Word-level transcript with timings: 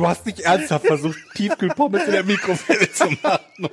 Du 0.00 0.08
hast 0.08 0.24
nicht 0.24 0.40
ernsthaft 0.40 0.86
versucht, 0.86 1.18
Tiefkühlpommes 1.34 2.06
in 2.06 2.12
der 2.12 2.24
Mikrowelle 2.24 2.90
zu 2.90 3.04
machen. 3.22 3.68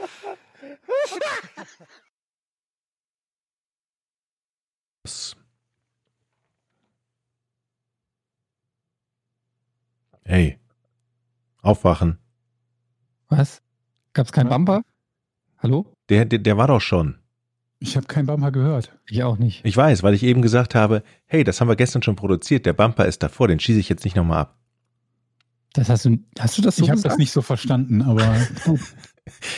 Hey, 10.25 10.59
aufwachen. 11.61 12.17
Was? 13.29 13.61
Gab's 14.11 14.33
keinen 14.33 14.49
Bumper? 14.49 14.81
Hallo? 15.59 15.93
Der, 16.09 16.25
der, 16.25 16.39
der 16.39 16.57
war 16.57 16.67
doch 16.67 16.81
schon. 16.81 17.19
Ich 17.79 17.95
habe 17.95 18.07
kein 18.07 18.25
Bumper 18.25 18.51
gehört. 18.51 18.91
Ich 19.05 19.23
auch 19.23 19.37
nicht. 19.37 19.63
Ich 19.63 19.77
weiß, 19.77 20.03
weil 20.03 20.13
ich 20.13 20.23
eben 20.23 20.41
gesagt 20.41 20.75
habe, 20.75 21.03
hey, 21.25 21.45
das 21.45 21.61
haben 21.61 21.69
wir 21.69 21.77
gestern 21.77 22.03
schon 22.03 22.17
produziert, 22.17 22.65
der 22.65 22.73
Bumper 22.73 23.05
ist 23.05 23.23
davor, 23.23 23.47
den 23.47 23.61
schieße 23.61 23.79
ich 23.79 23.87
jetzt 23.87 24.03
nicht 24.03 24.17
nochmal 24.17 24.41
ab. 24.41 24.57
Das 25.77 25.89
hast 25.89 26.05
du, 26.05 26.17
hast 26.39 26.57
du 26.57 26.61
das 26.63 26.75
so 26.77 26.83
ich 26.83 26.89
habe 26.89 27.01
das 27.01 27.17
nicht 27.17 27.31
so 27.31 27.41
verstanden, 27.43 28.01
aber 28.01 28.35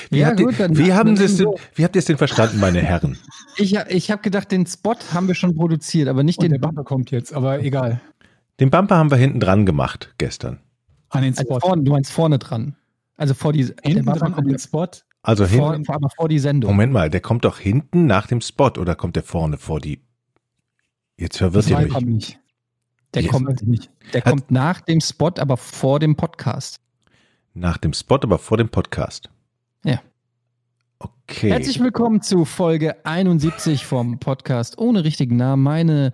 Wie, 0.09 0.17
Ja, 0.19 0.27
habt, 0.27 0.37
gut, 0.39 0.51
ihr, 0.51 0.57
dann- 0.67 0.77
wie, 0.77 0.91
haben 0.93 1.13
es 1.13 1.19
denn, 1.19 1.45
so. 1.45 1.57
wie 1.75 1.83
habt 1.85 1.95
ihr 1.95 1.99
es 1.99 2.05
denn 2.05 2.17
verstanden, 2.17 2.59
meine 2.59 2.81
Herren? 2.81 3.17
Ich, 3.55 3.73
ich 3.75 4.11
habe 4.11 4.21
gedacht, 4.21 4.51
den 4.51 4.65
Spot 4.65 4.95
haben 5.13 5.27
wir 5.27 5.35
schon 5.35 5.55
produziert, 5.55 6.09
aber 6.09 6.23
nicht 6.23 6.39
und 6.39 6.49
der 6.49 6.57
den 6.57 6.61
Bumper 6.61 6.83
kommt 6.83 7.11
jetzt, 7.11 7.33
aber 7.33 7.59
egal. 7.63 8.01
Den 8.59 8.69
Bumper 8.69 8.97
haben 8.97 9.11
wir 9.11 9.17
hinten 9.17 9.39
dran 9.39 9.65
gemacht 9.65 10.13
gestern. 10.17 10.59
An 11.09 11.23
den 11.23 11.31
Also 11.37 11.43
Spot. 11.45 11.59
vorne, 11.61 11.83
du 11.83 11.91
meinst 11.93 12.11
vorne 12.11 12.37
dran. 12.37 12.75
Also 13.15 13.33
vor 13.33 13.53
die, 13.53 13.65
der 13.65 13.75
Hinten 13.83 14.05
Bumper 14.05 14.19
dran 14.19 14.33
an 14.33 14.45
den 14.45 14.59
Spot. 14.59 14.87
Also 15.21 15.45
vor, 15.47 15.71
hinten. 15.71 15.85
vor, 15.85 15.95
aber 15.95 16.09
vor 16.09 16.27
die 16.27 16.39
Sendung. 16.39 16.71
Moment 16.71 16.91
mal, 16.91 17.09
der 17.09 17.21
kommt 17.21 17.45
doch 17.45 17.59
hinten 17.59 18.07
nach 18.07 18.27
dem 18.27 18.41
Spot 18.41 18.71
oder 18.77 18.95
kommt 18.95 19.15
der 19.15 19.23
vorne 19.23 19.57
vor 19.57 19.79
die. 19.79 20.01
Jetzt 21.17 21.37
verwirrt 21.37 21.65
Das 21.65 21.71
ihr 21.71 21.77
weiß 21.93 22.01
mich. 22.01 22.37
Der, 23.13 23.23
Yes. 23.23 23.31
kommt, 23.31 23.65
nicht. 23.67 23.89
der 24.13 24.21
Hat- 24.23 24.29
kommt 24.31 24.51
nach 24.51 24.81
dem 24.81 25.01
Spot, 25.01 25.31
aber 25.39 25.57
vor 25.57 25.99
dem 25.99 26.15
Podcast. 26.15 26.79
Nach 27.53 27.77
dem 27.77 27.93
Spot, 27.93 28.15
aber 28.21 28.37
vor 28.37 28.57
dem 28.57 28.69
Podcast. 28.69 29.29
Ja. 29.83 30.01
Okay. 30.99 31.49
Herzlich 31.49 31.79
willkommen 31.79 32.21
zu 32.21 32.45
Folge 32.45 33.03
71 33.05 33.85
vom 33.85 34.19
Podcast 34.19 34.77
ohne 34.77 35.03
richtigen 35.03 35.37
Namen. 35.37 35.63
Meine 35.63 36.13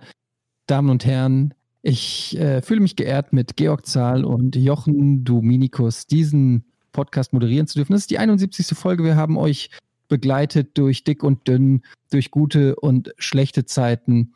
Damen 0.66 0.88
und 0.90 1.04
Herren, 1.04 1.52
ich 1.82 2.36
äh, 2.38 2.62
fühle 2.62 2.80
mich 2.80 2.96
geehrt, 2.96 3.32
mit 3.32 3.56
Georg 3.56 3.84
Zahl 3.86 4.24
und 4.24 4.56
Jochen 4.56 5.24
Dominikus 5.24 6.06
diesen 6.06 6.64
Podcast 6.92 7.32
moderieren 7.34 7.66
zu 7.66 7.74
dürfen. 7.78 7.92
Das 7.92 8.02
ist 8.02 8.10
die 8.10 8.18
71. 8.18 8.68
Folge. 8.76 9.04
Wir 9.04 9.16
haben 9.16 9.36
euch 9.36 9.70
begleitet 10.08 10.78
durch 10.78 11.04
dick 11.04 11.22
und 11.22 11.46
dünn, 11.46 11.82
durch 12.10 12.30
gute 12.30 12.76
und 12.76 13.12
schlechte 13.18 13.66
Zeiten. 13.66 14.32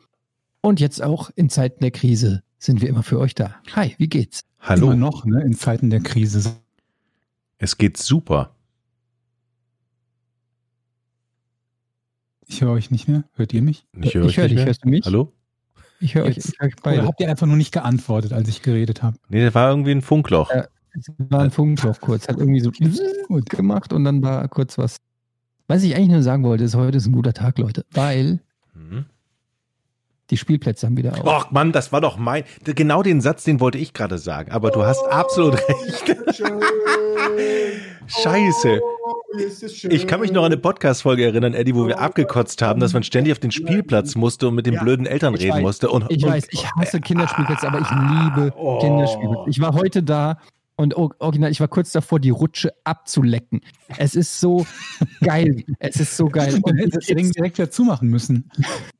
Und 0.61 0.79
jetzt 0.79 1.01
auch 1.01 1.31
in 1.35 1.49
Zeiten 1.49 1.79
der 1.81 1.89
Krise 1.91 2.43
sind 2.61 2.81
wir 2.81 2.89
immer 2.89 3.03
für 3.03 3.19
euch 3.19 3.33
da. 3.35 3.55
Hi, 3.75 3.95
wie 3.97 4.07
geht's? 4.07 4.41
Hallo. 4.59 4.87
Immer 4.87 4.95
noch, 4.95 5.25
ne, 5.25 5.41
in 5.43 5.53
Zeiten 5.55 5.89
der 5.89 5.99
Krise. 6.01 6.55
Es 7.57 7.77
geht 7.77 7.97
super. 7.97 8.55
Ich 12.47 12.61
höre 12.61 12.71
euch 12.71 12.91
nicht 12.91 13.07
mehr. 13.07 13.23
Hört 13.33 13.53
ihr 13.53 13.61
mich? 13.63 13.87
Ich 13.99 14.13
höre 14.13 14.25
Ich 14.27 14.37
höre 14.37 14.45
euch 14.45 14.51
nicht 14.51 14.51
dich. 14.51 14.55
mehr. 14.57 14.65
Hörst 14.67 14.85
du 14.85 14.89
mich? 14.89 15.05
Hallo? 15.05 15.33
Ich 15.99 16.15
höre 16.15 16.25
euch, 16.25 16.35
Jetzt. 16.35 16.49
ich 16.49 16.59
höre 16.59 16.67
euch 16.67 16.73
Oder 16.73 16.81
beide. 16.83 17.07
habt 17.07 17.19
ihr 17.21 17.29
einfach 17.29 17.47
nur 17.47 17.57
nicht 17.57 17.71
geantwortet, 17.71 18.33
als 18.33 18.47
ich 18.47 18.61
geredet 18.61 19.01
habe? 19.01 19.17
Nee, 19.29 19.43
das 19.43 19.55
war 19.55 19.69
irgendwie 19.69 19.91
ein 19.91 20.01
Funkloch. 20.01 20.51
Ja. 20.53 20.65
Es 20.93 21.05
war 21.17 21.39
ein 21.41 21.51
Funkloch 21.51 21.99
kurz, 22.01 22.27
hat 22.27 22.37
irgendwie 22.37 22.59
so 22.59 22.69
gut 23.27 23.49
gemacht 23.49 23.93
und 23.93 24.03
dann 24.03 24.21
war 24.21 24.47
kurz 24.49 24.77
was. 24.77 24.97
Was 25.67 25.83
ich 25.83 25.95
eigentlich 25.95 26.09
nur 26.09 26.21
sagen 26.21 26.43
wollte, 26.43 26.65
ist, 26.65 26.75
heute 26.75 26.97
ist 26.97 27.05
ein 27.07 27.13
guter 27.13 27.33
Tag, 27.33 27.57
Leute, 27.57 27.85
weil 27.91 28.39
Mhm. 28.73 29.05
Die 30.31 30.37
Spielplätze 30.37 30.87
haben 30.87 30.97
wieder 30.97 31.13
auf. 31.13 31.25
Och 31.45 31.51
Mann, 31.51 31.71
das 31.71 31.91
war 31.91 32.01
doch 32.01 32.17
mein. 32.17 32.43
Genau 32.63 33.03
den 33.03 33.21
Satz, 33.21 33.43
den 33.43 33.59
wollte 33.59 33.77
ich 33.77 33.93
gerade 33.93 34.17
sagen. 34.17 34.51
Aber 34.51 34.71
du 34.71 34.83
hast 34.83 35.05
absolut 35.11 35.55
recht. 35.55 36.15
Scheiße. 38.07 38.81
Ich 39.89 40.07
kann 40.07 40.19
mich 40.19 40.31
noch 40.31 40.41
an 40.43 40.47
eine 40.51 40.57
Podcast-Folge 40.57 41.23
erinnern, 41.25 41.53
Eddie, 41.53 41.73
wo 41.75 41.87
wir 41.87 41.99
abgekotzt 41.99 42.61
haben, 42.61 42.79
dass 42.81 42.93
man 42.93 43.03
ständig 43.03 43.31
auf 43.31 43.39
den 43.39 43.51
Spielplatz 43.51 44.15
musste 44.15 44.47
und 44.49 44.55
mit 44.55 44.65
den 44.65 44.73
Ja, 44.73 44.83
blöden 44.83 45.05
Eltern 45.05 45.35
reden 45.35 45.53
weiß. 45.55 45.61
musste. 45.61 45.89
Und, 45.89 46.05
Ich 46.09 46.23
und, 46.23 46.29
weiß, 46.31 46.47
ich 46.51 46.69
hasse 46.75 46.99
Kinderspielplätze, 46.99 47.67
aber 47.67 47.79
ich 47.79 47.89
liebe 47.89 48.53
Oh. 48.57 48.79
Kinderspielplätze. 48.79 49.49
Ich 49.49 49.61
war 49.61 49.73
heute 49.73 50.03
da 50.03 50.37
und 50.81 50.95
original, 50.95 51.51
ich 51.51 51.59
war 51.59 51.67
kurz 51.67 51.91
davor, 51.91 52.19
die 52.19 52.29
Rutsche 52.31 52.73
abzulecken. 52.83 53.61
Es 53.97 54.15
ist 54.15 54.39
so 54.39 54.65
geil. 55.21 55.63
Es 55.79 55.97
ist 55.99 56.17
so 56.17 56.27
geil. 56.27 56.55
Und 56.55 56.63
Und 56.65 56.77
hättest 56.77 57.09
Ding 57.09 57.31
direkt 57.31 57.57
wieder 57.57 57.71
zumachen 57.71 58.09
müssen, 58.09 58.49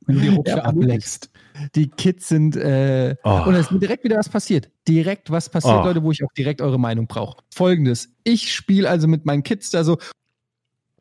wenn 0.05 0.15
du 0.15 0.21
die 0.21 0.27
Rutsche 0.29 0.57
Ja, 0.57 0.63
ableckst. 0.63 1.29
die 1.75 1.89
Kids 1.89 2.29
sind, 2.29 2.55
äh, 2.55 3.15
Oh. 3.23 3.43
und 3.47 3.55
es 3.55 3.61
ist 3.67 3.71
mir 3.71 3.79
direkt 3.79 4.03
wieder 4.03 4.17
was 4.17 4.29
passiert. 4.29 4.69
Direkt 4.87 5.29
was 5.31 5.49
passiert, 5.49 5.79
Oh. 5.81 5.83
Leute, 5.85 6.03
wo 6.03 6.11
ich 6.11 6.23
auch 6.23 6.31
direkt 6.37 6.61
eure 6.61 6.79
Meinung 6.79 7.07
brauche. 7.07 7.41
Folgendes. 7.53 8.09
Ich 8.23 8.53
spiele 8.53 8.89
also 8.89 9.07
mit 9.07 9.25
meinen 9.25 9.43
Kids 9.43 9.69
da 9.71 9.83
so, 9.83 9.97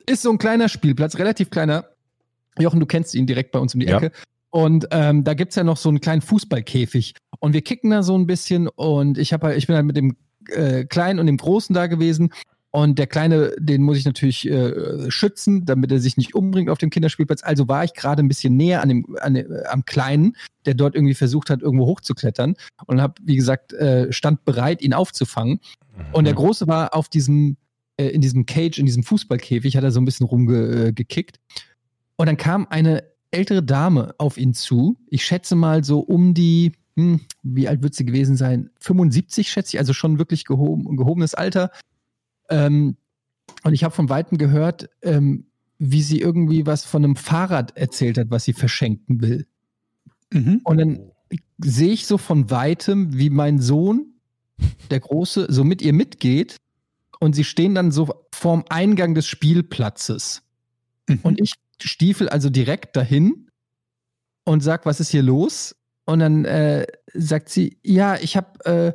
ist 0.06 0.22
so 0.22 0.30
ein 0.30 0.38
kleiner 0.38 0.68
Spielplatz, 0.68 1.18
relativ 1.18 1.50
kleiner. 1.50 1.84
Jochen, 2.58 2.80
du 2.80 2.86
kennst 2.86 3.14
ihn 3.14 3.26
direkt 3.26 3.52
bei 3.52 3.58
uns 3.58 3.74
um 3.74 3.80
die 3.80 3.86
Ja. 3.86 3.98
Ecke. 3.98 4.12
Und 4.52 4.88
ähm, 4.90 5.22
da 5.22 5.34
gibt's 5.34 5.54
ja 5.54 5.62
noch 5.62 5.76
so 5.76 5.88
einen 5.88 6.00
kleinen 6.00 6.22
Fußballkäfig. 6.22 7.14
Und 7.38 7.52
wir 7.52 7.62
kicken 7.62 7.90
da 7.90 8.02
so 8.02 8.18
ein 8.18 8.26
bisschen 8.26 8.66
und 8.66 9.16
ich, 9.16 9.32
hab 9.32 9.44
halt, 9.44 9.56
ich 9.56 9.68
bin 9.68 9.76
halt 9.76 9.86
mit 9.86 9.96
dem 9.96 10.16
äh, 10.48 10.84
Kleinen 10.84 11.18
und 11.18 11.26
dem 11.26 11.36
Großen 11.36 11.74
da 11.74 11.86
gewesen. 11.86 12.32
Und 12.72 13.00
der 13.00 13.08
Kleine, 13.08 13.52
den 13.58 13.82
muss 13.82 13.98
ich 13.98 14.04
natürlich 14.04 14.48
äh, 14.48 15.10
schützen, 15.10 15.64
damit 15.64 15.90
er 15.90 15.98
sich 15.98 16.16
nicht 16.16 16.36
umbringt 16.36 16.70
auf 16.70 16.78
dem 16.78 16.90
Kinderspielplatz. 16.90 17.42
Also 17.42 17.66
war 17.66 17.82
ich 17.82 17.94
gerade 17.94 18.22
ein 18.22 18.28
bisschen 18.28 18.56
näher 18.56 18.80
an 18.80 18.88
dem, 18.88 19.16
an 19.20 19.34
dem, 19.34 19.50
äh, 19.50 19.64
am 19.64 19.84
Kleinen, 19.84 20.36
der 20.66 20.74
dort 20.74 20.94
irgendwie 20.94 21.14
versucht 21.14 21.50
hat, 21.50 21.62
irgendwo 21.62 21.86
hochzuklettern. 21.86 22.54
Und 22.86 23.00
habe, 23.00 23.14
wie 23.24 23.34
gesagt, 23.34 23.72
äh, 23.72 24.12
stand 24.12 24.44
bereit, 24.44 24.82
ihn 24.82 24.94
aufzufangen. 24.94 25.58
Und 26.12 26.22
Mhm. 26.22 26.26
der 26.26 26.34
Große 26.34 26.68
war 26.68 26.94
auf 26.94 27.08
diesem, 27.08 27.56
äh, 27.96 28.06
in 28.06 28.20
diesem 28.20 28.46
Cage, 28.46 28.78
in 28.78 28.86
diesem 28.86 29.02
Fußballkäfig, 29.02 29.76
hat 29.76 29.82
er 29.82 29.90
so 29.90 30.00
ein 30.00 30.04
bisschen 30.04 30.26
rumgekickt. 30.26 31.36
Äh, 31.36 31.60
und 32.16 32.26
dann 32.26 32.36
kam 32.36 32.68
eine 32.70 33.02
ältere 33.32 33.64
Dame 33.64 34.14
auf 34.18 34.36
ihn 34.38 34.54
zu. 34.54 34.96
Ich 35.08 35.24
schätze 35.24 35.56
mal 35.56 35.82
so 35.82 36.00
um 36.00 36.34
die, 36.34 36.72
hm, 37.00 37.20
wie 37.42 37.68
alt 37.68 37.82
wird 37.82 37.94
sie 37.94 38.04
gewesen 38.04 38.36
sein? 38.36 38.70
75, 38.80 39.50
schätze 39.50 39.76
ich, 39.76 39.78
also 39.78 39.92
schon 39.92 40.18
wirklich 40.18 40.44
gehoben, 40.44 40.96
gehobenes 40.96 41.34
Alter. 41.34 41.70
Ähm, 42.48 42.96
und 43.62 43.72
ich 43.74 43.84
habe 43.84 43.94
von 43.94 44.08
Weitem 44.08 44.38
gehört, 44.38 44.88
ähm, 45.02 45.46
wie 45.78 46.02
sie 46.02 46.20
irgendwie 46.20 46.66
was 46.66 46.84
von 46.84 47.04
einem 47.04 47.16
Fahrrad 47.16 47.76
erzählt 47.76 48.18
hat, 48.18 48.30
was 48.30 48.44
sie 48.44 48.52
verschenken 48.52 49.20
will. 49.20 49.46
Mhm. 50.32 50.60
Und 50.64 50.78
dann 50.78 51.10
sehe 51.58 51.92
ich 51.92 52.06
so 52.06 52.18
von 52.18 52.50
weitem, 52.50 53.16
wie 53.16 53.30
mein 53.30 53.58
Sohn, 53.58 54.14
der 54.90 55.00
Große, 55.00 55.46
so 55.48 55.64
mit 55.64 55.80
ihr 55.82 55.92
mitgeht. 55.92 56.56
Und 57.18 57.34
sie 57.34 57.44
stehen 57.44 57.74
dann 57.74 57.92
so 57.92 58.26
vorm 58.32 58.64
Eingang 58.68 59.14
des 59.14 59.26
Spielplatzes. 59.26 60.42
Mhm. 61.08 61.20
Und 61.22 61.40
ich 61.40 61.54
stiefel 61.82 62.28
also 62.28 62.50
direkt 62.50 62.96
dahin 62.96 63.50
und 64.44 64.62
sag, 64.62 64.86
was 64.86 65.00
ist 65.00 65.10
hier 65.10 65.22
los? 65.22 65.76
Und 66.10 66.18
dann 66.18 66.44
äh, 66.44 66.86
sagt 67.14 67.48
sie, 67.50 67.78
ja, 67.82 68.16
ich 68.16 68.36
habe 68.36 68.64
äh, 68.64 68.92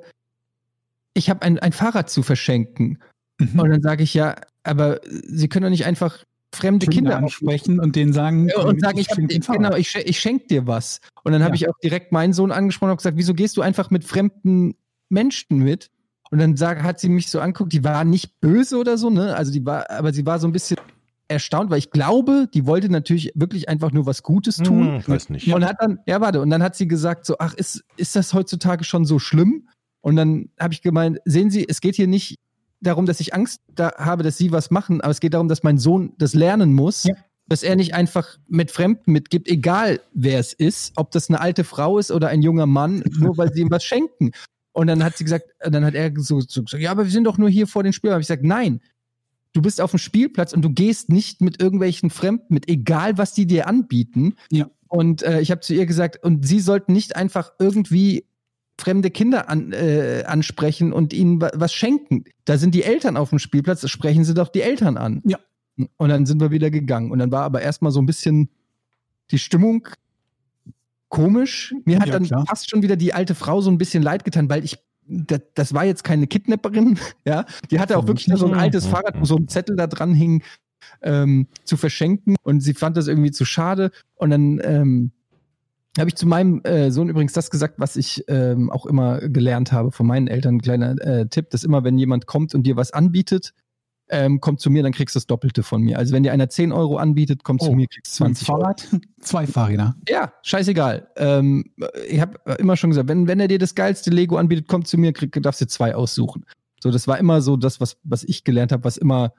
ich 1.14 1.30
habe 1.30 1.42
ein, 1.44 1.58
ein 1.59 1.72
Fahrrad 1.72 2.09
zu 2.09 2.24
verschenken. 2.24 3.00
Mhm. 3.40 3.59
Und 3.59 3.70
dann 3.70 3.81
sage 3.81 4.03
ich, 4.03 4.14
ja, 4.14 4.36
aber 4.64 5.00
Sie 5.08 5.48
können 5.48 5.64
doch 5.64 5.70
nicht 5.70 5.86
einfach 5.86 6.26
fremde 6.53 6.88
Kinder 6.88 7.12
Kinder 7.12 7.17
ansprechen 7.17 7.79
und 7.79 7.96
denen 7.96 8.12
sagen, 8.12 8.50
ja, 8.50 8.62
und 8.62 8.82
sagen, 8.82 8.97
ich, 8.97 9.09
hab, 9.09 9.17
ein 9.17 9.28
ich, 9.29 9.47
genau, 9.47 9.76
ich, 9.76 9.96
ich 9.96 10.20
schenk 10.20 10.47
dir 10.50 10.67
was. 10.67 11.00
Und 11.23 11.32
dann 11.32 11.41
habe 11.44 11.56
Ja. 11.56 11.56
ich 11.56 11.70
auch 11.70 11.79
direkt 11.82 12.12
meinen 12.12 12.34
Sohn 12.34 12.52
angesprochen 12.52 12.91
und 12.91 12.97
gesagt, 12.97 13.17
wieso 13.17 13.34
gehst 13.34 13.56
du 13.56 13.62
einfach 13.62 13.90
mit 13.91 14.03
fremden 14.03 14.76
Menschen 15.09 15.59
mit? 15.59 15.90
Und 16.32 16.40
dann 16.40 16.58
sag, 16.58 16.84
hat 16.84 17.00
sie 17.00 17.08
mich 17.09 17.29
so 17.29 17.40
anguckt, 17.40 17.72
die 17.72 17.84
war 17.84 18.03
nicht 18.03 18.40
böse 18.41 18.78
oder 18.78 18.97
so, 18.97 19.09
ne? 19.09 19.35
Also 19.35 19.53
die 19.53 19.66
war, 19.66 19.90
aber 19.90 20.12
sie 20.12 20.26
war 20.26 20.40
so 20.40 20.47
ein 20.47 20.52
bisschen 20.52 20.78
erstaunt, 21.28 21.70
weil 21.72 21.80
ich 21.80 21.92
glaube, 21.92 22.48
die 22.54 22.66
wollte 22.66 22.90
natürlich 22.90 23.32
wirklich 23.36 23.68
einfach 23.70 23.92
nur 23.92 24.06
was 24.06 24.24
Gutes 24.24 24.58
tun. 24.58 24.88
Hm, 24.88 24.96
ich 25.00 25.10
weiß 25.10 25.30
nicht. 25.30 25.52
Und 25.54 25.66
hat 25.66 25.78
dann, 25.80 26.00
ja, 26.06 26.22
warte, 26.22 26.42
und 26.42 26.50
dann 26.50 26.62
hat 26.62 26.76
sie 26.76 26.88
gesagt, 26.88 27.26
so, 27.26 27.36
ach, 27.40 27.54
ist, 27.56 27.84
ist 27.98 28.16
das 28.16 28.34
heutzutage 28.34 28.84
schon 28.84 29.06
so 29.06 29.20
schlimm? 29.20 29.68
Und 30.02 30.16
dann 30.18 30.50
habe 30.60 30.74
ich 30.74 30.82
gemeint, 30.82 31.20
sehen 31.26 31.50
Sie, 31.50 31.66
es 31.68 31.82
geht 31.82 31.96
hier 31.96 32.08
nicht 32.08 32.38
darum, 32.80 33.08
dass 33.08 33.20
ich 33.20 33.34
Angst 33.34 33.62
da 33.74 33.94
habe, 33.98 34.22
dass 34.22 34.38
Sie 34.38 34.52
was 34.52 34.70
machen, 34.70 35.02
aber 35.02 35.10
es 35.10 35.20
geht 35.20 35.34
darum, 35.34 35.48
dass 35.48 35.64
mein 35.64 35.80
Sohn 35.80 36.14
das 36.20 36.36
lernen 36.36 36.74
muss, 36.76 37.06
Ja. 37.06 37.16
dass 37.48 37.64
er 37.64 37.76
nicht 37.76 37.96
einfach 37.96 38.38
mit 38.48 38.70
Fremden 38.70 39.12
mitgibt, 39.12 39.48
egal 39.50 40.00
wer 40.14 40.40
es 40.40 40.54
ist, 40.54 40.94
ob 40.96 41.10
das 41.10 41.30
eine 41.30 41.42
alte 41.42 41.64
Frau 41.64 41.98
ist 41.98 42.12
oder 42.12 42.28
ein 42.28 42.44
junger 42.44 42.68
Mann, 42.68 43.04
nur 43.18 43.36
weil 43.38 43.52
sie 43.52 43.62
ihm 43.62 43.72
was 43.72 43.84
schenken. 43.84 44.32
Und 44.74 44.88
dann 44.88 45.04
hat 45.04 45.18
sie 45.18 45.24
gesagt, 45.24 45.46
dann 45.60 45.84
hat 45.86 45.96
er 45.96 46.12
so, 46.18 46.40
so 46.42 46.62
gesagt, 46.62 46.84
ja, 46.84 46.92
aber 46.92 47.06
wir 47.06 47.12
sind 47.12 47.24
doch 47.24 47.38
nur 47.40 47.50
hier 47.50 47.66
vor 47.66 47.82
den 47.82 47.94
Spielern. 47.94 48.14
Habe 48.16 48.22
ich 48.22 48.28
gesagt, 48.28 48.44
nein, 48.44 48.82
du 49.55 49.61
bist 49.61 49.79
auf 49.79 49.91
dem 49.91 49.99
Spielplatz 49.99 50.52
und 50.53 50.61
du 50.63 50.69
gehst 50.69 51.09
nicht 51.09 51.40
mit 51.41 51.61
irgendwelchen 51.61 52.09
Fremden 52.09 52.53
mit, 52.53 52.67
egal 52.67 53.17
was 53.17 53.34
die 53.34 53.47
dir 53.47 53.67
anbieten. 53.67 54.35
Ja. 54.52 54.69
Und 54.90 55.23
äh, 55.23 55.40
ich 55.40 55.49
habe 55.49 55.61
zu 55.61 55.73
ihr 55.73 55.85
gesagt, 55.85 56.22
und 56.23 56.46
sie 56.46 56.59
sollten 56.59 56.91
nicht 56.93 57.16
einfach 57.16 57.52
irgendwie 57.57 58.25
fremde 58.78 59.09
Kinder 59.09 59.47
an, 59.49 59.72
äh, 59.72 60.23
ansprechen 60.28 60.91
und 60.91 61.13
ihnen 61.13 61.40
wa- 61.41 61.52
was 61.55 61.73
schenken. 61.73 62.25
Da 62.43 62.57
sind 62.57 62.75
die 62.75 62.84
Eltern 62.84 63.16
auf 63.16 63.29
dem 63.29 63.40
Spielplatz, 63.40 63.87
sprechen 63.90 64.25
sie 64.25 64.34
doch 64.34 64.49
die 64.49 64.61
Eltern 64.61 64.97
an. 64.97 65.22
Ja. 65.25 65.40
Und 65.97 66.09
dann 66.09 66.25
sind 66.25 66.41
wir 66.41 66.52
wieder 66.52 66.69
gegangen. 66.69 67.11
Und 67.11 67.19
dann 67.19 67.31
war 67.31 67.43
aber 67.43 67.61
erstmal 67.61 67.91
so 67.93 68.02
ein 68.02 68.05
bisschen 68.05 68.49
die 69.31 69.40
Stimmung 69.40 69.87
komisch. 71.09 71.73
Mir 71.85 71.99
hat 71.99 72.07
Ja, 72.07 72.13
dann 72.13 72.25
klar. 72.25 72.46
fast 72.46 72.69
schon 72.69 72.81
wieder 72.81 72.96
die 72.97 73.13
alte 73.13 73.35
Frau 73.35 73.61
so 73.61 73.72
ein 73.72 73.78
bisschen 73.78 74.03
leid 74.03 74.25
getan, 74.25 74.49
weil 74.49 74.66
ich, 74.66 74.78
das, 75.07 75.41
das 75.53 75.73
war 75.73 75.85
jetzt 75.85 76.03
keine 76.03 76.28
Kidnapperin, 76.28 76.97
ja. 77.25 77.46
Die 77.72 77.79
hatte 77.79 77.97
auch 77.97 78.07
wirklich 78.07 78.28
nur 78.28 78.37
so 78.37 78.47
ein 78.47 78.53
altes 78.53 78.85
Fahrrad, 78.85 79.19
wo 79.19 79.25
so 79.25 79.37
ein 79.37 79.47
Zettel 79.47 79.75
da 79.75 79.87
dran 79.87 80.13
hing, 80.13 80.43
ähm, 81.02 81.47
zu 81.63 81.78
verschenken. 81.78 82.35
Und 82.43 82.61
sie 82.61 82.73
fand 82.73 82.97
das 82.97 83.07
irgendwie 83.07 83.31
zu 83.31 83.46
schade. 83.46 83.91
Und 84.16 84.29
dann 84.29 84.59
ähm, 84.63 85.11
habe 85.97 86.09
ich 86.09 86.16
zu 86.16 86.28
meinem 86.28 86.61
äh, 86.63 86.91
Sohn 86.91 87.09
übrigens 87.09 87.34
das 87.34 87.49
gesagt, 87.49 87.75
was 87.78 87.96
ich 87.96 88.23
ähm, 88.28 88.69
auch 88.69 88.85
immer 88.85 89.19
gelernt 89.29 89.72
habe 89.72 89.91
von 89.91 90.05
meinen 90.05 90.28
Eltern. 90.28 90.55
Ein 90.55 90.61
kleiner 90.61 91.02
äh, 91.02 91.28
Tipp, 91.28 91.49
dass 91.49 91.63
immer, 91.63 91.84
wenn 91.84 91.97
jemand 91.97 92.28
kommt 92.28 92.53
und 92.53 92.63
dir 92.63 92.75
was 92.75 92.91
anbietet, 92.91 93.53
ähm, 94.09 94.40
kommt 94.40 94.59
zu 94.59 94.69
mir, 94.69 94.84
dann 94.84 94.91
kriegst 94.91 95.16
du 95.16 95.17
das 95.17 95.28
Doppelte 95.28 95.63
von 95.63 95.81
mir. 95.81 95.97
Also 95.97 96.13
wenn 96.13 96.23
dir 96.23 96.31
einer 96.31 96.49
10 96.49 96.72
Euro 96.72 96.97
anbietet, 96.97 97.43
kommt 97.43 97.61
zu 97.61 97.72
Oh, 97.72 97.75
mir, 97.75 97.87
kriegst 97.87 98.19
du 98.19 98.23
Ein 98.23 98.35
20 98.35 98.49
Euro. 98.49 98.61
Fahrrad, 98.61 98.87
zwei 99.19 99.47
Fahrräder. 99.47 99.96
Ja, 100.07 100.34
scheißegal. 100.43 101.07
Ähm, 101.17 101.66
ich 102.07 102.19
habe 102.19 102.37
immer 102.59 102.78
schon 102.78 102.91
gesagt, 102.91 103.09
wenn, 103.09 103.28
wenn 103.28 103.40
er 103.40 103.47
dir 103.47 103.59
das 103.59 103.73
geilste 103.75 104.11
Lego 104.11 104.37
anbietet, 104.37 104.67
komm 104.67 104.85
zu 104.85 104.97
mir, 104.97 105.13
krieg, 105.13 105.31
darfst 105.41 105.61
du 105.61 105.67
zwei 105.67 105.96
aussuchen. 105.96 106.46
So, 106.81 106.91
das 106.91 107.07
war 107.07 107.17
immer 107.17 107.41
so 107.41 107.57
das, 107.57 107.81
was, 107.81 107.97
was 108.03 108.23
ich 108.23 108.43
gelernt 108.43 108.72
habe, 108.72 108.84
was 108.84 108.97
immer, 108.97 109.34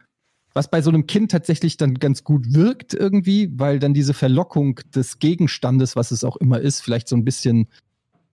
was 0.52 0.68
bei 0.68 0.82
so 0.82 0.90
einem 0.90 1.06
Kind 1.06 1.30
tatsächlich 1.30 1.76
dann 1.76 1.94
ganz 1.94 2.24
gut 2.24 2.52
wirkt 2.52 2.92
irgendwie, 2.92 3.50
weil 3.56 3.78
dann 3.78 3.94
diese 3.94 4.14
Verlockung 4.14 4.80
des 4.94 5.20
Gegenstandes, 5.20 5.94
was 5.94 6.10
es 6.10 6.24
auch 6.24 6.36
immer 6.36 6.60
ist, 6.60 6.80
vielleicht 6.80 7.08
so 7.08 7.14
ein 7.14 7.24
bisschen, 7.24 7.68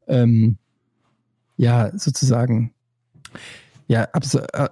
ähm, 0.08 0.58
ja, 1.58 1.96
sozusagen, 1.96 2.74
ja, 3.88 4.08
abso, 4.14 4.40
äh, 4.40 4.70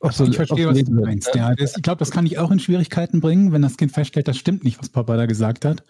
Also 0.00 0.24
ich 0.24 0.34
verstehe, 0.36 0.66
was 0.68 0.82
du 0.82 0.92
meinst. 0.92 1.34
Ja, 1.34 1.54
das, 1.54 1.76
ich 1.76 1.82
glaube, 1.82 1.98
das 1.98 2.10
kann 2.10 2.24
ich 2.26 2.38
auch 2.38 2.50
in 2.50 2.58
Schwierigkeiten 2.58 3.20
bringen, 3.20 3.52
wenn 3.52 3.60
das 3.62 3.76
Kind 3.76 3.92
feststellt, 3.92 4.28
das 4.28 4.38
stimmt 4.38 4.64
nicht, 4.64 4.78
was 4.78 4.88
Papa 4.88 5.16
da 5.16 5.26
gesagt 5.26 5.64
hat. 5.64 5.84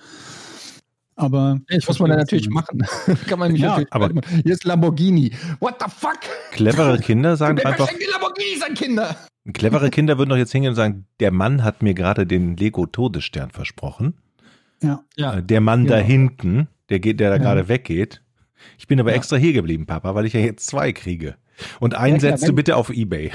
Aber 1.16 1.60
Das 1.68 1.86
muss 1.86 1.98
man 2.00 2.08
dann 2.10 2.18
natürlich 2.18 2.48
machen. 2.48 2.82
Kann 3.28 3.38
man 3.38 3.52
mich 3.52 3.60
Ja, 3.60 3.70
natürlich 3.78 3.92
aber- 3.92 4.10
Hier 4.42 4.52
ist 4.52 4.64
Lamborghini. 4.64 5.32
What 5.60 5.76
the 5.78 5.90
fuck? 5.90 6.18
Clevere 6.52 6.98
Kinder 6.98 7.36
sagen 7.36 7.58
Wer 7.58 7.66
einfach, 7.66 7.90
Lamborghinis 8.12 8.62
an 8.66 8.74
Kinder? 8.74 9.16
clevere 9.52 9.90
Kinder 9.90 10.16
würden 10.18 10.30
doch 10.30 10.36
jetzt 10.36 10.52
hingehen 10.52 10.70
und 10.70 10.76
sagen, 10.76 11.06
der 11.18 11.30
Mann 11.30 11.62
hat 11.62 11.82
mir 11.82 11.94
gerade 11.94 12.26
den 12.26 12.56
Lego 12.56 12.86
Todesstern 12.86 13.50
versprochen. 13.50 14.14
ja, 14.82 15.04
Äh, 15.16 15.42
Der 15.42 15.60
Mann 15.60 15.86
da 15.86 15.96
Genau. 15.96 16.06
hinten, 16.06 16.68
der 16.88 17.00
geht, 17.00 17.20
der 17.20 17.30
da 17.30 17.36
Ja. 17.36 17.42
gerade 17.42 17.68
weggeht. 17.68 18.22
Ich 18.78 18.86
bin 18.86 18.98
aber 18.98 19.10
Ja. 19.10 19.16
extra 19.16 19.36
hier 19.36 19.52
geblieben, 19.52 19.86
Papa, 19.86 20.14
weil 20.14 20.24
ich 20.26 20.32
ja 20.32 20.40
jetzt 20.40 20.66
zwei 20.66 20.92
kriege. 20.92 21.36
Und 21.80 21.94
einen 21.94 22.14
Ja, 22.16 22.20
klar, 22.20 22.38
setzt 22.38 22.48
du 22.48 22.54
bitte 22.54 22.76
auf 22.76 22.88
Ebay. 22.90 23.30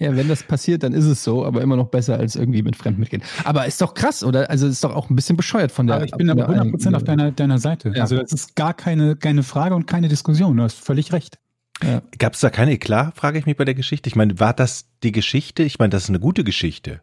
Ja, 0.00 0.16
wenn 0.16 0.28
das 0.28 0.42
passiert, 0.42 0.82
dann 0.82 0.94
ist 0.94 1.04
es 1.04 1.22
so, 1.22 1.44
aber 1.44 1.60
immer 1.60 1.76
noch 1.76 1.88
besser 1.88 2.18
als 2.18 2.34
irgendwie 2.34 2.62
mit 2.62 2.74
Fremden 2.74 3.00
mitgehen. 3.00 3.22
Aber 3.44 3.66
ist 3.66 3.82
doch 3.82 3.92
krass, 3.92 4.24
oder? 4.24 4.48
Also 4.48 4.66
ist 4.66 4.82
doch 4.82 4.96
auch 4.96 5.10
ein 5.10 5.14
bisschen 5.14 5.36
bescheuert 5.36 5.70
von 5.70 5.86
der. 5.86 5.96
aber 5.96 6.06
ich 6.06 6.12
bin 6.12 6.30
aber 6.30 6.46
der 6.46 6.62
100% 6.62 6.96
auf 6.96 7.04
deiner, 7.04 7.32
deiner 7.32 7.58
Seite. 7.58 7.92
Ja. 7.94 8.02
Also 8.02 8.16
das 8.16 8.32
ist 8.32 8.56
gar 8.56 8.72
keine, 8.72 9.14
keine 9.16 9.42
Frage 9.42 9.74
und 9.74 9.86
keine 9.86 10.08
Diskussion. 10.08 10.56
Du 10.56 10.62
hast 10.62 10.78
völlig 10.78 11.12
recht. 11.12 11.38
Ja. 11.84 12.00
Gab 12.18 12.32
es 12.32 12.40
da 12.40 12.48
keine 12.48 12.72
Eklat, 12.72 13.14
frage 13.14 13.38
ich 13.38 13.44
mich 13.44 13.58
bei 13.58 13.66
der 13.66 13.74
Geschichte. 13.74 14.08
Ich 14.08 14.16
meine, 14.16 14.40
war 14.40 14.54
das 14.54 14.86
die 15.02 15.12
Geschichte? 15.12 15.62
Ich 15.64 15.78
meine, 15.78 15.90
das 15.90 16.04
ist 16.04 16.08
eine 16.08 16.20
gute 16.20 16.44
Geschichte. 16.44 17.02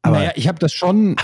Aber 0.00 0.18
naja, 0.18 0.32
ich 0.34 0.48
habe 0.48 0.58
das 0.58 0.72
schon, 0.72 1.16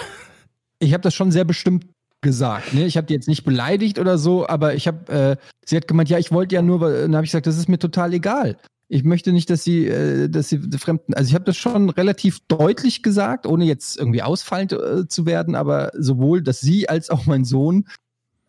ich 0.78 0.92
habe 0.92 1.02
das 1.02 1.14
schon 1.14 1.30
sehr 1.30 1.44
bestimmt 1.44 1.86
gesagt. 2.20 2.74
Ne? 2.74 2.84
Ich 2.86 2.98
habe 2.98 3.06
die 3.06 3.14
jetzt 3.14 3.28
nicht 3.28 3.44
beleidigt 3.44 3.98
oder 3.98 4.18
so, 4.18 4.46
aber 4.46 4.74
ich 4.74 4.86
habe, 4.86 5.12
äh, 5.12 5.36
sie 5.64 5.76
hat 5.76 5.88
gemeint, 5.88 6.10
ja, 6.10 6.18
ich 6.18 6.32
wollte 6.32 6.54
ja 6.54 6.62
nur, 6.62 6.80
dann 6.80 7.14
habe 7.14 7.24
ich 7.24 7.30
gesagt, 7.30 7.46
das 7.46 7.56
ist 7.56 7.68
mir 7.68 7.78
total 7.78 8.12
egal. 8.12 8.56
Ich 8.88 9.02
möchte 9.02 9.32
nicht, 9.32 9.48
dass 9.50 9.64
sie, 9.64 9.86
äh, 9.86 10.28
dass 10.28 10.48
sie 10.48 10.58
Fremden, 10.78 11.14
also 11.14 11.28
ich 11.28 11.34
habe 11.34 11.44
das 11.44 11.56
schon 11.56 11.90
relativ 11.90 12.40
deutlich 12.48 13.02
gesagt, 13.02 13.46
ohne 13.46 13.64
jetzt 13.64 13.96
irgendwie 13.96 14.22
ausfallend 14.22 14.72
äh, 14.72 15.08
zu 15.08 15.26
werden, 15.26 15.54
aber 15.54 15.90
sowohl, 15.96 16.42
dass 16.42 16.60
sie 16.60 16.88
als 16.88 17.10
auch 17.10 17.26
mein 17.26 17.44
Sohn 17.44 17.86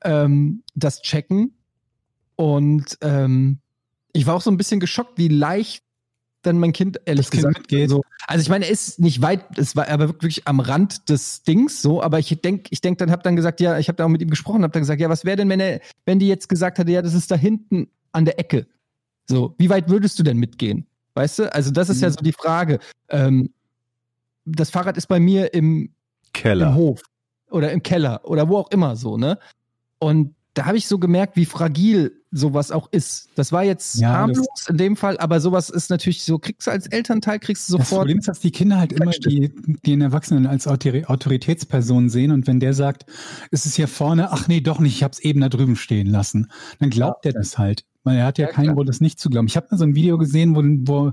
ähm, 0.03 0.63
das 0.75 1.01
checken. 1.01 1.55
Und 2.35 2.97
ähm, 3.01 3.59
ich 4.11 4.27
war 4.27 4.35
auch 4.35 4.41
so 4.41 4.51
ein 4.51 4.57
bisschen 4.57 4.79
geschockt, 4.79 5.17
wie 5.17 5.29
leicht 5.29 5.83
dann 6.45 6.59
mein 6.59 6.73
Kind, 6.73 6.99
ehrlich 7.05 7.25
Das 7.25 7.31
Kind 7.31 7.43
gesagt, 7.43 7.57
mitgeht. 7.59 7.89
so, 7.89 8.03
also 8.27 8.41
ich 8.41 8.49
meine, 8.49 8.65
er 8.65 8.71
ist 8.71 8.99
nicht 8.99 9.21
weit, 9.21 9.57
es 9.57 9.75
war 9.75 9.87
aber 9.89 10.07
wirklich 10.07 10.47
am 10.47 10.59
Rand 10.59 11.09
des 11.09 11.43
Dings 11.43 11.81
so, 11.81 12.01
aber 12.01 12.19
ich 12.19 12.39
denk, 12.41 12.67
ich 12.69 12.81
denk 12.81 12.97
dann, 12.99 13.11
hab 13.11 13.23
dann 13.23 13.35
gesagt, 13.35 13.59
ja, 13.61 13.79
ich 13.79 13.87
habe 13.87 13.97
da 13.97 14.05
auch 14.05 14.09
mit 14.09 14.21
ihm 14.21 14.29
gesprochen, 14.29 14.63
hab 14.63 14.73
dann 14.73 14.83
gesagt, 14.83 15.01
ja, 15.01 15.09
was 15.09 15.25
wäre 15.25 15.37
denn, 15.37 15.49
wenn 15.49 15.59
er, 15.59 15.81
wenn 16.05 16.19
die 16.19 16.27
jetzt 16.27 16.49
gesagt 16.49 16.77
hätte, 16.77 16.91
ja, 16.91 17.01
das 17.01 17.13
ist 17.13 17.31
da 17.31 17.35
hinten 17.35 17.87
an 18.11 18.25
der 18.25 18.39
Ecke. 18.39 18.67
So, 19.27 19.55
wie 19.57 19.69
weit 19.69 19.89
würdest 19.89 20.19
du 20.19 20.23
denn 20.23 20.37
mitgehen? 20.37 20.85
Weißt 21.15 21.39
du? 21.39 21.53
Also 21.53 21.71
das 21.71 21.89
ist 21.89 22.01
ja 22.01 22.09
Mhm. 22.09 22.13
so 22.13 22.19
die 22.21 22.33
Frage. 22.33 22.79
Ähm, 23.09 23.49
das 24.45 24.69
Fahrrad 24.69 24.97
ist 24.97 25.07
bei 25.07 25.19
mir 25.19 25.53
im, 25.53 25.81
im 25.83 25.89
Keller. 26.33 26.75
Hof 26.75 27.01
oder 27.49 27.71
im 27.71 27.81
Keller 27.81 28.21
oder 28.25 28.47
wo 28.49 28.57
auch 28.57 28.69
immer 28.71 28.95
so, 28.95 29.17
ne? 29.17 29.39
Und 29.99 30.35
da 30.53 30.65
habe 30.65 30.77
ich 30.77 30.87
so 30.87 30.99
gemerkt, 30.99 31.35
wie 31.35 31.45
fragil 31.45 32.21
sowas 32.31 32.71
auch 32.71 32.87
ist. 32.91 33.29
Das 33.35 33.51
war 33.51 33.63
jetzt 33.63 33.95
Ja, 33.95 34.09
harmlos 34.09 34.47
in 34.69 34.77
dem 34.77 34.95
Fall, 34.95 35.17
aber 35.17 35.39
sowas 35.41 35.69
ist 35.69 35.89
natürlich 35.89 36.23
so, 36.23 36.37
kriegst 36.37 36.67
du 36.67 36.71
als 36.71 36.87
Elternteil, 36.87 37.39
kriegst 37.39 37.69
du 37.69 37.77
Das 37.77 37.87
sofort. 37.87 38.01
Problem 38.01 38.19
ist, 38.19 38.27
dass 38.27 38.39
die 38.39 38.51
Kinder 38.51 38.77
halt 38.77 38.93
immer 38.93 39.11
die, 39.11 39.51
den 39.85 40.01
Erwachsenen 40.01 40.45
als 40.45 40.67
Autori- 40.67 41.05
Autoritätsperson 41.05 42.09
sehen 42.09 42.31
und 42.31 42.47
wenn 42.47 42.59
der 42.59 42.73
sagt, 42.73 43.05
es 43.51 43.65
ist 43.65 43.75
hier 43.75 43.87
vorne, 43.87 44.31
ach 44.31 44.47
nee, 44.47 44.61
doch 44.61 44.79
nicht, 44.79 44.95
ich 44.95 45.03
habe 45.03 45.11
es 45.13 45.19
eben 45.19 45.41
da 45.41 45.49
drüben 45.49 45.75
stehen 45.75 46.07
lassen, 46.07 46.51
dann 46.79 46.89
glaubt 46.89 47.25
er 47.25 47.33
das 47.33 47.57
halt. 47.57 47.85
Weil 48.05 48.15
er 48.17 48.25
hat 48.25 48.37
ja, 48.37 48.45
Ja, 48.45 48.51
keinen 48.53 48.65
klar. 48.65 48.75
Grund, 48.75 48.87
das 48.89 49.01
nicht 49.01 49.19
zu 49.19 49.29
glauben. 49.29 49.47
Ich 49.47 49.57
habe 49.57 49.67
mal 49.69 49.77
so 49.77 49.83
ein 49.83 49.95
Video 49.95 50.17
gesehen, 50.17 50.55
wo, 50.55 50.61
wo 50.89 51.11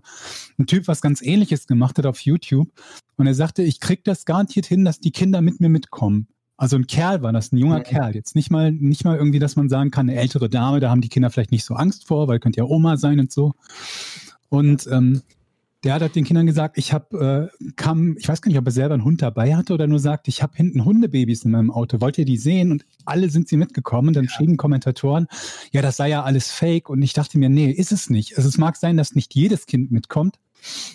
ein 0.58 0.66
Typ 0.66 0.86
was 0.86 1.00
ganz 1.00 1.20
ähnliches 1.22 1.66
gemacht 1.66 1.98
hat 1.98 2.06
auf 2.06 2.20
YouTube 2.20 2.68
und 3.16 3.26
er 3.26 3.34
sagte, 3.34 3.62
ich 3.64 3.80
krieg 3.80 4.04
das 4.04 4.24
garantiert 4.26 4.66
hin, 4.66 4.84
dass 4.84 5.00
die 5.00 5.10
Kinder 5.10 5.40
mit 5.42 5.58
mir 5.60 5.68
mitkommen. 5.70 6.28
Also 6.58 6.76
ein 6.76 6.86
Kerl 6.86 7.22
war 7.22 7.32
das, 7.32 7.50
ein 7.50 7.56
junger 7.56 7.78
Mhm. 7.78 7.84
Kerl. 7.84 8.14
Jetzt 8.14 8.36
nicht 8.36 8.50
mal, 8.50 8.70
nicht 8.70 9.04
mal 9.04 9.16
irgendwie, 9.16 9.40
dass 9.40 9.56
man 9.56 9.68
sagen 9.68 9.90
kann, 9.90 10.08
eine 10.08 10.20
ältere 10.20 10.48
Dame, 10.48 10.78
da 10.78 10.90
haben 10.90 11.00
die 11.00 11.08
Kinder 11.08 11.30
vielleicht 11.30 11.50
nicht 11.50 11.64
so 11.64 11.74
Angst 11.74 12.06
vor, 12.06 12.28
weil 12.28 12.38
könnte 12.38 12.58
ja 12.58 12.64
Oma 12.64 12.96
sein 12.98 13.18
und 13.18 13.32
so. 13.32 13.54
Und 14.48 14.86
ähm, 14.92 15.22
der 15.84 15.94
hat 15.94 16.14
den 16.14 16.24
Kindern 16.24 16.46
gesagt, 16.46 16.78
ich 16.78 16.92
habe, 16.92 17.50
äh, 17.60 17.70
kam, 17.76 18.16
ich 18.18 18.28
weiß 18.28 18.40
gar 18.40 18.48
nicht, 18.50 18.58
ob 18.58 18.66
er 18.66 18.70
selber 18.72 18.94
einen 18.94 19.04
Hund 19.04 19.20
dabei 19.22 19.56
hatte 19.56 19.74
oder 19.74 19.86
nur 19.86 19.98
sagt, 19.98 20.28
ich 20.28 20.42
habe 20.42 20.56
hinten 20.56 20.84
Hundebabys 20.84 21.44
in 21.44 21.50
meinem 21.50 21.70
Auto. 21.70 22.00
Wollt 22.00 22.18
ihr 22.18 22.24
die 22.24 22.36
sehen? 22.36 22.70
Und 22.70 22.84
alle 23.04 23.28
sind 23.30 23.48
sie 23.48 23.56
mitgekommen. 23.56 24.08
Und 24.08 24.14
dann 24.16 24.28
schrieben 24.28 24.56
Kommentatoren, 24.56 25.26
ja, 25.72 25.82
das 25.82 25.96
sei 25.96 26.08
ja 26.10 26.22
alles 26.22 26.50
Fake. 26.50 26.88
Und 26.88 27.02
ich 27.02 27.12
dachte 27.14 27.38
mir, 27.38 27.48
nee, 27.48 27.70
ist 27.70 27.90
es 27.92 28.10
nicht. 28.10 28.36
Also 28.36 28.48
es 28.48 28.58
mag 28.58 28.76
sein, 28.76 28.96
dass 28.96 29.14
nicht 29.14 29.34
jedes 29.34 29.66
Kind 29.66 29.90
mitkommt. 29.90 30.36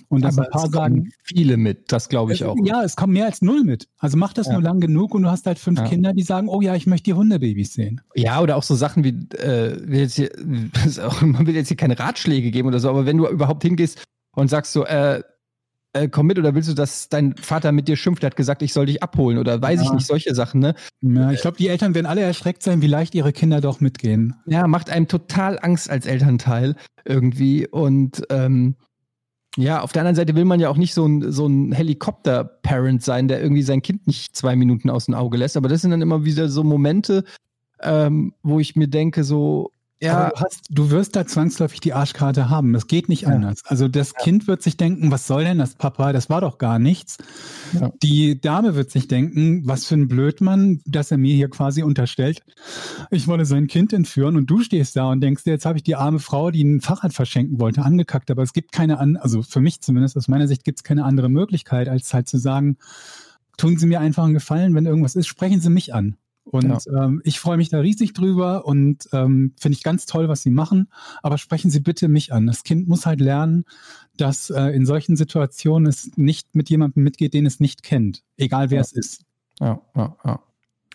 Und 0.08 0.22
dass 0.24 0.38
ein 0.38 0.46
paar 0.50 0.63
es 0.63 0.72
sagen, 0.72 1.12
viele 1.24 1.58
mit, 1.58 1.91
das 1.91 2.08
glaube 2.08 2.32
ich 2.32 2.39
es- 2.39 2.48
auch. 2.48 2.56
ja, 2.63 2.84
es 2.84 2.96
kommen 2.96 3.12
mehr 3.12 3.25
als 3.25 3.41
null 3.41 3.65
mit. 3.65 3.89
Also 3.98 4.15
mach 4.15 4.32
das 4.32 4.48
Ja. 4.48 4.53
nur 4.53 4.62
lang 4.62 4.79
genug 4.79 5.13
und 5.13 5.24
du 5.24 5.29
hast 5.29 5.46
halt 5.46 5.60
fünf 5.60 5.79
Ja. 5.79 5.86
Kinder, 5.89 6.13
die 6.13 6.24
sagen, 6.24 6.48
oh 6.48 6.62
ja, 6.62 6.74
ich 6.75 6.88
möchte 6.88 7.03
die 7.03 7.13
Hundebabys 7.13 7.74
sehen. 7.74 8.00
Ja, 8.15 8.39
oder 8.39 8.56
auch 8.56 8.63
so 8.63 8.75
Sachen 8.75 9.03
wie, 9.03 9.10
äh, 9.36 9.77
will 9.86 10.00
jetzt 10.00 10.15
hier, 10.15 10.32
auch, 11.06 11.22
man 11.22 11.46
will 11.46 11.56
jetzt 11.56 11.67
hier 11.67 11.75
keine 11.75 12.00
Ratschläge 12.00 12.50
geben 12.50 12.70
oder 12.70 12.79
so, 12.79 12.89
aber 12.89 13.06
wenn 13.06 13.17
du 13.17 13.27
überhaupt 13.27 13.63
hingehst 13.63 14.01
und 14.38 14.50
sagst 14.50 14.72
so, 14.74 14.86
äh, 14.86 15.24
äh, 15.94 16.08
komm 16.10 16.27
mit 16.27 16.38
oder 16.38 16.53
willst 16.53 16.70
du, 16.70 16.74
dass 16.75 17.10
dein 17.10 17.36
Vater 17.38 17.72
mit 17.72 17.88
dir 17.88 17.96
schimpft, 17.96 18.22
der 18.22 18.29
hat 18.29 18.36
gesagt, 18.38 18.62
ich 18.62 18.72
soll 18.72 18.86
dich 18.86 19.01
abholen 19.01 19.39
oder 19.39 19.60
weiß 19.62 19.82
ich 19.82 19.88
Ja. 19.88 19.96
nicht, 19.96 20.06
solche 20.06 20.36
Sachen, 20.36 20.60
ne? 20.62 20.75
Ja, 21.01 21.32
ich 21.32 21.41
glaube, 21.41 21.58
die 21.58 21.67
Eltern 21.70 21.96
werden 21.96 22.06
alle 22.06 22.22
erschreckt 22.22 22.62
sein, 22.62 22.82
wie 22.84 22.88
leicht 22.88 23.15
ihre 23.15 23.34
Kinder 23.34 23.62
doch 23.62 23.79
mitgehen. 23.79 24.36
Ja, 24.46 24.67
macht 24.67 24.91
einem 24.91 25.08
total 25.08 25.58
Angst 25.60 25.89
als 25.89 26.06
Elternteil 26.06 26.75
irgendwie 27.03 27.67
und 27.67 28.22
ähm, 28.29 28.75
ja, 29.56 29.82
auf 29.82 29.91
der 29.91 30.03
anderen 30.03 30.15
Seite 30.15 30.36
will 30.36 30.46
man 30.46 30.60
ja 30.60 30.70
auch 30.70 30.77
nicht 30.77 30.94
so 30.94 31.08
ein, 31.08 31.32
so 31.32 31.48
ein 31.48 31.72
Helikopter-Parent 31.72 33.01
sein, 33.01 33.27
der 33.27 33.41
irgendwie 33.41 33.63
sein 33.63 33.82
Kind 33.82 34.06
nicht 34.06 34.36
zwei 34.36 34.56
Minuten 34.56 34.91
aus 34.91 35.06
dem 35.06 35.15
Auge 35.15 35.38
lässt, 35.38 35.58
aber 35.58 35.67
das 35.67 35.82
sind 35.82 35.89
dann 35.89 36.03
immer 36.03 36.25
wieder 36.25 36.48
so 36.48 36.63
Momente, 36.63 37.24
ähm, 37.82 38.34
wo 38.44 38.60
ich 38.60 38.75
mir 38.75 38.88
denke, 38.88 39.24
so, 39.24 39.72
ja, 40.01 40.30
du, 40.30 40.36
hast, 40.38 40.66
du 40.70 40.92
wirst 40.92 41.16
da 41.16 41.25
zwangsläufig 41.25 41.80
die 41.80 41.94
Arschkarte 41.94 42.50
haben. 42.50 42.74
Das 42.74 42.88
geht 42.88 43.10
nicht 43.10 43.24
Ja. 43.24 43.30
anders. 43.30 43.63
Also 43.66 43.88
das 43.88 44.13
Kind 44.13 44.48
wird 44.48 44.62
sich 44.62 44.77
denken, 44.77 45.12
was 45.12 45.25
soll 45.27 45.44
denn 45.44 45.58
das, 45.58 45.75
Papa? 45.75 46.13
Das 46.13 46.30
war 46.30 46.42
doch 46.42 46.58
gar 46.60 46.77
nichts. 46.80 47.18
Ja. 47.74 47.92
Die 48.04 48.39
Dame 48.39 48.75
wird 48.75 48.92
sich 48.92 49.08
denken, 49.08 49.63
was 49.66 49.86
für 49.86 49.96
ein 49.96 50.08
Blödmann, 50.08 50.82
dass 50.86 51.10
er 51.12 51.18
mir 51.18 51.34
hier 51.34 51.50
quasi 51.50 51.82
unterstellt. 51.82 52.42
Ich 53.10 53.27
wolle 53.27 53.46
sein 53.46 53.68
Kind 53.68 53.92
entführen 53.94 54.38
und 54.38 54.48
du 54.48 54.62
stehst 54.62 54.96
da 54.96 55.10
und 55.12 55.22
denkst, 55.22 55.44
dir, 55.46 55.51
jetzt 55.51 55.66
habe 55.66 55.77
ich 55.77 55.84
die 55.84 55.96
arme 55.96 56.20
Frau, 56.20 56.51
die 56.51 56.63
ein 56.63 56.82
Fahrrad 56.82 57.13
verschenken 57.13 57.60
wollte, 57.60 57.82
angekackt. 57.84 58.30
Aber 58.30 58.44
es 58.44 58.54
gibt 58.54 58.72
keine 58.72 59.00
an, 59.00 59.18
also 59.18 59.42
für 59.42 59.62
mich 59.62 59.82
zumindest 59.82 60.16
aus 60.18 60.27
meiner 60.27 60.48
Sicht 60.48 60.63
gibt 60.63 60.80
es 60.80 60.84
keine 60.84 61.06
andere 61.06 61.30
Möglichkeit, 61.30 61.89
als 61.89 62.13
halt 62.13 62.27
zu 62.27 62.38
sagen, 62.38 62.77
tun 63.58 63.77
Sie 63.77 63.88
mir 63.88 64.00
einfach 64.00 64.24
einen 64.25 64.36
Gefallen, 64.36 64.75
wenn 64.75 64.86
irgendwas 64.86 65.16
ist, 65.16 65.25
sprechen 65.27 65.60
Sie 65.60 65.70
mich 65.72 65.94
an. 65.94 66.18
Und 66.51 66.88
ähm, 66.88 67.22
ich 67.25 67.39
freue 67.39 67.58
mich 67.58 67.70
da 67.70 67.80
riesig 67.80 68.13
drüber 68.13 68.66
und 68.66 69.08
ähm, 69.12 69.54
finde 69.60 69.75
ich 69.75 69.84
ganz 69.84 70.06
toll, 70.06 70.30
was 70.30 70.42
sie 70.44 70.50
machen. 70.50 70.89
Aber 71.22 71.38
sprechen 71.38 71.70
Sie 71.70 71.80
bitte 71.82 72.08
mich 72.08 72.32
an. 72.34 72.48
Das 72.48 72.63
Kind 72.63 72.88
muss 72.88 73.06
halt 73.06 73.20
lernen, 73.20 73.66
dass 74.18 74.50
äh, 74.50 74.63
in 74.70 74.86
solchen 74.86 75.16
Situationen 75.18 75.88
es 75.88 76.12
nicht 76.16 76.56
mit 76.56 76.70
jemandem 76.70 77.04
mitgeht, 77.04 77.34
den 77.34 77.46
es 77.46 77.60
nicht 77.60 77.84
kennt. 77.84 78.24
Egal 78.38 78.70
wer 78.70 78.77
Ja. 78.77 78.82
es 78.82 78.92
ist. 78.94 79.22
Ja, 79.60 79.82
ja, 79.96 80.16
ja. 80.25 80.39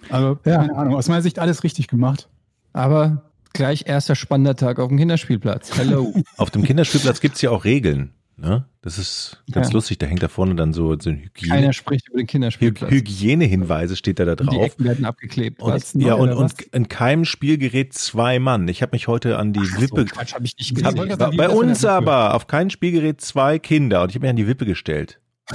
Also, 0.09 0.39
Ja. 0.45 0.59
keine 0.59 0.77
Ahnung, 0.77 0.95
aus 0.97 1.09
meiner 1.09 1.23
Sicht 1.23 1.39
alles 1.39 1.63
richtig 1.65 1.87
gemacht. 1.89 2.29
Aber 2.73 3.31
gleich 3.53 3.85
erster 3.87 4.15
spannender 4.17 4.57
Tag 4.57 4.79
auf 4.79 4.89
dem 4.89 4.97
Kinderspielplatz. 4.97 5.77
Hello. 5.77 6.13
Auf 6.39 6.51
dem 6.51 6.63
Kinderspielplatz 6.63 7.21
gibt 7.21 7.37
es 7.37 7.43
ja 7.43 7.51
auch 7.51 7.65
Regeln. 7.65 8.13
Ne? 8.37 8.65
Das 8.81 8.99
ist 8.99 9.43
ganz 9.53 9.69
Ja. 9.69 9.75
lustig. 9.75 9.99
Da 9.99 10.07
hängt 10.07 10.23
da 10.23 10.29
vorne 10.29 10.55
dann 10.57 10.73
so, 10.73 10.99
so 10.99 11.11
ein 11.11 11.19
Hygiene, 11.19 11.55
Keiner 11.55 11.73
spricht 11.73 12.09
über 12.09 12.19
den 12.19 12.27
Kinderspielplatz. 12.27 12.91
Hygienehinweise 12.91 13.95
steht 13.95 14.19
da, 14.19 14.25
da 14.25 14.33
Und 14.33 14.51
die 14.53 14.57
drauf. 14.57 14.67
Ecken 14.67 14.85
werden 14.85 15.05
abgeklebt. 15.05 15.61
Und, 15.63 15.73
Was? 15.73 15.93
ja, 15.95 16.15
und, 16.15 16.31
und 16.33 16.61
in 16.63 16.89
keinem 16.89 17.25
Spielgerät 17.25 17.93
zwei 17.93 18.39
Mann. 18.41 18.67
Ich 18.69 18.83
habe 18.83 18.91
mich 18.95 19.07
heute 19.07 19.39
an 19.39 19.53
die 19.53 19.61
Wippe. 19.61 20.01
So 20.01 20.07
Quatsch 20.07 20.35
habe 20.35 20.45
ich 20.45 20.57
nicht 20.57 20.83
Hab, 20.85 20.95
gesehen. 20.95 21.09
gerade 21.17 21.37
bei 21.37 21.49
uns 21.51 21.85
aber 21.85 22.35
auf 22.35 22.47
kein 22.49 22.71
Spielgerät 22.71 23.21
zwei 23.21 23.59
Kinder 23.61 24.03
und 24.03 24.09
ich 24.09 24.15
habe 24.17 24.23
mich 24.25 24.31
an 24.31 24.37
die 24.37 24.47
Wippe 24.49 24.65
gestellt. 24.65 25.21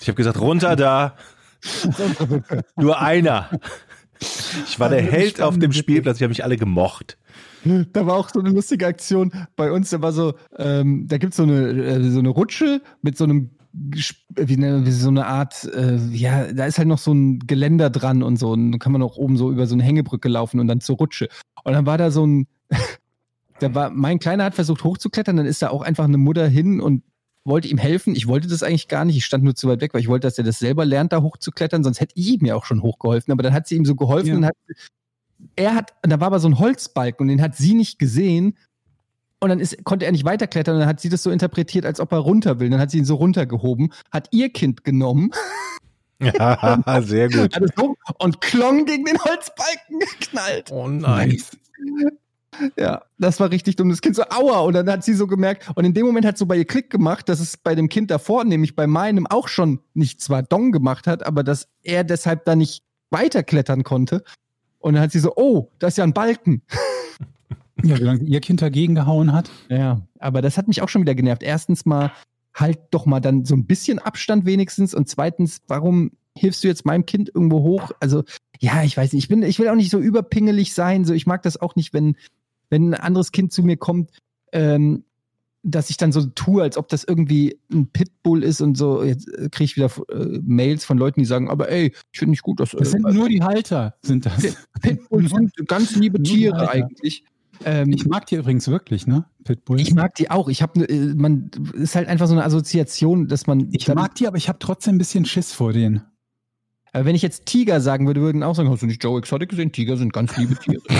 ich 0.00 0.08
habe 0.08 0.14
gesagt, 0.16 0.40
runter 0.40 0.76
da. 0.76 1.16
Nur 2.76 3.00
einer. 3.00 3.50
Ich 4.66 4.78
war 4.80 4.88
der 4.88 5.00
Also, 5.00 5.10
Held 5.10 5.40
auf 5.42 5.58
dem. 5.58 5.72
Spielplatz, 5.72 6.16
ich 6.16 6.22
habe 6.22 6.30
mich 6.30 6.44
alle 6.44 6.56
gemocht. 6.56 7.17
Da 7.92 8.06
war 8.06 8.14
auch 8.16 8.28
so 8.30 8.40
eine 8.40 8.50
lustige 8.50 8.86
Aktion 8.86 9.32
bei 9.56 9.72
uns. 9.72 9.90
Da 9.90 10.00
war 10.02 10.12
so, 10.12 10.34
ähm, 10.56 11.06
da 11.08 11.18
gibt's 11.18 11.36
so 11.36 11.42
eine 11.42 11.68
äh, 11.70 12.10
so 12.10 12.18
eine 12.20 12.28
Rutsche 12.28 12.80
mit 13.02 13.16
so 13.16 13.24
einem 13.24 13.50
wie, 13.72 14.56
ne, 14.56 14.84
wie 14.84 14.90
so 14.90 15.08
eine 15.08 15.26
Art, 15.26 15.64
äh, 15.74 15.96
ja, 16.10 16.52
da 16.52 16.66
ist 16.66 16.78
halt 16.78 16.88
noch 16.88 16.98
so 16.98 17.12
ein 17.12 17.40
Geländer 17.40 17.90
dran 17.90 18.22
und 18.22 18.36
so. 18.38 18.50
Und 18.52 18.72
dann 18.72 18.78
kann 18.78 18.92
man 18.92 19.02
auch 19.02 19.16
oben 19.16 19.36
so 19.36 19.50
über 19.52 19.66
so 19.66 19.74
eine 19.74 19.82
Hängebrücke 19.82 20.28
laufen 20.28 20.58
und 20.58 20.66
dann 20.68 20.80
zur 20.80 20.96
Rutsche. 20.96 21.28
Und 21.64 21.74
dann 21.74 21.86
war 21.86 21.98
da 21.98 22.10
so 22.10 22.26
ein, 22.26 22.46
da 23.60 23.74
war, 23.74 23.90
mein 23.90 24.18
Kleiner 24.18 24.44
hat 24.44 24.54
versucht 24.54 24.84
hochzuklettern, 24.84 25.36
dann 25.36 25.46
ist 25.46 25.62
da 25.62 25.68
auch 25.70 25.82
einfach 25.82 26.04
eine 26.04 26.18
Mutter 26.18 26.48
hin 26.48 26.80
und 26.80 27.02
wollte 27.44 27.68
ihm 27.68 27.78
helfen. 27.78 28.14
Ich 28.14 28.26
wollte 28.26 28.48
das 28.48 28.62
eigentlich 28.62 28.88
gar 28.88 29.04
nicht. 29.04 29.16
Ich 29.16 29.24
stand 29.24 29.44
nur 29.44 29.54
zu 29.54 29.68
weit 29.68 29.80
weg, 29.80 29.94
weil 29.94 30.00
ich 30.00 30.08
wollte, 30.08 30.26
dass 30.26 30.38
er 30.38 30.44
das 30.44 30.58
selber 30.58 30.84
lernt, 30.84 31.12
da 31.12 31.22
hochzuklettern. 31.22 31.84
Sonst 31.84 32.00
hätte 32.00 32.14
ich 32.16 32.28
ihm 32.40 32.46
ja 32.46 32.54
auch 32.54 32.64
schon 32.64 32.82
hochgeholfen. 32.82 33.32
Aber 33.32 33.42
dann 33.42 33.54
hat 33.54 33.66
sie 33.66 33.76
ihm 33.76 33.84
so 33.84 33.94
geholfen 33.94 34.28
Ja. 34.28 34.36
und 34.36 34.46
hat, 34.46 34.56
er 35.56 35.74
hat, 35.74 35.94
da 36.02 36.20
war 36.20 36.28
aber 36.28 36.40
so 36.40 36.48
ein 36.48 36.58
Holzbalken 36.58 37.24
und 37.24 37.28
den 37.28 37.42
hat 37.42 37.56
sie 37.56 37.74
nicht 37.74 37.98
gesehen. 37.98 38.56
Und 39.40 39.50
dann 39.50 39.60
ist, 39.60 39.84
konnte 39.84 40.04
er 40.04 40.12
nicht 40.12 40.24
weiterklettern 40.24 40.74
und 40.74 40.80
dann 40.80 40.88
hat 40.88 41.00
sie 41.00 41.08
das 41.08 41.22
so 41.22 41.30
interpretiert, 41.30 41.86
als 41.86 42.00
ob 42.00 42.10
er 42.12 42.18
runter 42.18 42.58
will. 42.58 42.70
Dann 42.70 42.80
hat 42.80 42.90
sie 42.90 42.98
ihn 42.98 43.04
so 43.04 43.14
runtergehoben, 43.14 43.92
hat 44.10 44.28
ihr 44.32 44.50
Kind 44.50 44.82
genommen, 44.82 45.30
Ja, 46.20 46.82
sehr 47.02 47.28
gut. 47.28 47.54
hat 47.54 47.62
es 47.62 47.70
hoch 47.80 47.94
und 48.18 48.40
klong 48.40 48.84
gegen 48.84 49.04
den 49.04 49.18
Holzbalken 49.18 50.00
geknallt. 50.00 50.70
Oh 50.72 50.88
Ja, 52.76 53.02
das 53.18 53.38
war 53.38 53.50
richtig 53.50 53.76
dumm. 53.76 53.88
Das 53.90 54.00
Kind 54.00 54.16
so, 54.16 54.24
aua. 54.24 54.60
Und 54.60 54.74
dann 54.74 54.90
hat 54.90 55.04
sie 55.04 55.14
so 55.14 55.26
gemerkt, 55.26 55.70
und 55.76 55.84
in 55.84 55.94
dem 55.94 56.06
Moment 56.06 56.26
hat 56.26 56.36
so 56.38 56.46
bei 56.46 56.56
ihr 56.56 56.64
Klick 56.64 56.90
gemacht, 56.90 57.28
dass 57.28 57.38
es 57.40 57.56
bei 57.56 57.74
dem 57.74 57.88
Kind 57.88 58.10
davor, 58.10 58.44
nämlich 58.44 58.74
bei 58.74 58.86
meinem, 58.86 59.26
auch 59.26 59.46
schon 59.48 59.80
nicht 59.94 60.20
zwar 60.20 60.42
Dong 60.42 60.72
gemacht 60.72 61.06
hat, 61.06 61.24
aber 61.24 61.44
dass 61.44 61.68
er 61.82 62.02
deshalb 62.02 62.44
da 62.44 62.56
nicht 62.56 62.82
weiterklettern 63.10 63.84
konnte. 63.84 64.24
Und 64.78 64.94
dann 64.94 65.02
hat 65.02 65.12
sie 65.12 65.18
so, 65.18 65.32
oh, 65.36 65.70
da 65.78 65.88
ist 65.88 65.98
ja 65.98 66.04
ein 66.04 66.14
Balken. 66.14 66.62
Ja, 67.84 67.96
wie 67.96 68.02
lange 68.02 68.24
ihr 68.24 68.40
Kind 68.40 68.60
dagegen 68.60 68.96
gehauen 68.96 69.32
hat. 69.32 69.52
Ja, 69.68 70.02
aber 70.18 70.42
das 70.42 70.58
hat 70.58 70.66
mich 70.66 70.82
auch 70.82 70.88
schon 70.88 71.02
wieder 71.02 71.14
genervt. 71.14 71.44
Erstens 71.44 71.86
mal, 71.86 72.10
halt 72.52 72.80
doch 72.90 73.06
mal 73.06 73.20
dann 73.20 73.44
so 73.44 73.54
ein 73.54 73.66
bisschen 73.66 73.98
Abstand 73.98 74.44
wenigstens. 74.46 74.94
Und 74.94 75.08
zweitens, 75.08 75.60
warum 75.68 76.12
hilfst 76.36 76.64
du 76.64 76.68
jetzt 76.68 76.84
meinem 76.84 77.06
Kind 77.06 77.30
irgendwo 77.32 77.62
hoch? 77.62 77.92
Also, 78.00 78.24
ja, 78.58 78.82
ich 78.82 78.96
weiß 78.96 79.12
nicht. 79.12 79.24
Ich 79.24 79.28
bin, 79.28 79.42
ich 79.42 79.58
will 79.58 79.68
auch 79.68 79.76
nicht 79.76 79.90
so 79.90 79.98
überpingelig 79.98 80.74
sein. 80.74 81.04
So, 81.04 81.14
ich 81.14 81.26
mag 81.26 81.42
das 81.42 81.60
auch 81.60 81.76
nicht, 81.76 81.92
wenn, 81.92 82.16
wenn 82.70 82.90
ein 82.90 83.00
anderes 83.00 83.32
Kind 83.32 83.52
zu 83.52 83.62
mir 83.62 83.76
kommt, 83.76 84.10
ähm, 84.52 85.04
dass 85.70 85.90
ich 85.90 85.96
dann 85.96 86.12
so 86.12 86.24
tue, 86.26 86.62
als 86.62 86.76
ob 86.76 86.88
das 86.88 87.04
irgendwie 87.04 87.58
ein 87.72 87.88
Pitbull 87.88 88.42
ist 88.42 88.60
und 88.60 88.76
so. 88.76 89.02
Jetzt 89.02 89.28
äh, 89.28 89.48
kriege 89.50 89.64
ich 89.64 89.76
wieder 89.76 89.90
äh, 90.10 90.40
Mails 90.44 90.84
von 90.84 90.98
Leuten, 90.98 91.20
die 91.20 91.26
sagen, 91.26 91.48
aber 91.50 91.70
ey, 91.70 91.92
ich 92.12 92.18
finde 92.18 92.30
nicht 92.30 92.42
gut, 92.42 92.60
dass 92.60 92.70
Das 92.70 92.88
äh, 92.88 92.90
sind 92.92 93.02
nur 93.12 93.28
die 93.28 93.42
Halter, 93.42 93.94
sind 94.02 94.26
das. 94.26 94.56
Pitbulls 94.80 95.30
sind 95.56 95.68
ganz 95.68 95.94
liebe 95.96 96.22
Tiere 96.22 96.68
eigentlich. 96.70 97.24
Ähm, 97.64 97.90
Ich 97.90 98.06
mag 98.06 98.26
die 98.26 98.36
übrigens 98.36 98.68
wirklich, 98.68 99.06
ne? 99.06 99.24
Pitbulls. 99.44 99.82
Ich 99.82 99.92
mag 99.94 100.14
die 100.14 100.30
auch. 100.30 100.48
Ich 100.48 100.62
habe, 100.62 100.88
äh, 100.88 101.14
man 101.14 101.50
ist 101.74 101.94
halt 101.96 102.06
einfach 102.08 102.26
so 102.28 102.34
eine 102.34 102.44
Assoziation, 102.44 103.26
dass 103.28 103.46
man. 103.46 103.68
Ich 103.72 103.84
dann- 103.84 103.96
mag 103.96 104.14
die, 104.14 104.26
aber 104.28 104.36
ich 104.36 104.48
habe 104.48 104.58
trotzdem 104.60 104.94
ein 104.94 104.98
bisschen 104.98 105.24
Schiss 105.24 105.52
vor 105.52 105.72
denen. 105.72 106.02
Aber 106.92 107.04
wenn 107.04 107.14
ich 107.14 107.22
jetzt 107.22 107.44
Tiger 107.46 107.80
sagen 107.82 108.06
würde, 108.06 108.20
würden 108.22 108.42
auch 108.42 108.54
sagen, 108.54 108.70
hast 108.70 108.82
du 108.82 108.86
nicht 108.86 109.02
Joe 109.04 109.18
Exotic 109.18 109.50
gesehen? 109.50 109.72
Tiger 109.72 109.96
sind 109.96 110.12
ganz 110.12 110.36
liebe 110.36 110.54
Tiere. 110.56 110.80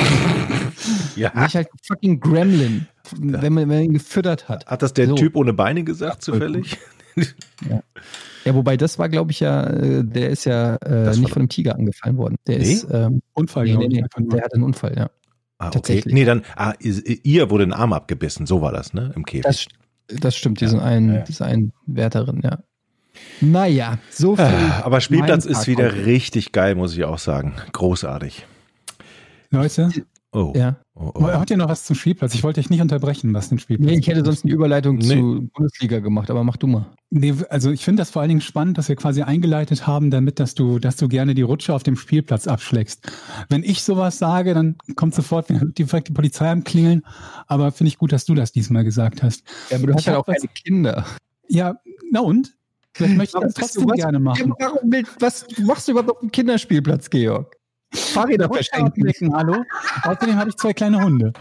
Ja. 1.16 1.32
Ich 1.46 1.56
halt 1.56 1.68
fucking 1.82 2.20
Gremlin, 2.20 2.86
wenn 3.16 3.52
man, 3.52 3.68
wenn 3.68 3.68
man 3.68 3.82
ihn 3.84 3.92
gefüttert 3.94 4.48
hat. 4.48 4.66
Hat 4.66 4.82
das 4.82 4.92
der 4.94 5.08
So. 5.08 5.14
Typ 5.14 5.36
ohne 5.36 5.52
Beine 5.52 5.84
gesagt, 5.84 6.22
zufällig? 6.22 6.76
Ja, 8.44 8.54
wobei 8.54 8.76
das 8.76 8.98
war, 8.98 9.08
glaube 9.08 9.32
ich, 9.32 9.40
ja, 9.40 9.64
äh, 9.64 10.04
der 10.04 10.30
ist 10.30 10.44
ja 10.44 10.76
äh, 10.76 11.08
nicht 11.16 11.30
von 11.30 11.42
einem 11.42 11.48
Tiger 11.48 11.74
angefallen 11.74 12.16
worden. 12.16 12.36
Der 12.46 12.58
Nee? 12.58 12.72
ist, 12.72 12.86
ähm, 12.92 13.22
Unfall, 13.34 13.64
nee, 13.64 13.76
nee, 13.76 13.88
nee, 13.88 14.04
der 14.18 14.42
hatte 14.44 14.54
einen 14.54 14.62
Unfall, 14.64 14.96
ja. 14.96 15.10
Ah, 15.58 15.66
okay. 15.66 15.74
Tatsächlich. 15.74 16.14
Nee, 16.14 16.24
dann, 16.24 16.42
ah, 16.54 16.74
ihr 16.78 17.50
wurde 17.50 17.64
ein 17.64 17.72
Arm 17.72 17.92
abgebissen, 17.92 18.46
so 18.46 18.62
war 18.62 18.72
das, 18.72 18.94
ne? 18.94 19.12
Im 19.16 19.24
Käfig. 19.24 19.42
Das, 20.06 20.20
das 20.20 20.36
stimmt, 20.36 20.60
diesen 20.60 20.78
einen, 20.78 21.08
ja, 21.08 21.14
ja. 21.16 21.20
diese 21.22 21.44
einen 21.44 21.72
Wärterin, 21.86 22.40
ja. 22.44 22.58
Naja, 23.40 23.98
so 24.10 24.36
viel. 24.36 24.44
Ah, 24.44 24.82
Aber 24.84 25.00
Spielplatz 25.00 25.44
ist 25.44 25.66
wieder 25.66 26.06
richtig 26.06 26.52
geil, 26.52 26.76
muss 26.76 26.96
ich 26.96 27.02
auch 27.04 27.18
sagen. 27.18 27.54
Großartig. 27.72 28.46
Leute, 29.50 29.90
Oh. 30.32 30.52
Ja. 30.54 30.76
oh, 30.94 31.10
oh. 31.14 31.22
habt 31.22 31.50
ihr 31.50 31.56
noch 31.56 31.70
was 31.70 31.84
zum 31.84 31.96
Spielplatz? 31.96 32.34
Ich 32.34 32.44
wollte 32.44 32.60
euch 32.60 32.68
nicht 32.68 32.82
unterbrechen, 32.82 33.32
was 33.32 33.48
den 33.48 33.58
Spielplatz 33.58 33.90
Nee, 33.90 33.98
ich 33.98 34.08
hätte 34.08 34.22
sonst 34.22 34.44
eine 34.44 34.52
Überleitung 34.52 34.96
Nee. 34.96 35.14
zu 35.14 35.48
Bundesliga 35.54 36.00
gemacht, 36.00 36.30
aber 36.30 36.44
mach 36.44 36.58
du 36.58 36.66
mal. 36.66 36.86
Nee, 37.08 37.34
also 37.48 37.70
ich 37.70 37.82
finde 37.82 38.02
das 38.02 38.10
vor 38.10 38.20
allen 38.20 38.28
Dingen 38.28 38.42
spannend, 38.42 38.76
dass 38.76 38.90
wir 38.90 38.96
quasi 38.96 39.22
eingeleitet 39.22 39.86
haben, 39.86 40.10
damit, 40.10 40.38
dass 40.38 40.54
du, 40.54 40.78
dass 40.78 40.96
du 40.96 41.08
gerne 41.08 41.34
die 41.34 41.42
Rutsche 41.42 41.72
auf 41.72 41.82
dem 41.82 41.96
Spielplatz 41.96 42.46
abschlägst. 42.46 43.10
Wenn 43.48 43.62
ich 43.62 43.82
sowas 43.82 44.18
sage, 44.18 44.52
dann 44.52 44.76
kommt 44.96 45.14
sofort 45.14 45.48
die, 45.48 45.58
die 45.72 45.84
Polizei 45.84 46.50
am 46.50 46.62
Klingeln. 46.62 47.02
Aber 47.46 47.72
finde 47.72 47.88
ich 47.88 47.96
gut, 47.96 48.12
dass 48.12 48.26
du 48.26 48.34
das 48.34 48.52
diesmal 48.52 48.84
gesagt 48.84 49.22
hast. 49.22 49.44
Ja, 49.70 49.78
aber 49.78 49.86
du 49.86 49.92
Ich 49.92 49.96
hast 49.98 50.06
ja 50.06 50.18
auch 50.18 50.26
keine 50.26 50.48
Kinder. 50.54 51.06
Ja, 51.48 51.76
na 52.10 52.20
und? 52.20 52.54
Vielleicht 52.92 53.16
möchte 53.16 53.38
ich 53.38 53.44
das 53.44 53.54
trotzdem 53.54 53.86
gerne 53.88 54.18
machen. 54.18 54.52
Warum 54.58 54.92
was 55.20 55.46
machst 55.64 55.88
du 55.88 55.92
überhaupt 55.92 56.10
auf 56.10 56.20
dem 56.20 56.32
Kinderspielplatz, 56.32 57.08
Georg? 57.08 57.57
Fahrräder 57.92 58.48
verschenken. 58.48 59.34
hallo? 59.34 59.64
Außerdem 60.02 60.36
habe 60.36 60.50
ich 60.50 60.56
zwei 60.56 60.72
kleine 60.72 61.02
Hunde. 61.02 61.32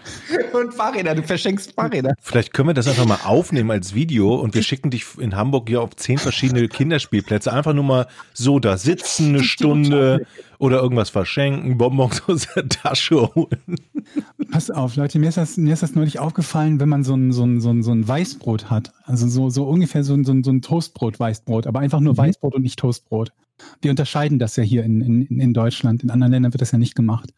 Und 0.53 0.73
Fahrräder, 0.73 1.15
du 1.15 1.23
verschenkst 1.23 1.73
Fahrräder. 1.73 2.13
Vielleicht 2.21 2.53
können 2.53 2.69
wir 2.69 2.73
das 2.73 2.87
einfach 2.87 3.05
mal 3.05 3.19
aufnehmen 3.23 3.71
als 3.71 3.93
Video 3.93 4.35
und 4.35 4.55
wir 4.55 4.63
schicken 4.63 4.89
dich 4.89 5.05
in 5.17 5.35
Hamburg 5.35 5.69
ja 5.69 5.79
auf 5.79 5.95
zehn 5.95 6.17
verschiedene 6.17 6.67
Kinderspielplätze. 6.67 7.51
Einfach 7.51 7.73
nur 7.73 7.83
mal 7.83 8.07
so 8.33 8.59
da 8.59 8.77
sitzen 8.77 9.29
eine 9.29 9.43
Stunde 9.43 10.25
oder 10.59 10.81
irgendwas 10.81 11.09
verschenken, 11.09 11.77
Bonbons 11.77 12.23
aus 12.27 12.47
der 12.55 12.67
Tasche 12.67 13.33
holen. 13.35 13.75
Pass 14.51 14.71
auf, 14.71 14.95
Leute, 14.95 15.19
mir 15.19 15.29
ist 15.29 15.37
das, 15.37 15.57
mir 15.57 15.73
ist 15.73 15.83
das 15.83 15.95
neulich 15.95 16.19
aufgefallen, 16.19 16.79
wenn 16.79 16.89
man 16.89 17.03
so 17.03 17.13
ein, 17.15 17.31
so 17.31 17.43
ein, 17.43 17.59
so 17.61 17.69
ein, 17.69 17.83
so 17.83 17.91
ein 17.91 18.07
Weißbrot 18.07 18.69
hat. 18.69 18.93
Also 19.03 19.27
so, 19.27 19.49
so 19.49 19.67
ungefähr 19.67 20.03
so 20.03 20.13
ein, 20.13 20.23
so 20.25 20.31
ein, 20.31 20.43
so 20.43 20.51
ein 20.51 20.61
Toastbrot-Weißbrot, 20.61 21.67
aber 21.67 21.79
einfach 21.79 21.99
nur 21.99 22.13
Mhm. 22.13 22.17
Weißbrot 22.17 22.55
und 22.55 22.61
nicht 22.63 22.79
Toastbrot. 22.79 23.31
Wir 23.81 23.91
unterscheiden 23.91 24.39
das 24.39 24.55
ja 24.55 24.63
hier 24.63 24.83
in, 24.83 25.01
in, 25.01 25.39
in 25.39 25.53
Deutschland. 25.53 26.03
In 26.03 26.09
anderen 26.11 26.31
Ländern 26.31 26.53
wird 26.53 26.61
das 26.61 26.71
ja 26.71 26.77
nicht 26.77 26.95
gemacht. 26.95 27.33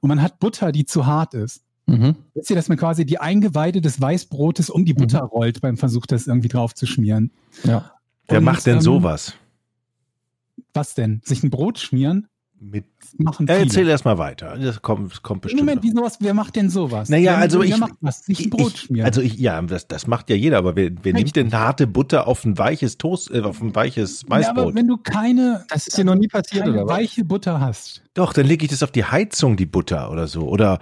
Und 0.00 0.08
man 0.08 0.22
hat 0.22 0.38
Butter, 0.38 0.72
die 0.72 0.84
zu 0.84 1.06
hart 1.06 1.34
ist. 1.34 1.62
Mhm. 1.86 2.16
Wisst 2.34 2.50
ihr, 2.50 2.56
dass 2.56 2.68
man 2.68 2.78
quasi 2.78 3.04
die 3.04 3.18
Eingeweide 3.18 3.80
des 3.80 4.00
Weißbrotes 4.00 4.70
um 4.70 4.84
die 4.84 4.94
Butter 4.94 5.20
rollt 5.20 5.60
beim 5.60 5.76
Versuch, 5.76 6.06
das 6.06 6.26
irgendwie 6.26 6.48
drauf 6.48 6.74
zu 6.74 6.86
schmieren? 6.86 7.32
Ja. 7.64 7.92
Wer 8.28 8.38
Und, 8.38 8.44
macht 8.44 8.66
denn 8.66 8.76
ähm, 8.76 8.80
sowas? 8.82 9.34
Was 10.74 10.94
denn? 10.94 11.20
Sich 11.24 11.42
ein 11.42 11.50
Brot 11.50 11.78
schmieren? 11.78 12.28
Mit, 12.64 12.84
machen 13.18 13.48
äh, 13.48 13.54
viele. 13.54 13.64
erzähl 13.66 13.88
erst 13.88 14.04
mal 14.04 14.18
weiter. 14.18 14.56
Das 14.56 14.80
kommt, 14.82 15.10
das 15.10 15.20
kommt 15.22 15.42
bestimmt. 15.42 15.62
Moment, 15.64 15.82
wie 15.82 15.90
sowas, 15.90 16.18
wer 16.20 16.32
macht 16.32 16.54
denn 16.54 16.70
sowas? 16.70 17.08
Naja, 17.08 17.32
wer, 17.32 17.38
also 17.38 17.58
wer 17.58 17.66
ich- 17.66 17.76
macht 17.76 17.94
was? 18.00 18.22
Ein 18.28 18.50
Brot 18.50 18.74
ich, 18.74 18.80
schmieren. 18.82 19.04
Also 19.06 19.20
ich, 19.20 19.34
ja, 19.34 19.60
das, 19.62 19.88
das 19.88 20.06
macht 20.06 20.30
ja 20.30 20.36
jeder, 20.36 20.58
aber 20.58 20.76
wer, 20.76 20.90
wer 21.02 21.12
nimmt 21.12 21.34
denn 21.34 21.52
harte 21.52 21.88
Butter 21.88 22.28
auf 22.28 22.44
ein 22.44 22.56
weiches 22.58 22.98
Toast, 22.98 23.32
äh, 23.32 23.40
auf 23.40 23.60
ein 23.60 23.74
weiches 23.74 24.22
ja, 24.22 24.26
aber 24.28 24.36
Weißbrot? 24.36 24.74
wenn 24.76 24.86
du 24.86 24.96
keine, 24.96 25.64
Das 25.70 25.88
ist 25.88 25.98
dir 25.98 26.04
noch 26.04 26.14
nie 26.14 26.28
passiert, 26.28 26.68
oder 26.68 26.86
weiche 26.86 27.24
Butter 27.24 27.58
hast, 27.60 28.02
Doch, 28.14 28.32
dann 28.32 28.46
lege 28.46 28.64
ich 28.64 28.70
das 28.70 28.84
auf 28.84 28.92
die 28.92 29.04
Heizung, 29.06 29.56
die 29.56 29.66
Butter 29.66 30.10
oder 30.12 30.28
so. 30.28 30.42
Oder 30.48 30.78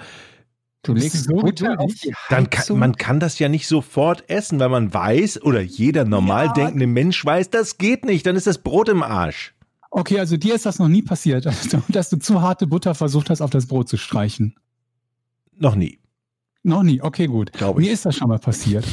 Du 0.82 0.92
legst 0.94 1.24
so 1.24 1.34
Butter 1.36 1.78
auf 1.80 1.92
die 1.94 2.12
dann 2.28 2.50
kann, 2.50 2.60
Heizung. 2.60 2.78
man 2.78 2.96
kann 2.96 3.20
das 3.20 3.38
ja 3.38 3.48
nicht 3.48 3.66
sofort 3.66 4.28
essen, 4.28 4.58
weil 4.60 4.68
man 4.68 4.92
weiß, 4.92 5.42
oder 5.42 5.60
jeder 5.62 6.04
normal 6.04 6.46
Ja. 6.48 6.52
denkende 6.52 6.86
Mensch 6.86 7.24
weiß, 7.24 7.48
das 7.50 7.78
geht 7.78 8.04
nicht, 8.04 8.26
dann 8.26 8.36
ist 8.36 8.46
das 8.46 8.58
Brot 8.58 8.88
im 8.90 9.02
Arsch. 9.02 9.54
Okay, 9.90 10.20
also 10.20 10.36
dir 10.36 10.54
ist 10.54 10.66
das 10.66 10.78
noch 10.78 10.88
nie 10.88 11.02
passiert, 11.02 11.46
dass 11.88 12.10
du 12.10 12.18
zu 12.18 12.40
harte 12.40 12.66
Butter 12.66 12.94
versucht 12.94 13.30
hast, 13.30 13.40
auf 13.40 13.50
das 13.50 13.66
Brot 13.66 13.88
zu 13.88 13.96
streichen. 13.96 14.54
Noch 15.56 15.74
nie. 15.74 15.98
Noch 16.62 16.82
nie, 16.82 17.00
okay, 17.00 17.26
gut. 17.26 17.52
Glaube 17.52 17.80
ich. 17.80 17.88
Mir 17.88 17.92
ist 17.92 18.04
das 18.04 18.16
schon 18.16 18.28
mal 18.28 18.38
passiert. 18.38 18.84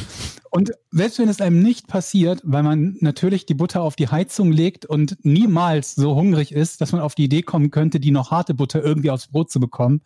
Und 0.50 0.72
selbst 0.90 1.18
wenn 1.18 1.28
es 1.28 1.40
einem 1.40 1.62
nicht 1.62 1.86
passiert, 1.86 2.40
weil 2.42 2.62
man 2.62 2.96
natürlich 3.00 3.44
die 3.44 3.54
Butter 3.54 3.82
auf 3.82 3.94
die 3.94 4.08
Heizung 4.08 4.50
legt 4.50 4.86
und 4.86 5.18
niemals 5.22 5.94
so 5.94 6.14
hungrig 6.14 6.52
ist, 6.52 6.80
dass 6.80 6.92
man 6.92 7.02
auf 7.02 7.14
die 7.14 7.24
Idee 7.24 7.42
kommen 7.42 7.70
könnte, 7.70 8.00
die 8.00 8.10
noch 8.10 8.30
harte 8.30 8.54
Butter 8.54 8.82
irgendwie 8.82 9.10
aufs 9.10 9.28
Brot 9.28 9.50
zu 9.50 9.60
bekommen, 9.60 10.00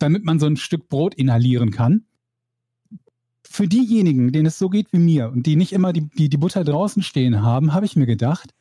damit 0.00 0.24
man 0.24 0.40
so 0.40 0.46
ein 0.46 0.56
Stück 0.56 0.88
Brot 0.88 1.14
inhalieren 1.14 1.70
kann. 1.70 2.04
Für 3.44 3.68
diejenigen, 3.68 4.32
denen 4.32 4.46
es 4.46 4.58
so 4.58 4.68
geht 4.68 4.92
wie 4.92 4.98
mir 4.98 5.30
und 5.30 5.46
die 5.46 5.56
nicht 5.56 5.72
immer 5.72 5.92
die, 5.92 6.08
die, 6.08 6.28
die 6.28 6.36
Butter 6.36 6.64
draußen 6.64 7.02
stehen 7.02 7.42
haben, 7.42 7.72
habe 7.72 7.86
ich 7.86 7.94
mir 7.94 8.06
gedacht, 8.06 8.52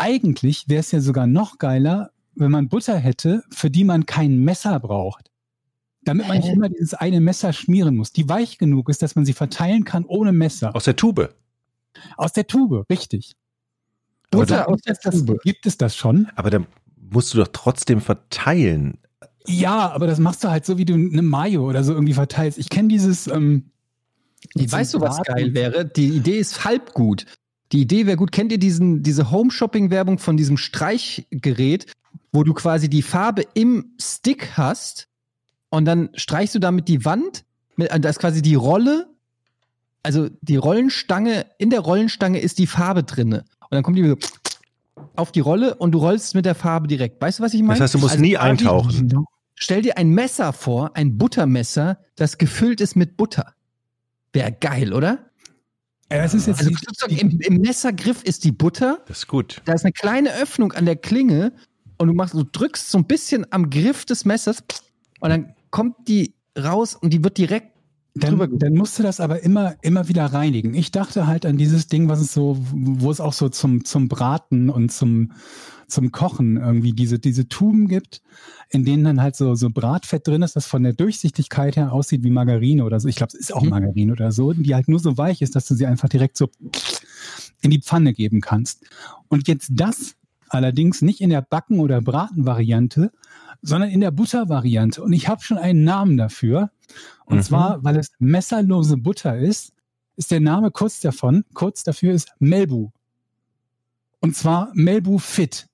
eigentlich 0.00 0.68
wäre 0.68 0.80
es 0.80 0.92
ja 0.92 1.00
sogar 1.00 1.26
noch 1.26 1.58
geiler, 1.58 2.10
wenn 2.34 2.50
man 2.50 2.68
Butter 2.68 2.96
hätte, 2.96 3.44
für 3.50 3.70
die 3.70 3.84
man 3.84 4.06
kein 4.06 4.38
Messer 4.38 4.80
braucht 4.80 5.30
damit 6.02 6.28
man 6.28 6.38
nicht 6.38 6.48
immer 6.48 6.68
dieses 6.68 6.94
eine 6.94 7.20
Messer 7.20 7.52
schmieren 7.52 7.96
muss, 7.96 8.12
die 8.12 8.28
weich 8.28 8.58
genug 8.58 8.88
ist, 8.88 9.02
dass 9.02 9.16
man 9.16 9.24
sie 9.24 9.32
verteilen 9.32 9.84
kann 9.84 10.04
ohne 10.04 10.32
Messer. 10.32 10.74
Aus 10.74 10.84
der 10.84 10.96
Tube. 10.96 11.34
Aus 12.16 12.32
der 12.32 12.46
Tube, 12.46 12.86
richtig. 12.88 13.34
Aber 14.30 14.42
Butter 14.42 14.68
aus 14.68 14.80
der 14.82 14.96
Tube. 14.96 15.38
Gibt 15.42 15.66
es 15.66 15.76
das 15.76 15.96
schon? 15.96 16.28
Aber 16.36 16.50
dann 16.50 16.66
musst 16.96 17.34
du 17.34 17.38
doch 17.38 17.48
trotzdem 17.52 18.00
verteilen. 18.00 18.98
Ja, 19.46 19.90
aber 19.90 20.06
das 20.06 20.18
machst 20.18 20.44
du 20.44 20.48
halt 20.48 20.64
so, 20.64 20.78
wie 20.78 20.84
du 20.84 20.94
eine 20.94 21.22
Mayo 21.22 21.68
oder 21.68 21.82
so 21.82 21.92
irgendwie 21.92 22.12
verteilst. 22.14 22.58
Ich 22.58 22.68
kenne 22.68 22.88
dieses. 22.88 23.26
Ähm, 23.26 23.70
Ich 24.54 24.70
weißt 24.70 24.94
du, 24.94 25.00
was 25.00 25.20
geil 25.22 25.54
wäre? 25.54 25.84
Die 25.84 26.08
Idee 26.08 26.38
ist 26.38 26.64
halb 26.64 26.94
gut. 26.94 27.26
Die 27.72 27.80
Idee 27.80 28.06
wäre 28.06 28.16
gut. 28.16 28.32
Kennt 28.32 28.52
ihr 28.52 28.58
diesen, 28.58 29.02
diese 29.02 29.30
Home-Shopping-Werbung 29.30 30.18
von 30.18 30.36
diesem 30.36 30.56
Streichgerät, 30.56 31.86
wo 32.32 32.42
du 32.42 32.54
quasi 32.54 32.88
die 32.88 33.02
Farbe 33.02 33.44
im 33.54 33.92
Stick 34.00 34.56
hast 34.56 35.08
und 35.68 35.84
dann 35.84 36.10
streichst 36.14 36.54
du 36.54 36.58
damit 36.58 36.88
die 36.88 37.04
Wand? 37.04 37.44
Mit, 37.76 37.90
da 37.92 38.08
ist 38.08 38.18
quasi 38.18 38.42
die 38.42 38.56
Rolle, 38.56 39.08
also 40.02 40.28
die 40.40 40.56
Rollenstange, 40.56 41.46
in 41.58 41.70
der 41.70 41.80
Rollenstange 41.80 42.40
ist 42.40 42.58
die 42.58 42.66
Farbe 42.66 43.04
drinne. 43.04 43.44
Und 43.60 43.72
dann 43.72 43.82
kommt 43.82 43.98
die 43.98 44.06
so 44.06 44.16
auf 45.16 45.32
die 45.32 45.40
Rolle 45.40 45.76
und 45.76 45.92
du 45.92 45.98
rollst 45.98 46.34
mit 46.34 46.44
der 46.44 46.54
Farbe 46.54 46.88
direkt. 46.88 47.20
Weißt 47.20 47.38
du, 47.38 47.42
was 47.42 47.54
ich 47.54 47.62
meine? 47.62 47.78
Das 47.78 47.84
heißt, 47.84 47.94
du 47.94 47.98
musst 47.98 48.12
Also 48.12 48.22
nie 48.22 48.36
eintauchen. 48.36 49.26
Stell 49.54 49.82
dir 49.82 49.98
ein 49.98 50.10
Messer 50.10 50.52
vor, 50.52 50.96
ein 50.96 51.18
Buttermesser, 51.18 51.98
das 52.16 52.38
gefüllt 52.38 52.80
ist 52.80 52.96
mit 52.96 53.16
Butter. 53.16 53.54
Wäre 54.32 54.52
geil, 54.52 54.92
oder? 54.92 55.29
Ja, 56.10 56.18
das 56.18 56.34
ist 56.34 56.46
jetzt 56.46 56.58
Also 56.58 56.70
die, 56.70 56.76
sozusagen 56.76 57.16
im, 57.16 57.40
im 57.40 57.60
Messergriff 57.60 58.22
ist 58.24 58.44
die 58.44 58.52
Butter, 58.52 58.98
Das 59.06 59.18
ist 59.18 59.26
gut. 59.28 59.62
da 59.64 59.72
ist 59.74 59.84
eine 59.84 59.92
kleine 59.92 60.34
Öffnung 60.34 60.72
an 60.72 60.84
der 60.84 60.96
Klinge 60.96 61.52
und 61.98 62.08
du 62.08 62.14
machst, 62.14 62.34
du 62.34 62.42
drückst 62.42 62.90
so 62.90 62.98
ein 62.98 63.04
bisschen 63.06 63.46
am 63.52 63.70
Griff 63.70 64.04
des 64.04 64.24
Messers 64.24 64.62
und 65.20 65.30
dann 65.30 65.54
kommt 65.70 66.08
die 66.08 66.34
raus 66.58 66.96
und 66.96 67.12
die 67.12 67.22
wird 67.22 67.38
direkt 67.38 67.68
drüber 68.16 68.48
Dann, 68.48 68.58
dann 68.58 68.74
musst 68.74 68.98
du 68.98 69.02
das 69.04 69.20
aber 69.20 69.42
immer, 69.44 69.76
immer 69.82 70.08
wieder 70.08 70.26
reinigen. 70.26 70.74
Ich 70.74 70.90
dachte 70.90 71.26
halt 71.28 71.46
an 71.46 71.56
dieses 71.58 71.86
Ding, 71.86 72.08
was 72.08 72.20
es 72.20 72.32
so, 72.32 72.56
wo 72.72 73.10
es 73.10 73.20
auch 73.20 73.32
so 73.32 73.48
zum, 73.48 73.84
zum 73.84 74.08
Braten 74.08 74.68
und 74.68 74.90
zum, 74.90 75.32
zum 75.90 76.12
Kochen 76.12 76.56
irgendwie 76.56 76.92
diese, 76.92 77.18
diese 77.18 77.48
Tuben 77.48 77.88
gibt, 77.88 78.22
in 78.70 78.84
denen 78.84 79.04
dann 79.04 79.20
halt 79.22 79.36
so, 79.36 79.54
so 79.54 79.70
Bratfett 79.70 80.26
drin 80.26 80.42
ist, 80.42 80.56
das 80.56 80.66
von 80.66 80.82
der 80.82 80.92
Durchsichtigkeit 80.92 81.76
her 81.76 81.92
aussieht 81.92 82.22
wie 82.22 82.30
Margarine 82.30 82.84
oder 82.84 83.00
so. 83.00 83.08
Ich 83.08 83.16
glaube, 83.16 83.32
es 83.34 83.40
ist 83.40 83.54
auch 83.54 83.62
Mhm. 83.62 83.70
Margarine 83.70 84.12
oder 84.12 84.32
so, 84.32 84.52
die 84.52 84.74
halt 84.74 84.88
nur 84.88 85.00
so 85.00 85.18
weich 85.18 85.42
ist, 85.42 85.56
dass 85.56 85.66
du 85.66 85.74
sie 85.74 85.86
einfach 85.86 86.08
direkt 86.08 86.36
so 86.36 86.48
in 87.60 87.70
die 87.70 87.80
Pfanne 87.80 88.12
geben 88.14 88.40
kannst. 88.40 88.84
Und 89.28 89.48
jetzt 89.48 89.70
das 89.74 90.14
allerdings 90.48 91.02
nicht 91.02 91.20
in 91.20 91.30
der 91.30 91.42
Backen- 91.42 91.80
oder 91.80 92.00
Braten-Variante, 92.00 93.12
sondern 93.62 93.90
in 93.90 94.00
der 94.00 94.10
Butter-Variante. 94.10 95.02
Und 95.02 95.12
ich 95.12 95.28
habe 95.28 95.42
schon 95.42 95.58
einen 95.58 95.84
Namen 95.84 96.16
dafür. 96.16 96.70
Und 97.26 97.38
Mhm. 97.38 97.42
zwar, 97.42 97.84
weil 97.84 97.96
es 97.96 98.10
messerlose 98.18 98.96
Butter 98.96 99.38
ist, 99.38 99.72
ist 100.16 100.30
der 100.30 100.40
Name 100.40 100.70
kurz 100.70 101.00
davon, 101.00 101.44
kurz 101.54 101.84
dafür 101.84 102.12
ist 102.14 102.30
Melbu. 102.40 102.90
Und 104.20 104.36
zwar 104.36 104.70
Melbu 104.74 105.18
Fit. 105.18 105.66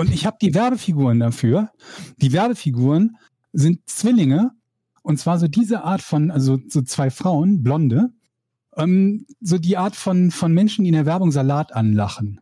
Und 0.00 0.12
ich 0.12 0.24
habe 0.24 0.38
die 0.40 0.54
Werbefiguren 0.54 1.20
dafür. 1.20 1.70
Die 2.16 2.32
Werbefiguren 2.32 3.16
sind 3.52 3.80
Zwillinge. 3.86 4.52
Und 5.02 5.18
zwar 5.18 5.38
so 5.38 5.46
diese 5.46 5.84
Art 5.84 6.00
von, 6.00 6.30
also 6.30 6.58
so 6.68 6.82
zwei 6.82 7.10
Frauen, 7.10 7.62
Blonde. 7.62 8.10
Ähm, 8.76 9.26
so 9.40 9.58
die 9.58 9.76
Art 9.76 9.96
von, 9.96 10.30
von 10.30 10.52
Menschen, 10.52 10.84
die 10.84 10.88
in 10.88 10.94
der 10.94 11.06
Werbung 11.06 11.32
Salat 11.32 11.74
anlachen. 11.74 12.40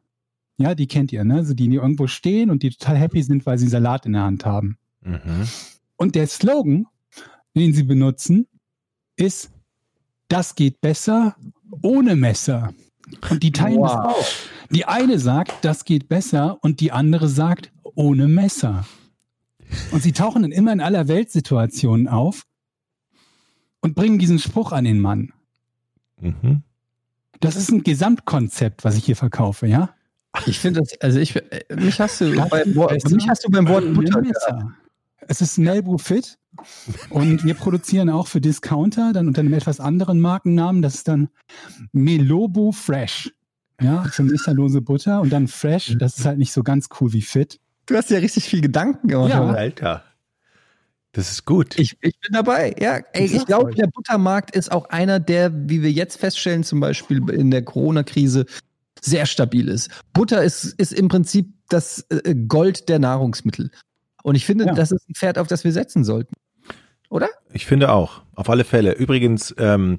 Ja, 0.56 0.74
die 0.74 0.86
kennt 0.86 1.12
ihr, 1.12 1.24
ne? 1.24 1.44
So 1.44 1.54
die, 1.54 1.68
die 1.68 1.76
irgendwo 1.76 2.06
stehen 2.06 2.50
und 2.50 2.62
die 2.62 2.70
total 2.70 2.96
happy 2.96 3.22
sind, 3.22 3.46
weil 3.46 3.58
sie 3.58 3.68
Salat 3.68 4.06
in 4.06 4.12
der 4.12 4.22
Hand 4.22 4.44
haben. 4.44 4.76
Mhm. 5.02 5.48
Und 5.96 6.14
der 6.14 6.26
Slogan, 6.26 6.86
den 7.56 7.72
sie 7.72 7.84
benutzen, 7.84 8.46
ist, 9.16 9.50
das 10.28 10.54
geht 10.54 10.80
besser 10.80 11.36
ohne 11.82 12.14
Messer. 12.14 12.72
Und 13.30 13.42
die 13.42 13.52
teilen 13.52 13.80
das 13.80 13.92
Wow. 13.92 14.48
Die 14.70 14.84
eine 14.84 15.18
sagt, 15.18 15.64
das 15.64 15.84
geht 15.84 16.08
besser 16.08 16.58
und 16.62 16.80
die 16.80 16.92
andere 16.92 17.28
sagt, 17.28 17.72
ohne 17.94 18.28
Messer. 18.28 18.86
Und 19.90 20.02
sie 20.02 20.12
tauchen 20.12 20.42
dann 20.42 20.52
immer 20.52 20.72
in 20.72 20.80
aller 20.80 21.08
Weltsituationen 21.08 22.08
auf 22.08 22.44
und 23.80 23.94
bringen 23.94 24.18
diesen 24.18 24.38
Spruch 24.38 24.72
an 24.72 24.84
den 24.84 25.00
Mann. 25.00 25.32
Mhm. 26.20 26.62
Das 27.40 27.56
ist 27.56 27.70
ein 27.70 27.82
Gesamtkonzept, 27.82 28.84
was 28.84 28.96
ich 28.96 29.04
hier 29.04 29.16
verkaufe, 29.16 29.66
ja? 29.66 29.94
Ich 30.46 30.58
finde 30.58 30.80
das, 30.80 31.00
also 31.00 31.18
ich, 31.18 31.36
äh, 31.36 31.64
mich 31.74 32.00
hast 32.00 32.20
du, 32.20 32.32
besser 32.32 33.14
mich 33.14 33.28
hast 33.28 33.44
du 33.44 33.50
beim 33.50 33.68
Wort 33.68 33.92
Butter 33.94 34.20
Messer. 34.20 34.74
Es 35.20 35.40
ist 35.40 35.58
Melbu 35.58 35.98
Fit 35.98 36.38
und 37.10 37.44
wir 37.44 37.54
produzieren 37.54 38.10
auch 38.10 38.26
für 38.26 38.40
Discounter 38.40 39.12
dann 39.12 39.28
unter 39.28 39.40
einem 39.40 39.52
etwas 39.52 39.80
anderen 39.80 40.20
Markennamen. 40.20 40.82
Das 40.82 40.94
ist 40.94 41.08
dann 41.08 41.28
Melobu 41.92 42.72
Fresh. 42.72 43.32
Ja, 43.80 44.04
für 44.04 44.24
messerlose 44.24 44.80
Butter 44.80 45.20
und 45.20 45.30
dann 45.30 45.46
Fresh. 45.48 45.94
Das 45.98 46.18
ist 46.18 46.24
halt 46.26 46.38
nicht 46.38 46.52
so 46.52 46.62
ganz 46.62 46.88
cool 47.00 47.12
wie 47.12 47.22
Fit. 47.22 47.60
Du 47.86 47.96
hast 47.96 48.10
ja 48.10 48.18
richtig 48.18 48.44
viel 48.44 48.60
Gedanken 48.60 49.08
gemacht. 49.08 49.30
Ja. 49.30 49.46
Alter. 49.50 50.04
Das 51.12 51.30
ist 51.30 51.44
gut. 51.46 51.78
Ich, 51.78 51.96
ich 52.00 52.18
bin 52.20 52.32
dabei, 52.32 52.74
ja. 52.78 53.00
Ey, 53.12 53.24
Ich 53.26 53.46
glaube, 53.46 53.74
der 53.74 53.86
Buttermarkt 53.86 54.54
ist 54.54 54.70
auch 54.70 54.90
einer, 54.90 55.20
der, 55.20 55.52
wie 55.68 55.82
wir 55.82 55.90
jetzt 55.90 56.18
feststellen, 56.18 56.64
zum 56.64 56.80
Beispiel 56.80 57.28
in 57.30 57.50
der 57.50 57.62
Corona-Krise, 57.64 58.44
sehr 59.00 59.26
stabil 59.26 59.68
ist. 59.68 59.90
Butter 60.12 60.42
ist, 60.42 60.64
ist 60.64 60.92
im 60.92 61.08
Prinzip 61.08 61.48
das 61.68 62.04
äh, 62.10 62.34
Gold 62.34 62.88
der 62.88 62.98
Nahrungsmittel. 62.98 63.70
Und 64.22 64.34
ich 64.34 64.44
finde, 64.44 64.66
Ja. 64.66 64.74
das 64.74 64.90
ist 64.92 65.08
ein 65.08 65.14
Pferd, 65.14 65.38
auf 65.38 65.46
das 65.46 65.64
wir 65.64 65.72
setzen 65.72 66.04
sollten. 66.04 66.34
Oder? 67.08 67.28
Ich 67.52 67.64
finde 67.64 67.90
auch, 67.92 68.22
auf 68.34 68.50
alle 68.50 68.64
Fälle. 68.64 68.92
Übrigens, 68.92 69.54
ähm, 69.58 69.96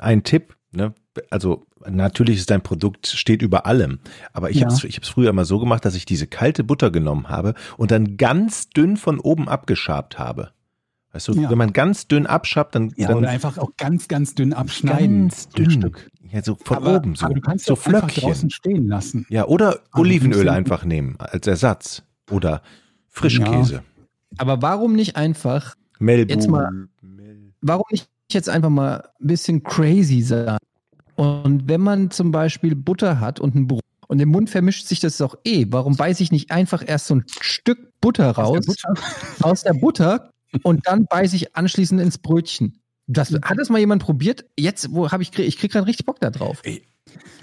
ein 0.00 0.22
Tipp, 0.22 0.56
ne? 0.72 0.94
also 1.30 1.66
natürlich 1.88 2.38
ist 2.38 2.50
dein 2.50 2.62
Produkt, 2.62 3.06
steht 3.06 3.42
über 3.42 3.66
allem, 3.66 3.98
aber 4.32 4.50
ich 4.50 4.56
Ja. 4.60 4.66
habe 4.66 4.74
es 4.74 5.08
früher 5.08 5.30
immer 5.30 5.44
so 5.44 5.58
gemacht, 5.58 5.84
dass 5.84 5.94
ich 5.94 6.04
diese 6.04 6.26
kalte 6.26 6.64
Butter 6.64 6.90
genommen 6.90 7.28
habe 7.28 7.54
und 7.76 7.90
dann 7.90 8.16
ganz 8.16 8.68
dünn 8.70 8.96
von 8.96 9.20
oben 9.20 9.48
abgeschabt 9.48 10.18
habe. 10.18 10.52
Weißt 11.12 11.28
du, 11.28 11.34
Ja. 11.34 11.50
wenn 11.50 11.58
man 11.58 11.74
ganz 11.74 12.08
dünn 12.08 12.26
abschabt, 12.26 12.74
dann, 12.74 12.92
Ja, 12.96 13.08
dann 13.08 13.18
oder 13.18 13.28
einfach 13.28 13.58
auch 13.58 13.72
ganz, 13.76 14.08
ganz 14.08 14.34
dünn 14.34 14.54
abschneiden. 14.54 15.28
ganz 15.28 15.48
dünn. 15.50 15.70
Stück. 15.70 16.08
Ja, 16.30 16.42
so 16.42 16.54
von 16.54 16.78
aber, 16.78 16.96
oben 16.96 17.14
so. 17.14 17.26
aber 17.26 17.34
du 17.34 17.42
kannst 17.42 17.66
so 17.66 17.76
Flöckchen. 17.76 18.22
draußen 18.22 18.48
stehen 18.50 18.88
lassen. 18.88 19.26
Ja, 19.28 19.44
oder 19.46 19.80
Aber 19.90 20.00
Olivenöl 20.00 20.38
fünf 20.44 20.50
einfach 20.50 20.84
nehmen 20.86 21.16
als 21.18 21.46
Ersatz. 21.46 22.02
Oder 22.30 22.62
Frischkäse. 23.08 23.82
Aber 24.38 24.62
warum 24.62 24.94
nicht 24.94 25.16
einfach, 25.16 25.74
Melbu. 25.98 26.32
Jetzt 26.32 26.48
mal- 26.48 26.88
warum 27.60 27.84
nicht 27.90 28.08
jetzt 28.34 28.48
einfach 28.48 28.70
mal 28.70 29.08
ein 29.20 29.26
bisschen 29.26 29.62
crazy 29.62 30.22
sein? 30.22 30.58
Und 31.16 31.68
wenn 31.68 31.80
man 31.80 32.10
zum 32.10 32.30
Beispiel 32.30 32.74
Butter 32.74 33.20
hat 33.20 33.40
und 33.40 33.54
ein 33.54 33.66
Brot 33.66 33.82
und 34.08 34.20
im 34.20 34.30
Mund 34.30 34.50
vermischt 34.50 34.86
sich 34.86 35.00
das 35.00 35.16
doch 35.18 35.36
eh, 35.44 35.66
warum 35.70 35.96
beiße 35.96 36.22
ich 36.22 36.32
nicht 36.32 36.50
einfach 36.50 36.82
erst 36.86 37.06
so 37.06 37.16
ein 37.16 37.24
Stück 37.40 37.92
Butter 38.00 38.30
raus? 38.30 38.66
Aus 38.68 38.76
der 38.76 38.88
Butter. 38.88 39.02
aus 39.40 39.62
der 39.62 39.74
Butter 39.74 40.30
und 40.62 40.86
dann 40.86 41.06
beiße 41.06 41.36
ich 41.36 41.56
anschließend 41.56 42.00
ins 42.00 42.18
Brötchen. 42.18 42.78
Das, 43.06 43.32
hat 43.32 43.58
das 43.58 43.68
mal 43.68 43.78
jemand 43.78 44.02
probiert? 44.02 44.44
Jetzt, 44.58 44.92
wo 44.92 45.10
habe 45.10 45.22
ich, 45.22 45.36
ich 45.38 45.58
krieg 45.58 45.72
gerade 45.72 45.86
richtig 45.86 46.06
Bock 46.06 46.20
da 46.20 46.30
drauf. 46.30 46.62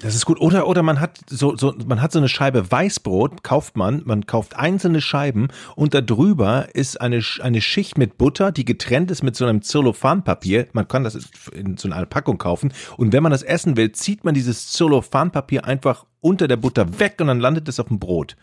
Das 0.02 0.16
ist 0.16 0.26
gut. 0.26 0.40
Oder, 0.40 0.68
oder 0.68 0.82
man 0.82 1.00
hat 1.00 1.20
so, 1.30 1.58
so, 1.58 1.74
man 1.86 2.02
hat 2.02 2.12
so 2.12 2.20
eine 2.20 2.30
Scheibe 2.30 2.72
Weißbrot, 2.72 3.44
kauft 3.44 3.76
man, 3.76 4.02
man 4.06 4.26
kauft 4.26 4.56
einzelne 4.56 5.02
Scheiben 5.02 5.50
und 5.76 5.94
da 5.94 6.02
drüber 6.02 6.70
ist 6.74 7.02
eine, 7.02 7.22
eine 7.42 7.62
Schicht 7.62 7.98
mit 7.98 8.18
Butter, 8.18 8.52
die 8.52 8.66
getrennt 8.66 9.12
ist 9.12 9.24
mit 9.24 9.36
so 9.36 9.46
einem 9.46 9.62
Zellophanpapier. 9.62 10.68
Man 10.74 10.88
kann 10.88 11.04
das 11.04 11.30
in 11.52 11.78
so 11.78 11.92
einer 11.92 12.06
Packung 12.06 12.38
kaufen. 12.38 12.74
Und 12.98 13.12
wenn 13.12 13.24
man 13.24 13.32
das 13.32 13.44
essen 13.44 13.76
will, 13.76 13.92
zieht 13.92 14.24
man 14.24 14.34
dieses 14.34 14.72
Zellophanpapier 14.72 15.66
einfach 15.66 16.06
unter 16.22 16.48
der 16.48 16.58
Butter 16.58 17.00
weg 17.00 17.16
und 17.20 17.28
dann 17.28 17.40
landet 17.40 17.68
es 17.68 17.80
auf 17.80 17.88
dem 17.88 18.00
Brot. 18.00 18.38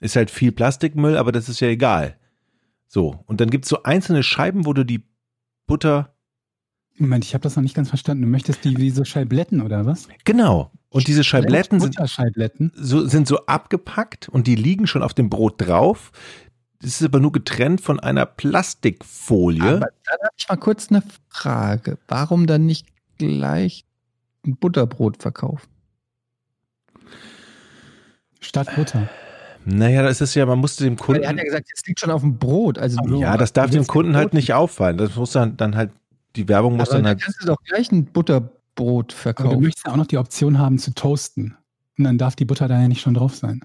Ist 0.00 0.16
halt 0.16 0.30
viel 0.30 0.52
Plastikmüll, 0.52 1.16
aber 1.16 1.32
das 1.32 1.48
ist 1.48 1.60
ja 1.60 1.68
egal. 1.68 2.16
So. 2.88 3.22
Und 3.26 3.40
dann 3.40 3.50
gibt's 3.50 3.68
so 3.68 3.82
einzelne 3.82 4.22
Scheiben, 4.22 4.66
wo 4.66 4.72
du 4.72 4.84
die 4.84 5.04
Butter, 5.66 6.14
Moment, 6.98 7.24
ich 7.24 7.34
habe 7.34 7.42
das 7.42 7.56
noch 7.56 7.62
nicht 7.62 7.74
ganz 7.74 7.88
verstanden. 7.88 8.22
Du 8.22 8.28
möchtest 8.28 8.64
die 8.64 8.76
wie 8.76 8.90
so 8.90 9.04
Scheibletten 9.04 9.60
oder 9.62 9.86
was? 9.86 10.08
genau. 10.24 10.70
Und 10.90 11.06
diese 11.06 11.22
Scheibletten 11.22 11.80
sind 11.80 11.96
so, 12.74 13.06
sind 13.06 13.28
so 13.28 13.44
abgepackt 13.46 14.28
und 14.28 14.46
die 14.46 14.54
liegen 14.54 14.86
schon 14.86 15.02
auf 15.02 15.12
dem 15.12 15.28
Brot 15.28 15.54
drauf. 15.58 16.12
das 16.80 17.00
ist 17.00 17.02
aber 17.02 17.20
nur 17.20 17.32
getrennt 17.32 17.80
von 17.80 18.00
einer 18.00 18.24
Plastikfolie. 18.24 19.62
Aber 19.62 19.80
dann 20.04 20.18
habe 20.22 20.34
ich 20.36 20.48
mal 20.48 20.56
kurz 20.56 20.88
eine 20.90 21.02
Frage. 21.28 21.98
Warum 22.08 22.46
dann 22.46 22.64
nicht 22.64 22.86
gleich 23.18 23.84
ein 24.46 24.56
Butterbrot 24.56 25.20
verkaufen? 25.20 25.68
Statt 28.40 28.74
Butter. 28.76 29.08
naja, 29.64 30.02
das 30.02 30.20
ist 30.20 30.34
ja, 30.34 30.46
man 30.46 30.58
musste 30.58 30.84
dem 30.84 30.96
Kunden. 30.96 31.22
er 31.22 31.30
hat 31.30 31.36
ja 31.36 31.44
gesagt, 31.44 31.66
es 31.74 31.84
liegt 31.86 32.00
schon 32.00 32.10
auf 32.10 32.22
dem 32.22 32.38
Brot. 32.38 32.78
Also 32.78 32.98
ja, 33.16 33.36
das 33.36 33.52
darf 33.52 33.70
dem 33.70 33.86
Kunden 33.86 34.16
halt 34.16 34.32
nicht 34.32 34.54
auffallen. 34.54 34.96
Das 34.96 35.16
muss 35.16 35.32
dann, 35.32 35.56
dann 35.56 35.76
halt, 35.76 35.90
die 36.38 36.48
Werbung 36.48 36.76
muss 36.76 36.90
aber 36.90 36.98
dann 36.98 37.06
halt. 37.08 37.20
kannst 37.20 37.42
du 37.42 37.46
doch 37.46 37.58
gleich 37.64 37.90
ein 37.90 38.06
Butterbrot 38.06 38.56
Aber 38.78 39.02
du 39.02 39.14
verkaufen. 39.14 39.60
möchtest 39.60 39.86
ja 39.86 39.92
auch 39.92 39.96
noch 39.96 40.06
die 40.06 40.18
Option 40.18 40.58
haben 40.58 40.78
zu 40.78 40.94
toasten. 40.94 41.56
Und 41.98 42.04
dann 42.04 42.16
darf 42.16 42.36
die 42.36 42.44
Butter 42.44 42.68
da 42.68 42.80
ja 42.80 42.88
nicht 42.88 43.00
schon 43.00 43.14
drauf 43.14 43.34
sein. 43.34 43.64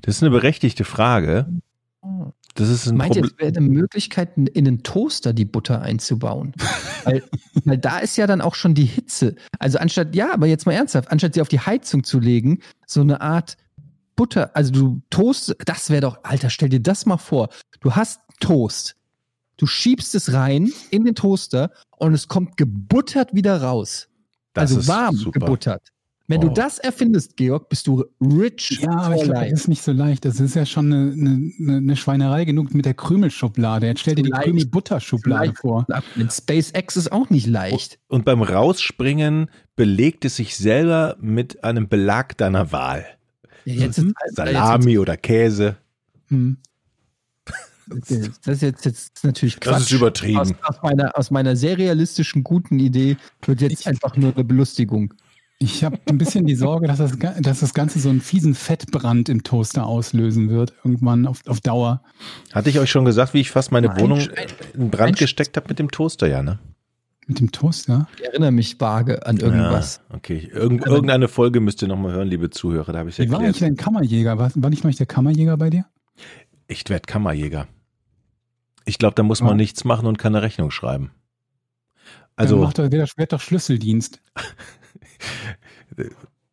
Das 0.00 0.16
ist 0.16 0.22
eine 0.22 0.30
berechtigte 0.30 0.84
Frage. 0.84 1.46
Das 2.54 2.68
ist 2.68 2.86
ein 2.86 2.96
Meint 2.96 3.14
ihr, 3.14 3.22
Problem. 3.22 3.36
es 3.36 3.54
wäre 3.54 3.56
eine 3.56 3.68
Möglichkeit, 3.68 4.36
in 4.36 4.66
einen 4.66 4.82
Toaster 4.82 5.32
die 5.32 5.44
Butter 5.44 5.82
einzubauen? 5.82 6.54
weil, 7.04 7.22
weil 7.64 7.78
da 7.78 7.98
ist 7.98 8.16
ja 8.16 8.26
dann 8.26 8.40
auch 8.40 8.54
schon 8.54 8.74
die 8.74 8.84
Hitze. 8.84 9.36
Also 9.58 9.78
anstatt, 9.78 10.14
ja, 10.14 10.32
aber 10.32 10.46
jetzt 10.46 10.66
mal 10.66 10.72
ernsthaft, 10.72 11.10
anstatt 11.10 11.34
sie 11.34 11.42
auf 11.42 11.48
die 11.48 11.60
Heizung 11.60 12.04
zu 12.04 12.18
legen, 12.18 12.60
so 12.86 13.00
eine 13.02 13.20
Art 13.20 13.56
Butter, 14.16 14.50
also 14.54 14.72
du 14.72 15.02
toast, 15.10 15.54
das 15.64 15.90
wäre 15.90 16.02
doch, 16.02 16.24
Alter, 16.24 16.50
stell 16.50 16.68
dir 16.68 16.80
das 16.80 17.06
mal 17.06 17.18
vor. 17.18 17.48
Du 17.80 17.92
hast 17.92 18.20
Toast. 18.40 18.96
Du 19.62 19.68
schiebst 19.68 20.16
es 20.16 20.32
rein 20.32 20.72
in 20.90 21.04
den 21.04 21.14
Toaster 21.14 21.70
und 21.98 22.14
es 22.14 22.26
kommt 22.26 22.56
gebuttert 22.56 23.32
wieder 23.32 23.62
raus. 23.62 24.08
Das 24.54 24.62
also 24.72 24.80
ist 24.80 24.88
warm 24.88 25.14
super. 25.14 25.38
gebuttert. 25.38 25.92
Wenn 26.26 26.38
Oh. 26.42 26.48
du 26.48 26.52
das 26.52 26.80
erfindest, 26.80 27.36
Georg, 27.36 27.68
bist 27.68 27.86
du 27.86 28.04
rich 28.20 28.80
Ja, 28.82 28.90
aber 28.90 29.14
ich 29.14 29.22
glaube, 29.22 29.48
das 29.48 29.52
ist 29.60 29.68
nicht 29.68 29.82
so 29.82 29.92
leicht. 29.92 30.24
Das 30.24 30.40
ist 30.40 30.56
ja 30.56 30.66
schon 30.66 30.92
eine, 30.92 31.12
eine, 31.12 31.76
eine 31.76 31.94
Schweinerei 31.96 32.44
genug 32.44 32.74
mit 32.74 32.86
der 32.86 32.94
Krümelschublade. 32.94 33.86
Jetzt 33.86 34.00
stell 34.00 34.16
dir 34.16 34.24
die 34.24 34.30
Leicht. 34.30 34.46
Krümel-Butter-Schublade 34.46 35.54
vor. 35.54 35.86
Mit 36.16 36.32
SpaceX 36.32 36.96
ist 36.96 37.12
auch 37.12 37.30
nicht 37.30 37.46
leicht. 37.46 38.00
Und 38.08 38.24
beim 38.24 38.42
Rausspringen 38.42 39.48
belegt 39.76 40.24
es 40.24 40.34
sich 40.34 40.56
selber 40.56 41.16
mit 41.20 41.62
einem 41.62 41.88
Belag 41.88 42.36
deiner 42.36 42.72
Wahl. 42.72 43.06
Ja, 43.64 43.74
Jetzt 43.74 43.98
ist, 43.98 44.12
Salami 44.34 44.98
oder 44.98 45.16
Käse. 45.16 45.76
Hm. 46.26 46.56
Jetzt, 47.94 48.46
das 48.46 48.54
ist 48.56 48.62
jetzt, 48.62 48.84
jetzt 48.84 49.24
natürlich 49.24 49.60
Quatsch. 49.60 49.74
Das 49.74 49.82
ist 49.82 49.92
übertrieben. 49.92 50.38
Aus, 50.38 50.50
aus, 50.62 50.76
meiner, 50.82 51.16
aus 51.18 51.30
meiner 51.30 51.56
sehr 51.56 51.78
realistischen, 51.78 52.42
guten 52.44 52.78
Idee 52.78 53.16
wird 53.44 53.60
jetzt 53.60 53.80
Ich- 53.80 53.86
einfach 53.86 54.16
nur 54.16 54.34
eine 54.34 54.44
Belustigung. 54.44 55.14
Ich 55.58 55.84
habe 55.84 55.96
ein 56.06 56.18
bisschen 56.18 56.44
die 56.44 56.56
Sorge, 56.56 56.88
dass 56.88 56.98
das, 56.98 57.16
dass 57.40 57.60
das 57.60 57.72
Ganze 57.72 58.00
so 58.00 58.08
einen 58.08 58.20
fiesen 58.20 58.56
Fettbrand 58.56 59.28
im 59.28 59.44
Toaster 59.44 59.86
auslösen 59.86 60.50
wird, 60.50 60.72
irgendwann 60.82 61.24
auf, 61.24 61.40
auf 61.46 61.60
Dauer. 61.60 62.02
Hatte 62.52 62.68
ich 62.68 62.80
euch 62.80 62.90
schon 62.90 63.04
gesagt, 63.04 63.32
wie 63.32 63.40
ich 63.40 63.52
fast 63.52 63.70
meine 63.70 63.86
Nein, 63.86 64.00
Wohnung 64.00 64.20
in 64.74 64.90
Brand 64.90 65.18
gesteckt 65.18 65.56
habe 65.56 65.68
mit 65.68 65.78
dem 65.78 65.88
Toaster, 65.92 66.26
ja, 66.26 66.42
ne? 66.42 66.58
Mit 67.28 67.38
dem 67.38 67.52
Toaster? 67.52 68.08
Ich 68.18 68.24
erinnere 68.24 68.50
mich 68.50 68.80
vage 68.80 69.24
an 69.24 69.36
irgendwas. 69.36 70.00
Ja, 70.10 70.16
okay. 70.16 70.50
Irgend, 70.52 70.84
irgendeine 70.84 71.28
Folge 71.28 71.60
müsst 71.60 71.80
ihr 71.82 71.86
nochmal 71.86 72.12
hören, 72.12 72.26
liebe 72.26 72.50
Zuhörer, 72.50 72.92
da 72.92 72.98
habe 72.98 73.10
ich 73.10 73.18
es 73.20 73.24
Wie 73.24 73.30
war 73.30 73.40
erklärt. 73.40 73.62
dein 73.62 73.76
Kammerjäger? 73.76 74.38
War, 74.38 74.50
war 74.56 74.70
nicht 74.70 74.82
neulich 74.82 74.96
der 74.96 75.06
Kammerjäger 75.06 75.56
bei 75.56 75.70
dir? 75.70 75.84
Ich 76.66 76.82
werde 76.88 77.06
Kammerjäger. 77.06 77.68
Ich 78.84 78.98
glaube, 78.98 79.14
da 79.14 79.22
muss 79.22 79.40
man 79.40 79.50
Ja. 79.50 79.56
nichts 79.56 79.84
machen 79.84 80.06
und 80.06 80.18
keine 80.18 80.42
Rechnung 80.42 80.70
schreiben. 80.70 81.10
Also 82.36 82.56
Also 82.56 82.66
macht 82.66 82.78
wird 82.78 82.92
doch- 83.10 83.18
wird 83.18 83.32
doch 83.32 83.40
Schlüsseldienst. 83.40 84.20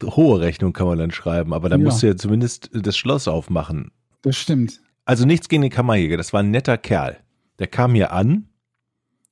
hohe 0.04 0.40
Rechnung 0.40 0.74
kann 0.74 0.88
man 0.88 0.98
dann 0.98 1.12
schreiben, 1.12 1.54
aber 1.54 1.70
da 1.70 1.78
Ja. 1.78 1.84
musst 1.84 2.04
du 2.04 2.08
ja 2.08 2.16
zumindest 2.16 2.70
das 2.74 2.98
Schloss 2.98 3.28
aufmachen. 3.28 3.92
Das 4.22 4.38
stimmt. 4.38 4.82
Also 5.06 5.26
nichts 5.26 5.50
gegen 5.50 5.62
den 5.64 5.72
Kammerjäger, 5.72 6.18
das 6.18 6.34
war 6.34 6.42
ein 6.42 6.52
netter 6.52 6.78
Kerl. 6.78 7.18
Der 7.58 7.68
kam 7.68 7.96
hier 7.96 8.12
an, 8.14 8.48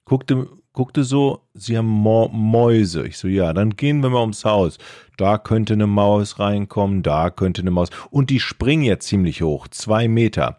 guckte, 0.05 0.47
guckte 0.73 1.03
so, 1.03 1.41
sie 1.53 1.77
haben 1.77 1.87
Mäuse. 1.87 3.05
Ich 3.07 3.17
so, 3.17 3.27
ja, 3.27 3.53
dann 3.53 3.75
gehen 3.75 4.01
wir 4.01 4.09
mal 4.09 4.21
ums 4.21 4.43
Haus. 4.45 4.77
Da 5.17 5.37
könnte 5.37 5.73
eine 5.73 5.87
Maus 5.87 6.39
reinkommen, 6.39 7.03
da 7.03 7.29
könnte 7.29 7.61
eine 7.61 7.71
Maus. 7.71 7.89
Und 8.11 8.29
die 8.29 8.39
springen 8.39 8.83
jetzt 8.83 9.07
ziemlich 9.07 9.41
hoch, 9.41 9.67
zwei 9.69 10.07
Meter. 10.07 10.57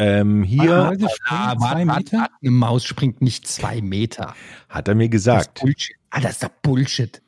Ähm, 0.00 0.42
hier 0.42 0.96
springen 0.96 1.60
zwei 1.60 1.84
Meter? 1.84 2.28
Eine 2.40 2.50
Maus 2.50 2.84
springt 2.84 3.20
nicht 3.20 3.46
zwei 3.46 3.82
Meter. 3.82 4.34
hat 4.68 4.88
er 4.88 4.94
mir 4.94 5.04
Das 5.04 5.08
ist 5.08 5.12
gesagt. 5.12 5.60
Bullshit. 5.60 5.96
Ah, 6.08 6.20
das 6.20 6.32
ist 6.32 6.42
doch 6.42 6.48
Bullshit. 6.62 7.22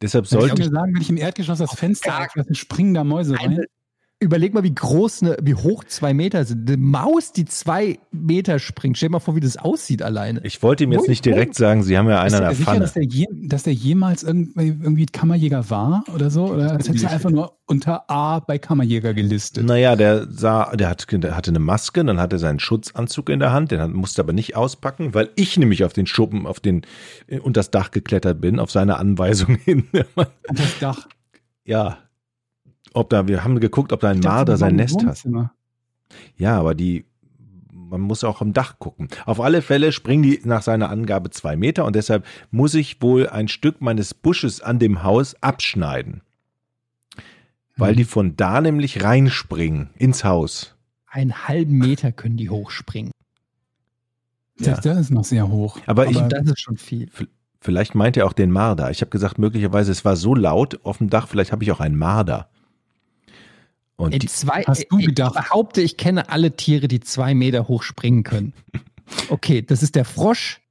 Deshalb 0.00 0.26
Soll 0.26 0.42
ich 0.42 0.48
sollte 0.48 0.62
mir 0.62 0.70
sagen, 0.70 0.94
wenn 0.94 1.02
ich 1.02 1.10
im 1.10 1.16
Erdgeschoss 1.16 1.58
das 1.58 1.74
Fenster 1.74 2.18
auflasse, 2.18 2.54
springen 2.54 2.94
da 2.94 3.02
Mäuse 3.02 3.34
rein? 3.34 3.50
Eine, 3.50 3.66
überleg 4.22 4.54
mal, 4.54 4.62
wie 4.62 4.74
groß, 4.74 5.22
eine, 5.22 5.36
wie 5.42 5.54
hoch 5.54 5.84
zwei 5.84 6.14
Meter 6.14 6.44
sind. 6.44 6.68
Eine 6.68 6.78
Maus, 6.78 7.32
die 7.32 7.44
zwei 7.44 7.98
Meter 8.12 8.58
springt. 8.58 8.96
Stell 8.96 9.08
dir 9.08 9.14
mal 9.14 9.20
vor, 9.20 9.34
wie 9.36 9.40
das 9.40 9.56
aussieht 9.56 10.02
alleine. 10.02 10.40
ich 10.44 10.62
wollte 10.62 10.84
ihm 10.84 10.92
jetzt 10.92 11.08
nicht 11.08 11.24
direkt 11.24 11.54
sagen, 11.56 11.82
sie 11.82 11.98
haben 11.98 12.08
ja 12.08 12.24
Ist 12.24 12.34
einen 12.34 12.34
an 12.34 12.42
er 12.42 12.48
der 12.48 12.56
sicher, 12.56 12.70
Pfanne. 12.70 12.80
dass 12.80 12.92
der, 12.94 13.02
je, 13.02 13.26
dass 13.32 13.64
der 13.64 13.74
jemals 13.74 14.22
irgendwie, 14.22 14.68
irgendwie 14.68 15.06
Kammerjäger 15.06 15.68
war 15.70 16.04
oder 16.14 16.30
so? 16.30 16.46
Oder 16.46 16.78
ist 16.78 17.02
er 17.02 17.10
einfach 17.10 17.30
nur 17.30 17.58
unter 17.66 18.08
A 18.08 18.38
bei 18.40 18.58
Kammerjäger 18.58 19.12
gelistet? 19.12 19.64
Naja, 19.64 19.96
der 19.96 20.28
sah, 20.30 20.74
der, 20.76 20.88
hat, 20.88 21.06
der 21.10 21.36
hatte 21.36 21.50
eine 21.50 21.58
Maske, 21.58 22.04
dann 22.04 22.20
hatte 22.20 22.36
er 22.36 22.38
seinen 22.38 22.60
Schutzanzug 22.60 23.28
in 23.28 23.40
der 23.40 23.52
Hand, 23.52 23.72
den 23.72 23.80
hat, 23.80 23.90
musste 23.90 24.22
aber 24.22 24.32
nicht 24.32 24.56
auspacken, 24.56 25.14
weil 25.14 25.30
ich 25.34 25.56
nämlich 25.58 25.84
auf 25.84 25.92
den 25.92 26.06
Schuppen, 26.06 26.46
auf 26.46 26.60
den, 26.60 26.82
äh, 27.26 27.38
unter 27.40 27.58
das 27.58 27.70
Dach 27.70 27.90
geklettert 27.90 28.40
bin, 28.40 28.58
auf 28.58 28.70
seine 28.70 28.96
Anweisung 28.98 29.56
hin. 29.64 29.84
Und 30.14 30.28
das 30.58 30.78
Dach. 30.78 31.08
ja. 31.64 31.98
Ob 32.94 33.10
da, 33.10 33.26
wir 33.28 33.44
haben 33.44 33.58
geguckt, 33.60 33.92
ob 33.92 34.00
da 34.00 34.10
ein 34.10 34.20
dachte, 34.20 34.34
Marder 34.36 34.56
sein 34.56 34.76
Nest 34.76 35.04
hat. 35.04 35.22
Ja, 36.36 36.58
aber 36.58 36.74
die, 36.74 37.06
man 37.72 38.00
muss 38.02 38.22
auch 38.24 38.40
am 38.40 38.52
Dach 38.52 38.78
gucken. 38.78 39.08
Auf 39.24 39.40
alle 39.40 39.62
Fälle 39.62 39.92
springen 39.92 40.22
die 40.22 40.40
nach 40.44 40.62
seiner 40.62 40.90
Angabe 40.90 41.30
zwei 41.30 41.56
Meter 41.56 41.84
und 41.86 41.96
deshalb 41.96 42.26
muss 42.50 42.74
ich 42.74 43.00
wohl 43.00 43.28
ein 43.28 43.48
Stück 43.48 43.80
meines 43.80 44.12
Busches 44.14 44.60
an 44.60 44.78
dem 44.78 45.02
Haus 45.02 45.34
abschneiden. 45.42 46.20
Weil 47.76 47.92
Mhm. 47.92 47.96
die 47.96 48.04
von 48.04 48.36
da 48.36 48.60
nämlich 48.60 49.02
reinspringen 49.02 49.90
ins 49.96 50.24
Haus. 50.24 50.76
Einen 51.06 51.48
halben 51.48 51.78
Meter 51.78 52.12
können 52.12 52.36
die 52.36 52.50
hochspringen. 52.50 53.12
Ja. 54.60 54.74
Das, 54.78 54.98
ist 54.98 55.10
noch 55.10 55.24
sehr 55.24 55.48
hoch. 55.48 55.78
Aber 55.86 56.06
ich- 56.08 56.18
Das 56.18 56.44
ist 56.46 56.60
schon 56.60 56.76
viel. 56.76 57.10
Vielleicht 57.60 57.94
meint 57.94 58.16
er 58.16 58.26
auch 58.26 58.32
den 58.32 58.50
Marder. 58.50 58.90
Ich 58.90 59.00
habe 59.00 59.10
gesagt, 59.10 59.38
möglicherweise, 59.38 59.90
es 59.92 60.04
war 60.04 60.16
so 60.16 60.34
laut 60.34 60.80
auf 60.84 60.98
dem 60.98 61.08
Dach, 61.10 61.28
vielleicht 61.28 61.52
habe 61.52 61.64
ich 61.64 61.72
auch 61.72 61.80
einen 61.80 61.96
Marder. 61.96 62.48
Und 64.02 64.12
In 64.14 64.18
die, 64.18 64.26
zwei, 64.26 64.64
Hast 64.66 64.86
du 64.90 64.98
ich 64.98 65.06
gedacht? 65.06 65.34
behaupte, 65.34 65.80
ich 65.80 65.96
kenne 65.96 66.28
alle 66.28 66.56
Tiere, 66.56 66.88
die 66.88 67.00
zwei 67.00 67.34
Meter 67.34 67.68
hoch 67.68 67.82
springen 67.82 68.22
können. 68.24 68.52
Okay, 69.28 69.60
das 69.60 69.82
ist 69.82 69.94
der 69.94 70.06
Frosch. 70.06 70.62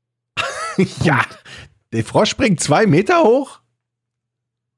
ja, 1.04 1.22
der 1.94 2.04
Frosch 2.04 2.32
springt 2.32 2.60
zwei 2.60 2.88
Meter 2.88 3.22
hoch? 3.24 3.60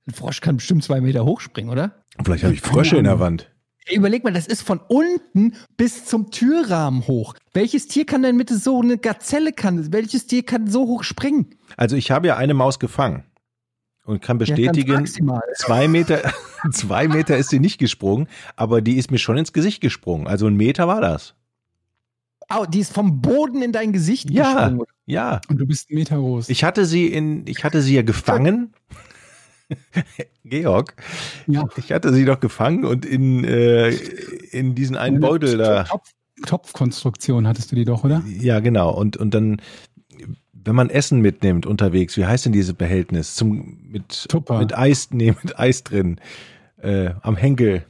Ein 0.06 0.13
Frosch 0.13 0.42
kann 0.42 0.58
bestimmt 0.58 0.84
zwei 0.84 1.00
Meter 1.00 1.24
hochspringen, 1.24 1.72
oder? 1.72 2.04
Vielleicht 2.26 2.44
habe 2.44 2.54
ich 2.54 2.60
Frösche 2.60 2.98
in 2.98 3.06
der. 3.06 3.22
Wand. 3.22 3.50
Überleg 3.89 4.26
mal, 4.26 4.34
das 4.34 4.48
ist 4.48 4.63
von 4.63 4.82
unten 4.89 5.56
bis 5.78 6.04
zum 6.06 6.30
Türrahmen 6.30 7.08
hoch. 7.08 7.36
Welches 7.54 7.88
Tier 7.88 8.06
kann 8.06 8.22
denn 8.24 8.38
bitte 8.38 8.58
so 8.58 8.82
eine 8.82 8.98
Gazelle 8.98 9.54
kann? 9.54 9.94
Welches 9.94 10.28
Tier 10.28 10.44
kann 10.44 10.68
so 10.68 10.88
hoch 10.88 11.04
springen? 11.06 11.56
Also 11.78 11.96
ich 11.96 12.12
habe 12.12 12.28
ja 12.28 12.36
eine 12.36 12.54
Maus 12.54 12.80
gefangen 12.80 13.24
und 14.04 14.22
kann 14.22 14.38
bestätigen, 14.39 15.06
Ja, 15.06 15.42
zwei 15.56 15.88
Meter, 15.88 16.22
zwei 16.71 17.08
Meter 17.08 17.38
ist 17.38 17.49
sie 17.49 17.60
nicht 17.60 17.78
gesprungen, 17.78 18.28
aber 18.56 18.82
die 18.82 18.97
ist 18.97 19.12
mir 19.12 19.17
schon 19.19 19.38
ins 19.38 19.54
Gesicht 19.54 19.82
gesprungen. 19.82 20.28
Also 20.28 20.47
ein 20.47 20.56
Meter 20.56 20.88
war 20.88 21.02
das. 21.02 21.36
Au, 22.49 22.65
die 22.65 22.80
ist 22.80 22.93
vom 22.93 23.21
Boden 23.21 23.62
in 23.62 23.71
dein 23.71 23.93
Gesicht 23.93 24.30
Ja. 24.30 24.54
gesprungen. 24.69 24.86
Ja. 25.06 25.41
Und 25.49 25.58
du 25.60 25.65
bist 25.65 25.89
einen 25.89 25.99
Meter 25.99 26.17
groß. 26.17 26.49
Ich 26.49 26.63
hatte 26.63 26.86
sie 26.86 27.08
in, 27.08 27.45
ich 27.47 27.63
hatte 27.63 27.82
sie 27.82 27.95
ja 27.95 28.02
gefangen. 28.02 28.73
Georg, 30.43 30.95
ja. 31.47 31.67
ich 31.78 31.91
hatte 31.91 32.13
sie 32.13 32.26
doch 32.26 32.39
gefangen 32.39 32.86
und 32.86 33.06
in, 33.06 33.43
äh, 33.43 33.89
in 34.52 34.76
diesen 34.76 34.95
einen 34.97 35.19
Beutel 35.19 35.58
da. 35.58 35.84
Topf, 35.86 36.10
Topfkonstruktion 36.45 37.47
hattest 37.47 37.71
du 37.71 37.76
die 37.76 37.86
doch, 37.86 38.04
oder? 38.04 38.23
Ja, 38.39 38.60
genau. 38.60 38.91
Und, 38.91 39.17
und 39.17 39.34
dann, 39.34 39.62
wenn 40.52 40.76
man 40.76 40.89
Essen 40.89 41.21
mitnimmt 41.21 41.65
unterwegs, 41.65 42.17
wie 42.17 42.26
heißt 42.26 42.45
denn 42.45 42.52
dieses 42.52 42.73
Behältnis? 42.73 43.36
Zum, 43.36 43.80
mit, 43.89 44.28
Tupper. 44.30 44.60
mit 44.60 44.78
Eis, 44.78 45.10
nee, 45.12 45.34
mit 45.43 45.58
Eis 45.58 45.84
drin. 45.84 46.19
Äh, 46.84 47.13
am 47.22 47.36
Henkel. 47.36 47.86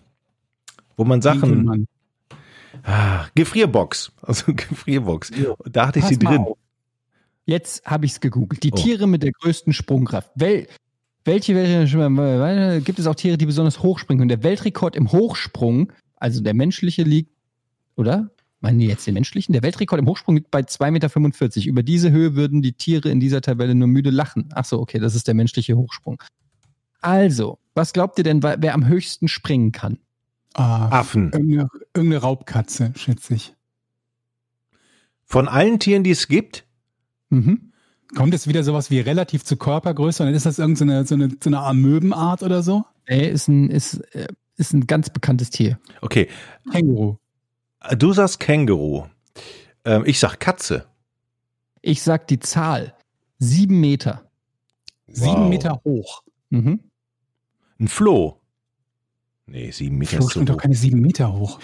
Wo 0.95 1.03
man 1.03 1.21
Sachen. 1.21 1.88
Ah, 2.84 3.25
Gefrierbox. 3.36 4.12
Also 4.21 4.53
Gefrierbox. 4.56 5.32
Da 5.69 5.88
hatte 5.88 5.99
ich 5.99 6.03
Pass 6.03 6.10
sie 6.10 6.19
drin. 6.19 6.38
auf. 6.39 6.58
Jetzt 7.45 7.86
habe 7.86 8.06
ich 8.06 8.13
es 8.13 8.19
gegoogelt. 8.21 8.63
Die 8.63 8.71
Oh. 8.71 8.75
Tiere 8.75 9.08
mit 9.08 9.23
der 9.23 9.32
größten 9.32 9.73
Sprungkraft. 9.73 10.32
Wel 10.36 10.67
welche 11.25 11.56
welche- 11.56 12.82
gibt 12.82 12.99
es 12.99 13.08
auch 13.08 13.15
Tiere, 13.15 13.38
die 13.38 13.45
besonders 13.45 13.82
hoch 13.82 13.97
springen 13.99 14.19
können? 14.19 14.29
Der 14.29 14.43
Weltrekord 14.43 14.95
im 14.95 15.12
Hochsprung, 15.12 15.91
also 16.17 16.41
der 16.41 16.53
menschliche 16.53 17.03
liegt, 17.03 17.32
oder? 17.95 18.29
Meinen 18.60 18.79
die 18.79 18.88
jetzt 18.88 19.08
den 19.08 19.13
menschlichen? 19.13 19.53
Der 19.53 19.63
Weltrekord 19.63 19.99
im 19.99 20.08
Hochsprung 20.08 20.36
liegt 20.36 20.51
bei 20.51 20.62
2,45 20.62 20.91
Meter. 20.91 21.69
Über 21.69 21.84
diese 21.84 22.12
Höhe 22.12 22.36
würden 22.36 22.62
die 22.62 22.73
Tiere 22.73 23.10
in 23.10 23.19
dieser 23.19 23.41
Tabelle 23.41 23.73
nur 23.75 23.88
müde 23.88 24.10
lachen. 24.10 24.49
Ach 24.53 24.65
so, 24.65 24.79
okay, 24.79 24.99
das 24.99 25.15
ist 25.15 25.27
der 25.27 25.34
menschliche 25.34 25.75
Hochsprung. 25.75 26.21
Also, 27.03 27.59
was 27.75 27.93
glaubt 27.93 28.17
ihr 28.17 28.23
denn, 28.23 28.41
wer 28.43 28.73
am 28.73 28.87
höchsten 28.87 29.27
springen 29.27 29.71
kann? 29.71 29.99
Ah, 30.53 30.89
Affen. 30.99 31.31
irgendeine, 31.31 31.69
irgendeine 31.93 32.21
Raubkatze, 32.21 32.93
schätze 32.95 33.33
ich. 33.35 33.53
Von 35.25 35.47
allen 35.47 35.79
Tieren, 35.79 36.03
die 36.03 36.11
es 36.11 36.27
gibt? 36.27 36.65
Mhm. 37.29 37.71
Kommt 38.15 38.33
jetzt 38.33 38.47
wieder 38.47 38.63
sowas 38.63 38.91
wie 38.91 38.99
relativ 38.99 39.43
zu 39.43 39.57
Körpergröße 39.57 40.21
und 40.21 40.27
dann 40.27 40.35
ist 40.35 40.45
das 40.45 40.59
irgendeine 40.59 41.05
so 41.05 41.15
eine, 41.15 41.29
so 41.43 41.49
eine 41.49 41.59
Amöbenart 41.61 42.43
oder 42.43 42.61
so? 42.61 42.85
Nee, 43.09 43.27
ist 43.29 43.47
ein, 43.47 43.69
ist, 43.69 43.95
äh, 44.15 44.27
ist 44.57 44.73
ein 44.73 44.85
ganz 44.85 45.09
bekanntes 45.09 45.49
Tier. 45.49 45.79
Okay, 46.01 46.29
Känguru. 46.71 47.17
du 47.97 48.13
sagst 48.13 48.39
Känguru. 48.39 49.05
Ähm, 49.85 50.03
ich 50.05 50.19
sag 50.19 50.39
Katze. 50.39 50.85
Ich 51.81 52.03
sag 52.03 52.27
die 52.27 52.39
Zahl. 52.39 52.93
Sieben 53.39 53.79
Meter. 53.79 54.29
Sieben 55.07 55.43
Wow. 55.43 55.49
Meter 55.49 55.81
hoch. 55.83 56.21
Mhm. 56.51 56.79
Ein 57.79 57.88
Floh. 57.88 58.39
Nee, 59.45 59.71
sieben 59.71 59.97
Meter 59.97 60.17
Flo 60.17 60.25
ist 60.27 60.33
zu 60.33 60.39
sind 60.39 60.49
doch 60.49 60.57
keine 60.57 60.75
sieben 60.75 61.01
Meter 61.01 61.33
hoch. 61.33 61.59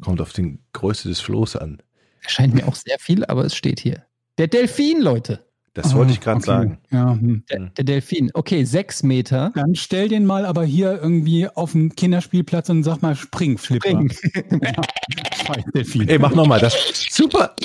Kommt 0.00 0.20
auf 0.20 0.32
die 0.32 0.58
Größe 0.72 1.08
des 1.08 1.20
Flohs 1.20 1.56
an. 1.56 1.82
Erscheint 2.22 2.54
mir 2.54 2.66
auch 2.66 2.74
sehr 2.74 2.98
viel, 2.98 3.24
aber 3.26 3.44
es 3.44 3.54
steht 3.54 3.80
hier. 3.80 4.04
Der 4.38 4.46
Delfin, 4.46 5.00
Leute. 5.00 5.44
Das 5.74 5.94
wollte 5.94 6.12
ich 6.12 6.18
Ah, 6.18 6.22
gerade 6.22 6.36
okay. 6.38 6.46
sagen. 6.46 6.78
Ja, 6.90 7.10
hm. 7.12 7.44
Der, 7.50 7.58
der 7.60 7.84
Delfin. 7.84 8.30
Okay, 8.34 8.64
sechs 8.64 9.02
Meter. 9.02 9.52
Dann 9.54 9.74
stell 9.76 10.08
den 10.08 10.26
mal 10.26 10.44
aber 10.44 10.64
hier 10.64 11.00
irgendwie 11.00 11.46
auf 11.46 11.72
dem 11.72 11.94
Kinderspielplatz 11.94 12.68
und 12.70 12.82
sag 12.82 13.02
mal 13.02 13.14
Spring, 13.14 13.56
Flipper. 13.56 13.88
Spring. 13.88 14.12
Ja. 14.62 14.72
Scheiß 15.46 15.64
Delfin. 15.74 16.08
Ey, 16.08 16.18
mach 16.18 16.34
nochmal 16.34 16.60
das. 16.60 16.74
Super. 17.10 17.54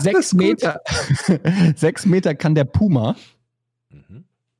sechs 0.00 0.32
Meter. 0.34 0.80
sechs 1.76 2.06
Meter 2.06 2.34
kann 2.34 2.54
der 2.54 2.64
Puma. 2.64 3.16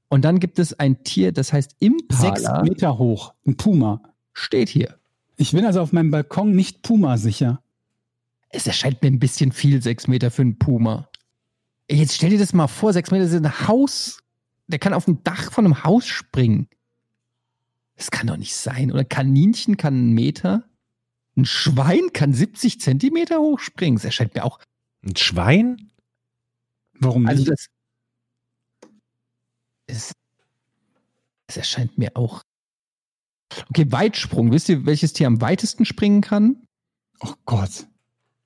Und 0.08 0.24
dann 0.24 0.40
gibt 0.40 0.58
es 0.58 0.72
ein 0.78 1.02
Tier, 1.04 1.32
das 1.32 1.52
heißt 1.52 1.76
Sechs 1.80 2.40
Impala. 2.42 2.62
Meter 2.62 2.98
hoch. 2.98 3.34
Ein 3.46 3.56
Puma. 3.56 4.02
Steht 4.32 4.68
hier. 4.68 4.98
Ich 5.36 5.52
bin 5.52 5.64
also 5.64 5.80
auf 5.80 5.92
meinem 5.92 6.10
Balkon 6.10 6.52
nicht 6.52 6.82
Puma 6.82 7.16
sicher. 7.18 7.62
Es 8.50 8.66
erscheint 8.66 9.02
mir 9.02 9.08
ein 9.08 9.18
bisschen 9.18 9.52
viel, 9.52 9.82
sechs 9.82 10.08
Meter 10.08 10.30
für 10.30 10.42
einen 10.42 10.58
Puma. 10.58 11.08
Ey, 11.88 11.98
Jetzt 11.98 12.14
stell 12.14 12.30
dir 12.30 12.38
das 12.38 12.54
mal 12.54 12.66
vor, 12.66 12.92
sechs 12.92 13.10
Meter 13.10 13.28
sind 13.28 13.44
ein 13.44 13.68
Haus. 13.68 14.22
Der 14.66 14.78
kann 14.78 14.94
auf 14.94 15.04
dem 15.04 15.22
Dach 15.24 15.52
von 15.52 15.64
einem 15.64 15.84
Haus 15.84 16.06
springen. 16.06 16.68
Das 17.96 18.10
kann 18.10 18.26
doch 18.26 18.36
nicht 18.36 18.54
sein. 18.54 18.90
Oder 18.92 19.04
Kaninchen 19.04 19.76
kann 19.76 19.94
einen 19.94 20.12
Meter. 20.12 20.64
Ein 21.36 21.44
Schwein 21.44 22.12
kann 22.12 22.32
70 22.32 22.80
Zentimeter 22.80 23.38
hochspringen. 23.38 23.96
Das 23.96 24.04
erscheint 24.04 24.34
mir 24.34 24.44
auch. 24.44 24.58
Ein 25.04 25.16
Schwein? 25.16 25.90
Warum 26.94 27.26
Also 27.26 27.40
nicht? 27.42 27.52
das. 27.52 27.66
Es, 29.88 30.12
es 31.48 31.56
erscheint 31.56 31.98
mir 31.98 32.12
auch. 32.14 32.42
Okay, 33.70 33.90
Weitsprung. 33.90 34.52
Wisst 34.52 34.68
ihr, 34.68 34.86
welches 34.86 35.12
Tier 35.12 35.26
am 35.26 35.40
weitesten 35.40 35.84
springen 35.84 36.20
kann? 36.20 36.66
Oh 37.20 37.32
Gott. 37.46 37.86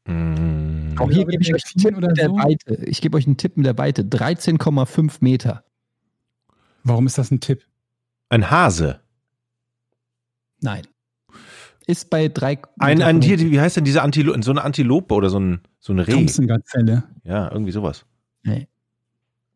Mm. 0.07 0.94
Auch 0.98 1.11
hier 1.11 1.26
gebe 1.26 1.42
ich 1.42 1.55
euch 1.55 1.64
einen 1.66 1.83
Tipp 1.83 1.96
oder 1.96 2.09
mit 2.09 2.18
der 2.18 2.28
so? 2.28 2.37
Weite. 2.37 2.74
Ich 2.87 3.00
gebe 3.00 3.16
euch 3.16 3.26
einen 3.26 3.37
Tipp 3.37 3.57
mit 3.57 3.66
der 3.66 3.76
Weite. 3.78 4.02
13,5 4.02 5.16
Meter. 5.20 5.64
Warum 6.85 7.07
ist 7.07 7.18
das 7.18 7.31
ein 7.31 7.40
Tipp? 7.40 7.66
Ein 8.28 8.50
Hase. 8.50 9.00
Nein. 10.61 10.87
Ist 11.87 12.11
bei 12.11 12.28
drei. 12.28 12.61
Ein, 12.78 13.02
ein 13.02 13.20
Tier, 13.20 13.38
wie 13.38 13.61
heißt 13.61 13.76
denn 13.76 13.85
diese 13.85 14.02
Antilope? 14.02 14.42
So 14.42 14.52
eine 14.52 14.62
Antilope 14.62 15.14
oder 15.14 15.31
so 15.31 15.40
ein, 15.40 15.61
so 15.81 15.92
ein 15.92 15.98
Reh? 15.98 16.12
Thompson-Gazelle. 16.12 17.05
Ja, 17.24 17.50
irgendwie 17.50 17.72
sowas. 17.72 18.07
Nee. 18.44 18.68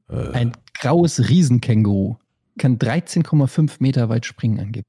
Äh, 0.08 0.30
Ein 0.32 0.52
graues 0.74 1.28
Riesenkänguru 1.28 2.16
kann 2.58 2.78
13,5 2.78 3.76
Meter 3.80 4.08
weit 4.08 4.26
springen 4.26 4.60
angeblich. 4.60 4.84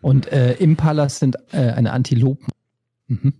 Und 0.00 0.26
äh, 0.32 0.54
Impalas 0.54 1.18
sind 1.18 1.36
äh, 1.52 1.72
eine 1.72 1.92
Antilopen. 1.92 2.48
Mhm. 3.08 3.34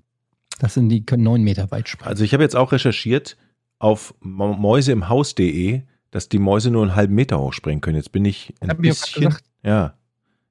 Das 0.59 0.75
sind 0.75 0.91
die 0.91 1.07
können 1.07 1.23
9 1.23 1.43
Meter 1.43 1.71
weit 1.71 1.89
springen. 1.89 2.09
also 2.09 2.23
ich 2.23 2.35
habe 2.35 2.43
jetzt 2.43 2.57
auch 2.57 2.73
recherchiert 2.73 3.39
auf 3.79 4.15
mäuseimhaus.de, 4.21 5.83
dass 6.11 6.29
die 6.29 6.39
Mäuse 6.39 6.71
nur 6.71 6.83
einen 6.83 6.95
halben 6.95 7.15
Meter 7.15 7.41
hochspringen 7.41 7.81
können. 7.81 7.97
Jetzt 7.97 8.13
bin 8.13 8.27
ich 8.27 8.53
ein 8.61 8.71
ich 8.71 8.77
bisschen. 8.77 9.35
Ja. 9.63 9.95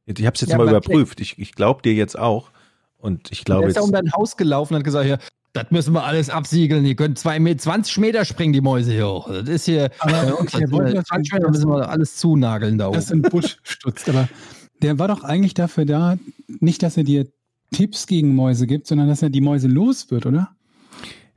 Ich 0.06 0.26
habe 0.26 0.34
es 0.34 0.42
jetzt 0.42 0.50
Ja, 0.50 0.58
mal 0.58 0.68
überprüft. 0.68 1.22
Ich, 1.22 1.38
ich 1.38 1.54
glaube 1.54 1.84
dir 1.84 1.94
jetzt 1.94 2.18
auch. 2.18 2.50
Und 2.98 3.32
ich 3.32 3.46
glaube 3.46 3.62
der 3.62 3.70
ist 3.70 3.76
ja 3.76 3.82
um 3.84 3.90
jetzt. 3.92 4.02
dein 4.02 4.12
Haus 4.14 4.36
gelaufen 4.36 4.74
und 4.74 4.80
hat 4.80 4.86
gesagt, 4.86 5.08
ja, 5.08 5.20
das 5.54 5.72
müssen 5.72 5.94
wir 5.94 6.04
alles 6.04 6.30
absiegeln. 6.30 6.86
Ihr 6.86 6.96
könnt 6.96 7.18
zwei 7.18 7.40
Meter, 7.40 7.60
20 7.60 7.98
Meter 7.98 8.26
springen 8.26 8.54
die 8.54 8.62
Mäuse 8.62 8.92
hier 8.92 9.08
hoch. 9.08 9.28
Das 9.30 9.48
ist 9.50 9.66
hier. 9.66 9.90
Aber 10.00 10.40
okay, 10.40 10.62
das, 10.62 10.72
wollen 10.72 10.88
wir 10.88 10.94
das- 10.96 11.06
20 11.06 11.34
Meter 11.34 11.50
müssen 11.50 11.70
wir 11.70 11.90
alles 11.90 12.16
zunageln 12.18 12.78
da 12.78 12.90
Das 12.92 13.12
oben. 13.12 13.24
im 13.24 13.30
Busch 13.32 13.58
stutzt. 13.64 14.08
Aber 14.10 14.28
der 14.82 15.00
war 15.00 15.08
doch 15.08 15.24
eigentlich 15.24 15.54
dafür 15.56 15.86
da, 15.86 16.18
nicht, 16.60 16.84
dass 16.84 16.98
er 16.98 17.04
dir 17.04 17.28
Tipps 17.72 18.08
gegen 18.08 18.34
Mäuse 18.36 18.66
gibt, 18.68 18.88
sondern 18.88 19.08
dass 19.08 19.22
er 19.22 19.30
die 19.30 19.42
Mäuse 19.42 19.68
los 19.68 20.10
wird, 20.12 20.26
oder? 20.26 20.50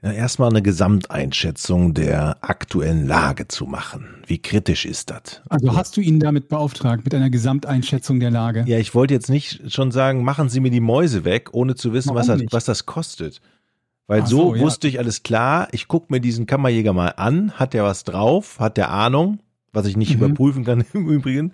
Ja, 0.02 0.10
erstmal 0.12 0.50
eine 0.50 0.62
Gesamteinschätzung 0.62 1.94
der 1.94 2.38
aktuellen 2.40 3.06
Lage 3.06 3.46
zu 3.48 3.66
machen. 3.66 4.06
Wie 4.26 4.38
kritisch 4.38 4.84
ist 4.84 5.10
das? 5.10 5.42
Also 5.48 5.76
hast 5.76 5.96
du 5.96 6.00
ihn 6.00 6.18
damit 6.20 6.48
beauftragt, 6.48 7.04
mit 7.04 7.14
einer 7.14 7.30
Gesamteinschätzung 7.30 8.18
der 8.18 8.30
Lage? 8.30 8.64
Ja, 8.66 8.78
ich 8.78 8.94
wollte 8.94 9.14
jetzt 9.14 9.28
nicht 9.30 9.72
schon 9.72 9.92
sagen, 9.92 10.24
machen 10.24 10.48
Sie 10.48 10.60
mir 10.60 10.70
die 10.70 10.80
Mäuse 10.80 11.24
weg, 11.24 11.50
ohne 11.52 11.74
zu 11.76 11.92
wissen, 11.92 12.14
was 12.14 12.26
das, 12.26 12.40
nicht? 12.40 12.52
was 12.52 12.64
das 12.64 12.86
kostet. 12.86 13.40
Weil 14.12 14.26
so, 14.26 14.48
so, 14.50 14.54
ja. 14.54 14.60
wusste 14.62 14.88
ich 14.88 14.98
alles 14.98 15.22
klar, 15.22 15.68
ich 15.72 15.88
gucke 15.88 16.06
mir 16.10 16.20
diesen 16.20 16.46
Kammerjäger 16.46 16.92
mal 16.92 17.08
an, 17.16 17.52
hat 17.52 17.72
der 17.74 17.84
was 17.84 18.04
drauf, 18.04 18.58
hat 18.60 18.76
der 18.76 18.90
Ahnung, 18.90 19.38
was 19.72 19.86
ich 19.86 19.96
nicht 19.96 20.16
Mhm. 20.18 20.24
überprüfen 20.24 20.64
kann 20.64 20.84
im 20.92 21.08
Übrigen. 21.08 21.52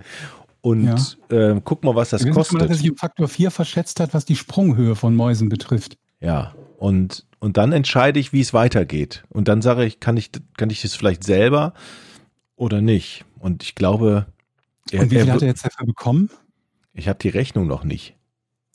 Und 0.61 1.17
Ja. 1.31 1.53
äh, 1.53 1.61
guck 1.65 1.85
mal, 1.85 1.95
was 1.95 2.11
das 2.11 2.23
schon 2.23 2.31
mal, 2.31 2.37
dass 2.37 2.53
er 2.53 2.59
kostet. 2.59 2.77
sich 2.79 2.91
um 2.91 2.97
Faktor 2.97 3.29
4 3.29 3.51
verschätzt 3.51 4.01
hat, 4.01 4.13
was 4.13 4.25
die 4.25 4.35
Sprunghöhe 4.37 4.97
von 4.97 5.15
Mäusen 5.15 5.49
betrifft. 5.49 5.97
Ja. 6.21 6.55
Und, 6.79 7.25
und 7.39 7.57
dann 7.57 7.73
entscheide 7.73 8.19
ich, 8.21 8.33
wie 8.33 8.41
es 8.41 8.53
weitergeht. 8.53 9.25
Und 9.29 9.47
dann 9.49 9.63
sage 9.63 9.85
ich, 9.85 10.01
kann 10.01 10.17
ich, 10.17 10.31
kann 10.57 10.71
ich 10.71 10.83
das 10.83 10.95
vielleicht 10.95 11.23
selber 11.25 11.75
oder 12.57 12.81
nicht? 12.81 13.25
Und 13.39 13.63
ich 13.63 13.75
glaube, 13.77 14.27
er, 14.91 15.03
Und 15.03 15.11
wie 15.13 15.17
viel 15.19 15.29
er, 15.29 15.35
hat 15.35 15.43
er 15.43 15.49
jetzt 15.49 15.65
dafür 15.65 15.87
bekommen? 15.87 16.29
ich 16.93 17.09
habe 17.09 17.19
die 17.21 17.29
Rechnung 17.29 17.69
noch 17.69 17.85
nicht. 17.85 18.17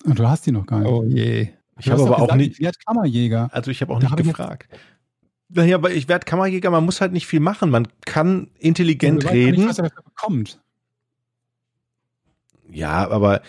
Und 0.06 0.20
du 0.20 0.28
hast 0.28 0.46
die 0.46 0.52
noch 0.52 0.66
gar 0.66 0.80
nicht. 0.80 0.88
Oh 0.90 1.04
je. 1.04 1.50
Ich 1.84 1.92
habe 1.92 2.02
aber 2.04 2.16
auch 2.18 2.22
gesagt, 2.22 2.38
nicht, 2.38 2.52
Ich 2.54 2.62
werde 2.62 2.78
Kammerjäger. 2.86 3.50
Also 3.54 3.72
ich 3.72 3.82
habe 3.82 3.94
auch 3.94 4.00
Da 4.00 4.10
nicht 4.10 4.20
jetzt- 4.20 4.28
gefragt. 4.28 4.70
Naja, 5.50 5.76
aber 5.76 5.92
ich 5.92 6.08
werde 6.08 6.26
Kammerjäger, 6.26 6.72
man 6.72 6.84
muss 6.86 7.00
halt 7.02 7.12
nicht 7.12 7.28
viel 7.28 7.40
machen. 7.40 7.70
Man 7.70 7.88
kann 8.06 8.50
intelligent 8.58 9.24
doch 9.24 9.32
reden. 9.32 9.58
Nicht, 9.60 9.70
was 9.70 9.78
er 9.78 9.84
dafür 9.90 10.04
bekommt. 10.04 10.60
ja, 12.70 13.08
aber 13.10 13.42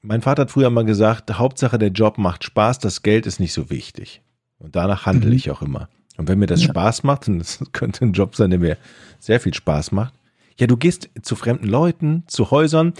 mein 0.00 0.22
Vater 0.22 0.42
hat 0.42 0.50
früher 0.50 0.70
mal 0.70 0.84
gesagt, 0.84 1.36
Hauptsache 1.38 1.78
der 1.78 1.90
Job 1.90 2.18
macht 2.18 2.44
Spaß, 2.44 2.78
das 2.78 3.02
Geld 3.02 3.26
ist 3.26 3.40
nicht 3.40 3.52
so 3.52 3.70
wichtig. 3.70 4.22
Und 4.58 4.76
danach 4.76 5.06
handle 5.06 5.30
Mhm. 5.30 5.36
ich 5.36 5.50
auch 5.50 5.62
immer. 5.62 5.88
Und 6.16 6.28
wenn 6.28 6.38
mir 6.38 6.46
das 6.46 6.62
Ja. 6.62 6.68
Spaß 6.70 7.02
macht, 7.02 7.28
und 7.28 7.38
das 7.40 7.60
könnte 7.72 8.04
ein 8.04 8.12
Job 8.12 8.36
sein, 8.36 8.50
der 8.50 8.58
mir 8.60 8.76
sehr 9.18 9.40
viel 9.40 9.52
Spaß 9.54 9.92
macht, 9.92 10.14
ja, 10.56 10.66
du 10.66 10.76
gehst 10.76 11.10
zu 11.22 11.34
fremden 11.36 11.66
Leuten, 11.66 12.22
zu 12.26 12.50
Häusern, 12.50 12.94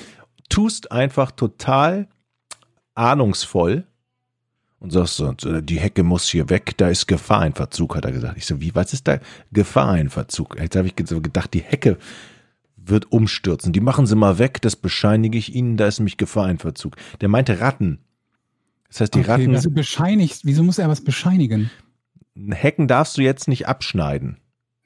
tust 0.48 0.90
einfach 0.92 1.30
total 1.30 2.08
ahnungsvoll 2.94 3.84
und 4.84 4.90
sagst 4.90 5.16
so, 5.16 5.32
die 5.32 5.80
Hecke 5.80 6.02
muss 6.02 6.28
hier 6.28 6.50
weg, 6.50 6.74
da 6.76 6.88
ist 6.88 7.06
Gefahr 7.06 7.46
in 7.46 7.54
Verzug, 7.54 7.96
hat 7.96 8.04
er 8.04 8.12
gesagt. 8.12 8.36
Ich 8.36 8.44
so, 8.44 8.60
wie, 8.60 8.74
was 8.74 8.92
ist 8.92 9.08
da 9.08 9.18
Gefahr 9.50 9.96
in 9.96 10.10
Verzug? 10.10 10.60
Jetzt 10.60 10.76
habe 10.76 10.86
ich 10.86 10.94
gedacht, 10.94 11.54
die 11.54 11.62
Hecke 11.62 11.96
wird 12.76 13.10
umstürzen. 13.10 13.72
Die 13.72 13.80
machen 13.80 14.04
sie 14.06 14.14
mal 14.14 14.38
weg, 14.38 14.60
das 14.60 14.76
bescheinige 14.76 15.38
ich 15.38 15.54
ihnen, 15.54 15.78
da 15.78 15.86
ist 15.86 16.00
nämlich 16.00 16.18
Gefahr 16.18 16.50
in 16.50 16.58
Verzug. 16.58 16.96
Der 17.22 17.30
meinte 17.30 17.60
Ratten. 17.60 17.98
Das 18.88 19.00
heißt, 19.00 19.14
die 19.14 19.20
okay, 19.20 19.30
Ratten, 19.30 19.52
wieso 19.52 19.70
bescheinigst, 19.70 20.44
wieso 20.44 20.62
muss 20.62 20.78
er 20.78 20.90
was 20.90 21.00
bescheinigen? 21.02 21.70
Hecken 22.36 22.86
darfst 22.86 23.16
du 23.16 23.22
jetzt 23.22 23.48
nicht 23.48 23.66
abschneiden. 23.66 24.36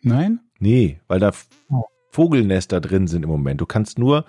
Nein? 0.03 0.39
Nee, 0.61 1.01
weil 1.09 1.19
da 1.19 1.33
Oh. 1.71 1.83
Vogelnester 2.13 2.81
drin 2.81 3.09
sind 3.09 3.25
im 3.25 3.31
Moment. 3.31 3.61
Du 3.61 3.67
kannst 3.67 3.99
nur 3.99 4.25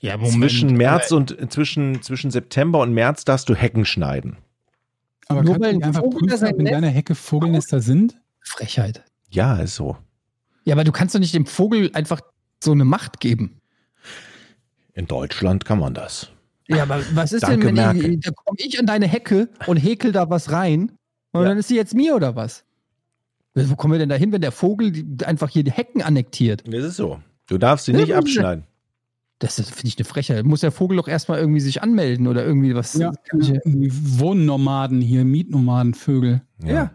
Ja, 0.00 0.18
zwischen 0.24 0.74
März 0.74 1.12
und 1.12 1.52
zwischen, 1.52 2.00
zwischen 2.00 2.30
September 2.30 2.80
und 2.80 2.94
März 2.94 3.26
darfst 3.26 3.50
du 3.50 3.54
Hecken 3.54 3.84
schneiden. 3.84 4.38
Aber 5.28 5.42
Nur 5.42 5.58
kannst 5.58 5.80
du 5.80 5.84
einfach 5.86 6.02
Vogel 6.02 6.28
prüfen, 6.28 6.46
ob 6.48 6.58
in 6.58 6.64
deiner 6.66 6.88
Hecke 6.88 7.14
Vogelnester 7.14 7.80
sind? 7.80 8.20
Frechheit. 8.40 9.04
Ja, 9.30 9.56
ist 9.56 9.74
so. 9.74 9.96
Ja, 10.64 10.74
aber 10.74 10.84
du 10.84 10.92
kannst 10.92 11.14
doch 11.14 11.20
nicht 11.20 11.34
dem 11.34 11.46
Vogel 11.46 11.90
einfach 11.94 12.20
so 12.62 12.72
eine 12.72 12.84
Macht 12.84 13.20
geben. 13.20 13.60
In 14.94 15.06
Deutschland 15.06 15.64
kann 15.64 15.78
man 15.78 15.94
das. 15.94 16.30
Ja, 16.68 16.82
aber 16.82 17.00
was 17.14 17.32
ist 17.32 17.42
Danke, 17.42 17.72
denn, 17.72 17.76
wenn 17.76 18.12
ich, 18.14 18.20
da 18.20 18.30
komme 18.32 18.56
ich 18.58 18.78
an 18.78 18.86
deine 18.86 19.06
Hecke 19.06 19.48
und 19.66 19.76
häkel 19.76 20.12
da 20.12 20.30
was 20.30 20.50
rein 20.50 20.92
und 21.32 21.42
Ja. 21.42 21.48
dann 21.48 21.58
ist 21.58 21.68
sie 21.68 21.76
jetzt 21.76 21.94
mir 21.94 22.14
oder 22.16 22.34
was? 22.34 22.64
Wo 23.54 23.74
kommen 23.76 23.92
wir 23.92 23.98
denn 23.98 24.08
da 24.08 24.16
hin, 24.16 24.32
wenn 24.32 24.40
der 24.40 24.52
Vogel 24.52 24.92
einfach 25.24 25.48
hier 25.48 25.64
die 25.64 25.72
Hecken 25.72 26.02
annektiert? 26.02 26.62
Das 26.66 26.84
ist 26.84 26.96
so. 26.96 27.20
Du 27.46 27.58
darfst 27.58 27.86
sie 27.86 27.92
nicht 27.92 28.14
abschneiden. 28.14 28.65
Das 29.38 29.58
ist, 29.58 29.70
finde 29.70 29.88
ich, 29.88 29.98
eine 29.98 30.06
Frechheit. 30.06 30.44
Muss 30.44 30.60
der 30.60 30.72
Vogel 30.72 30.96
doch 30.96 31.08
erstmal 31.08 31.38
irgendwie 31.38 31.60
sich 31.60 31.82
anmelden 31.82 32.26
oder 32.26 32.44
irgendwie 32.44 32.74
was. 32.74 32.94
Ja, 32.94 33.12
die 33.32 33.90
Wohnnomaden 34.18 35.00
hier, 35.00 35.24
Mietnomadenvögel. 35.24 36.42
Ja. 36.64 36.90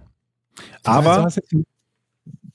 Also 0.84 1.10
Aber 1.10 1.28
einen 1.52 1.66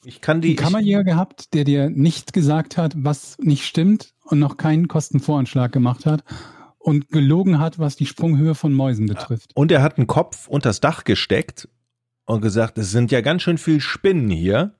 ich 0.06 0.20
kann 0.20 0.40
die. 0.40 0.52
Ich, 0.52 0.56
Kammerjäger 0.56 1.04
gehabt, 1.04 1.52
der 1.52 1.64
dir 1.64 1.90
nicht 1.90 2.32
gesagt 2.32 2.76
hat, 2.76 2.94
was 2.96 3.36
nicht 3.38 3.64
stimmt 3.64 4.14
und 4.24 4.38
noch 4.38 4.56
keinen 4.56 4.86
Kostenvoranschlag 4.88 5.72
gemacht 5.72 6.06
hat 6.06 6.22
und 6.78 7.08
gelogen 7.08 7.58
hat, 7.58 7.80
was 7.80 7.96
die 7.96 8.06
Sprunghöhe 8.06 8.54
von 8.54 8.72
Mäusen 8.72 9.06
betrifft. 9.06 9.50
Und 9.54 9.72
er 9.72 9.82
hat 9.82 9.98
einen 9.98 10.06
Kopf 10.06 10.46
unters 10.46 10.80
Dach 10.80 11.02
gesteckt 11.02 11.68
und 12.24 12.40
gesagt, 12.40 12.78
es 12.78 12.92
sind 12.92 13.10
ja 13.10 13.20
ganz 13.20 13.42
schön 13.42 13.58
viel 13.58 13.80
Spinnen 13.80 14.30
hier. 14.30 14.74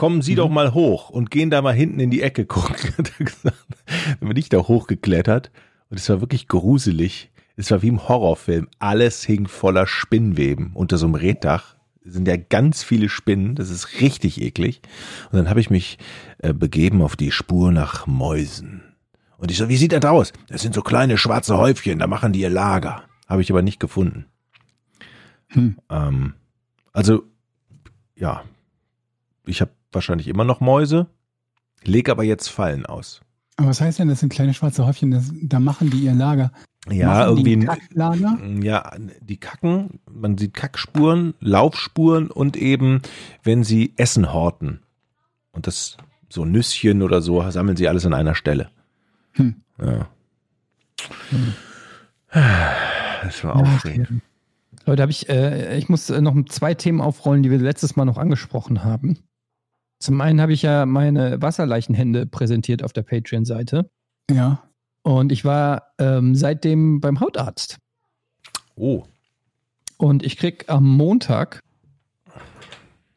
Kommen 0.00 0.22
Sie 0.22 0.32
Mhm. 0.32 0.36
doch 0.36 0.48
mal 0.48 0.72
hoch 0.72 1.10
und 1.10 1.30
gehen 1.30 1.50
da 1.50 1.60
mal 1.60 1.74
hinten 1.74 2.00
in 2.00 2.10
die 2.10 2.22
Ecke 2.22 2.46
gucken. 2.46 2.74
Hat 2.96 3.12
er 3.18 3.24
gesagt. 3.26 3.66
Dann 4.18 4.28
bin 4.30 4.36
ich 4.38 4.48
da 4.48 4.56
hochgeklettert 4.56 5.50
und 5.90 5.98
es 6.00 6.08
war 6.08 6.22
wirklich 6.22 6.48
gruselig. 6.48 7.30
Es 7.56 7.70
war 7.70 7.82
wie 7.82 7.88
im 7.88 8.08
Horrorfilm. 8.08 8.68
Alles 8.78 9.22
hing 9.24 9.46
voller 9.46 9.86
Spinnweben 9.86 10.70
unter 10.72 10.96
so 10.96 11.04
einem 11.04 11.16
Reddach. 11.16 11.76
Sind 12.02 12.26
ja 12.26 12.38
ganz 12.38 12.82
viele 12.82 13.10
Spinnen. 13.10 13.56
Das 13.56 13.68
ist 13.68 14.00
richtig 14.00 14.40
eklig. 14.40 14.80
Und 15.32 15.36
dann 15.36 15.50
habe 15.50 15.60
ich 15.60 15.68
mich 15.68 15.98
äh, 16.38 16.54
begeben 16.54 17.02
auf 17.02 17.14
die 17.14 17.30
Spur 17.30 17.70
nach 17.70 18.06
Mäusen. 18.06 18.80
Und 19.36 19.50
ich 19.50 19.58
so, 19.58 19.68
wie 19.68 19.76
sieht 19.76 19.92
das 19.92 20.06
aus? 20.06 20.32
Das 20.48 20.62
sind 20.62 20.74
so 20.74 20.80
kleine 20.80 21.18
schwarze 21.18 21.58
Häufchen, 21.58 21.98
da 21.98 22.06
machen 22.06 22.32
die 22.32 22.40
ihr 22.40 22.48
Lager. 22.48 23.02
Habe 23.28 23.42
ich 23.42 23.50
aber 23.50 23.60
nicht 23.60 23.78
gefunden. 23.80 24.24
Hm. 25.48 25.76
Ähm, 25.90 26.32
also, 26.94 27.24
ja, 28.16 28.44
ich 29.44 29.60
habe 29.60 29.72
wahrscheinlich 29.92 30.28
immer 30.28 30.44
noch 30.44 30.60
Mäuse, 30.60 31.06
leg 31.84 32.08
aber 32.08 32.24
jetzt 32.24 32.48
Fallen 32.48 32.86
aus. 32.86 33.20
Aber 33.56 33.68
was 33.68 33.80
heißt 33.80 33.98
denn, 33.98 34.08
das 34.08 34.20
sind 34.20 34.32
kleine 34.32 34.54
schwarze 34.54 34.86
Häufchen, 34.86 35.10
das, 35.10 35.32
da 35.42 35.60
machen 35.60 35.90
die 35.90 35.98
ihr 35.98 36.14
Lager? 36.14 36.52
Ja, 36.90 37.26
machen 37.26 37.36
die 37.36 37.52
irgendwie, 37.52 37.66
ein 37.66 37.78
Kacklager? 37.78 38.38
ja, 38.62 38.96
die 39.20 39.36
kacken, 39.36 40.00
man 40.10 40.38
sieht 40.38 40.54
Kackspuren, 40.54 41.34
Laufspuren 41.40 42.30
und 42.30 42.56
eben, 42.56 43.02
wenn 43.42 43.64
sie 43.64 43.92
Essen 43.96 44.32
horten. 44.32 44.80
Und 45.52 45.66
das, 45.66 45.98
so 46.30 46.44
Nüsschen 46.44 47.02
oder 47.02 47.20
so, 47.20 47.48
sammeln 47.50 47.76
sie 47.76 47.88
alles 47.88 48.06
an 48.06 48.14
einer 48.14 48.34
Stelle. 48.34 48.70
Hm. 49.32 49.56
Ja. 49.78 50.08
Das 53.22 53.44
war 53.44 53.56
aufregend. 53.56 54.22
Leute, 54.86 55.02
habe 55.02 55.12
ich, 55.12 55.28
äh, 55.28 55.76
ich 55.76 55.88
muss 55.88 56.08
äh, 56.10 56.20
noch 56.20 56.34
zwei 56.46 56.74
Themen 56.74 57.00
aufrollen, 57.00 57.42
die 57.42 57.50
wir 57.50 57.58
letztes 57.58 57.96
Mal 57.96 58.04
noch 58.04 58.16
angesprochen 58.16 58.84
haben. 58.84 59.18
Zum 60.00 60.20
einen 60.22 60.40
habe 60.40 60.54
ich 60.54 60.62
ja 60.62 60.86
meine 60.86 61.40
Wasserleichenhände 61.42 62.24
präsentiert 62.26 62.82
auf 62.82 62.94
der 62.94 63.02
Patreon-Seite. 63.02 63.90
Ja. 64.30 64.62
Und 65.02 65.30
ich 65.30 65.44
war 65.44 65.92
ähm, 65.98 66.34
seitdem 66.34 67.00
beim 67.00 67.20
Hautarzt. 67.20 67.78
Oh, 68.76 69.04
Und 69.98 70.24
ich 70.24 70.38
krieg 70.38 70.64
am 70.68 70.88
Montag 70.88 71.60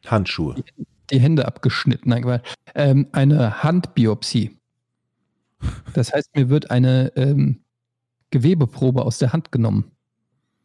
Handschuhe. 0.04 0.56
die 1.10 1.18
Hände 1.18 1.46
abgeschnitten. 1.46 2.10
Nein, 2.10 2.40
ähm, 2.74 3.08
eine 3.12 3.62
Handbiopsie. 3.62 4.58
Das 5.94 6.12
heißt, 6.12 6.36
mir 6.36 6.50
wird 6.50 6.70
eine 6.70 7.12
ähm, 7.16 7.64
Gewebeprobe 8.30 9.02
aus 9.02 9.18
der 9.18 9.32
Hand 9.32 9.52
genommen. 9.52 9.90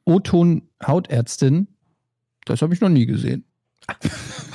O-Ton 0.04 0.64
Hautärztin, 0.86 1.68
das 2.44 2.62
habe 2.62 2.74
ich 2.74 2.82
noch 2.82 2.90
nie 2.90 3.06
gesehen. 3.06 3.46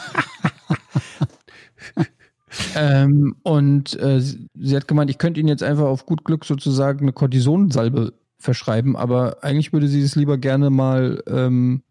ähm, 2.77 3.37
und 3.43 3.99
äh, 4.01 4.21
sie, 4.21 4.77
hat 4.77 4.89
gemeint, 4.89 5.11
ich 5.11 5.19
könnte 5.19 5.41
Ihnen 5.41 5.49
jetzt 5.49 5.63
einfach 5.63 5.87
auf 5.87 6.07
gut 6.07 6.25
Glück 6.25 6.45
sozusagen 6.45 7.01
eine 7.01 7.13
Kortisonsalbe 7.13 8.13
verschreiben, 8.39 8.97
aber 8.97 9.43
eigentlich 9.43 9.73
würde 9.73 9.89
sie 9.89 10.03
es 10.03 10.17
lieber 10.17 10.39
gerne 10.39 10.71
mal 10.71 11.23
ähm, 11.27 11.83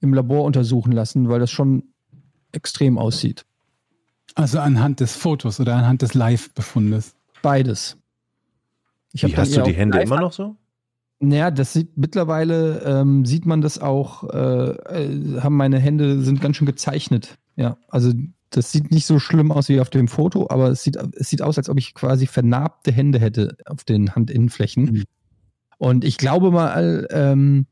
im 0.00 0.14
Labor 0.14 0.44
untersuchen 0.44 0.92
lassen, 0.92 1.28
weil 1.28 1.40
das 1.40 1.50
schon 1.50 1.84
extrem 2.52 2.98
aussieht. 2.98 3.44
Also 4.34 4.60
anhand 4.60 5.00
des 5.00 5.14
Fotos 5.14 5.60
oder 5.60 5.76
anhand 5.76 6.02
des 6.02 6.14
Live-Befundes. 6.14 7.14
Beides. 7.42 7.98
Ich 9.12 9.26
Wie 9.26 9.36
hast 9.36 9.54
du 9.56 9.62
die 9.62 9.74
Hände 9.74 10.00
immer 10.00 10.20
noch 10.20 10.32
so? 10.32 10.56
Naja, 11.20 11.50
das 11.50 11.72
sieht 11.72 11.96
mittlerweile 11.96 12.80
ähm, 12.84 13.24
sieht 13.24 13.46
man 13.46 13.60
das 13.60 13.78
auch, 13.78 14.24
äh, 14.32 14.70
äh, 14.70 15.40
haben 15.40 15.56
meine 15.56 15.78
Hände 15.78 16.20
sind 16.22 16.40
ganz 16.40 16.56
schön 16.56 16.66
gezeichnet. 16.66 17.38
Ja, 17.56 17.76
also 17.88 18.12
das 18.52 18.72
sieht 18.72 18.90
nicht 18.90 19.06
so 19.06 19.18
schlimm 19.18 19.52
aus 19.52 19.68
wie 19.68 19.80
auf 19.80 19.90
dem 19.90 20.08
Foto, 20.08 20.48
aber 20.50 20.68
es 20.68 20.82
sieht, 20.82 20.96
es 21.14 21.28
sieht 21.28 21.42
aus, 21.42 21.58
als 21.58 21.68
ob 21.68 21.78
ich 21.78 21.94
quasi 21.94 22.26
vernarbte 22.26 22.92
Hände 22.92 23.18
hätte 23.18 23.56
auf 23.66 23.84
den 23.84 24.14
Handinnenflächen. 24.14 24.84
Mhm. 24.84 25.04
Und 25.78 26.04
ich 26.04 26.16
glaube 26.16 26.50
mal, 26.50 27.08
ähm, 27.10 27.66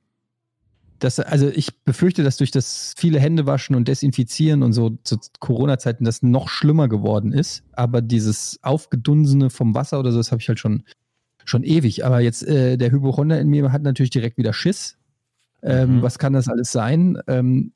dass, 0.99 1.19
also 1.19 1.49
ich 1.49 1.83
befürchte, 1.85 2.23
dass 2.23 2.37
durch 2.37 2.51
das 2.51 2.95
viele 2.97 3.21
Hände 3.21 3.47
waschen 3.47 3.75
und 3.77 3.89
desinfizieren 3.89 4.63
und 4.63 4.73
so 4.73 4.99
zu 5.05 5.19
Corona-Zeiten 5.39 6.05
das 6.05 6.23
noch 6.23 6.49
schlimmer 6.49 6.89
geworden 6.89 7.33
ist. 7.33 7.63
Aber 7.73 8.03
dieses 8.03 8.59
Aufgedunsene 8.63 9.51
vom 9.51 9.75
Wasser 9.75 9.99
oder 9.99 10.13
so, 10.13 10.19
das 10.19 10.31
habe 10.33 10.43
ich 10.43 10.49
halt 10.49 10.59
schon, 10.59 10.83
schon 11.45 11.63
ewig. 11.63 12.05
Aber 12.05 12.21
jetzt 12.21 12.47
äh, 12.47 12.77
der 12.77 12.91
Hypochonder 12.91 13.41
in 13.41 13.49
mir 13.49 13.73
hat 13.73 13.83
natürlich 13.83 14.11
direkt 14.11 14.37
wieder 14.37 14.53
Schiss. 14.53 14.97
Ähm, 15.63 15.97
Mhm. 15.97 16.03
Was 16.03 16.19
kann 16.19 16.33
das 16.33 16.49
alles 16.49 16.73
sein? 16.73 17.19
Ähm, 17.27 17.73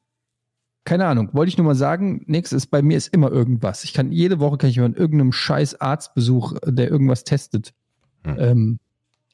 keine 0.85 1.07
Ahnung. 1.07 1.31
Wollte 1.33 1.49
ich 1.49 1.57
nur 1.59 1.67
mal 1.67 1.75
sagen, 1.75 2.23
nächstes 2.27 2.67
bei 2.67 2.83
mir 2.83 2.97
ist 2.97 3.09
immer 3.09 3.31
irgendwas. 3.31 3.85
Ich 3.85 3.95
kann 3.95 4.13
jede 4.13 4.39
Woche 4.41 4.59
kann 4.59 4.71
ich 4.71 4.79
von 4.79 4.95
irgendeinem 4.95 5.33
scheiß 5.33 5.81
Arztbesuch, 5.81 6.55
der 6.67 6.91
irgendwas 6.91 7.25
testet, 7.25 7.73
Hm. 8.25 8.37
ähm, 8.39 8.79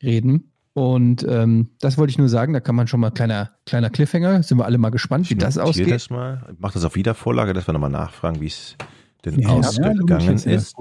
reden. 0.02 0.52
Und 0.72 1.24
ähm, 1.28 1.70
das 1.80 1.98
wollte 1.98 2.10
ich 2.12 2.18
nur 2.18 2.28
sagen, 2.28 2.52
da 2.52 2.60
kann 2.60 2.74
man 2.76 2.86
schon 2.86 3.00
mal 3.00 3.10
kleiner, 3.10 3.50
kleiner 3.66 3.90
Cliffhanger, 3.90 4.42
sind 4.42 4.58
wir 4.58 4.64
alle 4.64 4.78
mal 4.78 4.90
gespannt, 4.90 5.28
wie 5.30 5.34
das 5.34 5.58
ausgeht. 5.58 5.90
das 5.90 6.10
mal. 6.10 6.46
Ich 6.52 6.58
mach 6.58 6.72
das 6.72 6.84
auf 6.84 6.94
Wiedervorlage, 6.94 7.52
dass 7.52 7.66
wir 7.68 7.72
nochmal 7.72 7.90
nachfragen, 7.90 8.40
wie 8.40 8.46
es 8.46 8.76
denn 9.24 9.38
Ja, 9.40 9.48
ja, 9.50 9.54
ausgegangen 9.56 10.38
ja, 10.38 10.52
ist. 10.52 10.74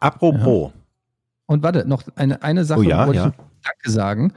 Apropos, 0.00 0.72
Und 1.46 1.62
warte, 1.62 1.86
noch 1.88 2.02
eine, 2.16 2.42
eine 2.42 2.64
Sache 2.64 2.80
Oh 2.80 2.82
ja, 2.82 3.06
wollte 3.06 3.18
ja. 3.18 3.26
ich 3.28 3.34
Danke 3.64 3.90
sagen, 3.90 4.32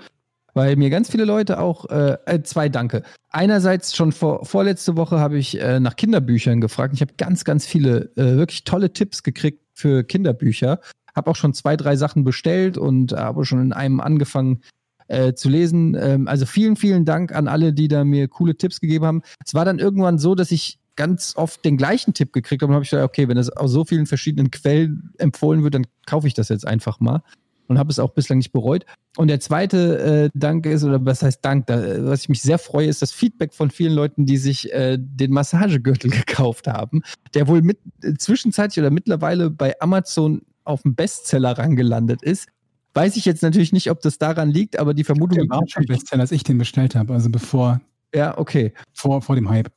weil 0.57 0.75
mir 0.75 0.89
ganz 0.89 1.09
viele 1.09 1.23
Leute 1.23 1.59
auch, 1.59 1.85
äh, 1.85 2.17
äh, 2.25 2.41
zwei 2.41 2.67
Danke. 2.67 3.03
Einerseits 3.29 3.95
schon 3.95 4.11
vor, 4.11 4.43
vorletzte 4.43 4.97
Woche 4.97 5.19
habe 5.19 5.37
ich 5.37 5.61
äh, 5.61 5.79
nach 5.79 5.95
Kinderbüchern 5.95 6.59
gefragt. 6.59 6.95
Ich 6.95 7.01
habe 7.01 7.13
ganz, 7.15 7.45
ganz 7.45 7.67
viele 7.67 8.11
äh, 8.15 8.35
wirklich 8.37 8.63
tolle 8.63 8.91
Tipps 8.91 9.21
gekriegt 9.21 9.63
für 9.73 10.03
Kinderbücher. 10.03 10.79
Habe 11.15 11.29
auch 11.29 11.35
schon 11.35 11.53
zwei, 11.53 11.77
drei 11.77 11.95
Sachen 11.95 12.23
bestellt 12.23 12.77
und 12.77 13.13
habe 13.13 13.45
schon 13.45 13.61
in 13.61 13.71
einem 13.71 13.99
angefangen 13.99 14.63
äh, 15.07 15.33
zu 15.33 15.47
lesen. 15.47 15.95
Ähm, 15.95 16.27
also 16.27 16.47
vielen, 16.47 16.75
vielen 16.75 17.05
Dank 17.05 17.35
an 17.35 17.47
alle, 17.47 17.71
die 17.71 17.87
da 17.87 18.03
mir 18.03 18.27
coole 18.27 18.57
Tipps 18.57 18.81
gegeben 18.81 19.05
haben. 19.05 19.21
Es 19.45 19.53
war 19.53 19.63
dann 19.63 19.77
irgendwann 19.77 20.17
so, 20.17 20.33
dass 20.33 20.51
ich 20.51 20.79
ganz 20.95 21.35
oft 21.37 21.63
den 21.63 21.77
gleichen 21.77 22.15
Tipp 22.15 22.33
gekriegt 22.33 22.63
habe 22.63 22.71
und 22.71 22.75
habe 22.75 22.83
ich 22.83 22.89
gesagt, 22.89 23.07
okay, 23.07 23.27
wenn 23.27 23.37
das 23.37 23.51
aus 23.51 23.71
so 23.71 23.85
vielen 23.85 24.07
verschiedenen 24.07 24.49
Quellen 24.49 25.13
empfohlen 25.19 25.63
wird, 25.63 25.75
dann 25.75 25.85
kaufe 26.07 26.25
ich 26.25 26.33
das 26.33 26.49
jetzt 26.49 26.65
einfach 26.65 26.99
mal 26.99 27.21
und 27.67 27.77
habe 27.77 27.91
es 27.91 27.99
auch 27.99 28.11
bislang 28.11 28.37
nicht 28.37 28.51
bereut. 28.51 28.85
Und 29.17 29.29
der 29.29 29.39
zweite 29.39 30.29
äh, 30.33 30.37
Dank 30.37 30.65
ist, 30.65 30.83
oder 30.83 31.03
was 31.05 31.23
heißt 31.23 31.43
Dank, 31.43 31.67
da, 31.67 32.05
was 32.05 32.21
ich 32.21 32.29
mich 32.29 32.41
sehr 32.41 32.59
freue, 32.59 32.87
ist 32.87 33.01
das 33.01 33.11
Feedback 33.11 33.53
von 33.53 33.71
vielen 33.71 33.93
Leuten, 33.93 34.25
die 34.25 34.37
sich 34.37 34.71
äh, 34.73 34.97
den 34.99 35.31
Massagegürtel 35.31 36.11
gekauft 36.25 36.67
haben, 36.67 37.01
der 37.33 37.47
wohl 37.47 37.61
mit, 37.61 37.79
äh, 38.03 38.13
zwischenzeitlich 38.13 38.79
oder 38.79 38.91
mittlerweile 38.91 39.49
bei 39.49 39.79
Amazon 39.79 40.41
auf 40.63 40.83
dem 40.83 40.95
Bestseller 40.95 41.57
rangelandet 41.57 42.21
ist. 42.21 42.47
Weiß 42.93 43.15
ich 43.15 43.25
jetzt 43.25 43.43
natürlich 43.43 43.73
nicht, 43.73 43.91
ob 43.91 44.01
das 44.01 44.17
daran 44.17 44.49
liegt, 44.49 44.79
aber 44.79 44.93
die 44.93 45.03
Vermutung 45.03 45.37
Der 45.37 45.49
war 45.49 45.61
schon 45.67 45.85
Bestseller, 45.85 46.21
als 46.21 46.31
ich 46.31 46.43
den 46.43 46.57
bestellt 46.57 46.95
habe, 46.95 47.13
also 47.13 47.29
bevor, 47.29 47.79
Ja, 48.13 48.37
okay. 48.37 48.73
vor, 48.93 49.21
vor 49.21 49.35
dem 49.35 49.49
Hype. 49.49 49.71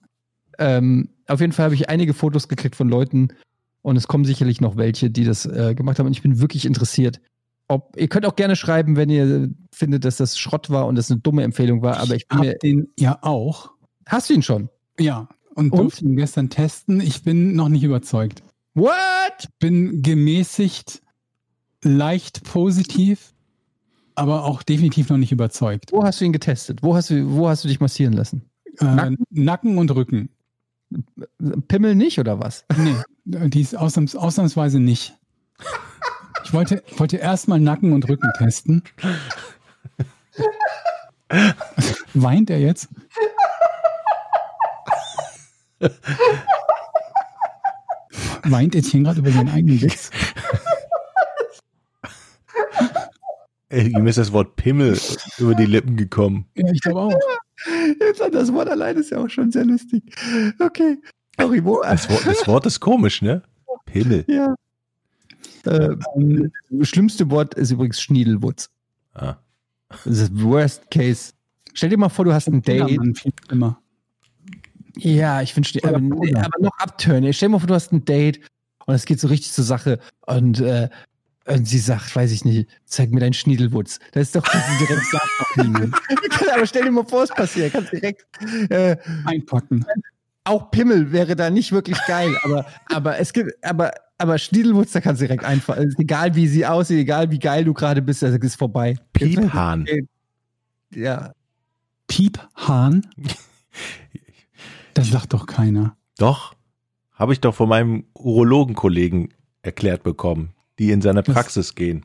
Ähm, 0.58 1.10
auf 1.26 1.40
jeden 1.40 1.52
Fall 1.52 1.64
habe 1.64 1.74
ich 1.74 1.88
einige 1.88 2.14
Fotos 2.14 2.48
gekriegt 2.48 2.76
von 2.76 2.88
Leuten 2.88 3.28
und 3.82 3.96
es 3.96 4.08
kommen 4.08 4.24
sicherlich 4.24 4.60
noch 4.60 4.76
welche, 4.76 5.10
die 5.10 5.24
das 5.24 5.46
äh, 5.46 5.74
gemacht 5.74 5.98
haben 5.98 6.06
und 6.06 6.12
ich 6.12 6.22
bin 6.22 6.40
wirklich 6.40 6.66
interessiert. 6.66 7.20
Ob, 7.70 7.96
ihr 7.96 8.08
könnt 8.08 8.26
auch 8.26 8.34
gerne 8.34 8.56
schreiben, 8.56 8.96
wenn 8.96 9.10
ihr 9.10 9.48
findet, 9.70 10.04
dass 10.04 10.16
das 10.16 10.36
Schrott 10.36 10.70
war 10.70 10.88
und 10.88 10.96
das 10.96 11.08
eine 11.08 11.20
dumme 11.20 11.44
Empfehlung 11.44 11.82
war, 11.82 11.98
aber 11.98 12.16
ich 12.16 12.26
bin 12.26 12.40
mir. 12.40 12.54
den 12.58 12.88
ja 12.98 13.18
auch. 13.22 13.70
Hast 14.06 14.28
du 14.28 14.34
ihn 14.34 14.42
schon? 14.42 14.68
Ja. 14.98 15.28
Und, 15.54 15.72
Und? 15.72 15.78
durfte 15.78 16.04
ihn 16.04 16.16
gestern 16.16 16.50
testen. 16.50 17.00
Ich 17.00 17.22
bin 17.22 17.54
noch 17.54 17.68
nicht 17.68 17.84
überzeugt. 17.84 18.42
What? 18.74 19.48
Bin 19.60 20.02
gemäßigt, 20.02 21.00
leicht 21.84 22.42
positiv, 22.42 23.34
aber 24.16 24.46
auch 24.46 24.64
definitiv 24.64 25.08
noch 25.08 25.18
nicht 25.18 25.30
überzeugt. 25.30 25.92
Wo 25.92 26.02
hast 26.02 26.20
du 26.20 26.24
ihn 26.24 26.32
getestet? 26.32 26.82
Wo 26.82 26.96
hast 26.96 27.10
du, 27.10 27.36
wo 27.36 27.48
hast 27.48 27.62
du 27.62 27.68
dich 27.68 27.78
massieren 27.78 28.14
lassen? 28.14 28.50
Äh, 28.80 28.84
Nacken? 28.84 29.16
Nacken? 29.30 29.78
und 29.78 29.94
Rücken. 29.94 30.30
Pimmel 31.68 31.94
nicht 31.94 32.18
oder 32.18 32.40
was? 32.40 32.64
Nee, 32.76 32.96
die 33.24 33.60
ist 33.60 33.78
ausnahms, 33.78 34.16
ausnahmsweise 34.16 34.80
nicht. 34.80 35.14
Ich 36.50 36.54
wollte, 36.54 36.82
wollte 36.96 37.16
erstmal 37.16 37.60
Nacken 37.60 37.92
und 37.92 38.08
Rücken 38.08 38.28
testen. 38.36 38.82
Weint 42.12 42.50
er 42.50 42.58
jetzt? 42.58 42.88
Weint 48.42 48.74
Etienne 48.74 49.04
gerade 49.04 49.20
über 49.20 49.30
seinen 49.30 49.50
eigenen 49.50 49.80
Witz? 49.80 50.10
ey, 53.68 53.86
ihm 53.86 54.08
ist 54.08 54.18
das 54.18 54.32
Wort 54.32 54.56
Pimmel 54.56 54.98
über 55.38 55.54
die 55.54 55.66
Lippen 55.66 55.96
gekommen. 55.96 56.46
Ja, 56.56 56.68
ich 56.72 56.80
glaube 56.80 57.00
auch. 57.00 57.14
Jetzt 58.00 58.20
hat 58.20 58.34
das 58.34 58.52
Wort 58.52 58.68
allein 58.68 58.96
ist 58.96 59.10
ja 59.10 59.18
auch 59.18 59.30
schon 59.30 59.52
sehr 59.52 59.66
lustig. 59.66 60.02
Okay. 60.58 60.98
Sorry, 61.38 61.64
wo? 61.64 61.80
Das 61.80 62.10
Wort, 62.10 62.26
das 62.26 62.48
Wort 62.48 62.66
ist 62.66 62.80
komisch, 62.80 63.22
ne? 63.22 63.44
Pimmel. 63.86 64.24
Ja. 64.26 64.56
Äh, 65.66 65.96
das 66.70 66.88
schlimmste 66.88 67.30
Wort 67.30 67.54
ist 67.54 67.70
übrigens 67.70 68.00
Schniedelwutz. 68.00 68.70
Ah. 69.14 69.36
Das 69.88 70.06
ist 70.06 70.42
Worst 70.42 70.90
Case. 70.90 71.32
Stell 71.74 71.90
dir 71.90 71.98
mal 71.98 72.08
vor, 72.08 72.24
du 72.24 72.32
hast 72.32 72.48
ein 72.48 72.62
Date. 72.62 72.98
Schlimmer. 73.46 73.80
Ja, 74.96 75.40
ich 75.40 75.56
wünschte, 75.56 75.80
Oder 75.80 75.96
aber, 75.96 76.44
aber 76.44 76.58
noch 76.60 76.78
abturnen. 76.78 77.32
Stell 77.32 77.48
dir 77.48 77.52
mal 77.52 77.58
vor, 77.58 77.68
du 77.68 77.74
hast 77.74 77.92
ein 77.92 78.04
Date 78.04 78.40
und 78.86 78.94
es 78.94 79.04
geht 79.04 79.20
so 79.20 79.28
richtig 79.28 79.52
zur 79.52 79.64
Sache 79.64 79.98
und, 80.26 80.60
äh, 80.60 80.88
und 81.46 81.66
sie 81.66 81.78
sagt, 81.78 82.14
weiß 82.14 82.32
ich 82.32 82.44
nicht, 82.44 82.68
zeig 82.84 83.10
mir 83.10 83.20
deinen 83.20 83.32
Schniedelwutz. 83.32 83.98
Das 84.12 84.22
ist 84.22 84.36
doch 84.36 84.42
das 84.42 84.62
ist 84.68 84.80
direkt 84.80 85.06
sagt. 85.10 86.52
Aber 86.54 86.66
stell 86.66 86.84
dir 86.84 86.90
mal 86.90 87.06
vor, 87.06 87.24
es 87.24 87.30
passiert. 87.30 87.72
Kannst 87.72 87.92
direkt 87.92 88.26
äh, 88.70 88.96
Einpacken. 89.24 89.84
auch 90.44 90.70
Pimmel 90.70 91.12
wäre 91.12 91.36
da 91.36 91.50
nicht 91.50 91.72
wirklich 91.72 91.98
geil, 92.06 92.36
aber, 92.42 92.66
aber 92.86 93.18
es 93.18 93.32
gibt, 93.32 93.52
aber, 93.64 93.92
aber 94.20 94.38
Schniedelwutz, 94.38 94.92
da 94.92 95.00
kannst 95.00 95.20
du 95.20 95.26
direkt 95.26 95.44
einfach, 95.44 95.76
also 95.76 95.96
egal 95.98 96.34
wie 96.34 96.46
sie 96.46 96.66
aussieht, 96.66 96.98
egal 96.98 97.30
wie 97.30 97.38
geil 97.38 97.64
du 97.64 97.74
gerade 97.74 98.02
bist, 98.02 98.22
das 98.22 98.34
ist 98.34 98.56
vorbei. 98.56 98.96
Piephahn. 99.12 99.86
Ja. 100.94 101.32
Piephahn? 102.06 103.06
Das 104.94 105.08
sagt 105.08 105.32
doch 105.32 105.46
keiner. 105.46 105.96
Doch. 106.18 106.54
Habe 107.12 107.32
ich 107.32 107.40
doch 107.40 107.54
von 107.54 107.68
meinem 107.68 108.04
Urologenkollegen 108.14 109.28
erklärt 109.62 110.02
bekommen, 110.02 110.50
die 110.78 110.90
in 110.90 111.02
seine 111.02 111.26
Was? 111.26 111.34
Praxis 111.34 111.74
gehen. 111.74 112.04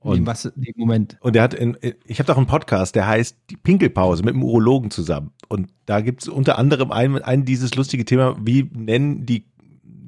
Und 0.00 0.24
was, 0.24 0.50
Moment. 0.76 1.18
und 1.20 1.36
er 1.36 1.42
hat 1.42 1.52
in, 1.52 1.76
ich 2.06 2.18
habe 2.18 2.26
doch 2.26 2.38
einen 2.38 2.46
Podcast, 2.46 2.94
der 2.94 3.06
heißt 3.06 3.36
Die 3.50 3.58
Pinkelpause 3.58 4.22
mit 4.22 4.34
dem 4.34 4.42
Urologen 4.42 4.90
zusammen. 4.90 5.32
Und 5.48 5.68
da 5.84 6.00
gibt 6.00 6.22
es 6.22 6.28
unter 6.28 6.58
anderem 6.58 6.90
ein, 6.90 7.20
ein 7.22 7.44
dieses 7.44 7.74
lustige 7.74 8.06
Thema, 8.06 8.34
wie 8.40 8.70
nennen 8.72 9.26
die, 9.26 9.44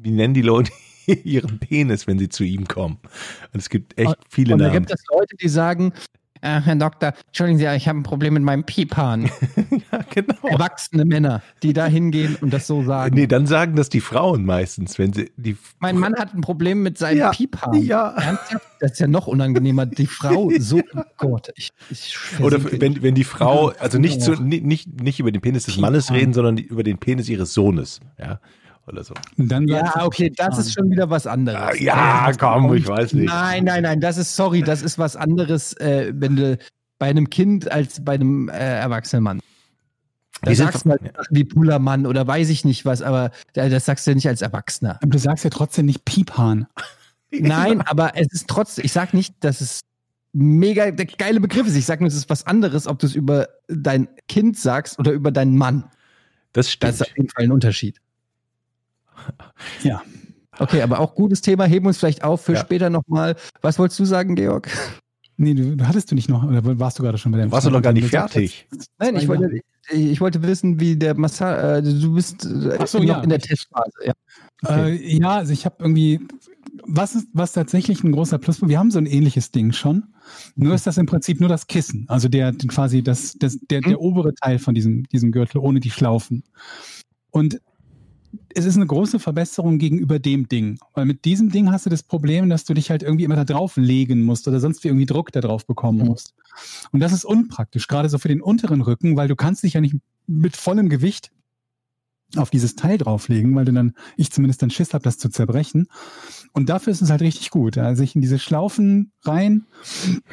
wie 0.02 0.10
nennen 0.10 0.34
die 0.34 0.42
Leute 0.42 0.72
ihren 1.24 1.58
Penis, 1.58 2.06
wenn 2.06 2.18
sie 2.18 2.28
zu 2.28 2.44
ihm 2.44 2.66
kommen. 2.68 2.98
Und 3.52 3.60
es 3.60 3.68
gibt 3.68 3.98
echt 3.98 4.16
viele 4.28 4.54
Und 4.54 4.60
da 4.60 4.66
Namen. 4.68 4.80
gibt 4.80 4.92
es 4.92 5.02
Leute, 5.10 5.36
die 5.40 5.48
sagen, 5.48 5.92
äh, 6.44 6.60
Herr 6.60 6.74
Doktor, 6.74 7.12
entschuldigen 7.28 7.58
Sie, 7.60 7.66
ich 7.76 7.86
habe 7.86 8.00
ein 8.00 8.02
Problem 8.02 8.34
mit 8.34 8.42
meinem 8.42 8.64
Piephahn. 8.64 9.30
ja, 9.92 10.00
genau. 10.12 10.34
Erwachsene 10.48 11.04
Männer, 11.04 11.40
die 11.62 11.72
da 11.72 11.86
hingehen 11.86 12.36
und 12.40 12.52
das 12.52 12.66
so 12.66 12.82
sagen. 12.82 13.14
Nee, 13.14 13.28
dann 13.28 13.46
sagen 13.46 13.76
das 13.76 13.90
die 13.90 14.00
Frauen 14.00 14.44
meistens, 14.44 14.98
wenn 14.98 15.12
sie 15.12 15.30
die 15.36 15.56
mein 15.78 15.96
Mann 15.96 16.16
hat 16.16 16.34
ein 16.34 16.40
Problem 16.40 16.82
mit 16.82 16.98
seinem 16.98 17.18
Ja, 17.18 17.30
Piephahn. 17.30 17.80
ja. 17.84 18.08
Ernsthaft? 18.16 18.66
Das 18.80 18.92
ist 18.92 18.98
ja 18.98 19.06
noch 19.06 19.28
unangenehmer. 19.28 19.86
Die 19.86 20.08
Frau 20.08 20.50
so, 20.58 20.80
oh 20.96 21.02
Gott, 21.16 21.52
ich, 21.54 21.70
ich 21.90 22.16
Oder 22.40 22.58
wenn, 22.80 23.02
wenn 23.02 23.14
die 23.14 23.22
Frau, 23.22 23.68
also 23.78 23.98
nicht, 23.98 24.20
zu, 24.20 24.32
nicht, 24.32 25.00
nicht, 25.00 25.20
über 25.20 25.30
den 25.30 25.42
Penis 25.42 25.66
des 25.66 25.76
Mannes 25.76 26.06
Piephahn. 26.06 26.16
reden, 26.18 26.32
sondern 26.32 26.58
über 26.58 26.82
den 26.82 26.98
Penis 26.98 27.28
ihres 27.28 27.54
Sohnes. 27.54 28.00
Ja, 28.18 28.40
oder 28.86 29.04
so. 29.04 29.14
Dann 29.36 29.68
Ja, 29.68 30.04
okay, 30.04 30.30
das 30.36 30.58
ist 30.58 30.72
schon 30.74 30.90
wieder 30.90 31.08
was 31.10 31.26
anderes. 31.26 31.60
Ah, 31.60 31.74
ja, 31.74 32.32
komm, 32.38 32.74
ich 32.74 32.86
weiß 32.86 33.12
nicht. 33.14 33.26
Nein, 33.28 33.64
nein, 33.64 33.82
nein, 33.82 34.00
das 34.00 34.18
ist, 34.18 34.34
sorry, 34.36 34.62
das 34.62 34.82
ist 34.82 34.98
was 34.98 35.16
anderes, 35.16 35.72
äh, 35.74 36.12
wenn 36.14 36.36
du 36.36 36.58
bei 36.98 37.06
einem 37.08 37.30
Kind 37.30 37.70
als 37.70 38.04
bei 38.04 38.14
einem 38.14 38.48
äh, 38.48 38.52
erwachsenen 38.52 39.22
Mann. 39.24 39.40
Da 40.42 40.54
sind- 40.54 40.66
sagst 40.72 40.84
du 40.86 40.90
halt 40.90 41.02
Sachen 41.02 41.36
wie 41.36 41.44
Pullermann 41.44 42.06
oder 42.06 42.26
weiß 42.26 42.48
ich 42.48 42.64
nicht 42.64 42.84
was, 42.84 43.02
aber 43.02 43.30
da- 43.52 43.68
das 43.68 43.84
sagst 43.84 44.06
du 44.06 44.10
ja 44.10 44.14
nicht 44.16 44.26
als 44.28 44.42
Erwachsener. 44.42 44.96
Aber 45.00 45.10
du 45.10 45.18
sagst 45.18 45.44
ja 45.44 45.50
trotzdem 45.50 45.86
nicht 45.86 46.04
Piephahn. 46.04 46.66
Nein, 47.30 47.80
aber 47.82 48.16
es 48.16 48.26
ist 48.32 48.48
trotzdem, 48.48 48.84
ich 48.84 48.92
sag 48.92 49.14
nicht, 49.14 49.34
dass 49.40 49.60
es 49.60 49.80
mega 50.32 50.90
der 50.90 51.06
geile 51.06 51.40
Begriff 51.40 51.66
ist. 51.66 51.76
Ich 51.76 51.86
sag 51.86 52.00
nur, 52.00 52.08
es 52.08 52.14
ist 52.14 52.28
was 52.30 52.46
anderes, 52.46 52.86
ob 52.86 52.98
du 52.98 53.06
es 53.06 53.14
über 53.14 53.48
dein 53.68 54.08
Kind 54.28 54.58
sagst 54.58 54.98
oder 54.98 55.12
über 55.12 55.30
deinen 55.30 55.56
Mann. 55.56 55.84
Das 56.52 56.66
Das 56.66 56.70
stimmt. 56.72 56.92
ist 56.94 57.02
auf 57.02 57.16
jeden 57.16 57.28
Fall 57.30 57.44
ein 57.44 57.52
Unterschied. 57.52 57.98
Ja. 59.82 60.02
Okay, 60.58 60.82
aber 60.82 61.00
auch 61.00 61.14
gutes 61.14 61.40
Thema, 61.40 61.64
heben 61.64 61.86
wir 61.86 61.88
uns 61.88 61.98
vielleicht 61.98 62.24
auf 62.24 62.42
für 62.42 62.54
Ja. 62.54 62.60
später 62.60 62.90
nochmal. 62.90 63.36
Was 63.62 63.78
wolltest 63.78 63.98
du 64.00 64.04
sagen, 64.04 64.34
Georg? 64.34 64.70
Nee, 65.38 65.54
du, 65.54 65.76
du 65.76 65.88
hattest 65.88 66.10
du 66.10 66.14
nicht 66.14 66.28
noch, 66.28 66.44
oder 66.44 66.78
warst 66.78 66.98
du 66.98 67.02
gerade 67.02 67.18
schon 67.18 67.32
bei 67.32 67.38
dem 67.38 67.50
Warst 67.50 67.66
du 67.66 67.70
noch 67.70 67.82
gar 67.82 67.92
nicht 67.92 68.08
fertig? 68.08 68.68
Nein, 68.98 69.16
ich 69.16 69.26
wollte, 69.28 69.60
ich 69.90 70.20
wollte 70.20 70.42
wissen, 70.42 70.78
wie 70.78 70.94
der 70.94 71.14
Massage, 71.14 71.78
äh, 71.78 71.82
du 71.82 72.14
bist 72.14 72.44
äh, 72.44 72.86
so, 72.86 72.98
noch 72.98 73.06
ja. 73.06 73.22
in 73.22 73.30
der 73.30 73.38
Testphase. 73.38 73.92
Ja. 74.04 74.12
Äh, 74.68 75.16
ja, 75.16 75.36
also 75.36 75.52
ich 75.52 75.64
habe 75.64 75.76
irgendwie, 75.80 76.20
was 76.86 77.14
ist, 77.14 77.28
was 77.32 77.52
tatsächlich 77.52 78.04
ein 78.04 78.12
großer 78.12 78.38
Pluspunkt, 78.38 78.70
wir 78.70 78.78
haben 78.78 78.90
so 78.90 78.98
ein 78.98 79.06
ähnliches 79.06 79.50
Ding 79.50 79.72
schon, 79.72 80.14
nur 80.54 80.74
ist 80.74 80.86
das 80.86 80.98
im 80.98 81.06
Prinzip 81.06 81.40
nur 81.40 81.48
das 81.48 81.66
Kissen, 81.66 82.04
also 82.08 82.28
der 82.28 82.52
quasi 82.68 83.02
das, 83.02 83.34
das 83.38 83.58
der, 83.70 83.80
der 83.80 84.00
obere 84.00 84.34
Teil 84.34 84.58
von 84.58 84.74
diesem, 84.74 85.04
diesem 85.08 85.32
Gürtel 85.32 85.58
ohne 85.58 85.80
die 85.80 85.90
Schlaufen. 85.90 86.44
Und 87.30 87.60
es 88.54 88.64
ist 88.64 88.76
eine 88.76 88.86
große 88.86 89.18
Verbesserung 89.18 89.78
gegenüber 89.78 90.18
dem 90.18 90.48
Ding, 90.48 90.78
weil 90.94 91.04
mit 91.04 91.24
diesem 91.24 91.50
Ding 91.50 91.70
hast 91.70 91.86
du 91.86 91.90
das 91.90 92.02
Problem, 92.02 92.48
dass 92.48 92.64
du 92.64 92.74
dich 92.74 92.90
halt 92.90 93.02
irgendwie 93.02 93.24
immer 93.24 93.36
da 93.36 93.44
drauf 93.44 93.76
legen 93.76 94.22
musst 94.24 94.48
oder 94.48 94.60
sonst 94.60 94.84
irgendwie 94.84 95.06
Druck 95.06 95.32
da 95.32 95.40
drauf 95.40 95.66
bekommen 95.66 95.98
Mhm. 96.00 96.06
musst. 96.06 96.34
Und 96.92 97.00
das 97.00 97.12
ist 97.12 97.24
unpraktisch, 97.24 97.88
gerade 97.88 98.08
so 98.08 98.18
für 98.18 98.28
den 98.28 98.40
unteren 98.42 98.80
Rücken, 98.80 99.16
weil 99.16 99.28
du 99.28 99.36
kannst 99.36 99.62
dich 99.62 99.74
ja 99.74 99.80
nicht 99.80 99.96
mit 100.26 100.56
vollem 100.56 100.88
Gewicht 100.88 101.30
auf 102.36 102.48
dieses 102.48 102.76
Teil 102.76 102.96
drauflegen, 102.96 103.54
weil 103.54 103.66
du 103.66 103.72
dann, 103.72 103.94
ich 104.16 104.30
zumindest 104.32 104.62
dann 104.62 104.70
Schiss 104.70 104.94
habe, 104.94 105.04
das 105.04 105.18
zu 105.18 105.28
zerbrechen. 105.28 105.88
Und 106.52 106.68
dafür 106.70 106.90
ist 106.92 107.02
es 107.02 107.10
halt 107.10 107.20
richtig 107.20 107.50
gut. 107.50 107.76
Also 107.76 108.02
ich 108.02 108.14
in 108.14 108.22
diese 108.22 108.38
Schlaufen 108.38 109.12
rein. 109.24 109.66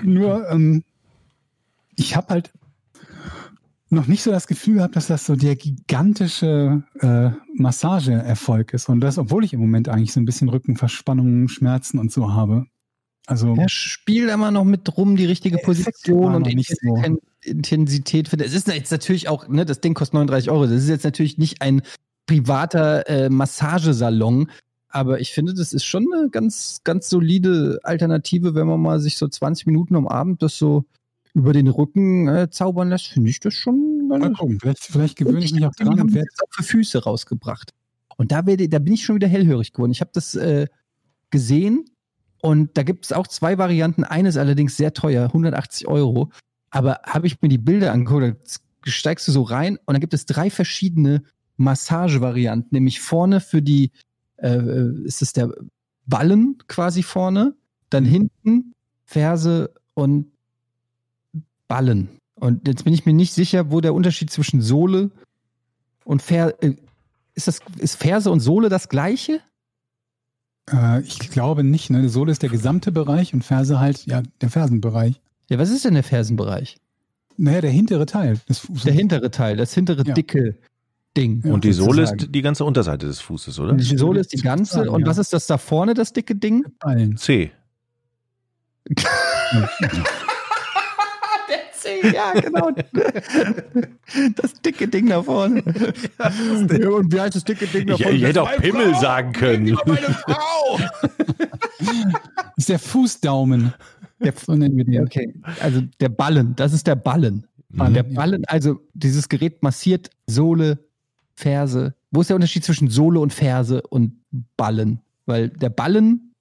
Nur, 0.01 0.49
ähm, 0.49 0.83
ich 1.95 2.15
habe 2.15 2.27
halt 2.29 2.53
noch 3.89 4.07
nicht 4.07 4.21
so 4.23 4.31
das 4.31 4.47
Gefühl 4.47 4.75
gehabt, 4.75 4.95
dass 4.95 5.07
das 5.07 5.25
so 5.25 5.35
der 5.35 5.55
gigantische 5.55 6.83
äh, 6.99 7.31
Massageerfolg 7.55 8.73
ist. 8.73 8.89
Und 8.89 9.01
das, 9.01 9.17
obwohl 9.17 9.43
ich 9.43 9.53
im 9.53 9.59
Moment 9.59 9.89
eigentlich 9.89 10.13
so 10.13 10.19
ein 10.19 10.25
bisschen 10.25 10.49
Rückenverspannungen, 10.49 11.49
Schmerzen 11.49 11.97
und 11.99 12.11
so 12.11 12.33
habe. 12.33 12.65
Also 13.25 13.55
Ja, 13.55 13.67
spiel 13.69 14.27
da 14.27 14.37
mal 14.37 14.51
noch 14.51 14.63
mit 14.63 14.97
rum, 14.97 15.15
die 15.15 15.25
richtige 15.25 15.57
Position 15.59 16.35
und 16.35 16.45
nicht 16.53 16.69
so. 16.81 16.95
Inten- 16.95 17.19
Intensität 17.43 18.27
finde. 18.27 18.45
Es 18.45 18.53
ist 18.53 18.67
jetzt 18.67 18.91
natürlich 18.91 19.27
auch, 19.29 19.47
ne, 19.47 19.65
das 19.65 19.81
Ding 19.81 19.93
kostet 19.93 20.15
39 20.15 20.49
Euro. 20.51 20.63
Das 20.65 20.73
ist 20.83 20.89
jetzt 20.89 21.03
natürlich 21.05 21.37
nicht 21.37 21.61
ein 21.61 21.81
privater 22.25 23.07
äh, 23.07 23.29
Massagesalon, 23.29 24.49
aber 24.89 25.19
ich 25.19 25.31
finde, 25.31 25.53
das 25.53 25.73
ist 25.73 25.85
schon 25.85 26.07
eine 26.13 26.29
ganz, 26.29 26.81
ganz 26.83 27.09
solide 27.09 27.79
Alternative, 27.83 28.55
wenn 28.55 28.67
man 28.67 28.81
mal 28.81 28.99
sich 28.99 29.17
so 29.17 29.27
20 29.27 29.67
Minuten 29.67 29.95
am 29.95 30.07
Abend 30.07 30.41
das 30.41 30.57
so 30.57 30.85
über 31.33 31.53
den 31.53 31.67
Rücken 31.67 32.27
äh, 32.27 32.49
zaubern 32.49 32.89
lässt, 32.89 33.07
finde 33.07 33.29
ich 33.29 33.39
das 33.39 33.53
schon 33.53 34.07
mal 34.07 34.33
gucken, 34.33 34.59
vielleicht, 34.59 34.83
vielleicht 34.83 35.17
gewöhne 35.17 35.43
ich 35.43 35.53
mich 35.53 35.65
auch 35.65 35.75
dran 35.75 35.99
und 35.99 36.13
werde 36.13 36.29
für 36.51 36.63
Füße 36.63 37.03
rausgebracht. 37.03 37.71
Und 38.17 38.31
da, 38.31 38.45
werde, 38.45 38.67
da 38.67 38.79
bin 38.79 38.93
ich 38.93 39.05
schon 39.05 39.15
wieder 39.15 39.27
hellhörig 39.27 39.71
geworden. 39.71 39.91
Ich 39.91 40.01
habe 40.01 40.11
das 40.13 40.35
äh, 40.35 40.67
gesehen 41.29 41.85
und 42.41 42.77
da 42.77 42.83
gibt 42.83 43.05
es 43.05 43.13
auch 43.13 43.27
zwei 43.27 43.57
Varianten. 43.57 44.03
Eine 44.03 44.29
ist 44.29 44.37
allerdings 44.37 44.75
sehr 44.75 44.93
teuer, 44.93 45.25
180 45.25 45.87
Euro. 45.87 46.31
Aber 46.71 46.99
habe 47.03 47.27
ich 47.27 47.41
mir 47.41 47.49
die 47.49 47.57
Bilder 47.57 47.91
angeguckt, 47.91 48.59
steigst 48.85 49.27
du 49.27 49.31
so 49.31 49.43
rein 49.43 49.77
und 49.85 49.93
dann 49.93 50.01
gibt 50.01 50.13
es 50.13 50.25
drei 50.25 50.49
verschiedene 50.49 51.23
Massagevarianten. 51.57 52.69
Nämlich 52.71 53.01
vorne 53.01 53.39
für 53.39 53.61
die, 53.61 53.91
äh, 54.37 54.55
äh, 54.55 55.05
ist 55.05 55.21
es 55.21 55.33
der 55.33 55.51
Ballen 56.05 56.57
quasi 56.67 57.03
vorne, 57.03 57.55
dann 57.89 58.05
hinten 58.05 58.73
Ferse 59.05 59.73
und 59.93 60.31
Ballen. 61.69 62.09
Und 62.35 62.67
jetzt 62.67 62.83
bin 62.83 62.93
ich 62.93 63.05
mir 63.05 63.13
nicht 63.13 63.33
sicher, 63.33 63.71
wo 63.71 63.79
der 63.79 63.93
Unterschied 63.93 64.29
zwischen 64.29 64.61
Sohle 64.61 65.11
und 66.03 66.21
Fer 66.21 66.61
äh, 66.61 66.75
ist 67.35 67.47
das 67.47 67.61
ist 67.77 67.95
Ferse 67.95 68.31
und 68.31 68.41
Sohle 68.41 68.67
das 68.67 68.89
gleiche? 68.89 69.39
Äh, 70.71 71.01
ich 71.01 71.19
glaube 71.31 71.63
nicht, 71.63 71.89
ne? 71.89 72.09
Sohle 72.09 72.31
ist 72.33 72.41
der 72.41 72.49
gesamte 72.49 72.91
Bereich 72.91 73.33
und 73.33 73.43
Ferse 73.43 73.79
halt, 73.79 74.05
ja, 74.05 74.23
der 74.41 74.49
Fersenbereich. 74.49 75.21
Ja, 75.49 75.57
was 75.59 75.69
ist 75.69 75.85
denn 75.85 75.93
der 75.93 76.03
Fersenbereich? 76.03 76.77
Naja, 77.37 77.61
der 77.61 77.71
hintere 77.71 78.05
Teil 78.05 78.39
des 78.49 78.59
Fußes. 78.59 78.83
Der 78.83 78.93
hintere 78.93 79.31
Teil, 79.31 79.55
das 79.55 79.73
hintere 79.73 80.05
Ja. 80.05 80.13
dicke 80.13 80.57
Ding. 81.17 81.41
Ja, 81.43 81.53
Und 81.53 81.63
die 81.63 81.73
Sohle 81.73 82.03
ist 82.03 82.27
die 82.29 82.41
ganze 82.41 82.65
Unterseite 82.65 83.07
des 83.07 83.19
Fußes, 83.19 83.59
oder? 83.59 83.73
Die 83.73 83.97
Sohle 83.97 84.19
ist 84.19 84.31
die 84.33 84.41
ganze. 84.41 84.73
Sozusagen, 84.73 84.89
Und 84.95 85.01
ja. 85.01 85.07
was 85.07 85.17
ist 85.17 85.33
das 85.33 85.47
da 85.47 85.57
vorne, 85.57 85.93
das 85.93 86.13
dicke 86.13 86.35
Ding? 86.35 86.65
Ballen. 86.79 87.17
C. 87.17 87.51
Ja, 92.13 92.33
genau. 92.39 92.71
Das 94.35 94.53
dicke 94.61 94.87
Ding 94.87 95.07
da 95.07 95.21
vorne. 95.23 95.61
Ja, 96.19 96.89
und 96.89 97.13
wie 97.13 97.19
heißt 97.19 97.35
das 97.35 97.43
dicke 97.43 97.67
Ding 97.67 97.87
da 97.87 97.93
Ich, 97.95 98.01
vorne? 98.03 98.17
ich 98.17 98.23
hätte 98.23 98.41
auch 98.43 98.55
Pimmel 98.57 98.95
sagen 98.95 99.31
können. 99.33 99.77
Meine 99.85 100.07
Frau! 100.07 100.79
Das 101.79 102.57
ist 102.57 102.69
der 102.69 102.79
Fußdaumen. 102.79 103.73
Der- 104.21 104.33
so 104.33 104.53
nennen 104.55 104.75
wir 104.75 104.83
den. 104.83 105.03
Okay, 105.03 105.33
also 105.61 105.81
der 106.01 106.09
Ballen, 106.09 106.55
das 106.57 106.73
ist 106.73 106.87
der 106.87 106.95
Ballen. 106.95 107.47
Mhm. 107.69 107.93
Der 107.93 108.03
Ballen, 108.03 108.43
also 108.47 108.81
dieses 108.93 109.29
Gerät 109.29 109.63
massiert 109.63 110.09
Sohle, 110.27 110.79
Ferse. 111.35 111.93
Wo 112.11 112.19
ist 112.21 112.29
der 112.29 112.35
Unterschied 112.35 112.65
zwischen 112.65 112.89
Sohle 112.89 113.19
und 113.21 113.31
Ferse 113.31 113.81
und 113.83 114.19
Ballen? 114.57 114.99
Weil 115.25 115.47
der 115.49 115.69
Ballen, 115.69 116.33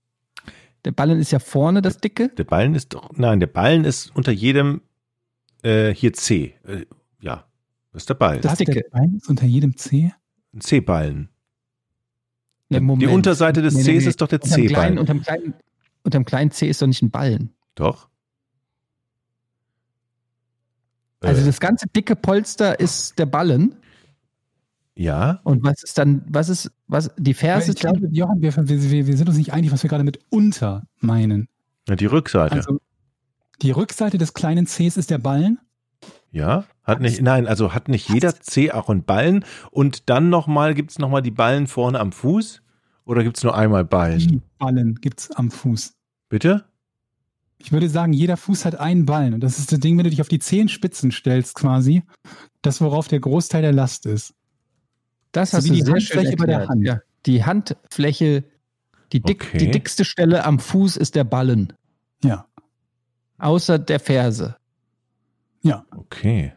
der 0.84 0.90
Ballen 0.92 1.20
ist 1.20 1.30
ja 1.30 1.38
vorne 1.38 1.82
das 1.82 1.98
dicke. 1.98 2.30
Der 2.30 2.44
Ballen 2.44 2.74
ist 2.74 2.94
doch, 2.94 3.10
nein, 3.16 3.38
der 3.38 3.46
Ballen 3.46 3.84
ist 3.84 4.10
unter 4.16 4.32
jedem, 4.32 4.80
äh, 5.62 5.94
hier 5.94 6.12
C. 6.12 6.54
Äh, 6.64 6.84
ja, 7.20 7.44
das 7.92 8.02
ist 8.02 8.08
der 8.10 8.14
Ballen. 8.14 8.40
Das 8.42 8.52
Was, 8.52 8.58
der 8.58 8.66
dicke. 8.66 8.88
Bein 8.90 9.14
ist 9.16 9.28
unter 9.28 9.46
jedem 9.46 9.76
C? 9.76 10.12
Ein 10.54 10.60
C-Ballen. 10.60 11.28
Ne, 12.70 12.80
Die. 12.98 13.06
Unterseite 13.06 13.62
des 13.62 13.74
Nee, 13.74 13.82
nee, 13.82 13.98
Cs 13.98 14.02
nee. 14.04 14.08
ist 14.10 14.20
doch 14.20 14.28
der 14.28 14.40
C-Ballen. 14.40 14.98
unterm, 14.98 15.22
kleinen, 15.22 15.54
unterm 16.04 16.24
kleinen 16.24 16.50
C 16.50 16.68
ist 16.68 16.80
doch 16.82 16.86
nicht 16.86 17.02
ein 17.02 17.10
Ballen. 17.10 17.54
Doch. 17.74 18.08
Also 21.20 21.42
Äh. 21.42 21.46
das 21.46 21.60
ganze 21.60 21.86
dicke 21.88 22.14
Polster 22.16 22.78
ist 22.78 23.18
der 23.18 23.26
Ballen. 23.26 23.74
Ja, 24.94 25.40
Und 25.44 25.62
was 25.62 25.82
ist 25.84 25.96
dann, 25.96 26.22
was 26.28 26.48
ist, 26.48 26.72
was, 26.88 27.10
die 27.16 27.32
Ferse? 27.34 27.70
ich 27.70 27.78
glaube, 27.78 28.08
Johann, 28.10 28.40
wir, 28.42 28.52
wir, 28.56 29.06
wir 29.06 29.16
sind 29.16 29.28
uns 29.28 29.38
nicht 29.38 29.52
einig, 29.52 29.70
was 29.70 29.84
wir 29.84 29.88
gerade 29.90 30.02
mit 30.02 30.18
unter 30.28 30.86
meinen. 30.98 31.48
Ja, 31.88 31.94
die 31.94 32.06
Rückseite. 32.06 32.56
Also 32.56 32.80
die 33.62 33.70
Rückseite 33.70 34.18
des 34.18 34.34
kleinen 34.34 34.66
Cs 34.66 34.96
ist 34.96 35.10
der 35.10 35.18
Ballen. 35.18 35.58
ja, 36.30 36.64
hat 36.84 37.00
nicht, 37.00 37.20
nein, 37.20 37.46
also 37.46 37.74
hat 37.74 37.88
nicht 37.88 38.08
jeder 38.08 38.34
C 38.40 38.70
auch 38.72 38.88
einen 38.88 39.02
Ballen 39.04 39.44
und 39.70 40.08
dann 40.08 40.30
nochmal, 40.30 40.74
gibt 40.74 40.90
es 40.92 40.98
nochmal 40.98 41.22
die 41.22 41.30
Ballen 41.30 41.66
vorne 41.66 42.00
am 42.00 42.12
Fuß? 42.12 42.62
Oder 43.04 43.24
gibt 43.24 43.36
es 43.38 43.42
nur 43.44 43.56
einmal 43.56 43.84
Ballen? 43.84 44.18
Die 44.18 44.40
Ballen 44.58 44.94
gibt's 44.96 45.30
am 45.32 45.50
Fuß. 45.50 45.94
Bitte? 46.28 46.64
Ich 47.58 47.72
würde 47.72 47.88
sagen, 47.88 48.12
jeder 48.12 48.36
Fuß 48.36 48.64
hat 48.64 48.76
einen 48.76 49.04
Ballen. 49.06 49.34
Und 49.34 49.40
das 49.40 49.58
ist 49.58 49.72
das 49.72 49.80
Ding, 49.80 49.96
wenn 49.98 50.04
du 50.04 50.10
dich 50.10 50.20
auf 50.20 50.28
die 50.28 50.38
Zehenspitzen 50.38 51.10
stellst, 51.10 51.54
quasi, 51.56 52.02
das, 52.62 52.80
worauf 52.80 53.08
der 53.08 53.18
Großteil 53.20 53.62
der 53.62 53.72
Last 53.72 54.06
ist. 54.06 54.34
Das 55.32 55.50
So 55.50 55.56
hast 55.58 55.64
wie 55.64 55.68
du 55.70 55.74
die 55.76 55.82
sehr 55.82 55.94
Handfläche 55.94 56.28
schön 56.28 56.36
bei 56.36 56.46
der. 56.46 56.68
Hand. 56.68 56.84
Ja, 56.86 57.00
die 57.26 57.44
Handfläche, 57.44 58.44
die, 59.12 59.20
dick, 59.20 59.46
Okay. 59.46 59.58
die 59.58 59.70
dickste 59.70 60.04
Stelle 60.04 60.44
am 60.44 60.58
Fuß 60.58 60.96
ist 60.96 61.14
der 61.16 61.24
Ballen. 61.24 61.72
Ja. 62.22 62.46
Außer 63.38 63.78
der 63.78 64.00
Ferse. 64.00 64.56
Ja. 65.62 65.84
Okay. 65.96 66.52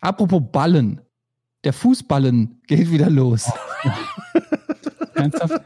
Apropos 0.00 0.42
Ballen. 0.50 1.00
Der 1.64 1.72
Fußballen 1.72 2.60
geht 2.66 2.90
wieder 2.90 3.08
los. 3.10 3.50
Ernsthaft? 5.14 5.60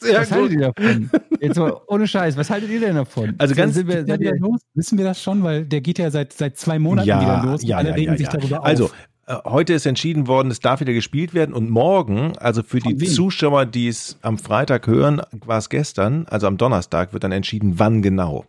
Sehr 0.00 0.20
was 0.20 0.30
haltet 0.32 0.52
ihr 0.52 0.72
davon? 0.72 1.10
Jetzt 1.40 1.56
mal 1.58 1.76
ohne 1.86 2.08
Scheiß, 2.08 2.36
was 2.36 2.50
haltet 2.50 2.70
ihr 2.70 2.80
denn 2.80 2.96
davon? 2.96 3.34
Also 3.38 3.54
ganz- 3.54 3.74
sind 3.74 3.86
wir, 3.86 4.06
wieder 4.06 4.34
los? 4.36 4.60
Wissen 4.74 4.98
wir 4.98 5.04
das 5.04 5.22
schon? 5.22 5.42
Weil 5.44 5.64
der 5.64 5.80
geht 5.80 5.98
ja 5.98 6.10
seit, 6.10 6.32
seit 6.32 6.56
zwei 6.56 6.78
Monaten 6.80 7.06
wieder 7.06 7.42
los. 7.44 7.62
und 7.62 7.68
Ja, 7.68 7.76
alle 7.76 7.90
ja, 7.90 7.94
regen 7.94 8.12
ja, 8.12 8.18
sich 8.18 8.26
ja. 8.26 8.32
darüber 8.32 8.60
auf. 8.60 8.66
Also, 8.66 8.90
äh, 9.26 9.36
heute 9.44 9.74
ist 9.74 9.86
entschieden 9.86 10.26
worden, 10.26 10.50
es 10.50 10.58
darf 10.60 10.80
wieder 10.80 10.92
gespielt 10.92 11.34
werden 11.34 11.54
und 11.54 11.70
morgen, 11.70 12.36
also 12.38 12.62
für 12.64 12.78
die 12.80 12.90
Von 12.90 13.00
wem? 13.00 13.08
Zuschauer, 13.08 13.66
die 13.66 13.86
es 13.88 14.18
am 14.22 14.38
Freitag 14.38 14.86
hören, 14.88 15.22
war 15.46 15.58
es 15.58 15.68
gestern, 15.68 16.26
also 16.28 16.46
am 16.48 16.56
Donnerstag 16.56 17.12
wird 17.12 17.22
dann 17.24 17.32
entschieden, 17.32 17.78
wann 17.78 18.02
genau. 18.02 18.44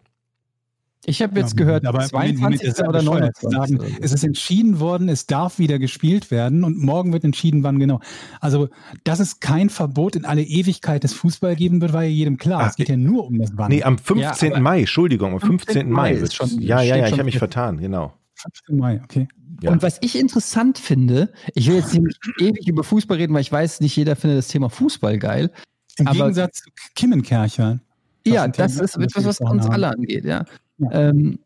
Ich 1.06 1.22
habe 1.22 1.40
jetzt 1.40 1.52
Ja, 1.52 1.66
gehört, 1.66 1.86
aber 1.86 2.00
Moment, 2.12 2.12
22. 2.12 2.42
Moment, 2.42 2.62
das 2.62 2.68
ist 2.70 2.80
ja 2.80 2.88
oder 2.88 3.00
bescheuert 3.00 3.38
zu 3.38 3.48
29. 3.50 3.80
Sagen, 3.90 4.04
es 4.04 4.12
ist 4.12 4.24
entschieden 4.24 4.80
worden, 4.80 5.10
es 5.10 5.26
darf 5.26 5.60
wieder 5.60 5.80
gespielt 5.80 6.32
werden 6.32 6.64
und 6.64 6.78
morgen 6.82 7.14
wird 7.14 7.24
entschieden, 7.24 7.64
wann 7.64 7.80
genau. 7.80 8.00
Also, 8.42 8.70
dass 9.04 9.20
es 9.20 9.40
kein 9.40 9.70
Verbot 9.70 10.16
in 10.16 10.26
alle 10.26 10.44
Ewigkeit 10.44 11.04
des 11.04 11.14
Fußball 11.14 11.56
geben 11.56 11.82
wird, 11.82 11.94
war 11.94 12.04
ja 12.04 12.10
jedem 12.10 12.38
klar. 12.38 12.62
Ah, 12.64 12.68
es 12.68 12.76
geht 12.76 12.90
ja 12.90 12.98
nur 12.98 13.26
um 13.28 13.40
das 13.40 13.52
Wann. 13.56 13.70
Nee, 13.70 13.84
am 13.84 13.98
15. 13.98 14.54
aber- 14.54 14.62
Mai, 14.62 14.80
Entschuldigung, 14.82 15.34
am 15.34 15.40
15. 15.42 15.90
Mai. 15.92 16.14
Ist 16.14 16.36
schon- 16.36 16.50
ja, 16.62 16.82
ja, 16.82 16.96
ja, 16.96 17.08
ich 17.08 17.14
habe 17.14 17.24
mich 17.24 17.38
vertan, 17.38 17.78
genau. 17.78 18.14
15. 18.36 18.78
Mai, 18.78 19.02
okay. 19.04 19.28
Ja. 19.62 19.72
Und 19.72 19.82
was 19.82 19.98
ich 20.02 20.20
interessant 20.20 20.78
finde, 20.78 21.32
ich 21.54 21.68
will 21.68 21.76
jetzt 21.76 21.94
nicht 21.94 22.20
ewig 22.40 22.68
über 22.68 22.84
Fußball 22.84 23.18
reden, 23.18 23.34
weil 23.34 23.42
ich 23.42 23.52
weiß, 23.52 23.80
nicht 23.80 23.96
jeder 23.96 24.16
findet 24.18 24.40
das 24.40 24.50
Thema 24.50 24.70
Fußball 24.70 25.18
geil. 25.18 25.50
Im 25.98 26.08
Aber- 26.08 26.18
Gegensatz 26.18 26.58
zu 26.64 26.70
Kimmenkercher. 26.96 27.80
Ja, 28.28 28.48
das 28.48 28.80
ist 28.80 28.98
etwas, 28.98 29.24
was 29.26 29.40
uns 29.40 29.66
alle 29.68 29.88
angeht, 29.90 30.26
ja. 30.26 30.44
Ja. 30.78 30.92
Ähm, 31.10 31.40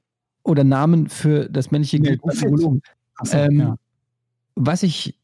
oder 0.44 0.64
Namen 0.64 1.08
für 1.10 1.50
das 1.50 1.72
männliche 1.72 2.00
Nee, 2.00 2.18
Genital. 2.18 2.80
Achso, 3.16 3.38
Ähm, 3.38 3.60
ja. 3.60 3.76
Was 4.56 4.84
ich, 4.84 5.20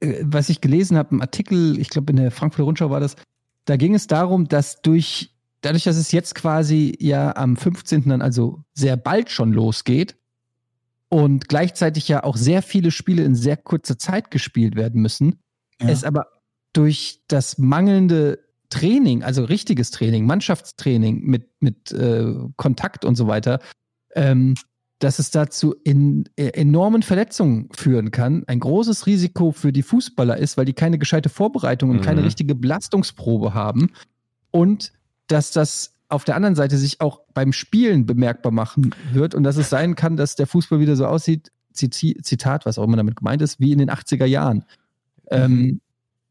äh, 0.00 0.20
was 0.22 0.48
ich 0.48 0.60
gelesen 0.60 0.96
habe, 0.96 1.14
im 1.14 1.20
Artikel, 1.20 1.78
ich 1.78 1.88
glaube 1.88 2.10
in 2.12 2.16
der 2.16 2.30
Frankfurter 2.30 2.64
Rundschau 2.64 2.90
war 2.90 3.00
das, 3.00 3.16
da 3.64 3.76
ging 3.76 3.94
es 3.94 4.06
darum, 4.06 4.48
dass 4.48 4.82
durch, 4.82 5.34
dadurch, 5.60 5.84
dass 5.84 5.96
es 5.96 6.12
jetzt 6.12 6.34
quasi 6.34 6.96
ja 7.00 7.34
am 7.36 7.56
15. 7.56 8.08
dann 8.08 8.22
also 8.22 8.62
sehr 8.74 8.96
bald 8.96 9.30
schon 9.30 9.52
losgeht 9.52 10.16
und 11.08 11.48
gleichzeitig 11.48 12.08
ja 12.08 12.24
auch 12.24 12.36
sehr 12.36 12.62
viele 12.62 12.90
Spiele 12.90 13.24
in 13.24 13.34
sehr 13.34 13.56
kurzer 13.56 13.98
Zeit 13.98 14.30
gespielt 14.30 14.74
werden 14.76 15.00
müssen, 15.00 15.40
Ja. 15.80 15.88
es 15.88 16.04
aber 16.04 16.26
durch 16.72 17.22
das 17.28 17.58
mangelnde 17.58 18.38
Training, 18.70 19.22
also 19.22 19.44
richtiges 19.44 19.90
Training, 19.90 20.26
Mannschaftstraining 20.26 21.22
mit, 21.22 21.48
mit 21.60 21.92
äh, 21.92 22.34
Kontakt 22.56 23.04
und 23.04 23.16
so 23.16 23.26
weiter, 23.26 23.58
ähm, 24.14 24.54
dass 25.00 25.18
es 25.18 25.30
dazu 25.30 25.74
in, 25.84 26.28
äh, 26.36 26.48
enormen 26.48 27.02
Verletzungen 27.02 27.68
führen 27.72 28.10
kann, 28.10 28.44
ein 28.46 28.60
großes 28.60 29.06
Risiko 29.06 29.50
für 29.52 29.72
die 29.72 29.82
Fußballer 29.82 30.36
ist, 30.36 30.56
weil 30.56 30.66
die 30.66 30.72
keine 30.72 30.98
gescheite 30.98 31.28
Vorbereitung 31.28 31.90
und 31.90 31.96
Mhm. 31.98 32.02
keine 32.02 32.24
richtige 32.24 32.54
Belastungsprobe 32.54 33.54
haben 33.54 33.90
und 34.50 34.92
dass 35.26 35.52
das 35.52 35.94
auf 36.08 36.24
der 36.24 36.36
anderen 36.36 36.56
Seite 36.56 36.76
sich 36.76 37.00
auch 37.00 37.20
beim 37.34 37.52
Spielen 37.52 38.04
bemerkbar 38.04 38.52
machen 38.52 38.94
wird 39.12 39.34
und 39.34 39.44
dass 39.44 39.56
es 39.56 39.70
sein 39.70 39.94
kann, 39.94 40.16
dass 40.16 40.34
der 40.34 40.46
Fußball 40.46 40.80
wieder 40.80 40.96
so 40.96 41.06
aussieht, 41.06 41.52
Zitat, 41.72 42.66
was 42.66 42.78
auch 42.78 42.84
immer 42.84 42.96
damit 42.96 43.16
gemeint 43.16 43.42
ist, 43.42 43.60
wie 43.60 43.72
in 43.72 43.78
den 43.78 43.90
80er 43.90 44.26
Jahren. 44.26 44.64
Ähm, 45.30 45.80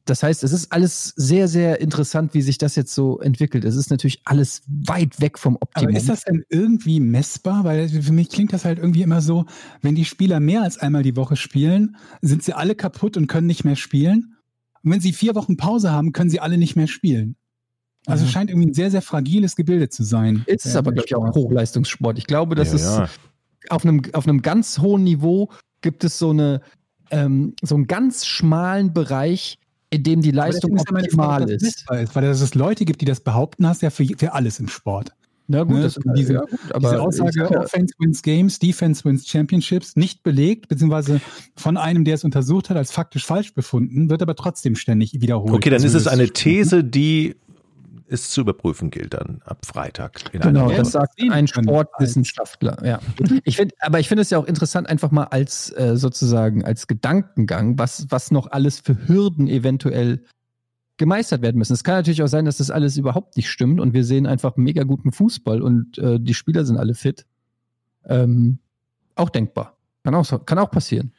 das 0.09 0.23
heißt, 0.23 0.43
es 0.43 0.51
ist 0.51 0.71
alles 0.71 1.13
sehr, 1.15 1.47
sehr 1.47 1.79
interessant, 1.81 2.33
wie 2.33 2.41
sich 2.41 2.57
das 2.57 2.75
jetzt 2.75 2.93
so 2.93 3.19
entwickelt. 3.19 3.63
Es 3.65 3.75
ist 3.75 3.89
natürlich 3.91 4.21
alles 4.25 4.61
weit 4.67 5.19
weg 5.21 5.37
vom 5.37 5.55
Optimum. 5.59 5.89
Aber 5.89 5.97
ist 5.97 6.09
das 6.09 6.23
denn 6.23 6.43
irgendwie 6.49 6.99
messbar? 6.99 7.63
Weil 7.63 7.87
für 7.89 8.11
mich 8.13 8.29
klingt 8.29 8.51
das 8.53 8.65
halt 8.65 8.79
irgendwie 8.79 9.01
immer 9.03 9.21
so, 9.21 9.45
wenn 9.81 9.95
die 9.95 10.05
Spieler 10.05 10.39
mehr 10.39 10.63
als 10.63 10.77
einmal 10.77 11.03
die 11.03 11.15
Woche 11.15 11.35
spielen, 11.35 11.95
sind 12.21 12.43
sie 12.43 12.53
alle 12.53 12.75
kaputt 12.75 13.17
und 13.17 13.27
können 13.27 13.47
nicht 13.47 13.63
mehr 13.63 13.75
spielen. 13.75 14.35
Und 14.83 14.91
wenn 14.91 15.01
sie 15.01 15.13
vier 15.13 15.35
Wochen 15.35 15.57
Pause 15.57 15.91
haben, 15.91 16.13
können 16.13 16.29
sie 16.29 16.39
alle 16.39 16.57
nicht 16.57 16.75
mehr 16.75 16.87
spielen. 16.87 17.35
Also 18.05 18.23
Mhm. 18.23 18.27
es 18.27 18.31
scheint 18.33 18.49
irgendwie 18.49 18.69
ein 18.69 18.73
sehr, 18.73 18.89
sehr 18.91 19.01
fragiles 19.01 19.55
Gebilde 19.55 19.89
zu 19.89 20.03
sein. 20.03 20.43
ist 20.47 20.65
es 20.65 20.71
Der- 20.71 20.79
aber, 20.79 20.93
glaube 20.93 21.05
ich, 21.07 21.15
auch 21.15 21.21
Sport. 21.27 21.35
Hochleistungssport. 21.35 22.17
Ich 22.17 22.25
glaube, 22.27 22.55
dass 22.55 22.69
ja, 22.69 22.75
es 22.75 22.83
ja. 22.83 23.09
auf 23.69 23.85
einem, 23.85 24.01
auf 24.13 24.27
einem 24.27 24.41
ganz 24.41 24.79
hohen 24.79 25.03
Niveau 25.03 25.49
gibt 25.81 26.03
es 26.03 26.17
so 26.17 26.29
eine, 26.31 26.61
ähm, 27.11 27.53
so 27.61 27.75
einen 27.75 27.87
ganz 27.87 28.25
schmalen 28.25 28.93
Bereich, 28.93 29.58
in 29.91 30.03
dem 30.03 30.21
die 30.21 30.31
Leistung 30.31 30.77
optimal 30.79 31.07
Frage, 31.09 31.53
ist. 31.53 31.63
ist. 31.63 31.85
Weil 31.87 32.05
dass 32.05 32.41
es 32.41 32.55
Leute 32.55 32.85
gibt, 32.85 33.01
die 33.01 33.05
das 33.05 33.19
behaupten, 33.21 33.67
hast 33.67 33.81
du 33.81 33.87
ja 33.87 33.89
für, 33.89 34.05
für 34.17 34.33
alles 34.33 34.59
im 34.59 34.67
Sport. 34.67 35.11
Na 35.51 35.63
gut, 35.63 35.77
Ne, 35.77 35.81
das, 35.81 35.97
diese- 36.15 36.33
ja, 36.33 36.41
gut, 36.41 36.59
aber 36.71 36.91
Diese 36.91 37.01
Aussage, 37.01 37.31
sag 37.33 37.51
ja, 37.51 37.61
Offense 37.61 37.95
wins 37.97 38.21
Games, 38.21 38.59
Defense 38.59 39.03
wins 39.03 39.27
Championships, 39.27 39.95
nicht 39.95 40.21
belegt, 40.21 40.67
beziehungsweise 40.67 41.21
von 41.55 41.75
einem, 41.75 42.03
der 42.03 42.13
es 42.13 42.23
untersucht 42.23 42.69
hat, 42.69 42.77
als 42.77 42.91
faktisch 42.91 43.25
falsch 43.25 43.55
befunden, 43.55 44.11
wird 44.11 44.21
aber 44.21 44.35
trotzdem 44.35 44.75
ständig 44.75 45.19
wiederholt. 45.19 45.51
Okay, 45.55 45.71
dann 45.71 45.81
Also 45.81 45.87
ist 45.87 45.95
es 45.95 46.07
eine 46.07 46.29
These, 46.29 46.83
die 46.83 47.35
es 48.09 48.29
zu 48.29 48.41
überprüfen 48.41 48.89
gilt 48.89 49.13
dann 49.13 49.41
ab 49.45 49.65
Freitag. 49.65 50.33
In 50.33 50.41
Genau, 50.41 50.71
das 50.71 50.91
sagt 50.91 51.21
ein 51.29 51.47
Sportwissenschaftler. 51.47 52.77
Ja, 52.85 52.99
ich 53.43 53.57
finde, 53.57 53.75
aber 53.79 53.99
ich 53.99 54.07
finde 54.07 54.23
es 54.23 54.29
ja 54.29 54.37
auch 54.37 54.45
interessant, 54.45 54.89
einfach 54.89 55.11
mal 55.11 55.25
als 55.25 55.71
äh, 55.77 55.95
sozusagen 55.95 56.65
als 56.65 56.87
Gedankengang, 56.87 57.77
was 57.77 58.07
was 58.09 58.31
noch 58.31 58.51
alles 58.51 58.79
für 58.79 59.07
Hürden 59.07 59.47
eventuell 59.47 60.23
gemeistert 60.97 61.41
werden 61.41 61.57
müssen. 61.57 61.73
Es 61.73 61.83
kann 61.83 61.95
natürlich 61.95 62.21
auch 62.21 62.27
sein, 62.27 62.45
dass 62.45 62.57
das 62.57 62.71
alles 62.71 62.97
überhaupt 62.97 63.37
nicht 63.37 63.49
stimmt 63.49 63.79
und 63.79 63.93
wir 63.93 64.03
sehen 64.03 64.27
einfach 64.27 64.57
mega 64.57 64.83
guten 64.83 65.11
Fußball 65.11 65.61
und 65.61 65.97
äh, 65.97 66.19
die 66.19 66.33
Spieler 66.33 66.65
sind 66.65 66.77
alle 66.77 66.93
fit. 66.93 67.25
Ähm, 68.05 68.59
auch 69.15 69.29
denkbar. 69.29 69.77
Kann 70.03 70.15
auch, 70.15 70.45
kann 70.45 70.59
auch 70.59 70.71
passieren. 70.71 71.13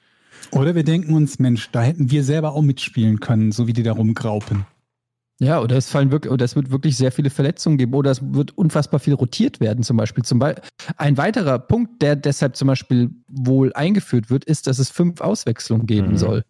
Oder 0.53 0.75
wir 0.75 0.85
denken 0.85 1.15
uns, 1.15 1.39
Mensch, 1.39 1.71
da 1.71 1.83
hätten 1.83 2.11
wir 2.11 2.25
selber 2.25 2.53
auch 2.53 2.63
mitspielen 2.63 3.21
können, 3.21 3.53
so 3.53 3.67
wie 3.67 3.73
die 3.73 3.83
da 3.83 3.93
rumgraupen. 3.93 4.67
Ja, 5.43 5.63
oder 5.63 5.77
es 5.79 5.89
fallen 5.89 6.13
wirklich, 6.13 6.31
oder 6.31 6.45
es 6.45 6.55
wird 6.55 6.71
wirklich 6.71 6.99
sehr 6.99 7.11
viele 7.11 7.31
Verletzungen 7.31 7.79
geben, 7.79 7.95
oder 7.95 8.11
es 8.11 8.21
wird 8.35 8.57
unfassbar 8.59 9.01
viel 9.01 9.15
rotiert 9.15 9.59
werden, 9.59 9.83
zum 9.83 9.97
Beispiel. 9.97 10.23
Zum 10.23 10.39
Beispiel 10.39 10.63
ein 10.99 11.17
weiterer 11.17 11.59
Punkt, 11.59 12.03
der 12.03 12.15
deshalb 12.15 12.57
zum 12.57 12.69
Beispiel 12.69 13.11
wohl 13.27 13.73
eingeführt 13.73 14.29
wird, 14.29 14.45
ist, 14.45 14.67
dass 14.67 14.79
es 14.79 14.91
fünf 14.91 15.23
Auswechslungen 15.23 15.87
geben 15.87 16.13
Mhm. 16.13 16.17
soll. 16.19 16.45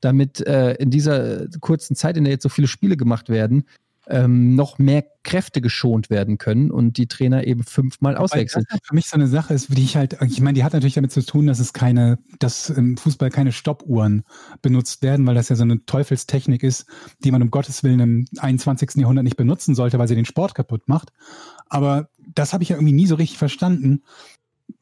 Damit 0.00 0.46
äh, 0.46 0.74
in 0.74 0.90
dieser 0.90 1.48
kurzen 1.60 1.96
Zeit, 1.96 2.18
in 2.18 2.24
der 2.24 2.34
jetzt 2.34 2.42
so 2.42 2.50
viele 2.50 2.68
Spiele 2.68 2.98
gemacht 2.98 3.30
werden, 3.30 3.64
ähm, 4.06 4.54
noch 4.54 4.78
mehr 4.78 5.04
Kräfte 5.22 5.60
geschont 5.60 6.10
werden 6.10 6.36
können 6.36 6.70
und 6.70 6.98
die 6.98 7.06
Trainer 7.06 7.46
eben 7.46 7.62
fünfmal 7.62 8.16
auswechseln. 8.16 8.64
das 8.68 8.80
für 8.84 8.94
mich 8.94 9.06
so 9.06 9.14
eine 9.14 9.26
Sache 9.26 9.54
ist, 9.54 9.76
die 9.76 9.82
ich 9.82 9.96
halt, 9.96 10.18
ich 10.20 10.40
meine, 10.40 10.54
die 10.54 10.64
hat 10.64 10.74
natürlich 10.74 10.94
damit 10.94 11.12
zu 11.12 11.24
tun, 11.24 11.46
dass 11.46 11.58
es 11.58 11.72
keine, 11.72 12.18
dass 12.38 12.68
im 12.68 12.96
Fußball 12.96 13.30
keine 13.30 13.52
Stoppuhren 13.52 14.24
benutzt 14.60 15.02
werden, 15.02 15.26
weil 15.26 15.34
das 15.34 15.48
ja 15.48 15.56
so 15.56 15.62
eine 15.62 15.84
Teufelstechnik 15.86 16.62
ist, 16.62 16.86
die 17.20 17.30
man 17.30 17.42
um 17.42 17.50
Gottes 17.50 17.82
Willen 17.82 18.00
im 18.00 18.26
21. 18.38 18.96
Jahrhundert 18.96 19.24
nicht 19.24 19.36
benutzen 19.36 19.74
sollte, 19.74 19.98
weil 19.98 20.08
sie 20.08 20.16
den 20.16 20.26
Sport 20.26 20.54
kaputt 20.54 20.88
macht. 20.88 21.10
Aber 21.68 22.10
das 22.34 22.52
habe 22.52 22.62
ich 22.62 22.68
ja 22.68 22.76
irgendwie 22.76 22.94
nie 22.94 23.06
so 23.06 23.14
richtig 23.14 23.38
verstanden. 23.38 24.02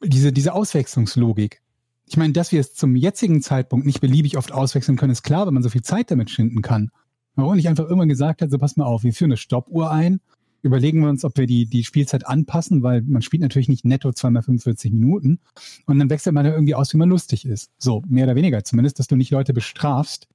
Diese, 0.04 0.32
diese 0.32 0.52
Auswechslungslogik. 0.52 1.60
Ich 2.06 2.16
meine, 2.16 2.32
dass 2.32 2.52
wir 2.52 2.60
es 2.60 2.74
zum 2.74 2.96
jetzigen 2.96 3.40
Zeitpunkt 3.42 3.86
nicht 3.86 4.00
beliebig 4.00 4.36
oft 4.36 4.52
auswechseln 4.52 4.98
können, 4.98 5.12
ist 5.12 5.22
klar, 5.22 5.46
wenn 5.46 5.54
man 5.54 5.62
so 5.62 5.70
viel 5.70 5.82
Zeit 5.82 6.10
damit 6.10 6.30
schinden 6.30 6.60
kann. 6.60 6.90
Warum 7.34 7.56
nicht 7.56 7.68
einfach 7.68 7.84
irgendwann 7.84 8.08
gesagt 8.08 8.42
hat, 8.42 8.50
so 8.50 8.58
pass 8.58 8.76
mal 8.76 8.84
auf, 8.84 9.04
wir 9.04 9.12
führen 9.12 9.30
eine 9.30 9.36
Stoppuhr 9.36 9.90
ein, 9.90 10.20
überlegen 10.62 11.00
wir 11.00 11.08
uns, 11.08 11.24
ob 11.24 11.36
wir 11.38 11.46
die, 11.46 11.66
die 11.66 11.82
Spielzeit 11.84 12.26
anpassen, 12.26 12.82
weil 12.82 13.02
man 13.02 13.22
spielt 13.22 13.42
natürlich 13.42 13.68
nicht 13.68 13.84
netto 13.84 14.12
zweimal 14.12 14.42
45 14.42 14.92
Minuten 14.92 15.40
und 15.86 15.98
dann 15.98 16.10
wechselt 16.10 16.34
man 16.34 16.44
da 16.44 16.52
irgendwie 16.52 16.74
aus, 16.74 16.92
wie 16.92 16.98
man 16.98 17.08
lustig 17.08 17.44
ist. 17.46 17.70
So, 17.78 18.02
mehr 18.08 18.24
oder 18.24 18.36
weniger 18.36 18.62
zumindest, 18.64 18.98
dass 18.98 19.06
du 19.08 19.16
nicht 19.16 19.30
Leute 19.30 19.54
bestrafst, 19.54 20.28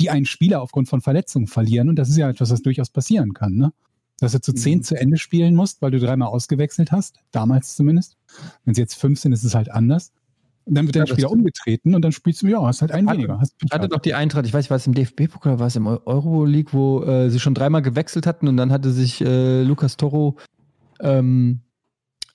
die 0.00 0.10
einen 0.10 0.26
Spieler 0.26 0.62
aufgrund 0.62 0.88
von 0.88 1.00
Verletzungen 1.00 1.46
verlieren 1.46 1.88
und 1.88 1.96
das 1.96 2.08
ist 2.08 2.16
ja 2.16 2.28
etwas, 2.30 2.50
was 2.50 2.62
durchaus 2.62 2.90
passieren 2.90 3.34
kann, 3.34 3.54
ne? 3.54 3.72
Dass 4.18 4.32
du 4.32 4.40
zu 4.40 4.54
zehn 4.54 4.78
Mhm. 4.78 4.82
zu 4.82 4.98
Ende 4.98 5.18
spielen 5.18 5.54
musst, 5.54 5.82
weil 5.82 5.90
du 5.90 5.98
dreimal 5.98 6.28
ausgewechselt 6.28 6.90
hast, 6.90 7.18
damals 7.32 7.76
zumindest. 7.76 8.16
Wenn 8.64 8.74
sie 8.74 8.80
jetzt 8.80 8.94
fünf 8.94 9.20
sind, 9.20 9.32
ist 9.32 9.44
es 9.44 9.54
halt 9.54 9.70
anders. 9.70 10.10
Und 10.66 10.74
dann 10.74 10.86
wird 10.86 10.96
der 10.96 11.02
Ja, 11.02 11.06
das 11.06 11.12
Spieler 11.14 11.30
umgetreten 11.30 11.94
und 11.94 12.02
dann 12.02 12.10
spielst 12.10 12.42
du, 12.42 12.48
ja, 12.48 12.60
hast 12.60 12.80
halt 12.82 12.90
einen 12.90 13.08
Hatte- 13.08 13.18
weniger. 13.18 13.38
Hast 13.38 13.54
Hatte 13.70 13.88
doch 13.88 14.00
die 14.00 14.14
Eintracht, 14.14 14.44
ich 14.46 14.52
weiß 14.52 14.68
war 14.68 14.76
es 14.76 14.86
im 14.86 14.94
DFB-Pokal 14.94 15.52
oder 15.52 15.60
war 15.60 15.68
es 15.68 15.76
im 15.76 15.86
Eu- 15.86 16.00
Euroleague, 16.06 16.72
wo 16.72 17.04
äh, 17.04 17.30
sie 17.30 17.38
schon 17.38 17.54
dreimal 17.54 17.82
gewechselt 17.82 18.26
hatten 18.26 18.48
und 18.48 18.56
dann 18.56 18.72
hatte 18.72 18.90
sich 18.90 19.20
äh, 19.20 19.62
Lukas 19.62 19.96
Toro 19.96 20.36
ähm, 21.00 21.60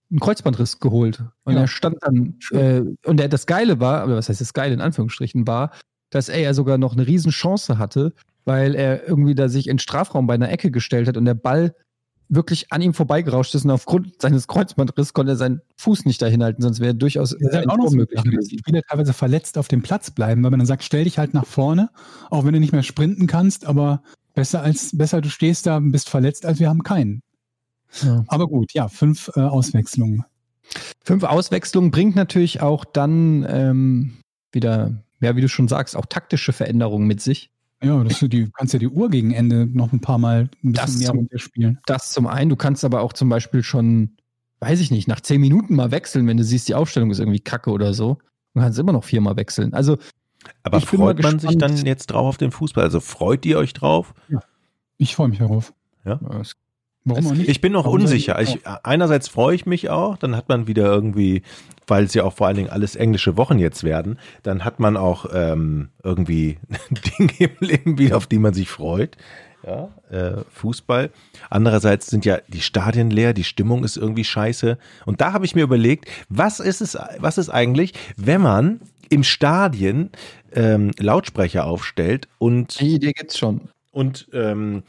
einen 0.09 0.19
Kreuzbandriss 0.21 0.79
geholt. 0.79 1.23
Und 1.43 1.55
Ja. 1.55 1.61
er 1.61 1.67
stand 1.67 1.97
dann, 2.01 2.35
äh, 2.51 2.81
und 3.05 3.17
der, 3.19 3.27
das 3.27 3.45
Geile 3.47 3.79
war, 3.81 4.05
oder 4.05 4.15
was 4.15 4.29
heißt 4.29 4.39
das 4.41 4.53
Geile 4.53 4.73
in 4.73 4.81
Anführungsstrichen, 4.81 5.45
war, 5.45 5.71
dass 6.09 6.29
er 6.29 6.39
ja 6.39 6.53
sogar 6.53 6.77
noch 6.77 6.93
eine 6.93 7.07
Riesenchance 7.07 7.77
hatte, 7.77 8.13
weil 8.45 8.75
er 8.75 9.07
irgendwie 9.07 9.35
da 9.35 9.49
sich 9.49 9.67
in 9.67 9.77
Strafraum 9.77 10.25
bei 10.27 10.33
einer 10.35 10.49
Ecke 10.51 10.71
gestellt 10.71 11.07
hat 11.09 11.17
und 11.17 11.25
der 11.25 11.33
Ball 11.33 11.75
wirklich 12.31 12.71
an 12.71 12.81
ihm 12.81 12.93
vorbeigerauscht 12.93 13.53
ist 13.55 13.65
und 13.65 13.71
aufgrund 13.71 14.21
seines 14.21 14.47
Kreuzbandrisses 14.47 15.13
konnte 15.13 15.33
er 15.33 15.35
seinen 15.35 15.61
Fuß 15.75 16.05
nicht 16.05 16.21
dahin 16.21 16.41
halten, 16.41 16.61
sonst 16.61 16.79
wäre 16.79 16.95
durchaus 16.95 17.35
ein 17.35 17.69
auch 17.69 17.77
noch 17.77 17.91
möglich 17.91 18.21
dass 18.21 18.23
gewesen. 18.23 18.49
die 18.49 18.59
Spieler 18.59 18.81
teilweise 18.81 19.13
verletzt 19.13 19.57
auf 19.57 19.67
dem 19.67 19.81
Platz 19.81 20.11
bleiben, 20.11 20.41
weil 20.43 20.49
man 20.49 20.59
dann 20.59 20.67
sagt, 20.67 20.83
stell 20.83 21.03
dich 21.03 21.17
halt 21.17 21.33
nach 21.33 21.45
vorne, 21.45 21.89
auch 22.29 22.45
wenn 22.45 22.53
du 22.53 22.59
nicht 22.61 22.71
mehr 22.71 22.83
sprinten 22.83 23.27
kannst, 23.27 23.65
aber 23.65 24.01
besser 24.33 24.61
als 24.61 24.97
besser 24.97 25.19
du 25.19 25.29
stehst 25.29 25.67
da, 25.67 25.79
bist 25.79 26.09
verletzt, 26.09 26.45
als 26.45 26.59
wir 26.59 26.69
haben 26.69 26.83
keinen. 26.83 27.21
Ja. 28.01 28.23
Aber 28.27 28.47
gut, 28.47 28.73
ja, 28.73 28.87
fünf 28.87 29.29
äh, 29.35 29.41
Auswechslungen. 29.41 30.23
Fünf 31.03 31.23
Auswechslungen 31.23 31.91
bringt 31.91 32.15
natürlich 32.15 32.61
auch 32.61 32.85
dann 32.85 33.45
ähm, 33.49 34.13
wieder, 34.53 35.03
ja, 35.19 35.35
wie 35.35 35.41
du 35.41 35.49
schon 35.49 35.67
sagst, 35.67 35.97
auch 35.97 36.05
taktische 36.05 36.53
Veränderungen 36.53 37.07
mit 37.07 37.19
sich. 37.19 37.50
Ja, 37.83 38.03
das, 38.03 38.19
du 38.19 38.27
die, 38.27 38.49
kannst 38.51 38.73
ja 38.73 38.79
die 38.79 38.87
Uhr 38.89 39.09
gegen 39.09 39.31
Ende 39.33 39.65
noch 39.65 39.91
ein 39.91 40.01
paar 40.01 40.17
Mal 40.19 40.49
ein 40.63 40.73
Das 40.73 40.85
bisschen 40.85 40.99
mehr 40.99 41.07
zum- 41.09 41.17
runterspielen. 41.17 41.79
Das 41.85 42.11
zum 42.11 42.27
einen, 42.27 42.49
du 42.49 42.55
kannst 42.55 42.85
aber 42.85 43.01
auch 43.01 43.13
zum 43.13 43.27
Beispiel 43.29 43.63
schon, 43.63 44.17
weiß 44.59 44.79
ich 44.81 44.91
nicht, 44.91 45.07
nach 45.07 45.19
zehn 45.21 45.41
Minuten 45.41 45.75
mal 45.75 45.91
wechseln, 45.91 46.27
wenn 46.27 46.37
du 46.37 46.43
siehst, 46.43 46.67
die 46.67 46.75
Aufstellung 46.75 47.09
ist 47.11 47.19
irgendwie 47.19 47.39
kacke 47.39 47.71
oder 47.71 47.93
so. 47.93 48.19
Du 48.53 48.59
kannst 48.61 48.77
immer 48.77 48.91
noch 48.93 49.03
viermal 49.03 49.35
wechseln. 49.37 49.73
Also, 49.73 49.97
Aber 50.63 50.77
Ich 50.77 50.85
freut 50.85 51.21
man 51.23 51.39
sich 51.39 51.57
dann 51.57 51.75
jetzt 51.85 52.07
drauf 52.07 52.27
auf 52.27 52.37
den 52.37 52.51
Fußball? 52.51 52.83
Also 52.83 52.99
freut 52.99 53.45
ihr 53.45 53.57
euch 53.57 53.73
drauf? 53.73 54.13
Ich 54.97 55.15
freue 55.15 55.29
mich 55.29 55.39
darauf. 55.39 55.73
äh, 56.05 56.15
Warum 57.03 57.27
auch 57.27 57.33
nicht? 57.33 57.49
Ich 57.49 57.61
bin 57.61 57.71
noch 57.73 57.85
Warum 57.85 58.01
unsicher. 58.01 58.39
ich- 58.41 58.55
Ich, 58.55 58.67
einerseits 58.83 59.27
freue 59.27 59.55
ich 59.55 59.65
mich 59.65 59.89
auch, 59.89 60.17
dann 60.17 60.35
hat 60.35 60.49
man 60.49 60.67
wieder 60.67 60.85
irgendwie, 60.85 61.41
weil 61.87 62.03
es 62.03 62.13
ja 62.13 62.23
auch 62.23 62.33
vor 62.33 62.47
allen 62.47 62.57
Dingen 62.57 62.69
alles 62.69 62.95
englische 62.95 63.37
Wochen 63.37 63.57
jetzt 63.59 63.83
werden, 63.83 64.19
dann 64.43 64.63
hat 64.63 64.79
man 64.79 64.97
auch 64.97 65.25
ähm, 65.33 65.89
irgendwie 66.03 66.57
Dinge 67.19 67.31
im 67.39 67.67
Leben 67.67 67.97
wieder, 67.97 68.17
auf 68.17 68.27
die 68.27 68.37
man 68.39 68.53
sich 68.53 68.69
freut. 68.69 69.17
Ja, 69.65 69.89
äh, 70.09 70.41
Fußball. 70.53 71.11
Andererseits 71.51 72.07
sind 72.07 72.25
ja 72.25 72.39
die 72.47 72.61
Stadien 72.61 73.11
leer, 73.11 73.33
die 73.33 73.43
Stimmung 73.43 73.83
ist 73.83 73.95
irgendwie 73.95 74.23
scheiße. 74.23 74.79
Und 75.05 75.21
da 75.21 75.33
habe 75.33 75.45
ich 75.45 75.53
mir 75.53 75.61
überlegt, 75.63 76.09
was 76.29 76.59
ist 76.59 76.81
es, 76.81 76.97
was 77.19 77.37
ist 77.37 77.49
eigentlich, 77.49 77.93
wenn 78.17 78.41
man 78.41 78.79
im 79.09 79.23
Stadion 79.23 80.09
ähm, 80.53 80.91
Lautsprecher 80.97 81.65
aufstellt 81.65 82.27
und, 82.39 82.79
die 82.79 82.95
Idee 82.95 83.11
gibt's 83.11 83.37
schon. 83.37 83.61
und 83.91 84.29
ähm, 84.33 84.81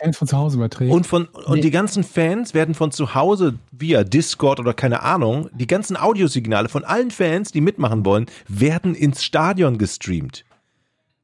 Die 0.00 0.04
Fans 0.04 0.16
von 0.18 0.28
zu 0.28 0.36
Hause 0.36 0.56
überträgt. 0.56 0.92
und 0.92 1.06
von 1.06 1.26
und 1.26 1.62
die 1.64 1.70
ganzen 1.70 2.04
Fans 2.04 2.54
werden 2.54 2.74
von 2.74 2.90
zu 2.92 3.14
Hause 3.14 3.54
via 3.72 4.04
Discord 4.04 4.60
oder 4.60 4.74
keine 4.74 5.02
Ahnung, 5.02 5.48
die 5.52 5.66
ganzen 5.66 5.96
Audiosignale 5.96 6.68
von 6.68 6.84
allen 6.84 7.10
Fans, 7.10 7.52
die 7.52 7.60
mitmachen 7.60 8.04
wollen, 8.04 8.26
werden 8.48 8.94
ins 8.94 9.22
Stadion 9.24 9.78
gestreamt. 9.78 10.44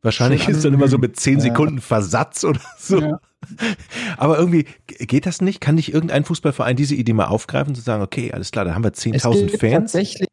Wahrscheinlich 0.02 0.44
Schon 0.44 0.54
ist 0.54 0.64
dann 0.64 0.72
immer 0.74 0.88
so 0.88 0.96
mit 0.98 1.16
10 1.16 1.34
Ja. 1.34 1.40
Sekunden 1.40 1.80
Versatz 1.80 2.44
oder 2.44 2.60
so. 2.78 3.00
Ja. 3.00 3.20
Aber 4.16 4.38
irgendwie 4.38 4.66
geht 4.88 5.26
das 5.26 5.40
nicht? 5.42 5.60
Kann 5.60 5.74
nicht 5.74 5.92
irgendein 5.92 6.24
Fußballverein 6.24 6.76
diese 6.76 6.94
Idee 6.94 7.12
mal 7.12 7.26
aufgreifen 7.26 7.70
und 7.70 7.74
zu 7.74 7.82
sagen, 7.82 8.02
okay, 8.02 8.32
alles 8.32 8.50
klar, 8.50 8.64
dann 8.64 8.74
haben 8.74 8.84
wir 8.84 8.92
Es 8.92 9.00
10.000 9.04 9.46
gibt 9.46 9.60
Fans. 9.60 9.92
tatsächlich 9.92 10.28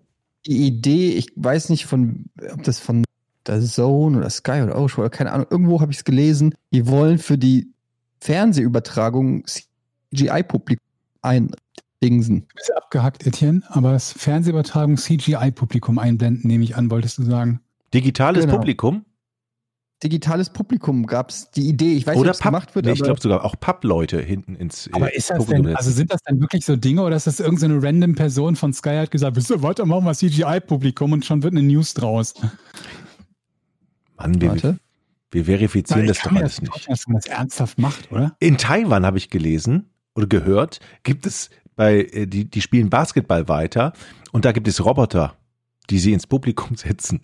die 0.45 0.65
Idee, 0.67 1.11
ich 1.11 1.27
weiß 1.35 1.69
nicht 1.69 1.85
von, 1.85 2.25
ob 2.53 2.63
das 2.63 2.79
von 2.79 3.03
der 3.45 3.61
Zone 3.61 4.17
oder 4.17 4.29
Sky 4.29 4.61
oder 4.63 4.77
Ocean 4.77 4.99
oder 5.01 5.09
keine 5.09 5.31
Ahnung, 5.31 5.47
irgendwo 5.49 5.81
habe 5.81 5.91
ich 5.91 5.97
es 5.99 6.03
gelesen, 6.05 6.53
die 6.73 6.87
wollen 6.87 7.17
für 7.17 7.37
die 7.37 7.71
Fernsehübertragung 8.27 9.45
CGI-Publikum 9.45 10.85
eindingsen. 11.21 12.41
Du 12.41 12.55
bist 12.55 12.75
abgehackt, 12.75 13.25
Etienne, 13.25 13.61
aber 13.69 13.93
das 13.93 14.11
Fernsehübertragung 14.11 14.97
CGI-Publikum 14.97 15.97
einblenden, 15.97 16.45
nehme 16.45 16.65
ich 16.65 16.75
an, 16.75 16.91
wolltest 16.91 17.19
du 17.19 17.23
sagen. 17.23 17.61
Digitales 17.93 18.43
Genau. 18.43 18.57
Publikum 18.57 19.05
Digitales 20.03 20.51
Publikum 20.51 21.07
gab 21.07 21.29
es 21.29 21.49
die 21.51 21.69
Idee, 21.69 21.93
ich 21.93 22.05
weiß 22.05 22.15
nicht, 22.15 22.21
oder 22.21 22.29
ob 22.31 22.35
es 22.35 22.41
gemacht 22.41 22.75
wird, 22.75 22.85
nee, 22.85 22.91
ich 22.91 22.99
aber 22.99 23.05
glaube 23.05 23.21
sogar 23.21 23.45
auch 23.45 23.55
Pappleute 23.59 24.21
hinten 24.21 24.55
ins 24.55 24.89
Aber 24.91 25.11
äh, 25.11 25.17
ist 25.17 25.29
das 25.29 25.37
Publikum 25.37 25.65
denn, 25.67 25.75
also 25.75 25.89
sind 25.89 26.11
das 26.11 26.21
denn 26.21 26.39
wirklich 26.41 26.65
so 26.65 26.75
Dinge 26.75 27.01
oder 27.01 27.15
ist 27.15 27.27
das 27.27 27.39
irgendeine 27.39 27.81
random 27.81 28.13
Person 28.13 28.57
von 28.57 28.73
Sky 28.73 28.97
hat 28.97 29.09
gesagt, 29.09 29.37
wisst 29.37 29.49
ihr, 29.49 29.63
warte, 29.63 29.85
machen 29.85 30.03
wir 30.03 30.13
CGI-Publikum 30.13 31.13
und 31.13 31.25
schon 31.25 31.41
wird 31.43 31.53
eine 31.53 31.63
News 31.63 31.93
draus. 31.93 32.35
Mann, 34.17 34.39
wir, 34.39 34.49
warte. 34.49 34.77
Wir 35.45 35.57
verifizieren 35.57 36.07
das 36.07 36.21
doch 36.21 36.31
alles 36.31 36.61
nicht. 36.61 36.69
vorstellen, 36.71 36.95
dass 36.95 37.07
man 37.07 37.15
das 37.17 37.25
ernsthaft 37.27 37.77
macht, 37.77 38.11
oder? 38.11 38.35
In 38.39 38.57
Taiwan 38.57 39.05
habe 39.05 39.17
ich 39.17 39.29
gelesen 39.29 39.89
oder 40.15 40.27
gehört, 40.27 40.79
gibt 41.03 41.25
es 41.25 41.49
bei, 41.75 41.99
äh, 42.05 42.25
die, 42.25 42.45
die 42.49 42.61
spielen 42.61 42.89
Basketball 42.89 43.47
weiter 43.47 43.93
und 44.31 44.45
da 44.45 44.51
gibt 44.51 44.67
es 44.67 44.83
Roboter, 44.83 45.35
die 45.89 45.99
sie 45.99 46.13
ins 46.13 46.25
Publikum 46.27 46.75
setzen. 46.75 47.21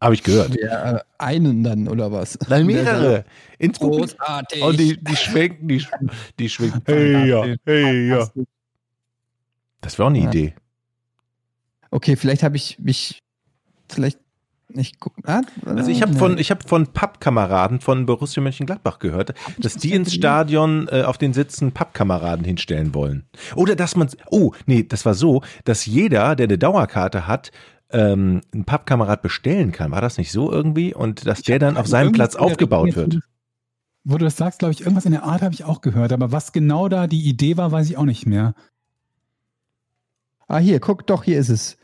habe 0.00 0.14
ich 0.14 0.22
gehört. 0.22 0.56
Ja, 0.60 1.02
einen 1.18 1.62
dann 1.62 1.88
oder 1.88 2.10
was? 2.12 2.38
Nein, 2.48 2.66
mehrere. 2.66 3.24
Ins. 3.58 3.78
Großartig. 3.78 4.62
Und 4.62 4.78
die, 4.80 4.96
die 5.02 5.16
schwenken, 5.16 5.68
die, 5.68 5.84
die 6.38 6.48
schwenken. 6.48 6.82
Hey, 6.86 7.28
ja, 7.28 7.44
hey, 7.64 8.08
ja. 8.08 8.28
Das 9.80 9.98
wäre 9.98 10.06
auch 10.06 10.10
eine 10.10 10.20
Ja. 10.20 10.28
Idee. 10.28 10.54
Okay, 11.90 12.16
vielleicht 12.16 12.42
habe 12.42 12.56
ich 12.56 12.78
mich 12.78 13.22
vielleicht 13.88 14.18
nicht 14.68 15.00
gucken. 15.00 15.22
Ah, 15.26 15.42
Also 15.64 15.90
ich 15.90 16.02
habe 16.02 16.12
nee. 16.12 16.18
von, 16.18 16.38
ich 16.38 16.50
habe 16.50 16.66
von 16.66 16.88
Pappkameraden 16.88 17.80
von 17.80 18.06
Borussia 18.06 18.42
Mönchengladbach 18.42 18.98
gehört, 18.98 19.34
dass 19.58 19.76
die 19.76 19.92
ins 19.92 20.12
Stadion 20.12 20.88
äh, 20.90 21.02
auf 21.02 21.18
den 21.18 21.32
Sitzen 21.32 21.72
Pappkameraden 21.72 22.44
hinstellen 22.44 22.94
wollen. 22.94 23.26
Oder 23.54 23.76
dass 23.76 23.96
man, 23.96 24.08
oh, 24.30 24.52
nee, 24.66 24.82
das 24.82 25.06
war 25.06 25.14
so, 25.14 25.42
dass 25.64 25.86
jeder, 25.86 26.36
der 26.36 26.44
eine 26.44 26.58
Dauerkarte 26.58 27.26
hat, 27.26 27.52
ähm, 27.90 28.40
einen 28.52 28.64
Pappkamerad 28.64 29.22
bestellen 29.22 29.72
kann. 29.72 29.92
War 29.92 30.00
das 30.00 30.18
nicht 30.18 30.32
so 30.32 30.50
irgendwie? 30.50 30.94
Und 30.94 31.26
dass 31.26 31.42
der 31.42 31.58
dann 31.58 31.76
auf 31.76 31.86
seinem 31.86 32.12
Platz 32.12 32.34
aufgebaut 32.36 32.96
wird. 32.96 33.20
Wo 34.04 34.18
du 34.18 34.24
das 34.24 34.36
sagst, 34.36 34.60
glaube 34.60 34.72
ich, 34.72 34.80
irgendwas 34.80 35.04
in 35.04 35.12
der 35.12 35.24
Art 35.24 35.42
habe 35.42 35.54
ich 35.54 35.64
auch 35.64 35.80
gehört, 35.80 36.12
aber 36.12 36.30
was 36.30 36.52
genau 36.52 36.88
da 36.88 37.06
die 37.06 37.28
Idee 37.28 37.56
war, 37.56 37.72
weiß 37.72 37.88
ich 37.90 37.96
auch 37.96 38.04
nicht 38.04 38.26
mehr. 38.26 38.54
Ah, 40.48 40.58
hier, 40.58 40.78
guck, 40.78 41.06
doch, 41.06 41.24
hier 41.24 41.38
ist 41.38 41.48
es. 41.48 41.76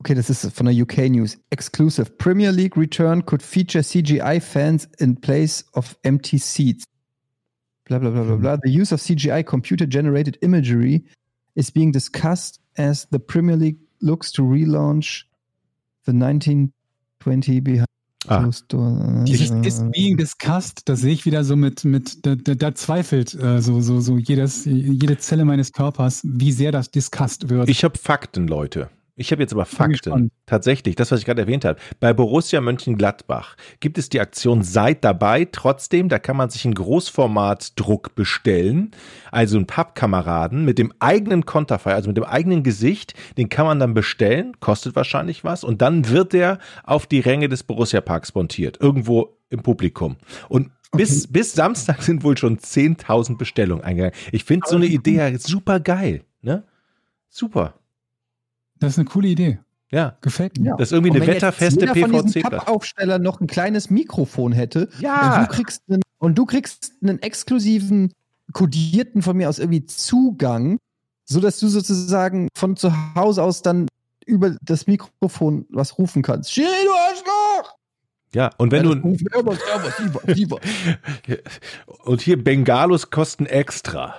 Okay, 0.00 0.14
das 0.14 0.28
ist 0.28 0.52
von 0.52 0.66
der 0.66 0.74
UK 0.74 1.08
News. 1.08 1.38
Exclusive. 1.50 2.10
Premier 2.18 2.50
League 2.52 2.76
return 2.76 3.24
could 3.24 3.42
feature 3.42 3.82
CGI 3.82 4.40
fans 4.40 4.88
in 4.98 5.16
place 5.16 5.64
of 5.72 5.96
empty 6.02 6.38
seats. 6.38 6.84
Blah, 7.86 7.98
blah, 7.98 8.10
blah, 8.10 8.24
blah, 8.24 8.36
blah. 8.36 8.56
The 8.62 8.70
use 8.70 8.92
of 8.92 9.00
CGI 9.00 9.44
computer 9.44 9.86
generated 9.86 10.38
imagery 10.42 11.04
is 11.54 11.70
being 11.70 11.92
discussed 11.92 12.60
as 12.76 13.06
the 13.10 13.18
Premier 13.18 13.56
League 13.56 13.78
looks 14.02 14.30
to 14.32 14.42
relaunch 14.42 15.24
the 16.04 16.12
1920 16.12 17.60
behind 17.60 17.86
Ah. 18.28 18.40
closed 18.42 18.64
door. 18.72 19.22
Dieses 19.24 19.50
ist 19.64 19.92
being 19.92 20.16
discussed, 20.16 20.88
das 20.88 21.00
sehe 21.00 21.12
ich 21.12 21.26
wieder 21.26 21.44
so 21.44 21.54
mit, 21.54 21.84
mit 21.84 22.26
da, 22.26 22.34
da, 22.34 22.54
da 22.56 22.74
zweifelt 22.74 23.34
äh, 23.34 23.60
so, 23.62 23.80
so, 23.80 24.00
so 24.00 24.18
jedes, 24.18 24.64
jede 24.64 25.16
Zelle 25.18 25.44
meines 25.44 25.72
Körpers, 25.72 26.22
wie 26.24 26.50
sehr 26.50 26.72
das 26.72 26.90
discussed 26.90 27.48
wird. 27.48 27.68
Ich 27.68 27.84
habe 27.84 27.96
Fakten, 27.96 28.48
Leute. 28.48 28.90
Ich 29.18 29.32
habe 29.32 29.40
jetzt 29.40 29.54
aber 29.54 29.64
Fakten. 29.64 30.30
Tatsächlich, 30.44 30.94
das, 30.94 31.10
was 31.10 31.20
ich 31.20 31.24
gerade 31.24 31.40
erwähnt 31.40 31.64
habe. 31.64 31.78
Bei 32.00 32.12
Borussia 32.12 32.60
Mönchengladbach 32.60 33.56
gibt 33.80 33.96
es 33.96 34.10
die 34.10 34.20
Aktion 34.20 34.62
Seid 34.62 35.02
dabei. 35.04 35.48
Trotzdem, 35.50 36.10
da 36.10 36.18
kann 36.18 36.36
man 36.36 36.50
sich 36.50 36.66
einen 36.66 36.74
Großformatdruck 36.74 38.14
bestellen. 38.14 38.90
Also 39.32 39.56
einen 39.56 39.66
Pappkameraden 39.66 40.66
mit 40.66 40.76
dem 40.78 40.92
eigenen 40.98 41.46
Konterfei, 41.46 41.94
also 41.94 42.08
mit 42.08 42.18
dem 42.18 42.24
eigenen 42.24 42.62
Gesicht. 42.62 43.14
Den 43.38 43.48
kann 43.48 43.64
man 43.64 43.80
dann 43.80 43.94
bestellen. 43.94 44.52
Kostet 44.60 44.94
wahrscheinlich 44.94 45.44
was. 45.44 45.64
Und 45.64 45.80
dann 45.80 46.10
wird 46.10 46.34
der 46.34 46.58
auf 46.84 47.06
die 47.06 47.20
Ränge 47.20 47.48
des 47.48 47.62
Borussia 47.62 48.02
Parks 48.02 48.34
montiert. 48.34 48.78
Irgendwo 48.82 49.38
im 49.48 49.62
Publikum. 49.62 50.16
Und 50.50 50.72
bis, 50.92 51.26
bis 51.26 51.54
Samstag 51.54 52.02
sind 52.02 52.22
wohl 52.22 52.36
schon 52.36 52.58
10.000 52.58 53.38
Bestellungen 53.38 53.82
eingegangen. 53.82 54.14
Ich 54.30 54.44
finde 54.44 54.66
so 54.68 54.76
eine 54.76 54.86
Idee 54.86 55.36
super 55.38 55.80
geil. 55.80 56.24
Ne? 56.42 56.64
Super. 57.30 57.74
Das 58.80 58.92
ist 58.92 58.98
eine 58.98 59.06
coole 59.08 59.28
Idee. 59.28 59.58
Ja. 59.90 60.16
Gefällt 60.20 60.58
mir. 60.58 60.70
Ja. 60.70 60.76
Das 60.76 60.88
ist 60.88 60.92
irgendwie 60.92 61.12
eine 61.12 61.20
wenn 61.20 61.34
wetterfeste 61.34 61.80
jeder 61.80 61.94
von 61.94 62.10
diesen 62.12 62.32
PVC-Platte. 62.32 62.56
Pappaufsteller 62.56 63.18
noch 63.18 63.40
ein 63.40 63.46
kleines 63.46 63.88
Mikrofon 63.90 64.52
hätte 64.52 64.88
Ja. 65.00 65.40
und 65.40 65.48
du 65.48 65.54
kriegst 65.54 65.82
einen, 65.88 66.02
und 66.18 66.36
du 66.36 66.44
kriegst 66.44 66.92
einen 67.02 67.20
exklusiven 67.22 68.12
kodierten 68.52 69.22
von 69.22 69.36
mir 69.36 69.48
aus 69.48 69.58
irgendwie 69.58 69.86
Zugang, 69.86 70.78
so 71.24 71.40
dass 71.40 71.58
du 71.60 71.68
sozusagen 71.68 72.48
von 72.56 72.76
zu 72.76 72.92
Hause 73.14 73.42
aus 73.42 73.62
dann 73.62 73.86
über 74.26 74.56
das 74.60 74.86
Mikrofon 74.88 75.66
was 75.70 75.98
rufen 75.98 76.22
kannst. 76.22 76.52
Schiri, 76.52 76.66
du 76.84 76.90
Arschloch! 76.92 77.74
Ja, 78.34 78.50
und 78.58 78.72
wenn 78.72 78.84
Ja, 78.84 78.94
du 78.94 79.00
rufen 79.08 79.26
wir 79.30 79.40
immer, 79.40 79.54
servus, 79.54 79.98
lieber, 80.00 80.20
lieber. 80.34 80.60
und 82.04 82.20
hier 82.20 82.42
Bengalos 82.42 83.10
kosten 83.10 83.46
extra. 83.46 84.16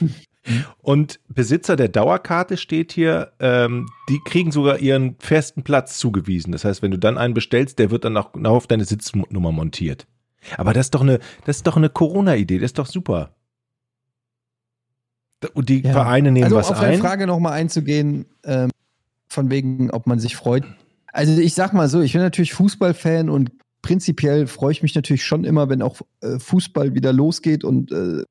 Und 0.80 1.20
Besitzer 1.28 1.76
der 1.76 1.88
Dauerkarte 1.88 2.56
steht 2.56 2.92
hier, 2.92 3.32
ähm, 3.38 3.88
die 4.08 4.20
kriegen 4.24 4.50
sogar 4.50 4.78
ihren 4.78 5.16
festen 5.20 5.62
Platz 5.62 5.98
zugewiesen. 5.98 6.52
Das 6.52 6.64
heißt, 6.64 6.82
wenn 6.82 6.90
du 6.90 6.98
dann 6.98 7.16
einen 7.18 7.34
bestellst, 7.34 7.78
der 7.78 7.90
wird 7.90 8.04
dann 8.04 8.16
auch 8.16 8.32
genau 8.32 8.56
auf 8.56 8.66
deine 8.66 8.84
Sitznummer 8.84 9.52
montiert. 9.52 10.06
Aber 10.56 10.72
das 10.72 10.86
ist 10.86 10.94
doch 10.94 11.02
eine, 11.02 11.20
das 11.44 11.58
ist 11.58 11.66
doch 11.66 11.76
eine 11.76 11.88
Corona-Idee, 11.88 12.58
das 12.58 12.70
ist 12.70 12.78
doch 12.78 12.86
super. 12.86 13.34
Und 15.54 15.68
die 15.68 15.82
Ja. 15.82 15.92
Vereine 15.92 16.32
nehmen 16.32 16.44
also 16.44 16.56
was 16.56 16.70
auf 16.70 16.80
deine 16.80 16.94
ein. 16.94 17.00
Frage 17.00 17.26
nochmal 17.26 17.52
einzugehen, 17.52 18.26
ähm, 18.44 18.70
von 19.28 19.50
wegen, 19.50 19.90
ob 19.90 20.06
man 20.06 20.18
sich 20.18 20.36
freut. 20.36 20.64
Also 21.12 21.40
ich 21.40 21.54
sag 21.54 21.72
mal 21.72 21.88
so, 21.88 22.00
ich 22.00 22.12
bin 22.12 22.22
natürlich 22.22 22.52
Fußballfan 22.54 23.28
und 23.28 23.50
prinzipiell 23.82 24.46
freue 24.46 24.72
ich 24.72 24.82
mich 24.82 24.94
natürlich 24.94 25.24
schon 25.24 25.44
immer, 25.44 25.68
wenn 25.68 25.82
auch 25.82 26.00
äh, 26.20 26.38
Fußball 26.38 26.94
wieder 26.94 27.12
losgeht 27.12 27.64
und 27.64 27.92
äh, 27.92 28.22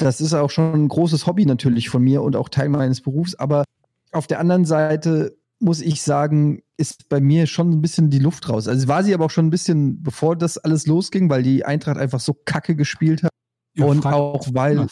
das 0.00 0.20
ist 0.20 0.34
auch 0.34 0.50
schon 0.50 0.72
ein 0.84 0.88
großes 0.88 1.26
Hobby 1.26 1.46
natürlich 1.46 1.88
von 1.88 2.02
mir 2.02 2.22
und 2.22 2.36
auch 2.36 2.48
Teil 2.48 2.68
meines 2.68 3.00
Berufs. 3.00 3.34
Aber 3.34 3.64
auf 4.12 4.26
der 4.26 4.40
anderen 4.40 4.64
Seite 4.64 5.36
muss 5.58 5.80
ich 5.80 6.02
sagen, 6.02 6.62
ist 6.76 7.08
bei 7.08 7.20
mir 7.20 7.46
schon 7.46 7.70
ein 7.70 7.82
bisschen 7.82 8.08
die 8.10 8.18
Luft 8.18 8.48
raus. 8.48 8.66
Also 8.66 8.88
war 8.88 9.04
sie 9.04 9.12
aber 9.12 9.26
auch 9.26 9.30
schon 9.30 9.46
ein 9.46 9.50
bisschen, 9.50 10.02
bevor 10.02 10.34
das 10.36 10.56
alles 10.58 10.86
losging, 10.86 11.28
weil 11.28 11.42
die 11.42 11.64
Eintracht 11.64 11.98
einfach 11.98 12.20
so 12.20 12.34
kacke 12.44 12.74
gespielt 12.74 13.22
hat. 13.22 13.30
Und 13.78 14.02
frag- 14.02 14.14
auch 14.14 14.46
weil- 14.52 14.86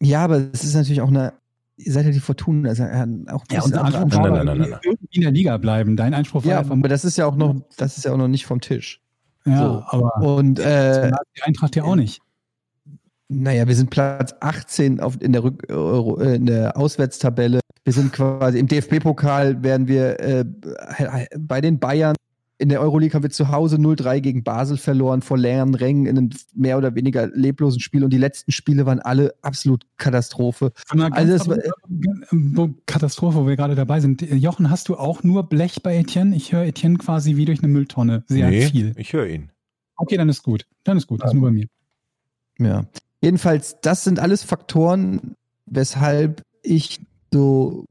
Ja, 0.00 0.24
aber 0.24 0.42
es 0.52 0.64
ist 0.64 0.74
natürlich 0.74 1.00
auch 1.00 1.08
eine, 1.08 1.34
ihr 1.76 1.92
seid 1.92 2.04
ja 2.06 2.10
die 2.10 2.20
Fortuna, 2.20 2.68
also 2.68 2.82
äh, 2.82 3.06
auch 3.30 3.44
Ja, 3.50 3.62
unser 3.62 3.84
Anspruch 3.84 4.08
Nein, 4.10 4.32
war, 4.32 4.44
nein, 4.44 4.58
nein, 4.58 4.70
nein, 4.70 4.80
irgendwie 4.82 5.16
in 5.16 5.22
der 5.22 5.30
Liga 5.30 5.56
bleiben. 5.58 5.96
Dein 5.96 6.14
Anspruch 6.14 6.44
war 6.44 6.50
Ja, 6.50 6.58
aber 6.68 6.88
das 6.88 7.04
ist 7.04 7.16
ja 7.16 7.26
auch 7.26 7.36
noch, 7.36 7.54
das 7.76 7.96
ist 7.96 8.04
ja 8.04 8.12
auch 8.12 8.16
noch 8.18 8.28
nicht 8.28 8.46
vom 8.46 8.60
Tisch. 8.60 9.00
ja, 9.46 9.56
so. 9.56 9.84
aber 9.86 10.36
Und 10.36 10.58
äh, 10.58 11.10
die 11.36 11.42
Eintracht 11.42 11.76
ja 11.76 11.84
auch 11.84 11.96
nicht. 11.96 12.20
Naja, 13.30 13.66
wir 13.68 13.74
sind 13.76 13.90
Platz 13.90 14.34
18 14.40 15.00
auf, 15.00 15.16
in, 15.22 15.32
der 15.32 15.44
Rück, 15.44 15.64
Euro, 15.70 16.20
äh, 16.20 16.34
in 16.34 16.46
der 16.46 16.76
Auswärtstabelle. 16.76 17.60
Wir 17.84 17.92
sind 17.92 18.12
quasi 18.12 18.58
im 18.58 18.66
DFB-Pokal 18.66 19.62
werden 19.62 19.88
wir 19.88 20.18
äh, 20.20 20.44
bei 21.38 21.60
den 21.60 21.78
Bayern. 21.78 22.16
In 22.58 22.68
der 22.68 22.82
Euroleague 22.82 23.14
haben 23.14 23.22
wir 23.22 23.30
zu 23.30 23.48
Hause 23.48 23.76
0-3 23.76 24.20
gegen 24.20 24.42
Basel 24.44 24.76
verloren, 24.76 25.22
vor 25.22 25.38
leeren 25.38 25.74
Rängen 25.74 26.04
in 26.04 26.18
einem 26.18 26.30
mehr 26.54 26.76
oder 26.76 26.94
weniger 26.94 27.28
leblosen 27.28 27.80
Spiel. 27.80 28.04
Und 28.04 28.12
die 28.12 28.18
letzten 28.18 28.52
Spiele 28.52 28.84
waren 28.84 28.98
alle 28.98 29.32
absolut 29.40 29.86
Katastrophe. 29.96 30.72
Also 31.12 31.32
es 31.34 31.48
war- 31.48 31.56
wo- 32.32 32.74
Katastrophe, 32.84 33.38
wo 33.38 33.46
wir 33.46 33.56
gerade 33.56 33.76
dabei 33.76 34.00
sind. 34.00 34.20
Jochen, 34.20 34.68
hast 34.68 34.90
du 34.90 34.96
auch 34.96 35.22
nur 35.22 35.48
Blech 35.48 35.82
bei 35.82 35.96
Etienne? 35.96 36.36
Ich 36.36 36.52
höre 36.52 36.64
Etienne 36.64 36.98
quasi 36.98 37.36
wie 37.36 37.46
durch 37.46 37.62
eine 37.62 37.72
Mülltonne. 37.72 38.24
Sehr 38.26 38.50
nee, 38.50 38.66
viel. 38.66 38.92
ich 38.96 39.14
höre 39.14 39.28
ihn. 39.28 39.50
Okay, 39.96 40.18
dann 40.18 40.28
ist 40.28 40.42
gut. 40.42 40.66
Dann 40.84 40.98
ist 40.98 41.06
gut. 41.06 41.22
Das 41.22 41.30
ist 41.30 41.34
nur 41.34 41.44
bei 41.48 41.52
mir. 41.52 41.66
Ja. 42.58 42.84
Jedenfalls, 43.20 43.76
das 43.82 44.04
sind 44.04 44.18
alles 44.18 44.42
Faktoren, 44.42 45.34
weshalb 45.66 46.42
ich 46.62 47.00
so, 47.32 47.84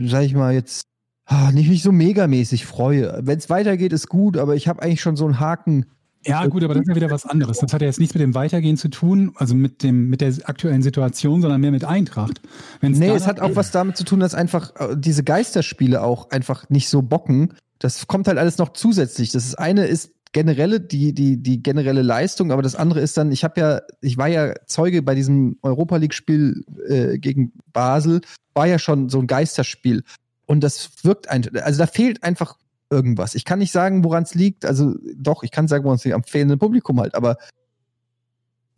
sag 0.00 0.22
ich 0.22 0.34
mal, 0.34 0.54
jetzt 0.54 0.82
ah, 1.26 1.50
nicht 1.52 1.68
mich 1.68 1.82
so 1.82 1.92
megamäßig 1.92 2.66
freue. 2.66 3.20
Wenn 3.22 3.38
es 3.38 3.50
weitergeht, 3.50 3.92
ist 3.92 4.08
gut, 4.08 4.36
aber 4.36 4.54
ich 4.54 4.68
habe 4.68 4.82
eigentlich 4.82 5.00
schon 5.00 5.16
so 5.16 5.24
einen 5.24 5.40
Haken. 5.40 5.86
Ja, 6.24 6.46
gut, 6.46 6.62
aber 6.62 6.74
das 6.74 6.82
ist 6.82 6.88
ja 6.88 6.94
wieder 6.94 7.10
was 7.10 7.26
anderes. 7.26 7.58
Das 7.58 7.72
hat 7.72 7.80
ja 7.80 7.88
jetzt 7.88 7.98
nichts 7.98 8.14
mit 8.14 8.22
dem 8.22 8.34
Weitergehen 8.34 8.76
zu 8.76 8.88
tun, 8.88 9.32
also 9.34 9.56
mit 9.56 9.82
dem, 9.82 10.08
mit 10.08 10.20
der 10.20 10.32
aktuellen 10.44 10.82
Situation, 10.82 11.42
sondern 11.42 11.60
mehr 11.60 11.72
mit 11.72 11.84
Eintracht. 11.84 12.40
Wenn's 12.80 12.98
Nee, 12.98 13.10
es 13.10 13.26
hat 13.26 13.40
auch 13.40 13.56
was 13.56 13.72
damit 13.72 13.96
zu 13.96 14.04
tun, 14.04 14.20
dass 14.20 14.34
einfach 14.34 14.72
äh, 14.76 14.94
diese 14.96 15.24
Geisterspiele 15.24 16.02
auch 16.02 16.30
einfach 16.30 16.70
nicht 16.70 16.88
so 16.88 17.02
bocken. 17.02 17.54
Das 17.80 18.06
kommt 18.06 18.28
halt 18.28 18.38
alles 18.38 18.58
noch 18.58 18.72
zusätzlich. 18.72 19.32
Das 19.32 19.56
eine 19.56 19.86
ist 19.86 20.12
generelle, 20.32 20.80
die, 20.80 21.12
die, 21.12 21.36
die 21.42 21.62
generelle 21.62 22.02
Leistung, 22.02 22.52
aber 22.52 22.62
das 22.62 22.74
andere 22.74 23.00
ist 23.00 23.16
dann, 23.16 23.30
ich 23.30 23.44
habe 23.44 23.60
ja, 23.60 23.80
ich 24.00 24.16
war 24.16 24.28
ja 24.28 24.54
Zeuge 24.66 25.02
bei 25.02 25.14
diesem 25.14 25.58
Europa 25.62 25.96
League-Spiel 25.96 26.64
äh, 26.88 27.18
gegen 27.18 27.52
Basel, 27.72 28.22
war 28.54 28.66
ja 28.66 28.78
schon 28.78 29.08
so 29.08 29.18
ein 29.18 29.26
Geisterspiel. 29.26 30.02
Und 30.46 30.60
das 30.64 30.90
wirkt 31.02 31.28
ein, 31.28 31.44
also 31.58 31.78
da 31.78 31.86
fehlt 31.86 32.22
einfach 32.22 32.56
irgendwas. 32.90 33.34
Ich 33.34 33.44
kann 33.44 33.58
nicht 33.58 33.72
sagen, 33.72 34.04
woran 34.04 34.22
es 34.22 34.34
liegt. 34.34 34.64
Also 34.64 34.94
doch, 35.16 35.42
ich 35.42 35.50
kann 35.50 35.68
sagen, 35.68 35.84
woran 35.84 35.96
es 35.96 36.04
liegt, 36.04 36.14
am 36.14 36.24
fehlenden 36.24 36.58
Publikum 36.58 37.00
halt, 37.00 37.14
aber 37.14 37.36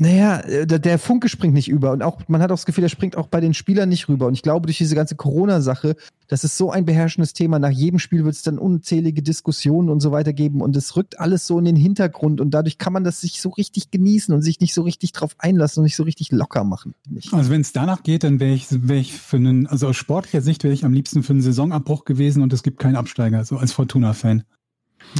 naja, 0.05 0.41
äh, 0.41 0.67
der, 0.67 0.79
der 0.79 0.99
Funke 0.99 1.31
springt 1.31 1.55
nicht 1.55 1.69
über 1.69 1.93
und 1.93 2.03
auch, 2.03 2.21
man 2.29 2.43
hat 2.43 2.51
auch 2.51 2.57
das 2.57 2.67
Gefühl, 2.67 2.83
der 2.83 2.91
springt 2.91 3.17
auch 3.17 3.29
bei 3.29 3.41
den 3.41 3.55
Spielern 3.55 3.89
nicht 3.89 4.09
rüber. 4.09 4.27
Und 4.27 4.35
ich 4.35 4.43
glaube, 4.43 4.67
durch 4.67 4.77
diese 4.77 4.95
ganze 4.95 5.17
Corona-Sache, 5.17 5.97
das 6.29 6.45
ist 6.45 6.59
so 6.59 6.71
ein 6.71 6.85
beherrschendes 6.85 7.33
Thema. 7.33 7.59
Nach 7.59 7.71
jedem 7.71 7.99
Spiel 7.99 8.25
wird 8.25 8.35
es 8.35 8.43
dann 8.43 8.59
unzählige 8.59 9.23
Diskussionen 9.23 9.89
und 9.89 10.01
so 10.01 10.13
weiter 10.13 10.35
geben 10.35 10.61
und 10.61 10.77
es 10.77 10.95
rückt 10.97 11.19
alles 11.21 11.47
so 11.47 11.59
in 11.59 11.65
den 11.65 11.77
Hintergrund 11.77 12.43
und 12.43 12.51
dadurch 12.53 12.77
kann 12.77 12.93
man 12.93 13.03
das 13.03 13.23
sich 13.23 13.41
so 13.41 13.49
richtig 13.49 13.91
genießen 13.91 14.35
und 14.35 14.43
sich 14.43 14.61
nicht 14.61 14.75
so 14.75 14.83
richtig 14.83 15.13
drauf 15.13 15.35
einlassen 15.39 15.81
und 15.81 15.85
nicht 15.85 15.97
so 15.97 16.03
richtig 16.03 16.31
locker 16.33 16.65
machen. 16.65 16.95
Also 17.33 17.51
wenn 17.51 17.63
es 17.63 17.73
danach 17.73 18.03
geht, 18.03 18.25
dann 18.25 18.41
wäre 18.41 18.53
ich, 18.53 18.67
wär 18.71 18.97
ich 18.97 19.15
für 19.15 19.39
einen, 19.39 19.67
also 19.67 19.89
aus 19.89 19.97
sportlicher 19.97 20.43
Sicht 20.43 20.65
wäre 20.65 20.75
ich 20.75 20.85
am 20.85 20.93
liebsten 20.93 21.23
für 21.23 21.33
einen 21.33 21.41
Saisonabbruch 21.41 22.05
gewesen 22.05 22.43
und 22.43 22.53
es 22.53 22.63
gibt 22.63 22.79
keinen 22.79 22.97
Absteiger, 22.97 23.43
so 23.45 23.57
als 23.57 23.73
Fortuna-Fan. 23.73 24.45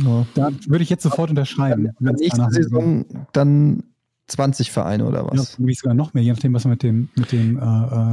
Ja. 0.05 0.27
Da 0.35 0.51
würde 0.67 0.83
ich 0.83 0.91
jetzt 0.91 1.03
sofort 1.03 1.31
unterschreiben. 1.31 1.91
wenn's 2.01 2.21
Nächste. 2.21 2.47
Saison 2.51 3.05
dann 3.33 3.83
20 4.27 4.71
Vereine 4.71 5.07
oder 5.07 5.21
Ja, 5.21 5.31
was? 5.33 5.55
irgendwie 5.55 5.75
sogar 5.75 5.95
noch 5.95 6.15
mehr, 6.15 6.23
je 6.23 6.33
nachdem, 6.33 6.55
was 6.55 6.63
du 6.63 6.69
mit 6.69 6.83
dem, 6.83 7.09
mit 7.17 7.31
dem 7.33 7.59
äh, 7.59 7.61
äh, 7.61 7.65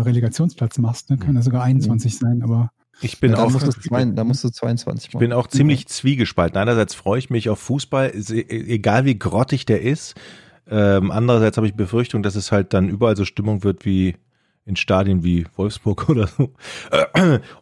Relegationsplatz 0.01 0.77
machst. 0.77 1.09
Ne? 1.09 1.17
Können 1.17 1.35
ja 1.35 1.41
sogar 1.41 1.63
21 1.63 2.17
sein, 2.17 2.41
aber 2.43 2.69
Ich 3.01 3.19
bin 3.19 3.31
ja, 3.31 3.37
da, 3.37 3.43
auch, 3.43 3.51
musst 3.51 3.81
zwei, 3.81 4.05
da 4.05 4.23
musst 4.23 4.43
du 4.43 4.49
22 4.49 5.13
ich 5.13 5.19
bin 5.19 5.31
auch 5.33 5.47
ziemlich 5.47 5.87
zwiegespalten. 5.87 6.57
Einerseits 6.59 6.93
freue 6.95 7.19
ich 7.19 7.29
mich 7.29 7.49
auf 7.49 7.59
Fußball, 7.59 8.11
se- 8.21 8.49
egal 8.49 9.05
wie 9.05 9.17
grottig 9.17 9.65
der 9.65 9.81
ist. 9.81 10.15
Ähm, 10.69 11.11
andererseits 11.11 11.57
habe 11.57 11.67
ich 11.67 11.73
Befürchtung, 11.75 12.23
dass 12.23 12.35
es 12.35 12.51
halt 12.51 12.73
dann 12.73 12.89
überall 12.89 13.15
so 13.17 13.25
Stimmung 13.25 13.63
wird 13.63 13.85
wie 13.85 14.15
in 14.71 14.75
Stadien 14.75 15.23
wie 15.23 15.45
Wolfsburg 15.55 16.09
oder 16.09 16.27
so. 16.27 16.51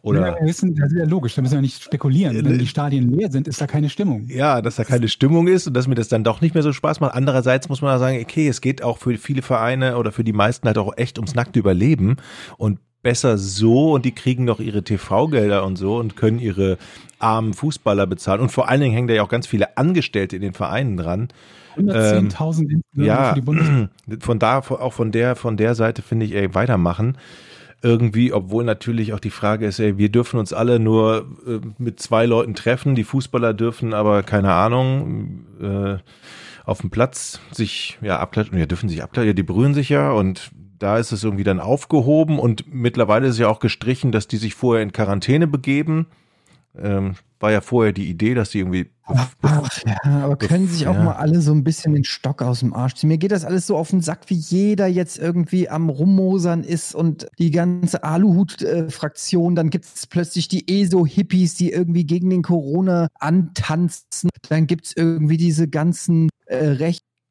oder 0.02 0.20
Ja, 0.20 0.40
wir 0.40 0.46
wissen, 0.46 0.74
das 0.74 0.92
ist 0.92 0.98
ja 0.98 1.04
logisch, 1.04 1.34
da 1.34 1.42
müssen 1.42 1.54
wir 1.54 1.60
nicht 1.60 1.82
spekulieren. 1.82 2.44
Wenn 2.44 2.58
die 2.58 2.66
Stadien 2.66 3.12
leer 3.12 3.30
sind, 3.30 3.46
ist 3.48 3.60
da 3.60 3.66
keine 3.66 3.90
Stimmung. 3.90 4.26
ja, 4.28 4.62
dass 4.62 4.76
da 4.76 4.84
keine 4.84 5.08
Stimmung 5.08 5.48
ist 5.48 5.66
und 5.66 5.74
dass 5.74 5.86
mir 5.86 5.94
das 5.94 6.08
dann 6.08 6.24
doch 6.24 6.40
nicht 6.40 6.54
mehr 6.54 6.62
so 6.62 6.72
Spaß 6.72 7.00
macht. 7.00 7.14
Andererseits 7.14 7.68
muss 7.68 7.82
man 7.82 7.92
da 7.92 7.98
sagen, 7.98 8.18
okay, 8.20 8.48
es 8.48 8.60
geht 8.60 8.82
auch 8.82 8.98
für 8.98 9.16
viele 9.18 9.42
Vereine 9.42 9.96
oder 9.96 10.12
für 10.12 10.24
die 10.24 10.32
meisten 10.32 10.66
halt 10.66 10.78
auch 10.78 10.96
echt 10.96 11.18
ums 11.18 11.34
nackte 11.34 11.58
Überleben 11.58 12.16
und 12.56 12.78
besser 13.02 13.38
so 13.38 13.92
und 13.92 14.04
die 14.04 14.12
kriegen 14.12 14.44
noch 14.44 14.60
ihre 14.60 14.82
TV-Gelder 14.82 15.64
und 15.64 15.76
so 15.76 15.96
und 15.96 16.16
können 16.16 16.38
ihre 16.38 16.78
armen 17.18 17.54
Fußballer 17.54 18.06
bezahlen 18.06 18.40
und 18.40 18.50
vor 18.50 18.68
allen 18.68 18.80
Dingen 18.80 18.94
hängen 18.94 19.08
da 19.08 19.14
ja 19.14 19.22
auch 19.22 19.28
ganz 19.28 19.46
viele 19.46 19.76
Angestellte 19.76 20.36
in 20.36 20.42
den 20.42 20.54
Vereinen 20.54 20.96
dran. 20.96 21.28
110.000 21.76 22.62
insgesamt 22.62 22.82
Ja, 22.94 23.28
für 23.30 23.34
die 23.34 23.40
Bundesliga. 23.40 23.88
von 24.20 24.38
da, 24.38 24.58
auch 24.58 24.92
von 24.92 25.12
der, 25.12 25.36
von 25.36 25.56
der 25.56 25.74
Seite 25.74 26.02
finde 26.02 26.26
ich, 26.26 26.34
ey, 26.34 26.54
weitermachen. 26.54 27.16
Irgendwie, 27.82 28.32
obwohl 28.32 28.64
natürlich 28.64 29.14
auch 29.14 29.20
die 29.20 29.30
Frage 29.30 29.66
ist, 29.66 29.78
ey, 29.78 29.96
wir 29.96 30.10
dürfen 30.10 30.38
uns 30.38 30.52
alle 30.52 30.78
nur 30.78 31.26
äh, 31.46 31.60
mit 31.78 32.00
zwei 32.00 32.26
Leuten 32.26 32.54
treffen, 32.54 32.94
die 32.94 33.04
Fußballer 33.04 33.54
dürfen 33.54 33.94
aber, 33.94 34.22
keine 34.22 34.52
Ahnung, 34.52 35.46
äh, 35.62 35.96
auf 36.66 36.82
dem 36.82 36.90
Platz 36.90 37.40
sich, 37.50 37.98
ja, 38.02 38.18
abklatschen, 38.18 38.58
ja, 38.58 38.66
dürfen 38.66 38.90
sich 38.90 39.02
abklatschen, 39.02 39.28
ja, 39.28 39.32
die 39.32 39.42
berühren 39.42 39.72
sich 39.72 39.88
ja 39.88 40.12
und 40.12 40.50
da 40.80 40.98
ist 40.98 41.12
es 41.12 41.22
irgendwie 41.22 41.44
dann 41.44 41.60
aufgehoben 41.60 42.38
und 42.40 42.64
mittlerweile 42.72 43.28
ist 43.28 43.38
ja 43.38 43.48
auch 43.48 43.60
gestrichen, 43.60 44.10
dass 44.10 44.26
die 44.26 44.38
sich 44.38 44.54
vorher 44.54 44.82
in 44.82 44.92
Quarantäne 44.92 45.46
begeben. 45.46 46.06
Ähm, 46.76 47.14
war 47.38 47.50
ja 47.50 47.60
vorher 47.62 47.92
die 47.92 48.08
Idee, 48.08 48.34
dass 48.34 48.50
die 48.50 48.58
irgendwie 48.58 48.90
Ach, 49.02 49.28
ja, 49.84 49.96
aber 50.04 50.36
können 50.36 50.68
sich 50.68 50.86
auch 50.86 50.94
Ja. 50.94 51.02
mal 51.02 51.12
alle 51.14 51.40
so 51.40 51.52
ein 51.52 51.64
bisschen 51.64 51.94
den 51.94 52.04
Stock 52.04 52.42
aus 52.42 52.60
dem 52.60 52.72
Arsch 52.74 52.94
ziehen. 52.94 53.08
Mir 53.08 53.18
geht 53.18 53.32
das 53.32 53.44
alles 53.44 53.66
so 53.66 53.76
auf 53.76 53.90
den 53.90 54.02
Sack, 54.02 54.20
wie 54.28 54.34
jeder 54.36 54.86
jetzt 54.86 55.18
irgendwie 55.18 55.68
am 55.68 55.88
Rummosern 55.88 56.62
ist 56.62 56.94
und 56.94 57.26
die 57.38 57.50
ganze 57.50 58.04
Aluhut-Fraktion. 58.04 59.54
Dann 59.56 59.70
gibt 59.70 59.84
es 59.86 60.06
plötzlich 60.06 60.48
die 60.48 60.68
ESO-Hippies, 60.82 61.54
die 61.56 61.72
irgendwie 61.72 62.04
gegen 62.04 62.30
den 62.30 62.42
Corona 62.42 63.08
antanzen. 63.18 64.30
Dann 64.48 64.66
gibt 64.66 64.86
es 64.86 64.96
irgendwie 64.96 65.36
diese 65.36 65.66
ganzen 65.68 66.28
äh, 66.46 66.66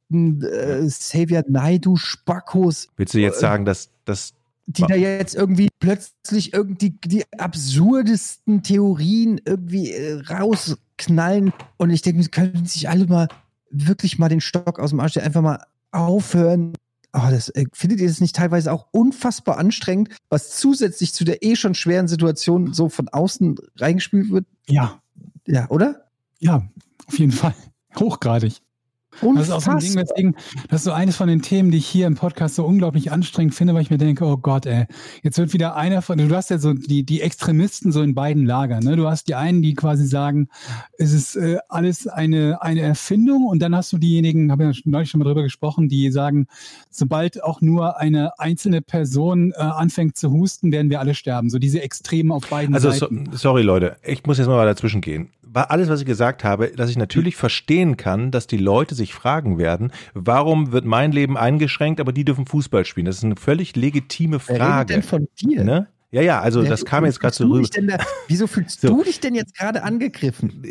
rechten 0.10 0.44
äh, 0.44 0.86
Xavier 0.88 1.46
Naidu-Spackos, 1.48 2.88
Willst 2.98 3.14
du 3.14 3.20
jetzt 3.20 3.40
sagen, 3.40 3.66
dass, 3.66 3.90
dass 4.06 4.34
die 4.68 4.84
da 4.84 4.96
jetzt 4.96 5.36
irgendwie 5.36 5.70
plötzlich 5.80 6.54
irgendwie 6.54 6.92
die 6.92 7.24
absurdesten 7.38 8.62
Theorien 8.62 9.42
irgendwie 9.44 9.92
äh, 9.92 10.22
rausknallen. 10.30 11.54
Und 11.78 11.90
ich 11.90 12.04
denke, 12.04 12.30
können 12.30 12.66
sich 12.66 12.88
alle 12.88 13.08
mal 13.08 13.28
wirklich 13.72 14.20
mal 14.20 14.30
den 14.30 14.42
Stock 14.42 14.80
aus 14.80 14.92
dem 14.92 15.00
Arsch, 15.00 15.18
einfach 15.18 15.42
mal 15.42 15.64
aufhören. 15.92 16.74
Aber 17.12 17.32
das, 17.32 17.50
äh, 17.50 17.66
findet 17.74 18.00
ihr 18.00 18.08
das 18.08 18.22
nicht 18.22 18.36
teilweise 18.36 18.72
auch 18.72 18.86
unfassbar 18.92 19.58
anstrengend, 19.58 20.10
was 20.30 20.56
zusätzlich 20.60 21.14
zu 21.14 21.24
der 21.24 21.44
eh 21.44 21.56
schon 21.56 21.74
schweren 21.74 22.08
Situation 22.08 22.74
so 22.74 22.90
von 22.90 23.10
außen 23.10 23.56
reingespielt 23.78 24.30
wird? 24.30 24.46
Ja, 24.68 25.02
Ja, 25.48 25.68
oder? 25.70 26.06
ja, 26.38 26.62
auf 27.08 27.18
jeden 27.18 27.32
Fall. 27.32 27.56
Hochgradig. 27.98 28.62
Das 29.22 29.48
ist 29.48 29.52
auch 29.52 29.62
so 29.62 29.72
ein 29.72 29.80
Ding, 29.80 29.96
weswegen, 29.96 30.36
das 30.70 30.82
ist 30.82 30.86
so 30.86 30.92
eines 30.92 31.16
von 31.16 31.28
den 31.28 31.42
Themen, 31.42 31.72
die 31.72 31.80
ich 31.80 31.88
hier 31.88 32.08
im 32.08 32.16
Podcast 32.16 32.56
so 32.56 32.66
unglaublich 32.66 33.12
anstrengend 33.12 33.56
finde, 33.56 33.74
weil 33.74 33.82
ich 33.82 33.90
mir 33.90 33.98
denke, 33.98 34.26
oh 34.26 34.38
Gott, 34.38 34.66
ey, 34.66 34.86
jetzt 35.24 35.38
wird 35.38 35.54
wieder 35.54 35.76
einer 35.76 36.02
von, 36.02 36.18
du 36.18 36.36
hast 36.36 36.50
ja 36.50 36.58
so 36.58 36.74
die, 36.74 37.04
die 37.04 37.22
Extremisten 37.22 37.92
so 37.92 38.02
in 38.02 38.16
beiden 38.16 38.46
Lagern, 38.46 38.84
ne? 38.84 38.96
Du 38.96 39.08
hast 39.08 39.28
die 39.28 39.36
einen, 39.36 39.62
die 39.62 39.74
quasi 39.74 40.06
sagen, 40.06 40.48
es 40.98 41.12
ist 41.12 41.36
äh, 41.36 41.58
alles 41.68 42.08
eine, 42.08 42.62
eine 42.62 42.82
Erfindung 42.82 43.48
und 43.48 43.60
dann 43.60 43.76
hast 43.76 43.92
du 43.92 43.98
diejenigen, 43.98 44.52
habe 44.52 44.70
ich 44.70 44.78
ja 44.78 44.82
neulich 44.86 45.10
schon 45.10 45.20
mal 45.20 45.26
drüber 45.26 45.44
gesprochen, 45.44 45.90
die 45.90 46.12
sagen, 46.12 46.48
sobald 46.90 47.44
auch 47.44 47.62
nur 47.62 47.98
eine 47.98 48.40
einzelne 48.40 48.82
Person 48.82 49.52
äh, 49.52 49.62
anfängt 49.62 50.18
zu 50.18 50.32
husten, 50.32 50.72
werden 50.72 50.90
wir 50.90 51.00
alle 51.00 51.14
sterben. 51.14 51.50
So 51.50 51.60
diese 51.60 51.82
Extremen 51.82 52.32
auf 52.32 52.48
beiden 52.48 52.74
Also 52.76 52.92
so, 52.92 53.00
Seiten. 53.00 53.30
sorry 53.34 53.64
Leute, 53.64 53.98
ich 54.04 54.26
muss 54.26 54.38
jetzt 54.38 54.48
mal 54.48 54.66
dazwischen 54.66 55.02
gehen. 55.02 55.30
War 55.52 55.72
alles, 55.72 55.90
was 55.90 56.02
ich 56.02 56.06
gesagt 56.06 56.44
habe, 56.44 56.68
dass 56.70 56.90
ich 56.90 56.98
natürlich 56.98 57.36
verstehen 57.36 57.98
kann, 57.98 58.30
dass 58.32 58.46
die 58.46 58.58
Leute 58.58 58.94
sich 58.94 59.14
fragen 59.14 59.58
werden, 59.58 59.92
warum 60.14 60.72
wird 60.72 60.86
mein 60.86 61.12
Leben 61.12 61.38
eingeschränkt, 61.38 62.00
aber 62.00 62.12
die 62.14 62.24
dürfen 62.26 62.46
Fußball 62.46 62.86
spielen. 62.86 63.06
Das 63.06 63.18
ist 63.18 63.24
eine 63.24 63.36
völlig 63.36 63.76
legitime 63.76 64.40
Wer 64.46 64.56
redet 64.56 64.68
Frage. 64.68 64.94
denn 64.94 65.04
von 65.04 65.28
dir? 65.42 65.64
Ne? 65.64 65.88
Ja, 66.12 66.22
ja, 66.22 66.40
also 66.42 66.62
Wer- 66.64 66.70
das 66.70 66.86
kam 66.86 67.06
jetzt 67.06 67.20
gerade 67.20 67.36
so 67.36 67.46
rüber. 67.48 67.68
Da, 67.72 67.98
wieso 68.28 68.48
fühlst 68.48 68.82
So. 68.82 68.88
du 68.90 69.04
dich 69.04 69.20
denn 69.20 69.34
jetzt 69.36 69.56
gerade 69.56 69.84
angegriffen? 69.84 70.64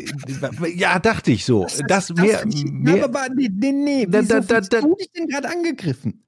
Ja, 0.75 0.99
dachte 0.99 1.31
ich 1.31 1.45
so. 1.45 1.65
Das, 1.87 2.09
mehr, 2.13 2.39
find 2.39 2.53
ich- 2.55 2.65
mehr, 2.71 3.03
aber, 3.05 3.27
nee, 3.35 3.49
nee, 3.51 3.71
nee. 3.71 4.05
Wieso 4.09 4.39
da- 4.39 4.39
da- 4.41 4.55
fühlst 4.61 4.73
du 4.73 4.95
dich 4.95 5.11
denn 5.11 5.27
gerade 5.27 5.49
angegriffen? 5.49 6.23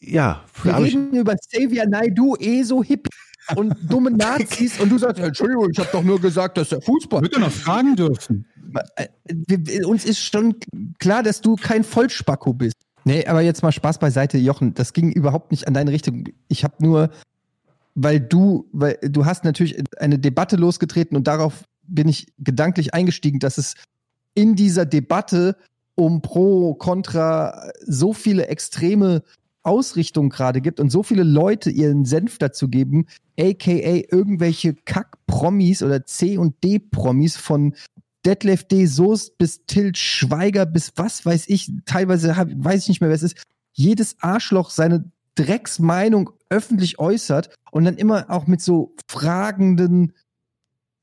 ja, 0.00 0.44
Wir 0.62 0.72
hab 0.72 0.80
ich, 0.84 0.94
reden 0.96 1.14
über 1.14 1.34
Xavier 1.36 1.86
Naidu, 1.86 2.34
eh 2.38 2.62
so 2.62 2.82
hip 2.82 3.06
und 3.56 3.74
dumme 3.88 4.10
Nazis 4.10 4.78
und 4.80 4.90
du 4.90 4.98
sagst, 4.98 5.22
Entschuldigung, 5.22 5.68
ich 5.70 5.78
habe 5.78 5.88
doch 5.92 6.02
nur 6.02 6.20
gesagt, 6.20 6.58
dass 6.58 6.70
der 6.70 6.80
Fußball. 6.80 7.22
Doch 7.22 7.38
noch 7.38 7.50
fragen 7.50 7.96
dürfen. 7.96 8.46
Äh, 8.96 9.84
uns 9.84 10.04
ist 10.04 10.20
schon 10.20 10.56
klar, 10.98 11.22
dass 11.22 11.40
du 11.40 11.56
kein 11.56 11.84
Vollspacko 11.84 12.52
bist. 12.52 12.76
Nee, 13.04 13.26
aber 13.26 13.40
jetzt 13.40 13.62
mal 13.62 13.72
Spaß 13.72 13.98
beiseite, 13.98 14.38
Jochen. 14.38 14.74
Das 14.74 14.92
ging 14.92 15.10
überhaupt 15.10 15.50
nicht 15.50 15.66
an 15.66 15.74
deine 15.74 15.90
Richtung. 15.90 16.24
Ich 16.48 16.64
habe 16.64 16.74
nur, 16.78 17.10
weil 17.94 18.20
du, 18.20 18.68
weil 18.72 18.98
du 19.02 19.24
hast 19.24 19.44
natürlich 19.44 19.82
eine 19.98 20.18
Debatte 20.18 20.56
losgetreten 20.56 21.16
und 21.16 21.26
darauf 21.26 21.64
bin 21.82 22.08
ich 22.08 22.26
gedanklich 22.38 22.94
eingestiegen, 22.94 23.40
dass 23.40 23.58
es 23.58 23.74
in 24.34 24.54
dieser 24.54 24.86
Debatte 24.86 25.56
um 25.96 26.22
Pro, 26.22 26.74
Contra 26.74 27.70
so 27.84 28.12
viele 28.12 28.46
extreme 28.46 29.22
Ausrichtungen 29.62 30.30
gerade 30.30 30.60
gibt 30.60 30.80
und 30.80 30.90
so 30.90 31.02
viele 31.02 31.22
Leute 31.22 31.70
ihren 31.70 32.04
Senf 32.04 32.38
dazu 32.38 32.68
geben, 32.68 33.06
aka 33.38 33.70
irgendwelche 33.72 34.74
Kack-Promis 34.74 35.82
oder 35.82 36.04
C- 36.06 36.38
und 36.38 36.62
D-Promis 36.64 37.36
von 37.36 37.74
Detlef 38.24 38.64
D. 38.64 38.86
Soest 38.86 39.38
bis 39.38 39.64
Tilt 39.66 39.96
Schweiger 39.96 40.66
bis 40.66 40.92
was 40.96 41.24
weiß 41.24 41.48
ich, 41.48 41.72
teilweise 41.86 42.36
hab, 42.36 42.48
weiß 42.52 42.82
ich 42.82 42.88
nicht 42.88 43.00
mehr, 43.00 43.10
wer 43.10 43.16
es 43.16 43.22
ist, 43.22 43.42
jedes 43.72 44.16
Arschloch 44.20 44.70
seine 44.70 45.10
Drecksmeinung 45.36 46.30
öffentlich 46.48 46.98
äußert 46.98 47.54
und 47.70 47.84
dann 47.84 47.96
immer 47.96 48.30
auch 48.30 48.46
mit 48.46 48.60
so 48.60 48.94
fragenden, 49.08 50.12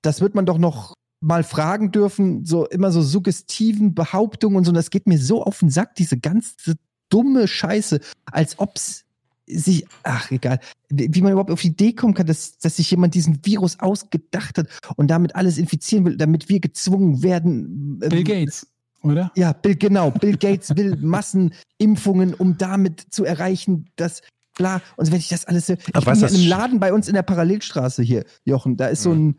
das 0.01 0.21
wird 0.21 0.35
man 0.35 0.45
doch 0.45 0.57
noch 0.57 0.93
mal 1.19 1.43
fragen 1.43 1.91
dürfen, 1.91 2.45
so 2.45 2.67
immer 2.67 2.91
so 2.91 3.01
suggestiven 3.01 3.95
Behauptungen 3.95 4.57
und 4.57 4.65
so, 4.65 4.71
das 4.71 4.91
geht 4.91 5.07
mir 5.07 5.17
so 5.17 5.43
auf 5.43 5.59
den 5.59 5.69
Sack, 5.69 5.95
diese 5.95 6.19
ganze 6.19 6.75
dumme 7.09 7.47
Scheiße, 7.47 7.99
als 8.25 8.59
ob's 8.59 9.03
sich, 9.49 9.85
ach 10.03 10.29
egal, 10.31 10.59
wie 10.89 11.21
man 11.21 11.31
überhaupt 11.31 11.51
auf 11.51 11.61
die 11.61 11.69
Idee 11.69 11.93
kommen 11.93 12.13
kann, 12.13 12.27
dass, 12.27 12.57
dass 12.57 12.75
sich 12.75 12.91
jemand 12.91 13.15
diesen 13.15 13.45
Virus 13.45 13.79
ausgedacht 13.79 14.57
hat 14.57 14.67
und 14.97 15.07
damit 15.07 15.35
alles 15.35 15.57
infizieren 15.57 16.05
will, 16.05 16.17
damit 16.17 16.49
wir 16.49 16.59
gezwungen 16.59 17.23
werden. 17.23 17.99
ähm, 18.03 18.09
Bill 18.09 18.23
Gates, 18.23 18.67
oder? 19.03 19.31
ja, 19.35 19.53
Bill, 19.53 19.75
genau. 19.75 20.11
Bill 20.11 20.35
Gates 20.35 20.75
will 20.75 20.97
Massenimpfungen, 21.01 22.33
um 22.33 22.57
damit 22.57 23.05
zu 23.09 23.23
erreichen, 23.23 23.89
dass 23.95 24.21
bla. 24.57 24.81
Und 24.97 25.11
wenn 25.11 25.19
ich 25.19 25.29
das 25.29 25.45
alles 25.45 25.67
sehe, 25.67 25.77
ich 25.77 25.95
Aber 25.95 26.05
bin 26.05 26.11
was 26.11 26.19
hier 26.19 26.27
das 26.27 26.33
in 26.33 26.41
einem 26.41 26.49
Laden 26.49 26.79
bei 26.79 26.91
uns 26.91 27.07
in 27.07 27.13
der 27.13 27.23
Parallelstraße 27.23 28.03
hier, 28.03 28.25
Jochen, 28.43 28.75
da 28.75 28.87
ist 28.87 29.03
so 29.03 29.13
ein 29.13 29.37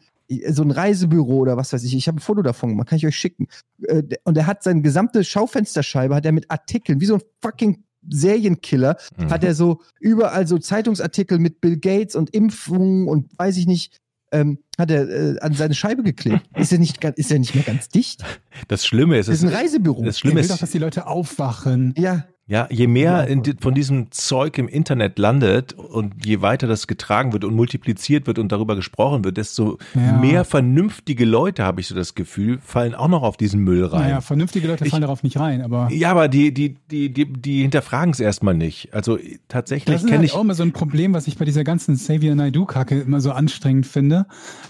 so 0.51 0.62
ein 0.62 0.70
Reisebüro 0.70 1.37
oder 1.39 1.57
was 1.57 1.72
weiß 1.72 1.83
ich. 1.85 1.95
Ich 1.97 2.07
habe 2.09 2.18
ein 2.18 2.20
Foto 2.20 2.43
davon 2.43 2.70
gemacht, 2.70 2.89
kann 2.89 2.99
ich 2.99 3.07
euch 3.07 3.16
schicken. 3.16 3.47
Äh, 3.83 4.03
der- 4.03 4.18
Und 4.24 4.37
er 4.37 4.47
hat 4.47 4.62
seine 4.62 4.83
gesamte 4.83 5.24
Schaufensterscheibe, 5.24 6.14
hat 6.14 6.26
er 6.26 6.33
mit 6.33 6.51
Artikeln, 6.51 7.01
wie 7.01 7.07
so 7.07 7.14
ein 7.16 7.22
fucking 7.43 7.85
Serienkiller, 8.09 8.97
Mhm. 9.16 9.31
hat 9.31 9.45
er 9.45 9.55
so 9.55 9.81
überall 10.01 10.47
so 10.47 10.59
Zeitungsartikel 10.59 11.39
mit 11.39 11.61
Bill 11.61 11.79
Gates 11.79 12.14
und 12.16 12.31
Impfungen 12.35 13.09
und 13.09 13.31
weiß 13.39 13.57
ich 13.57 13.66
nicht, 13.66 13.99
ähm, 14.31 14.59
hat 14.79 14.91
er 14.91 15.09
äh, 15.09 15.39
an 15.41 15.55
seine 15.55 15.74
Scheibe 15.74 16.03
geklebt. 16.03 16.43
Ist 16.57 16.72
er 16.72 16.79
nicht, 16.79 17.03
ist 17.16 17.31
er 17.31 17.39
nicht 17.39 17.55
mehr 17.55 17.64
ganz 17.64 17.89
dicht? 17.89 18.22
das 18.68 18.85
Schlimme 18.87 19.18
ist, 19.18 19.29
Das 19.29 19.37
ist 19.37 19.45
es, 19.45 19.51
ein 19.51 19.57
Reisebüro. 19.57 20.05
das 20.05 20.16
Ich 20.16 20.20
Schlimme 20.20 20.37
will 20.37 20.41
ist, 20.43 20.51
doch, 20.51 20.59
dass 20.59 20.70
die 20.70 20.79
Leute 20.79 21.07
aufwachen. 21.07 21.95
Ja, 21.97 22.26
Ja, 22.51 22.66
je 22.70 22.86
mehr 22.86 23.26
in, 23.26 23.42
von 23.61 23.74
diesem 23.74 24.11
Zeug 24.11 24.57
im 24.57 24.68
Internet 24.68 25.18
landet 25.18 25.74
und 25.74 26.24
je 26.24 26.40
weiter 26.40 26.66
das 26.66 26.86
getragen 26.86 27.34
wird 27.34 27.44
und 27.44 27.55
multipliziert 27.55 28.26
wird 28.26 28.38
und 28.38 28.51
darüber 28.51 28.74
gesprochen 28.74 29.22
wird, 29.22 29.36
desto 29.36 29.76
Ja. 29.94 30.12
mehr 30.16 30.46
vernünftige 30.46 31.26
Leute, 31.26 31.64
habe 31.64 31.82
ich 31.82 31.88
so 31.88 31.94
das 31.94 32.14
Gefühl, 32.14 32.59
fallen 32.64 32.94
auch 32.94 33.09
noch 33.09 33.22
auf 33.22 33.36
diesen 33.36 33.61
Müll 33.64 33.84
rein. 33.84 34.01
Naja, 34.01 34.20
vernünftige 34.22 34.66
Leute 34.66 34.84
Ich- 34.86 34.90
fallen 34.90 35.03
darauf 35.03 35.22
nicht 35.22 35.38
rein, 35.38 35.61
aber 35.61 35.90
Ja, 35.92 36.11
aber 36.11 36.28
die, 36.28 36.55
die, 36.55 36.76
die, 36.90 37.12
die, 37.12 37.26
die 37.30 37.61
hinterfragen 37.61 38.12
es 38.14 38.20
erstmal 38.20 38.55
nicht. 38.55 38.94
Also 38.94 39.18
tatsächlich 39.49 39.94
das 39.96 40.03
ist 40.05 40.09
kenne 40.09 40.20
halt 40.20 40.28
ich. 40.30 40.34
auch 40.34 40.40
immer 40.40 40.55
so 40.55 40.62
ein 40.62 40.72
Problem, 40.72 41.12
was 41.12 41.26
ich 41.26 41.36
bei 41.36 41.44
dieser 41.44 41.64
ganzen 41.64 41.96
Xavier 41.96 42.34
Naidoo-Kacke 42.34 42.99
immer 42.99 43.20
so 43.20 43.32
anstrengend 43.32 43.86
finde, 43.86 44.24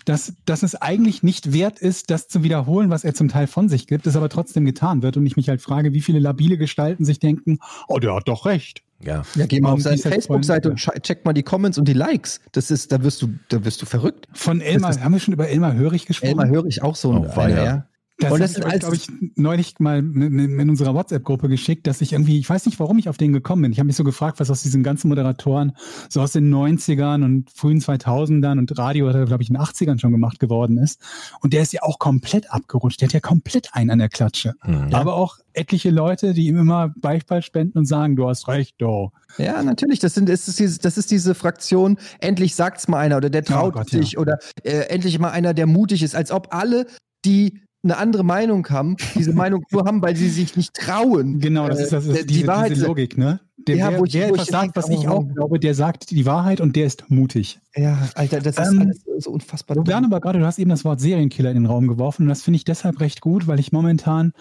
dass, 0.04 0.34
dass 0.46 0.64
es 0.64 0.74
eigentlich 0.74 1.22
nicht 1.22 1.52
wert 1.52 1.78
ist, 1.78 2.10
das 2.10 2.26
zu 2.26 2.42
wiederholen, 2.42 2.90
was 2.90 3.04
er 3.04 3.14
zum 3.14 3.28
Teil 3.28 3.46
von 3.46 3.68
sich 3.68 3.86
gibt, 3.86 4.08
es 4.08 4.16
aber 4.16 4.28
trotzdem 4.28 4.64
getan 4.64 5.02
wird 5.04 5.16
und 5.16 5.24
ich 5.26 5.36
mich 5.36 5.48
halt 5.48 5.62
frage, 5.62 5.92
wie 5.92 6.00
viele 6.00 6.18
labile 6.18 6.58
Gestalten 6.58 7.04
sich 7.04 7.20
denken, 7.20 7.60
oh, 7.88 7.98
der 7.98 8.14
hat 8.14 8.28
doch 8.28 8.46
recht. 8.46 8.82
Ja. 9.00 9.22
Ja, 9.36 9.46
geh 9.46 9.60
mal 9.60 9.72
auf 9.72 9.82
seine 9.82 9.98
Facebook-Seite 9.98 10.70
und 10.70 10.76
check 10.76 11.24
mal 11.24 11.32
die 11.32 11.42
Comments 11.44 11.78
und 11.78 11.86
die 11.86 11.92
Likes. 11.92 12.40
Das 12.52 12.70
ist, 12.70 12.90
da 12.90 13.02
wirst 13.02 13.22
du, 13.22 13.28
da 13.48 13.64
wirst 13.64 13.80
du 13.80 13.86
verrückt. 13.86 14.26
Von 14.32 14.60
Elmar, 14.60 15.00
haben 15.00 15.12
wir 15.12 15.20
schon 15.20 15.34
über 15.34 15.48
Elmar 15.48 15.74
Hörig 15.74 16.06
gesprochen? 16.06 16.30
Elmar 16.30 16.48
höre 16.48 16.66
ich 16.66 16.82
auch 16.82 16.96
so 16.96 17.10
Oh, 17.10 17.22
ein 17.22 17.30
einer, 17.30 17.64
ja. 17.64 17.86
Das 18.20 18.32
Und 18.32 18.40
das 18.40 18.50
ist 18.52 18.64
habe 18.64 18.68
ich, 18.68 18.72
als- 18.74 18.80
glaube 18.80 18.96
ich, 18.96 19.32
neulich 19.36 19.78
mal 19.78 19.98
in, 19.98 20.70
unserer 20.70 20.92
WhatsApp-Gruppe 20.92 21.48
geschickt, 21.48 21.86
dass 21.86 22.00
ich 22.00 22.12
irgendwie, 22.12 22.38
ich 22.40 22.50
weiß 22.50 22.66
nicht, 22.66 22.80
warum 22.80 22.98
ich 22.98 23.08
auf 23.08 23.16
den 23.16 23.32
gekommen 23.32 23.62
bin. 23.62 23.72
Ich 23.72 23.78
habe 23.78 23.86
mich 23.86 23.94
so 23.94 24.02
gefragt, 24.02 24.40
was 24.40 24.50
aus 24.50 24.62
diesen 24.62 24.82
ganzen 24.82 25.08
Moderatoren 25.08 25.72
so 26.08 26.20
aus 26.20 26.32
den 26.32 26.52
90ern 26.52 27.24
und 27.24 27.48
frühen 27.50 27.80
2000ern 27.80 28.58
und 28.58 28.76
Radio 28.76 29.08
hat 29.08 29.14
er, 29.14 29.24
glaube 29.24 29.44
ich, 29.44 29.50
in 29.50 29.54
den 29.54 29.62
80ern 29.62 30.00
schon 30.00 30.10
gemacht 30.10 30.40
geworden 30.40 30.78
ist. 30.78 31.00
Und 31.42 31.52
der 31.52 31.62
ist 31.62 31.72
ja 31.72 31.82
auch 31.82 32.00
komplett 32.00 32.50
abgerutscht. 32.52 33.00
Der 33.00 33.06
hat 33.06 33.12
ja 33.12 33.20
komplett 33.20 33.68
einen 33.74 33.90
an 33.90 33.98
der 34.00 34.08
Klatsche. 34.08 34.54
Hm. 34.62 34.92
Aber 34.92 35.14
auch 35.14 35.38
etliche 35.52 35.90
Leute, 35.90 36.34
die 36.34 36.48
ihm 36.48 36.58
immer 36.58 36.92
Beifall 37.00 37.42
spenden 37.42 37.78
und 37.78 37.86
sagen, 37.86 38.16
du 38.16 38.28
hast 38.28 38.48
recht, 38.48 38.74
do. 38.80 39.12
Ja, 39.38 39.62
natürlich. 39.62 40.00
Das, 40.00 40.14
sind, 40.14 40.28
das, 40.28 40.48
ist 40.48 40.58
diese, 40.58 40.80
das 40.80 40.98
ist 40.98 41.12
diese 41.12 41.36
Fraktion, 41.36 41.98
endlich 42.18 42.56
sagt's 42.56 42.88
mal 42.88 42.98
einer 42.98 43.16
oder 43.16 43.30
der 43.30 43.44
traut 43.44 43.74
Oh 43.74 43.78
Gott, 43.78 43.90
sich 43.90 44.12
ja. 44.12 44.18
oder 44.18 44.38
äh, 44.64 44.88
endlich 44.88 45.18
mal 45.20 45.30
einer, 45.30 45.54
der 45.54 45.66
mutig 45.66 46.02
ist, 46.02 46.16
als 46.16 46.32
ob 46.32 46.52
alle, 46.52 46.86
die 47.24 47.60
eine 47.84 47.96
andere 47.96 48.24
Meinung 48.24 48.68
haben, 48.70 48.96
diese 49.14 49.32
Meinung 49.32 49.64
nur 49.70 49.84
haben, 49.84 50.02
weil 50.02 50.16
sie 50.16 50.28
sich 50.28 50.56
nicht 50.56 50.74
trauen. 50.74 51.38
Genau, 51.40 51.68
das 51.68 51.78
Äh, 51.78 51.82
ist, 51.84 51.92
das 51.92 52.06
ist 52.06 52.22
die 52.22 52.26
diese, 52.26 52.46
Wahrheit- 52.48 52.70
diese 52.74 52.86
Logik, 52.86 53.16
ne? 53.16 53.40
Der, 53.56 53.76
Ja, 53.76 53.90
der, 53.90 54.00
wo 54.00 54.04
ich- 54.04 54.14
ich 54.14 54.20
etwas 54.22 54.46
sagt, 54.46 54.76
was 54.76 54.88
ich 54.88 55.08
auch 55.08 55.24
glaube, 55.34 55.58
der 55.60 55.74
sagt 55.74 56.10
die 56.10 56.24
Wahrheit 56.26 56.60
und 56.60 56.74
der 56.76 56.86
ist 56.86 57.04
mutig. 57.10 57.60
Ja, 57.76 58.08
Alter, 58.14 58.40
das 58.40 58.56
ist 58.58 58.72
Ähm, 58.72 58.80
alles 58.80 59.04
so 59.18 59.30
unfassbar. 59.30 59.76
Lernst 59.84 60.06
aber 60.10 60.20
gerade, 60.20 60.38
du 60.38 60.46
hast 60.46 60.58
eben 60.58 60.70
das 60.70 60.84
Wort 60.84 61.00
Serienkiller 61.00 61.50
in 61.50 61.56
den 61.56 61.66
Raum 61.66 61.86
geworfen 61.86 62.22
und 62.22 62.28
das 62.28 62.42
finde 62.42 62.56
ich 62.56 62.64
deshalb 62.64 63.00
recht 63.00 63.20
gut, 63.20 63.46
weil 63.46 63.60
ich 63.60 63.70
momentan 63.72 64.32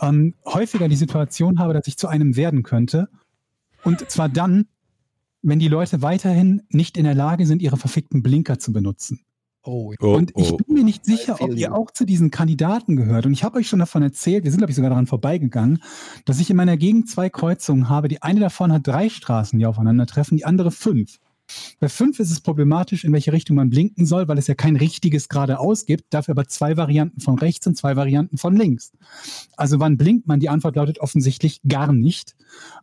ähm, 0.00 0.34
häufiger 0.46 0.86
die 0.88 0.96
Situation 0.96 1.58
habe, 1.58 1.74
dass 1.74 1.86
ich 1.88 1.96
zu 1.98 2.06
einem 2.08 2.36
werden 2.36 2.62
könnte. 2.62 3.08
Und 3.84 4.08
zwar 4.10 4.28
dann, 4.28 4.66
wenn 5.42 5.58
die 5.58 5.68
Leute 5.68 6.02
weiterhin 6.02 6.62
nicht 6.68 6.96
in 6.96 7.04
der 7.04 7.14
Lage 7.14 7.46
sind, 7.46 7.62
ihre 7.62 7.76
verfickten 7.76 8.22
Blinker 8.22 8.58
zu 8.60 8.72
benutzen. 8.72 9.20
Oh, 9.70 9.92
Oh, 10.00 10.14
und 10.14 10.32
ich 10.34 10.50
oh. 10.50 10.56
bin 10.56 10.76
mir 10.76 10.82
nicht 10.84 11.04
sicher, 11.04 11.36
ob 11.40 11.54
ihr 11.54 11.74
auch 11.74 11.90
zu 11.90 12.06
diesen 12.06 12.30
Kandidaten 12.30 12.96
gehört. 12.96 13.26
Und 13.26 13.34
ich 13.34 13.44
habe 13.44 13.58
euch 13.58 13.68
schon 13.68 13.80
davon 13.80 14.02
erzählt, 14.02 14.44
wir 14.44 14.50
sind, 14.50 14.60
glaube 14.60 14.70
ich, 14.70 14.76
sogar 14.76 14.88
daran 14.88 15.06
vorbeigegangen, 15.06 15.82
dass 16.24 16.40
ich 16.40 16.48
in 16.48 16.56
meiner 16.56 16.78
Gegend 16.78 17.10
zwei 17.10 17.28
Kreuzungen 17.28 17.90
habe. 17.90 18.08
Die 18.08 18.22
eine 18.22 18.40
davon 18.40 18.72
hat 18.72 18.86
drei 18.86 19.10
Straßen, 19.10 19.58
die 19.58 19.66
aufeinandertreffen, 19.66 20.38
die 20.38 20.46
andere 20.46 20.70
fünf. 20.70 21.18
Bei 21.80 21.88
fünf 21.88 22.18
ist 22.20 22.30
es 22.30 22.40
problematisch, 22.40 23.04
in 23.04 23.12
welche 23.12 23.32
Richtung 23.32 23.56
man 23.56 23.70
blinken 23.70 24.06
soll, 24.06 24.28
weil 24.28 24.38
es 24.38 24.46
ja 24.46 24.54
kein 24.54 24.76
richtiges 24.76 25.28
geradeaus 25.28 25.86
gibt, 25.86 26.12
dafür 26.12 26.32
aber 26.32 26.46
zwei 26.46 26.76
Varianten 26.76 27.20
von 27.20 27.38
rechts 27.38 27.66
und 27.66 27.76
zwei 27.76 27.96
Varianten 27.96 28.38
von 28.38 28.56
links. 28.56 28.92
Also 29.56 29.80
wann 29.80 29.96
blinkt 29.96 30.26
man? 30.26 30.40
Die 30.40 30.48
Antwort 30.48 30.76
lautet 30.76 30.98
offensichtlich 30.98 31.60
gar 31.66 31.92
nicht. 31.92 32.36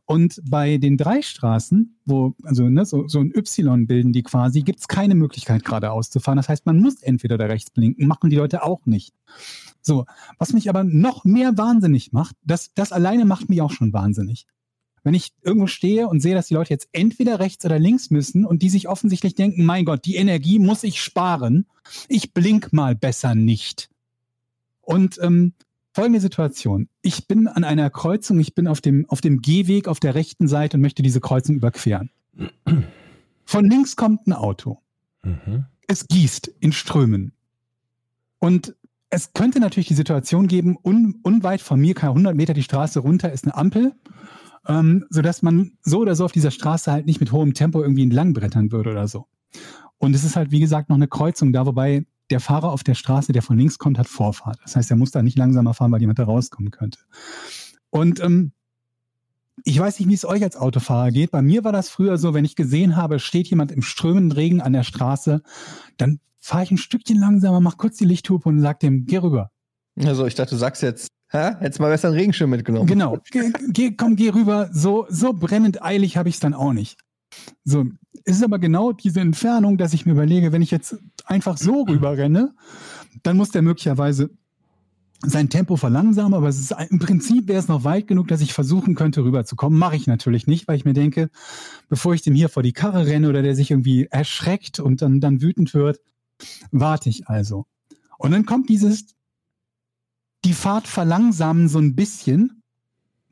Und 0.05 0.41
bei 0.47 0.77
den 0.77 0.97
drei 0.97 1.21
Straßen, 1.21 1.97
wo, 2.05 2.35
also 2.43 2.69
ne, 2.69 2.85
so, 2.85 3.07
so 3.07 3.19
ein 3.19 3.33
Y 3.35 3.87
bilden 3.87 4.13
die 4.13 4.23
quasi, 4.23 4.61
gibt 4.61 4.79
es 4.79 4.87
keine 4.87 5.15
Möglichkeit 5.15 5.65
geradeaus 5.65 6.09
zu 6.09 6.19
fahren. 6.19 6.37
Das 6.37 6.49
heißt, 6.49 6.65
man 6.65 6.79
muss 6.79 7.01
entweder 7.01 7.37
da 7.37 7.45
rechts 7.45 7.71
blinken, 7.71 8.07
machen 8.07 8.29
die 8.29 8.35
Leute 8.35 8.63
auch 8.63 8.85
nicht. 8.85 9.13
So, 9.81 10.05
was 10.39 10.53
mich 10.53 10.69
aber 10.69 10.83
noch 10.83 11.25
mehr 11.25 11.57
wahnsinnig 11.57 12.11
macht, 12.11 12.35
das, 12.43 12.71
das 12.73 12.91
alleine 12.91 13.25
macht 13.25 13.49
mich 13.49 13.61
auch 13.61 13.71
schon 13.71 13.93
wahnsinnig. 13.93 14.47
Wenn 15.05 15.13
ich 15.13 15.33
irgendwo 15.43 15.67
stehe 15.67 16.07
und 16.07 16.19
sehe, 16.19 16.33
dass 16.33 16.47
die 16.47 16.55
Leute 16.55 16.71
jetzt 16.71 16.89
entweder 16.91 17.39
rechts 17.39 17.63
oder 17.63 17.77
links 17.77 18.09
müssen 18.09 18.43
und 18.43 18.63
die 18.63 18.71
sich 18.71 18.89
offensichtlich 18.89 19.35
denken, 19.35 19.63
mein 19.63 19.85
Gott, 19.85 20.03
die 20.05 20.15
Energie 20.15 20.57
muss 20.57 20.83
ich 20.83 20.99
sparen, 20.99 21.67
ich 22.07 22.33
blink 22.33 22.73
mal 22.73 22.95
besser 22.95 23.35
nicht. 23.35 23.91
Und 24.81 25.19
ähm, 25.21 25.53
folgende 25.93 26.19
Situation. 26.19 26.89
Ich 27.03 27.27
bin 27.27 27.47
an 27.47 27.63
einer 27.63 27.91
Kreuzung, 27.91 28.39
ich 28.39 28.55
bin 28.55 28.67
auf 28.67 28.81
dem, 28.81 29.07
auf 29.07 29.21
dem 29.21 29.43
Gehweg 29.43 29.87
auf 29.87 29.99
der 29.99 30.15
rechten 30.15 30.47
Seite 30.47 30.77
und 30.77 30.81
möchte 30.81 31.03
diese 31.03 31.21
Kreuzung 31.21 31.55
überqueren. 31.55 32.09
Von 33.45 33.69
links 33.69 33.95
kommt 33.95 34.25
ein 34.25 34.33
Auto. 34.33 34.79
Mhm. 35.21 35.65
Es 35.85 36.07
gießt 36.07 36.47
in 36.59 36.71
Strömen. 36.71 37.33
Und 38.39 38.75
es 39.11 39.33
könnte 39.33 39.59
natürlich 39.59 39.87
die 39.87 39.93
Situation 39.93 40.47
geben, 40.47 40.77
un, 40.83 41.19
unweit 41.21 41.61
von 41.61 41.79
mir, 41.79 41.93
keine 41.93 42.13
100 42.13 42.35
Meter 42.35 42.55
die 42.55 42.63
Straße 42.63 42.99
runter, 43.01 43.31
ist 43.31 43.45
eine 43.45 43.55
Ampel, 43.55 43.93
ähm, 44.67 45.05
sodass 45.09 45.41
man 45.41 45.71
so 45.81 45.99
oder 45.99 46.15
so 46.15 46.25
auf 46.25 46.31
dieser 46.31 46.51
Straße 46.51 46.91
halt 46.91 47.05
nicht 47.05 47.19
mit 47.19 47.31
hohem 47.31 47.53
Tempo 47.53 47.81
irgendwie 47.81 48.03
entlang 48.03 48.33
brettern 48.33 48.71
würde 48.71 48.91
oder 48.91 49.07
so. 49.07 49.27
Und 49.97 50.15
es 50.15 50.23
ist 50.23 50.35
halt, 50.35 50.51
wie 50.51 50.59
gesagt, 50.59 50.89
noch 50.89 50.97
eine 50.97 51.07
Kreuzung 51.07 51.53
da, 51.53 51.65
wobei 51.65 52.05
der 52.29 52.39
Fahrer 52.39 52.71
auf 52.71 52.83
der 52.83 52.95
Straße, 52.95 53.31
der 53.31 53.41
von 53.41 53.57
links 53.57 53.77
kommt, 53.77 53.97
hat 53.97 54.07
Vorfahrt. 54.07 54.59
Das 54.63 54.75
heißt, 54.75 54.89
er 54.89 54.97
muss 54.97 55.11
da 55.11 55.21
nicht 55.21 55.37
langsamer 55.37 55.73
fahren, 55.73 55.91
weil 55.91 56.01
jemand 56.01 56.19
da 56.19 56.23
rauskommen 56.23 56.71
könnte. 56.71 56.99
Und 57.89 58.19
ähm, 58.19 58.51
ich 59.63 59.79
weiß 59.79 59.99
nicht, 59.99 60.09
wie 60.09 60.13
es 60.13 60.25
euch 60.25 60.43
als 60.43 60.57
Autofahrer 60.57 61.11
geht. 61.11 61.31
Bei 61.31 61.41
mir 61.41 61.63
war 61.63 61.71
das 61.71 61.89
früher 61.89 62.17
so, 62.17 62.33
wenn 62.33 62.45
ich 62.45 62.55
gesehen 62.55 62.95
habe, 62.95 63.19
steht 63.19 63.47
jemand 63.47 63.71
im 63.71 63.81
strömenden 63.81 64.31
Regen 64.31 64.61
an 64.61 64.73
der 64.73 64.83
Straße, 64.83 65.41
dann 65.97 66.19
fahre 66.39 66.63
ich 66.63 66.71
ein 66.71 66.77
Stückchen 66.77 67.19
langsamer, 67.19 67.61
mach 67.61 67.77
kurz 67.77 67.97
die 67.97 68.05
Lichthupe 68.05 68.49
und 68.49 68.59
sag 68.59 68.79
dem, 68.79 69.05
geh 69.05 69.17
rüber. 69.17 69.51
Also 70.03 70.25
ich 70.25 70.35
dachte, 70.35 70.51
du 70.51 70.57
sagst 70.57 70.81
jetzt, 70.83 71.07
hä? 71.35 71.55
Hättest 71.59 71.79
mal 71.79 71.89
besser 71.89 72.07
einen 72.09 72.17
Regenschirm 72.17 72.49
mitgenommen. 72.49 72.87
Genau, 72.87 73.19
geh, 73.31 73.51
geh, 73.69 73.91
komm, 73.91 74.15
geh 74.15 74.29
rüber. 74.29 74.69
So, 74.71 75.05
so 75.09 75.33
brennend 75.33 75.83
eilig 75.83 76.17
habe 76.17 76.29
ich 76.29 76.35
es 76.35 76.39
dann 76.41 76.53
auch 76.53 76.73
nicht. 76.73 76.97
So, 77.63 77.85
es 78.23 78.37
ist 78.37 78.43
aber 78.43 78.59
genau 78.59 78.91
diese 78.91 79.19
Entfernung, 79.19 79.77
dass 79.77 79.93
ich 79.93 80.05
mir 80.05 80.13
überlege, 80.13 80.51
wenn 80.51 80.61
ich 80.61 80.71
jetzt 80.71 80.97
einfach 81.25 81.57
so 81.57 81.83
rüber 81.83 82.17
renne, 82.17 82.53
dann 83.23 83.37
muss 83.37 83.51
der 83.51 83.61
möglicherweise 83.61 84.29
sein 85.21 85.49
Tempo 85.49 85.75
verlangsamen, 85.75 86.33
aber 86.33 86.47
es 86.47 86.59
ist 86.59 86.75
im 86.89 86.99
Prinzip 86.99 87.47
wäre 87.47 87.59
es 87.59 87.67
noch 87.67 87.83
weit 87.83 88.07
genug, 88.07 88.27
dass 88.27 88.41
ich 88.41 88.53
versuchen 88.53 88.95
könnte, 88.95 89.23
rüberzukommen. 89.23 89.77
Mache 89.79 89.95
ich 89.95 90.07
natürlich 90.07 90.45
nicht, 90.47 90.67
weil 90.67 90.77
ich 90.77 90.85
mir 90.85 90.93
denke, 90.93 91.29
bevor 91.89 92.13
ich 92.13 92.21
dem 92.21 92.35
hier 92.35 92.49
vor 92.49 92.63
die 92.63 92.73
Karre 92.73 93.07
renne 93.07 93.29
oder 93.29 93.41
der 93.41 93.55
sich 93.55 93.71
irgendwie 93.71 94.07
erschreckt 94.09 94.79
und 94.79 95.01
dann, 95.01 95.21
dann 95.21 95.41
wütend 95.41 95.73
wird, 95.73 95.99
warte 96.71 97.09
ich 97.09 97.27
also. 97.27 97.65
Und 98.17 98.31
dann 98.31 98.45
kommt 98.45 98.69
dieses, 98.69 99.15
die 100.45 100.53
Fahrt 100.53 100.87
verlangsamen 100.87 101.67
so 101.67 101.79
ein 101.79 101.95
bisschen, 101.95 102.61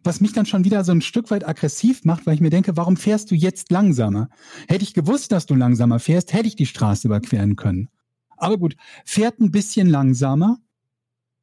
was 0.03 0.19
mich 0.19 0.33
dann 0.33 0.45
schon 0.45 0.65
wieder 0.65 0.83
so 0.83 0.91
ein 0.91 1.01
Stück 1.01 1.31
weit 1.31 1.47
aggressiv 1.47 2.03
macht, 2.05 2.25
weil 2.25 2.33
ich 2.33 2.41
mir 2.41 2.49
denke, 2.49 2.75
warum 2.75 2.97
fährst 2.97 3.31
du 3.31 3.35
jetzt 3.35 3.71
langsamer? 3.71 4.29
Hätte 4.67 4.83
ich 4.83 4.93
gewusst, 4.93 5.31
dass 5.31 5.45
du 5.45 5.55
langsamer 5.55 5.99
fährst, 5.99 6.33
hätte 6.33 6.47
ich 6.47 6.55
die 6.55 6.65
Straße 6.65 7.07
überqueren 7.07 7.55
können. 7.55 7.89
Aber 8.35 8.57
gut, 8.57 8.75
fährt 9.05 9.39
ein 9.39 9.51
bisschen 9.51 9.87
langsamer. 9.87 10.57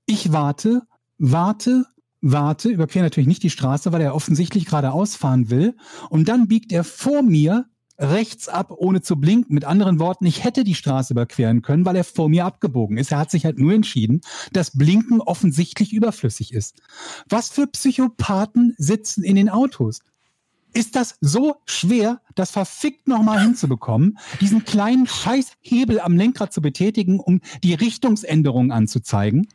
Ich 0.07 0.33
warte, 0.33 0.83
warte, 1.18 1.87
warte, 2.21 2.68
überquere 2.68 3.05
natürlich 3.05 3.29
nicht 3.29 3.45
die 3.45 3.51
Straße, 3.51 3.93
weil 3.93 4.03
er 4.03 4.14
offensichtlich 4.14 4.66
geradeaus 4.66 5.14
fahren 5.14 5.51
will. 5.51 5.77
Und 6.11 6.29
dann 6.29 6.49
biegt 6.49 6.73
er 6.73 6.85
vor 6.85 7.23
mir 7.23 7.66
rechts 8.01 8.48
ab, 8.48 8.72
ohne 8.76 9.03
zu 9.03 9.16
blinken. 9.16 9.55
Mit 9.55 9.64
anderen 9.64 9.98
Worten, 9.98 10.26
ich 10.26 10.42
hätte 10.42 10.64
die 10.64 10.74
Straße 10.74 11.12
überqueren 11.12 11.62
können, 11.62 11.84
weil 11.84 11.96
er 11.96 12.05
vor 12.05 12.28
mir 12.28 12.46
abgebogen 12.46 12.96
ist. 12.96 13.12
Er 13.12 13.18
hat 13.18 13.30
sich 13.30 13.44
halt 13.44 13.59
nur 13.59 13.72
entschieden, 13.72 14.22
dass 14.53 14.76
Blinken 14.76 15.20
offensichtlich 15.20 15.92
überflüssig 15.92 16.53
ist. 16.53 16.82
Was 17.28 17.51
für 17.51 17.66
Psychopathen 17.66 18.74
sitzen 18.78 19.22
in 19.22 19.36
den 19.36 19.51
Autos? 19.51 20.01
Ist 20.72 20.94
das 20.96 21.16
so 21.20 21.57
schwer, 21.66 22.20
das 22.36 22.53
verfickt 22.53 23.09
nochmal 23.09 23.42
hinzubekommen, 23.42 24.18
diesen 24.40 24.64
kleinen 24.64 25.07
Scheißhebel 25.07 26.01
am 26.01 26.16
Lenkrad 26.16 26.53
zu 26.53 26.62
betätigen, 26.62 27.18
um 27.18 27.40
die 27.64 27.74
Richtungsänderung 27.74 28.70
anzuzeigen? 28.70 29.48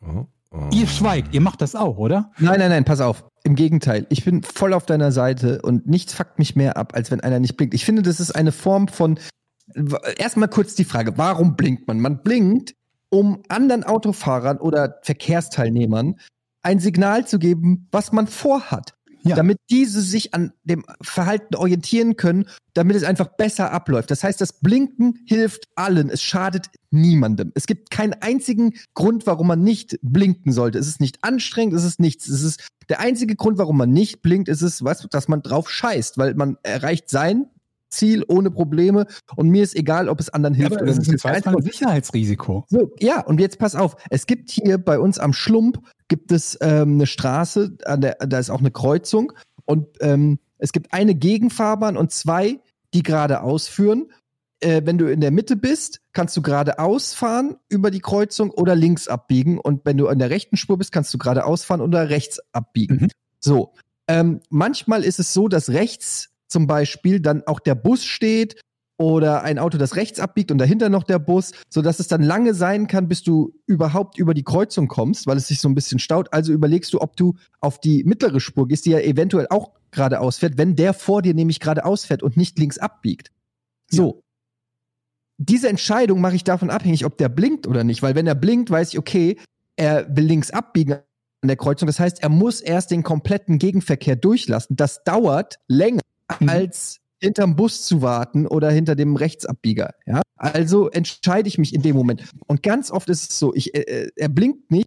Oh, 0.00 0.26
oh. 0.52 0.70
Ihr 0.72 0.86
schweigt, 0.86 1.34
ihr 1.34 1.42
macht 1.42 1.60
das 1.60 1.74
auch, 1.74 1.98
oder? 1.98 2.32
Nein, 2.38 2.58
nein, 2.58 2.70
nein, 2.70 2.84
pass 2.84 3.02
auf. 3.02 3.24
Im 3.46 3.54
Gegenteil, 3.54 4.08
ich 4.08 4.24
bin 4.24 4.42
voll 4.42 4.72
auf 4.72 4.86
deiner 4.86 5.12
Seite 5.12 5.62
und 5.62 5.86
nichts 5.86 6.14
fuckt 6.14 6.40
mich 6.40 6.56
mehr 6.56 6.76
ab, 6.76 6.94
als 6.96 7.12
wenn 7.12 7.20
einer 7.20 7.38
nicht 7.38 7.56
blinkt. 7.56 7.74
Ich 7.74 7.84
finde, 7.84 8.02
das 8.02 8.18
ist 8.18 8.32
eine 8.32 8.50
Form 8.50 8.88
von. 8.88 9.20
Erstmal 10.18 10.48
kurz 10.48 10.74
die 10.74 10.84
Frage, 10.84 11.16
warum 11.16 11.54
blinkt 11.54 11.86
man? 11.86 12.00
Man 12.00 12.24
blinkt, 12.24 12.74
um 13.08 13.44
anderen 13.48 13.84
Autofahrern 13.84 14.58
oder 14.58 14.98
Verkehrsteilnehmern 15.02 16.16
ein 16.62 16.80
Signal 16.80 17.24
zu 17.24 17.38
geben, 17.38 17.86
was 17.92 18.10
man 18.10 18.26
vorhat. 18.26 18.95
Ja. 19.28 19.36
Damit 19.36 19.58
diese 19.70 20.00
sich 20.00 20.34
an 20.34 20.52
dem 20.64 20.84
Verhalten 21.02 21.54
orientieren 21.56 22.16
können, 22.16 22.46
damit 22.74 22.96
es 22.96 23.04
einfach 23.04 23.28
besser 23.28 23.72
abläuft. 23.72 24.10
Das 24.10 24.22
heißt, 24.22 24.40
das 24.40 24.52
Blinken 24.52 25.18
hilft 25.26 25.68
allen. 25.74 26.10
Es 26.10 26.22
schadet 26.22 26.66
niemandem. 26.90 27.52
Es 27.54 27.66
gibt 27.66 27.90
keinen 27.90 28.14
einzigen 28.14 28.74
Grund, 28.94 29.26
warum 29.26 29.48
man 29.48 29.62
nicht 29.62 29.98
blinken 30.02 30.52
sollte. 30.52 30.78
Es 30.78 30.86
ist 30.86 31.00
nicht 31.00 31.22
anstrengend, 31.22 31.74
es 31.74 31.84
ist 31.84 32.00
nichts. 32.00 32.28
Es 32.28 32.42
ist 32.42 32.68
der 32.88 33.00
einzige 33.00 33.34
Grund, 33.36 33.58
warum 33.58 33.76
man 33.76 33.92
nicht 33.92 34.22
blinkt, 34.22 34.48
ist 34.48 34.62
es, 34.62 34.78
du, 34.78 35.08
dass 35.10 35.28
man 35.28 35.42
drauf 35.42 35.70
scheißt, 35.70 36.18
weil 36.18 36.34
man 36.34 36.56
erreicht 36.62 37.10
sein 37.10 37.46
Ziel 37.88 38.24
ohne 38.28 38.50
Probleme 38.50 39.06
und 39.36 39.48
mir 39.48 39.62
ist 39.62 39.76
egal, 39.76 40.08
ob 40.08 40.20
es 40.20 40.28
anderen 40.28 40.54
hilft 40.54 40.72
aber 40.72 40.82
oder 40.82 40.86
das 40.92 40.98
ist 40.98 41.10
nicht. 41.10 41.24
ein 41.24 41.62
Sicherheitsrisiko. 41.62 42.64
so, 42.68 42.90
ja, 43.00 43.20
und 43.20 43.40
jetzt 43.40 43.58
pass 43.58 43.74
auf. 43.74 43.96
Es 44.10 44.26
gibt 44.26 44.50
hier 44.50 44.78
bei 44.78 44.98
uns 44.98 45.18
am 45.18 45.32
Schlump 45.32 45.80
gibt 46.08 46.32
es 46.32 46.56
ähm, 46.60 46.94
eine 46.94 47.06
Straße, 47.06 47.78
an 47.84 48.00
der, 48.00 48.14
da 48.14 48.38
ist 48.38 48.50
auch 48.50 48.60
eine 48.60 48.70
Kreuzung 48.70 49.32
und 49.64 49.86
ähm, 50.00 50.38
es 50.58 50.72
gibt 50.72 50.92
eine 50.92 51.14
Gegenfahrbahn 51.14 51.96
und 51.96 52.12
zwei, 52.12 52.60
die 52.94 53.02
geradeaus 53.02 53.68
führen. 53.68 54.10
Äh, 54.60 54.82
wenn 54.84 54.96
du 54.96 55.06
in 55.06 55.20
der 55.20 55.30
Mitte 55.30 55.56
bist, 55.56 56.00
kannst 56.12 56.36
du 56.36 56.42
geradeaus 56.42 57.12
fahren 57.12 57.56
über 57.68 57.90
die 57.90 58.00
Kreuzung 58.00 58.50
oder 58.50 58.74
links 58.74 59.06
abbiegen. 59.06 59.58
Und 59.58 59.84
wenn 59.84 59.98
du 59.98 60.08
an 60.08 60.18
der 60.18 60.30
rechten 60.30 60.56
Spur 60.56 60.78
bist, 60.78 60.92
kannst 60.92 61.12
du 61.12 61.18
geradeaus 61.18 61.64
fahren 61.64 61.82
oder 61.82 62.08
rechts 62.08 62.40
abbiegen. 62.52 62.96
Mhm. 62.96 63.08
So. 63.38 63.74
Ähm, 64.08 64.40
manchmal 64.48 65.04
ist 65.04 65.18
es 65.18 65.34
so, 65.34 65.48
dass 65.48 65.70
rechts 65.70 66.30
zum 66.48 66.66
Beispiel 66.66 67.20
dann 67.20 67.42
auch 67.46 67.60
der 67.60 67.74
Bus 67.74 68.04
steht 68.04 68.60
oder 68.98 69.42
ein 69.42 69.58
Auto, 69.58 69.78
das 69.78 69.96
rechts 69.96 70.20
abbiegt 70.20 70.50
und 70.50 70.58
dahinter 70.58 70.88
noch 70.88 71.04
der 71.04 71.18
Bus, 71.18 71.52
so 71.68 71.82
dass 71.82 72.00
es 72.00 72.08
dann 72.08 72.22
lange 72.22 72.54
sein 72.54 72.86
kann, 72.86 73.08
bis 73.08 73.22
du 73.22 73.54
überhaupt 73.66 74.18
über 74.18 74.32
die 74.32 74.42
Kreuzung 74.42 74.88
kommst, 74.88 75.26
weil 75.26 75.36
es 75.36 75.48
sich 75.48 75.60
so 75.60 75.68
ein 75.68 75.74
bisschen 75.74 75.98
staut. 75.98 76.32
Also 76.32 76.52
überlegst 76.52 76.92
du, 76.92 77.00
ob 77.00 77.16
du 77.16 77.34
auf 77.60 77.78
die 77.80 78.04
mittlere 78.04 78.40
Spur 78.40 78.66
gehst, 78.68 78.86
die 78.86 78.90
ja 78.90 79.00
eventuell 79.00 79.46
auch 79.50 79.72
geradeaus 79.90 80.38
fährt, 80.38 80.56
wenn 80.56 80.76
der 80.76 80.94
vor 80.94 81.22
dir 81.22 81.34
nämlich 81.34 81.60
geradeaus 81.60 82.04
fährt 82.06 82.22
und 82.22 82.36
nicht 82.36 82.58
links 82.58 82.78
abbiegt. 82.78 83.32
So. 83.90 84.22
Diese 85.38 85.68
Entscheidung 85.68 86.20
mache 86.20 86.36
ich 86.36 86.44
davon 86.44 86.70
abhängig, 86.70 87.04
ob 87.04 87.18
der 87.18 87.28
blinkt 87.28 87.66
oder 87.66 87.84
nicht, 87.84 88.02
weil 88.02 88.14
wenn 88.14 88.26
er 88.26 88.34
blinkt, 88.34 88.70
weiß 88.70 88.94
ich, 88.94 88.98
okay, 88.98 89.38
er 89.76 90.16
will 90.16 90.24
links 90.24 90.50
abbiegen 90.50 90.94
an 90.94 91.02
der 91.48 91.56
Kreuzung. 91.56 91.86
Das 91.86 92.00
heißt, 92.00 92.22
er 92.22 92.30
muss 92.30 92.62
erst 92.62 92.90
den 92.90 93.02
kompletten 93.02 93.58
Gegenverkehr 93.58 94.16
durchlassen. 94.16 94.76
Das 94.76 95.04
dauert 95.04 95.58
länger 95.68 96.00
Mhm. 96.40 96.48
als 96.48 96.98
hinterm 97.20 97.56
Bus 97.56 97.84
zu 97.84 98.02
warten 98.02 98.46
oder 98.46 98.70
hinter 98.70 98.94
dem 98.94 99.16
Rechtsabbieger. 99.16 99.94
Ja? 100.06 100.22
Also 100.36 100.88
entscheide 100.90 101.48
ich 101.48 101.58
mich 101.58 101.74
in 101.74 101.82
dem 101.82 101.96
Moment. 101.96 102.24
Und 102.46 102.62
ganz 102.62 102.90
oft 102.90 103.08
ist 103.08 103.30
es 103.30 103.38
so, 103.38 103.54
ich, 103.54 103.74
äh, 103.74 104.10
er 104.16 104.28
blinkt 104.28 104.70
nicht, 104.70 104.86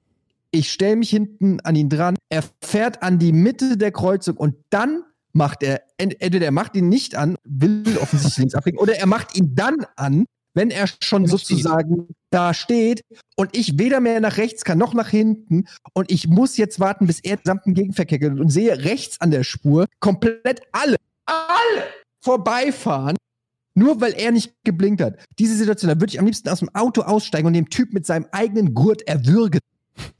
ich 0.51 0.71
stelle 0.71 0.95
mich 0.95 1.09
hinten 1.09 1.59
an 1.61 1.75
ihn 1.75 1.89
dran, 1.89 2.15
er 2.29 2.43
fährt 2.61 3.03
an 3.03 3.19
die 3.19 3.31
Mitte 3.33 3.77
der 3.77 3.91
Kreuzung 3.91 4.37
und 4.37 4.55
dann 4.69 5.03
macht 5.31 5.61
er, 5.61 5.83
ent- 5.97 6.19
entweder 6.21 6.45
er 6.45 6.51
macht 6.51 6.75
ihn 6.75 6.89
nicht 6.89 7.15
an, 7.15 7.35
will 7.43 7.97
offensichtlich 8.01 8.37
links 8.37 8.55
abbiegen, 8.55 8.79
oder 8.79 8.95
er 8.95 9.05
macht 9.05 9.37
ihn 9.37 9.53
dann 9.53 9.85
an, 9.95 10.25
wenn 10.55 10.71
er 10.71 10.87
schon 11.01 11.27
sozusagen 11.27 12.07
da 12.31 12.55
steht 12.55 13.01
und 13.37 13.55
ich 13.55 13.77
weder 13.77 13.99
mehr 13.99 14.19
nach 14.19 14.37
rechts 14.37 14.63
kann 14.63 14.79
noch 14.79 14.95
nach 14.95 15.09
hinten 15.09 15.65
und 15.93 16.11
ich 16.11 16.27
muss 16.27 16.57
jetzt 16.57 16.79
warten, 16.79 17.05
bis 17.05 17.19
er 17.19 17.37
den 17.37 17.43
gesamten 17.43 17.73
Gegenverkehr 17.75 18.17
geht 18.17 18.31
und 18.31 18.49
sehe 18.49 18.83
rechts 18.83 19.21
an 19.21 19.29
der 19.29 19.43
Spur 19.43 19.85
komplett 19.99 20.61
alle, 20.71 20.97
alle 21.27 21.83
vorbeifahren, 22.21 23.17
nur 23.75 24.01
weil 24.01 24.13
er 24.13 24.31
nicht 24.31 24.53
geblinkt 24.63 25.01
hat. 25.01 25.19
Diese 25.37 25.55
Situation, 25.55 25.89
da 25.89 25.99
würde 25.99 26.11
ich 26.11 26.19
am 26.19 26.25
liebsten 26.25 26.49
aus 26.49 26.59
dem 26.59 26.73
Auto 26.75 27.01
aussteigen 27.01 27.47
und 27.47 27.53
den 27.53 27.69
Typ 27.69 27.93
mit 27.93 28.05
seinem 28.05 28.25
eigenen 28.31 28.73
Gurt 28.73 29.01
erwürgen. 29.03 29.59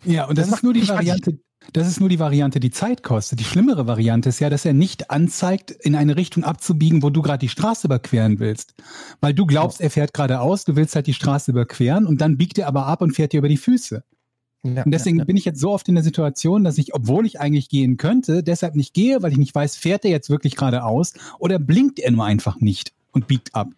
Ja, 0.06 0.26
und 0.26 0.38
das, 0.38 0.47
Das 0.47 0.58
ist 0.58 0.64
nur 0.64 0.74
die 0.74 0.88
Variante. 0.88 1.39
Das 1.74 1.88
ist 1.88 2.00
nur 2.00 2.10
die 2.10 2.20
Variante, 2.20 2.60
die 2.60 2.72
Zeit 2.72 3.04
kostet. 3.04 3.39
Die 3.39 3.43
schlimmere 3.43 3.86
Variante 3.86 4.30
ist 4.30 4.39
ja, 4.39 4.50
dass 4.50 4.66
er 4.66 4.74
nicht 4.74 5.12
anzeigt, 5.12 5.72
in 5.72 5.93
eine 5.93 6.16
Richtung 6.16 6.43
abzubiegen, 6.43 7.04
wo 7.04 7.10
du 7.10 7.22
gerade 7.22 7.39
die 7.39 7.50
Straße 7.50 7.86
überqueren 7.88 8.39
willst. 8.39 8.74
Weil 9.20 9.34
du 9.34 9.45
glaubst, 9.45 9.82
er 9.82 9.89
fährt 9.89 10.14
geradeaus, 10.14 10.64
du 10.64 10.76
willst 10.76 10.95
halt 10.95 11.08
die 11.08 11.14
Straße 11.14 11.52
überqueren 11.52 12.08
und 12.08 12.22
dann 12.22 12.38
biegt 12.38 12.58
er 12.58 12.68
aber 12.68 12.88
ab 12.88 13.02
und 13.02 13.12
fährt 13.12 13.34
dir 13.34 13.39
über 13.39 13.50
die 13.50 13.58
Füße. 13.58 14.04
Ja, 14.64 14.84
Und 14.84 14.91
deswegen 14.91 15.26
bin 15.26 15.38
ich 15.38 15.45
jetzt 15.45 15.60
so 15.60 15.72
oft 15.72 15.88
in 15.88 15.95
der 15.95 16.03
Situation, 16.03 16.64
dass 16.64 16.78
ich, 16.78 16.93
obwohl 16.93 17.26
ich 17.26 17.39
eigentlich 17.39 17.70
gehen 17.70 17.95
könnte, 17.97 18.43
deshalb 18.43 18.76
nicht 18.76 18.93
gehe, 18.93 19.22
weil 19.24 19.32
ich 19.32 19.38
nicht 19.38 19.55
weiß, 19.55 19.78
fährt 19.78 20.03
er 20.03 20.12
jetzt 20.12 20.30
wirklich 20.30 20.55
geradeaus 20.57 21.14
oder 21.39 21.60
blinkt 21.60 21.99
er 21.99 22.12
nur 22.12 22.26
einfach 22.26 22.60
nicht 22.60 22.91
und 23.12 23.28
biegt 23.28 23.55
ab. 23.55 23.70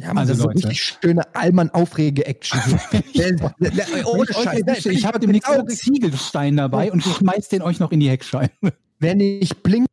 Ja, 0.00 0.08
man, 0.08 0.18
Also 0.18 0.32
das 0.32 0.38
ist 0.38 0.44
Leute. 0.44 0.56
richtig 0.68 0.82
schöne 0.82 1.34
Allmann-Aufrege-Action. 1.34 2.58
Ohne 2.90 3.52
Wenn 3.58 4.74
ich 4.74 4.82
Scheiß. 4.82 4.86
ich 4.86 5.04
habe 5.04 5.20
demnächst 5.20 5.48
einen 5.48 5.68
Ziegelstein 5.68 6.56
dabei 6.56 6.90
und 6.90 7.02
schmeiß 7.02 7.48
den 7.48 7.62
euch 7.62 7.80
noch 7.80 7.92
in 7.92 8.00
die 8.00 8.08
Heckscheibe. 8.08 8.72
Wer 8.98 9.14
nicht 9.14 9.62
blinkt, 9.62 9.90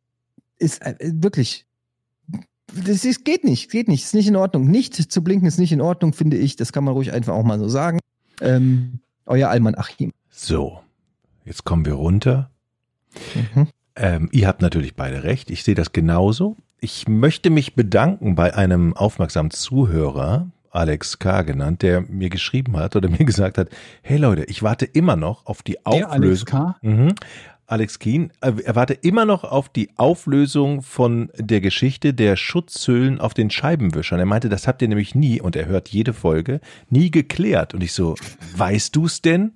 ist 0.58 0.82
äh, 0.82 0.96
wirklich. 1.00 1.66
Das 2.84 3.04
ist, 3.04 3.24
geht 3.24 3.44
nicht, 3.44 3.70
geht 3.70 3.88
nicht, 3.88 4.04
ist 4.04 4.14
nicht 4.14 4.28
in 4.28 4.36
Ordnung. 4.36 4.66
Nicht 4.70 4.94
zu 4.94 5.22
blinken 5.22 5.46
ist 5.46 5.58
nicht 5.58 5.72
in 5.72 5.80
Ordnung, 5.80 6.12
finde 6.12 6.36
ich. 6.36 6.56
Das 6.56 6.72
kann 6.72 6.84
man 6.84 6.94
ruhig 6.94 7.12
einfach 7.12 7.34
auch 7.34 7.44
mal 7.44 7.58
so 7.58 7.68
sagen. 7.68 8.00
Ähm, 8.40 9.00
euer 9.28 9.48
Allmann 9.50 9.74
Achim. 9.76 10.12
So, 10.30 10.80
jetzt 11.44 11.64
kommen 11.64 11.84
wir 11.86 11.94
runter. 11.94 12.50
Mhm. 13.34 13.68
Ähm, 13.96 14.28
ihr 14.32 14.46
habt 14.46 14.62
natürlich 14.62 14.94
beide 14.94 15.24
recht. 15.24 15.50
Ich 15.50 15.64
sehe 15.64 15.74
das 15.74 15.92
genauso. 15.92 16.56
Ich 16.80 17.08
möchte 17.08 17.50
mich 17.50 17.74
bedanken 17.74 18.34
bei 18.36 18.54
einem 18.54 18.96
aufmerksamen 18.96 19.50
Zuhörer, 19.50 20.46
Alex 20.70 21.18
K. 21.18 21.42
genannt, 21.42 21.82
der 21.82 22.02
mir 22.02 22.30
geschrieben 22.30 22.76
hat 22.76 22.94
oder 22.94 23.08
mir 23.18 23.24
gesagt 23.24 23.58
hat, 23.58 23.68
hey 24.02 24.18
Leute, 24.18 24.44
ich 24.44 24.62
warte 24.62 24.84
immer 24.84 25.16
noch 25.16 25.46
auf 25.46 25.62
die 25.62 25.72
Der 25.72 25.86
Alex 25.86 26.06
Auflösung. 26.06 26.46
K. 26.46 26.76
Mhm. 26.82 27.14
Alex 27.68 27.98
Keen, 27.98 28.32
äh, 28.40 28.52
er 28.64 28.74
warte 28.76 28.94
immer 28.94 29.26
noch 29.26 29.44
auf 29.44 29.68
die 29.68 29.90
Auflösung 29.96 30.80
von 30.80 31.30
der 31.36 31.60
Geschichte 31.60 32.14
der 32.14 32.36
Schutzhüllen 32.36 33.20
auf 33.20 33.34
den 33.34 33.50
Scheibenwischern. 33.50 34.18
Er 34.18 34.24
meinte, 34.24 34.48
das 34.48 34.66
habt 34.66 34.80
ihr 34.80 34.88
nämlich 34.88 35.14
nie, 35.14 35.38
und 35.40 35.54
er 35.54 35.66
hört 35.66 35.90
jede 35.90 36.14
Folge, 36.14 36.60
nie 36.88 37.10
geklärt. 37.10 37.74
Und 37.74 37.82
ich 37.82 37.92
so, 37.92 38.16
weißt 38.56 38.96
du's 38.96 39.20
denn? 39.20 39.52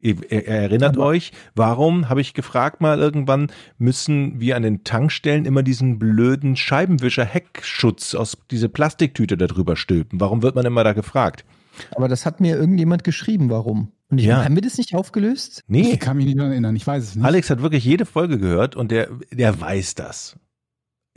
Ihr, 0.00 0.30
ihr 0.30 0.46
erinnert 0.46 0.96
euch, 0.96 1.32
warum, 1.56 2.08
habe 2.08 2.20
ich 2.20 2.34
gefragt 2.34 2.80
mal 2.80 3.00
irgendwann, 3.00 3.48
müssen 3.78 4.38
wir 4.38 4.54
an 4.54 4.62
den 4.62 4.84
Tankstellen 4.84 5.44
immer 5.44 5.64
diesen 5.64 5.98
blöden 5.98 6.54
Scheibenwischer-Heckschutz 6.54 8.14
aus 8.14 8.38
diese 8.48 8.68
Plastiktüte 8.68 9.36
da 9.36 9.48
drüber 9.48 9.74
stülpen? 9.74 10.20
Warum 10.20 10.44
wird 10.44 10.54
man 10.54 10.66
immer 10.66 10.84
da 10.84 10.92
gefragt? 10.92 11.44
Aber 11.96 12.06
das 12.06 12.26
hat 12.26 12.40
mir 12.40 12.56
irgendjemand 12.56 13.02
geschrieben, 13.02 13.50
warum. 13.50 13.90
Und 14.08 14.18
ich, 14.18 14.26
Ja. 14.26 14.44
haben 14.44 14.54
wir 14.54 14.62
das 14.62 14.78
nicht 14.78 14.94
aufgelöst? 14.94 15.64
Nee, 15.66 15.92
Ich 15.92 16.00
kann 16.00 16.16
mich 16.16 16.26
nicht 16.26 16.38
erinnern, 16.38 16.76
ich 16.76 16.86
weiß 16.86 17.02
es 17.02 17.14
nicht. 17.16 17.24
Alex 17.24 17.50
hat 17.50 17.60
wirklich 17.62 17.84
jede 17.84 18.06
Folge 18.06 18.38
gehört 18.38 18.76
und 18.76 18.90
der, 18.92 19.08
der 19.32 19.60
weiß 19.60 19.94
das. 19.96 20.36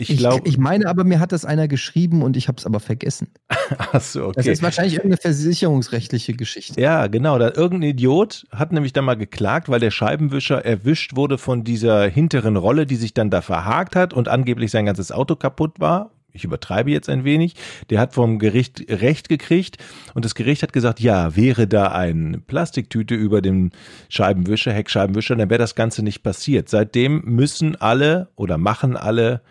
Ich 0.01 0.09
Ich, 0.11 0.17
glaube, 0.17 0.47
ich 0.47 0.57
meine 0.57 0.85
aber, 0.87 1.03
mir 1.03 1.19
hat 1.19 1.33
das 1.33 1.43
einer 1.43 1.67
geschrieben 1.67 2.21
und 2.23 2.37
ich 2.37 2.47
habe 2.47 2.57
es 2.57 2.65
aber 2.65 2.79
vergessen. 2.79 3.27
ach 3.77 3.99
so, 3.99 4.31
Das 4.31 4.45
okay. 4.45 4.53
ist 4.53 4.63
wahrscheinlich 4.63 4.93
irgendeine 4.93 5.17
versicherungsrechtliche 5.21 6.33
Geschichte. 6.33 6.79
Ja, 6.79 7.07
genau. 7.07 7.37
Da 7.37 7.51
irgendein 7.53 7.89
Idiot 7.91 8.47
hat 8.49 8.71
nämlich 8.71 8.93
dann 8.93 9.03
mal 9.03 9.15
geklagt, 9.17 9.67
weil 9.67 9.81
der 9.81 9.91
Scheibenwischer 9.91 10.63
erwischt 10.63 11.17
wurde 11.17 11.37
von 11.37 11.65
dieser 11.65 12.07
hinteren 12.07 12.55
Rolle, 12.55 12.85
die 12.85 12.95
sich 12.95 13.13
dann 13.13 13.29
da 13.29 13.41
verhakt 13.41 13.97
hat 13.97 14.13
und 14.13 14.29
angeblich 14.29 14.71
sein 14.71 14.85
ganzes 14.85 15.11
Auto 15.11 15.35
kaputt 15.35 15.79
war. 15.81 16.11
Ich 16.33 16.43
übertreibe 16.43 16.91
jetzt 16.91 17.09
ein 17.09 17.23
wenig. 17.23 17.55
Der 17.89 17.99
hat 17.99 18.13
vom 18.13 18.39
Gericht 18.39 18.85
Recht 18.89 19.29
gekriegt 19.29 19.77
und 20.13 20.25
das 20.25 20.35
Gericht 20.35 20.63
hat 20.63 20.73
gesagt, 20.73 20.99
ja, 20.99 21.35
wäre 21.35 21.67
da 21.67 21.91
eine 21.91 22.39
Plastiktüte 22.39 23.15
über 23.15 23.41
dem 23.41 23.71
Scheibenwischer, 24.09 24.73
Heckscheibenwischer, 24.73 25.35
dann 25.35 25.49
wäre 25.49 25.59
das 25.59 25.75
Ganze 25.75 26.03
nicht 26.03 26.23
passiert. 26.23 26.69
Seitdem 26.69 27.21
müssen 27.25 27.75
alle 27.75 28.29
oder 28.35 28.57
machen 28.57 28.95
alle 28.95 29.41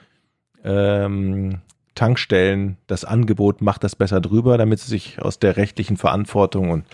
ähm, 0.65 1.61
Tankstellen 1.99 2.77
das 2.87 3.05
Angebot, 3.05 3.61
macht 3.61 3.83
das 3.83 3.97
besser 3.97 4.21
drüber, 4.21 4.57
damit 4.57 4.79
sie 4.79 4.89
sich 4.89 5.21
aus 5.21 5.41
der 5.41 5.57
rechtlichen 5.57 5.97
Verantwortung 5.97 6.71
und 6.71 6.85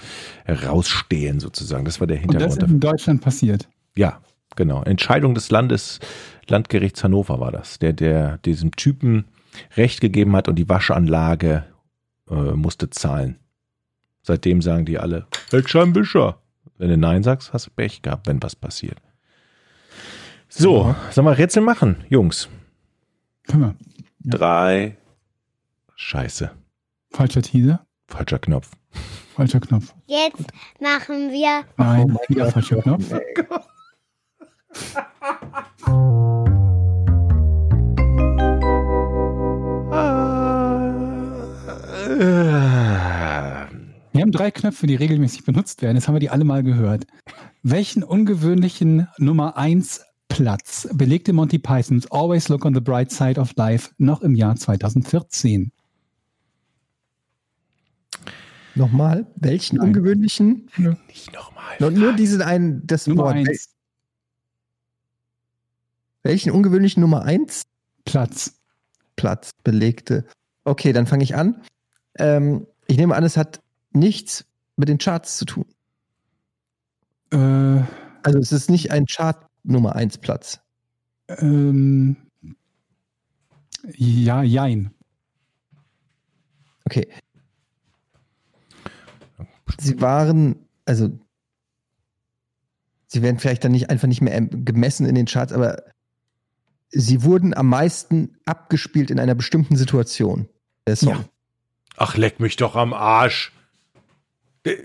rausstehen 0.49 1.41
sozusagen. 1.41 1.85
Das 1.85 2.01
war 2.01 2.07
der 2.07 2.23
Und 2.23 2.35
das 2.35 2.43
Hintergrund. 2.43 2.63
ist 2.63 2.71
in 2.71 2.81
Deutschland 2.81 3.21
passiert. 3.21 3.69
Ja, 3.95 4.21
genau. 4.57 4.83
Entscheidung 4.83 5.35
des 5.35 5.51
Landes, 5.51 6.01
Landgerichts 6.49 7.05
Hannover 7.05 7.39
war 7.39 7.53
das, 7.53 7.79
der, 7.79 7.93
der 7.93 8.39
diesem 8.39 8.71
Typen 8.77 9.27
Recht 9.77 10.01
gegeben 10.01 10.35
hat 10.37 10.49
und 10.49 10.57
die 10.57 10.69
Waschanlage 10.69 11.65
äh, 12.31 12.35
musste 12.35 12.91
zahlen. 12.91 13.39
Seitdem 14.23 14.63
sagen 14.63 14.85
die 14.87 14.99
alle, 14.99 15.27
Feldscheinwischer. 15.49 16.39
Wenn 16.79 16.89
du 16.89 16.97
Nein 16.97 17.23
sagst, 17.23 17.53
hast 17.53 17.67
du 17.67 17.71
Pech 17.71 18.03
gehabt, 18.03 18.27
wenn 18.27 18.43
was 18.43 18.57
passiert. 18.57 18.99
So, 20.49 20.95
sollen 21.11 21.27
wir 21.27 21.37
Rätsel 21.39 21.63
machen, 21.63 22.05
Jungs? 22.09 22.49
Können 23.47 23.63
wir. 23.63 23.75
Drei. 24.39 24.97
Scheiße. 25.95 26.51
Falscher 27.11 27.43
Teaser, 27.43 27.87
Falscher 28.09 28.39
Knopf. 28.39 28.71
falscher 29.37 29.61
Knopf. 29.61 29.95
Jetzt 30.07 30.47
machen 30.81 31.31
wir 31.31 31.65
Nein, 31.77 32.19
wieder 32.29 32.51
falscher 32.51 32.81
Knopf. 32.83 33.11
Wir 33.11 33.23
drei 44.45 44.51
Knöpfe, 44.51 44.87
die 44.87 44.95
regelmäßig 44.95 45.45
benutzt 45.45 45.81
werden. 45.81 45.97
Jetzt 45.97 46.07
haben 46.07 46.17
wir 46.17 46.21
die 46.21 46.29
alle 46.29 46.45
mal 46.45 46.63
gehört. 46.63 47.07
Welchen 47.63 48.05
ungewöhnlichen 48.05 49.09
Nummer 49.17 49.57
1 49.57 50.05
Platz 50.29 50.87
belegte 50.93 51.33
Monty 51.33 51.59
Pythons 51.59 52.11
Always 52.11 52.51
Look 52.51 52.67
on 52.67 52.75
the 52.75 52.81
Bright 52.81 53.11
Side 53.11 53.41
of 53.41 53.55
Life 53.57 53.93
noch 53.97 54.21
im 54.21 54.35
Jahr 54.35 54.55
2014? 54.55 55.73
Nochmal, 58.75 59.27
welchen 59.37 59.77
Nein. 59.77 59.89
ungewöhnlichen? 59.89 60.69
Nicht 61.09 61.33
nochmal. 61.33 61.77
Nur, 61.79 61.91
nur 61.93 62.13
diesen 62.13 62.43
einen, 62.43 62.87
das 62.87 63.07
Nummer 63.07 63.25
Wort. 63.25 63.37
1 63.37 63.71
Welchen 66.23 66.51
ungewöhnlichen 66.53 67.01
Nummer 67.01 67.23
1 67.23 67.63
Platz. 68.05 68.61
Platz 69.17 69.53
belegte? 69.63 70.27
Okay, 70.65 70.93
dann 70.93 71.07
fange 71.07 71.25
ich 71.25 71.35
an. 71.35 71.63
Ähm, 72.19 72.67
ich 72.87 72.99
nehme 72.99 73.15
an, 73.15 73.25
es 73.25 73.39
hat 73.39 73.64
nichts 73.95 74.45
mit 74.77 74.89
den 74.89 74.99
Charts 74.99 75.39
zu 75.39 75.45
tun. 75.45 75.67
Äh, 77.33 77.83
Also 78.23 78.39
es 78.39 78.53
ist 78.53 78.71
nicht 78.71 78.91
ein 78.91 79.07
Chart 79.07 79.47
Nummer 79.63 79.95
1 79.97 80.19
Platz. 80.19 80.61
ähm, 81.29 82.17
ja, 83.97 84.43
jein. 84.43 84.91
Okay. 86.87 87.09
Sie 89.79 90.01
waren, 90.01 90.57
also 90.85 91.11
sie 93.07 93.23
werden 93.23 93.39
vielleicht 93.39 93.65
dann 93.65 93.73
nicht 93.73 93.91
einfach 93.91 94.09
nicht 94.09 94.21
mehr 94.21 94.35
ähm, 94.35 94.65
gemessen 94.65 95.07
in 95.07 95.15
den 95.15 95.27
Charts, 95.27 95.53
aber 95.53 95.83
sie 96.91 97.23
wurden 97.23 97.55
am 97.55 97.69
meisten 97.69 98.37
abgespielt 98.47 99.11
in 99.11 99.19
einer 99.19 99.35
bestimmten 99.35 99.77
Situation. 99.77 100.49
Der 100.87 100.97
Song. 100.97 101.09
Ja. 101.11 101.25
Ach, 101.97 102.17
leck 102.17 102.41
mich 102.41 102.57
doch 102.57 102.77
am 102.77 102.93
Arsch. 102.93 103.53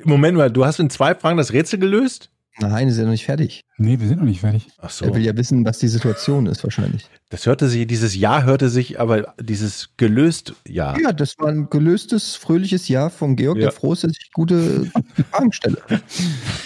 Moment 0.03 0.37
mal, 0.37 0.51
du 0.51 0.65
hast 0.65 0.79
in 0.79 0.89
zwei 0.89 1.15
Fragen 1.15 1.37
das 1.37 1.53
Rätsel 1.53 1.79
gelöst? 1.79 2.29
Nein, 2.61 2.89
ist 2.89 2.97
ja 2.97 3.03
noch 3.05 3.11
nicht 3.11 3.23
fertig. 3.25 3.63
Nee, 3.77 4.01
wir 4.01 4.07
sind 4.09 4.17
noch 4.17 4.25
nicht 4.25 4.41
fertig. 4.41 4.67
Ach 4.79 4.89
so. 4.89 5.05
Er 5.05 5.13
will 5.15 5.23
ja 5.25 5.37
wissen, 5.37 5.63
was 5.63 5.79
die 5.79 5.87
Situation 5.87 6.45
ist, 6.47 6.61
wahrscheinlich. 6.65 7.07
Das 7.29 7.45
hörte 7.45 7.69
sich, 7.69 7.87
dieses 7.87 8.15
Ja 8.15 8.43
hörte 8.43 8.67
sich, 8.69 8.99
aber 8.99 9.33
dieses 9.39 9.91
gelöst 9.95 10.53
Ja. 10.67 10.97
Ja, 10.99 11.13
das 11.13 11.39
war 11.39 11.47
ein 11.47 11.69
gelöstes, 11.69 12.35
fröhliches 12.35 12.89
Jahr 12.89 13.09
von 13.09 13.37
Georg, 13.37 13.57
Ja. 13.57 13.63
der 13.67 13.71
froh 13.71 13.93
ist, 13.93 14.03
dass 14.03 14.11
ich 14.11 14.31
gute 14.33 14.91
Fragen 15.31 15.53
stelle. 15.53 15.81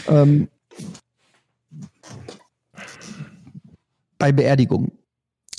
ähm, 0.07 0.47
bei 4.17 4.31
Beerdigungen. 4.31 4.91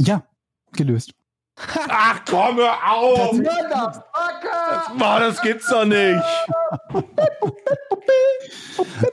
Ja, 0.00 0.26
gelöst. 0.72 1.12
Ach, 1.56 2.20
komm 2.28 2.56
hör 2.56 2.76
auf! 2.90 3.32
Mann, 4.96 5.20
das 5.20 5.40
gibt's 5.42 5.68
doch 5.68 5.84
nicht! 5.84 6.22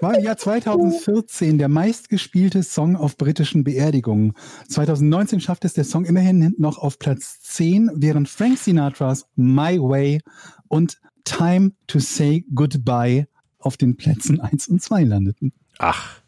War 0.02 0.16
im 0.16 0.24
Jahr 0.24 0.38
2014 0.38 1.58
der 1.58 1.70
meistgespielte 1.70 2.64
Song 2.64 2.96
auf 2.96 3.18
britischen 3.18 3.64
Beerdigungen. 3.64 4.34
2019 4.70 5.40
schafft 5.40 5.66
es 5.66 5.74
der 5.74 5.84
Song 5.84 6.06
immerhin 6.06 6.56
noch 6.58 6.78
auf 6.80 6.98
Platz 6.98 7.42
10, 7.42 7.92
während 7.96 8.28
Frank 8.28 8.58
Sinatras 8.58 9.28
My 9.36 9.80
Way 9.80 10.22
und 10.68 11.00
Time 11.24 11.74
to 11.88 12.00
Say 12.00 12.46
Goodbye 12.54 13.28
auf 13.60 13.78
den 13.78 13.96
Plätzen 13.98 14.42
1 14.42 14.68
und 14.70 14.82
2 14.82 15.04
landeten. 15.04 15.54
Ach, 15.78 16.22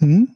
Hm? 0.00 0.34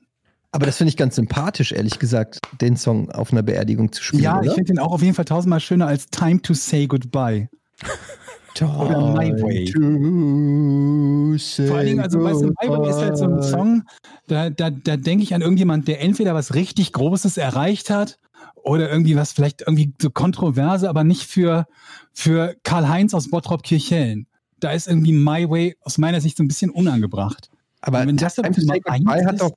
Aber 0.54 0.66
das 0.66 0.76
finde 0.76 0.90
ich 0.90 0.96
ganz 0.96 1.16
sympathisch, 1.16 1.72
ehrlich 1.72 1.98
gesagt, 1.98 2.38
den 2.60 2.76
Song 2.76 3.10
auf 3.10 3.32
einer 3.32 3.42
Beerdigung 3.42 3.90
zu 3.90 4.00
spielen. 4.04 4.22
Ja, 4.22 4.40
ich 4.40 4.46
oder? 4.46 4.54
finde 4.54 4.74
den 4.74 4.78
auch 4.78 4.92
auf 4.92 5.02
jeden 5.02 5.14
Fall 5.14 5.24
tausendmal 5.24 5.58
schöner 5.58 5.88
als 5.88 6.06
Time 6.06 6.40
to 6.42 6.54
Say 6.54 6.86
Goodbye. 6.86 7.48
Oder 8.60 9.14
My 9.14 9.32
Way. 9.32 9.64
To 9.72 11.36
say 11.38 11.66
Vor 11.66 11.78
allen 11.78 11.86
Dingen, 11.86 11.98
also 11.98 12.22
weißt 12.22 12.42
du, 12.42 12.46
My 12.46 12.68
Way 12.68 12.88
ist 12.88 12.98
halt 12.98 13.18
so 13.18 13.24
ein. 13.24 13.42
Song, 13.42 13.82
da, 14.28 14.48
da, 14.48 14.70
da 14.70 14.96
denke 14.96 15.24
ich 15.24 15.34
an 15.34 15.42
irgendjemand, 15.42 15.88
der 15.88 16.00
entweder 16.00 16.36
was 16.36 16.54
richtig 16.54 16.92
Großes 16.92 17.36
erreicht 17.36 17.90
hat 17.90 18.20
oder 18.54 18.88
irgendwie 18.88 19.16
was 19.16 19.32
vielleicht 19.32 19.62
irgendwie 19.62 19.92
so 20.00 20.08
kontroverse, 20.08 20.88
aber 20.88 21.02
nicht 21.02 21.24
für, 21.24 21.66
für 22.12 22.54
Karl-Heinz 22.62 23.12
aus 23.12 23.28
Bottrop-Kirchhellen. 23.28 24.28
Da 24.60 24.70
ist 24.70 24.86
irgendwie 24.86 25.14
My 25.14 25.50
Way 25.50 25.76
aus 25.80 25.98
meiner 25.98 26.20
Sicht 26.20 26.36
so 26.36 26.44
ein 26.44 26.48
bisschen 26.48 26.70
unangebracht. 26.70 27.50
Aber 27.80 28.06
wenn 28.06 28.16
das 28.16 28.36
Time 28.36 28.52
to 28.52 28.60
Say 28.60 28.78
Goodbye 28.78 29.26
hat 29.26 29.40
doch, 29.40 29.50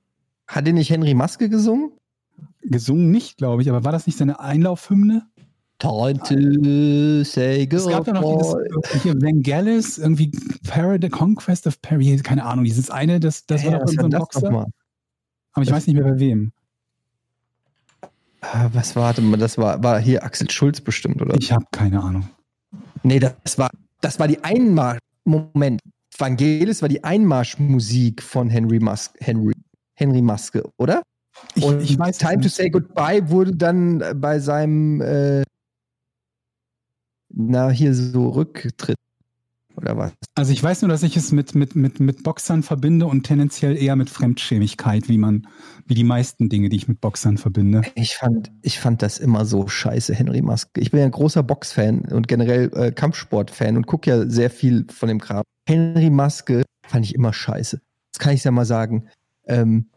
hat 0.47 0.65
den 0.67 0.75
nicht 0.75 0.89
Henry 0.89 1.13
Maske 1.13 1.49
gesungen? 1.49 1.91
Gesungen 2.61 3.11
nicht, 3.11 3.37
glaube 3.37 3.61
ich, 3.61 3.69
aber 3.69 3.83
war 3.83 3.91
das 3.91 4.07
nicht 4.07 4.17
seine 4.17 4.39
Einlaufhymne? 4.39 5.27
Time 5.79 6.17
to 6.23 7.23
say 7.23 7.67
Es 7.69 7.87
gab 7.87 8.05
da 8.05 8.13
noch 8.13 8.23
dieses 8.35 8.53
goodbye. 8.53 8.99
hier 9.03 9.13
Vangelis, 9.21 9.99
irgendwie 9.99 10.31
Parad 10.67 11.09
Conquest 11.11 11.67
of 11.67 11.79
Paris, 11.81 12.23
keine 12.23 12.45
Ahnung, 12.45 12.65
dieses 12.65 12.89
eine, 12.89 13.19
das, 13.19 13.45
das 13.45 13.63
war 13.63 13.73
Ja, 13.73 13.79
doch 13.79 13.87
irgendein 13.91 14.19
war 14.19 14.27
das 14.27 14.41
Boxer. 14.41 14.65
Aber 15.53 15.63
ich 15.63 15.71
weiß 15.71 15.87
nicht 15.87 15.95
mehr 15.95 16.03
bei 16.03 16.19
wem. 16.19 16.51
Ah, 18.41 18.69
Was 18.73 18.95
war, 18.95 19.03
warte 19.03 19.21
mal, 19.21 19.37
das 19.37 19.57
war, 19.57 19.83
war 19.83 19.99
hier 19.99 20.23
Axel 20.23 20.49
Schulz 20.49 20.81
bestimmt, 20.81 21.21
oder? 21.21 21.35
Ich 21.39 21.51
habe 21.51 21.65
keine 21.71 22.01
Ahnung. 22.01 22.29
Nee, 23.03 23.19
das 23.19 23.57
war, 23.57 23.69
das 24.01 24.19
war 24.19 24.27
die 24.27 24.43
Einmal. 24.43 24.99
Moment. 25.25 25.81
Vangelis 26.17 26.81
war 26.81 26.89
die 26.89 27.03
Einmarschmusik 27.03 28.23
von 28.23 28.49
Henry 28.49 28.79
Musk, 28.79 29.13
Henry, 29.19 29.53
Henry 29.97 30.21
Muske, 30.21 30.63
oder? 30.77 31.01
Ich, 31.55 31.63
Und 31.63 31.81
ich 31.81 31.97
weiß 31.97 32.17
Time 32.17 32.41
to. 32.41 32.49
Say 32.49 32.69
Goodbye 32.69 33.29
wurde 33.29 33.55
dann 33.55 34.01
äh, 34.01 34.13
bei 34.15 34.39
seinem, 34.39 35.01
äh, 35.01 35.43
na, 37.29 37.69
hier 37.69 37.93
so 37.93 38.29
Rücktritt. 38.29 38.97
Oder 39.75 39.95
was? 39.95 40.11
Also 40.33 40.51
ich 40.53 40.63
weiß 40.63 40.81
nur, 40.81 40.89
dass 40.89 41.03
ich 41.03 41.15
es 41.15 41.31
mit, 41.31 41.53
mit, 41.53 41.75
mit, 41.75 41.99
mit 41.99 42.23
Boxern 42.23 42.63
verbinde 42.63 43.05
und 43.05 43.23
tendenziell 43.23 43.77
eher 43.77 43.95
mit 43.95 44.09
Fremdschämigkeit, 44.09 45.07
wie 45.07 45.19
man, 45.19 45.47
wie 45.85 45.93
die 45.93 46.03
meisten 46.03 46.49
Dinge, 46.49 46.69
die 46.69 46.77
ich 46.77 46.87
mit 46.87 46.99
Boxern 46.99 47.37
verbinde. 47.37 47.83
Ich 47.93 48.15
fand, 48.15 48.51
ich 48.63 48.79
fand 48.79 49.03
das 49.03 49.19
immer 49.19 49.45
so 49.45 49.67
scheiße, 49.67 50.15
Henry 50.15 50.41
Musk. 50.41 50.69
Ich 50.77 50.89
bin 50.89 51.01
ja 51.01 51.05
ein 51.05 51.11
großer 51.11 51.43
Boxfan 51.43 52.05
und 52.11 52.27
generell 52.27 52.71
äh, 52.73 52.91
Kampfsportfan 52.91 53.77
und 53.77 53.85
gucke 53.85 54.09
ja 54.09 54.27
sehr 54.27 54.49
viel 54.49 54.87
von 54.89 55.09
dem 55.09 55.21
Kram. 55.21 55.43
Henry 55.67 56.09
Maske 56.09 56.63
fand 56.87 57.05
ich 57.05 57.13
immer 57.13 57.31
scheiße. 57.31 57.79
Das 58.13 58.19
kann 58.19 58.33
ich 58.33 58.43
ja 58.43 58.49
mal 58.49 58.65
sagen. 58.65 59.09
Ähm, 59.47 59.89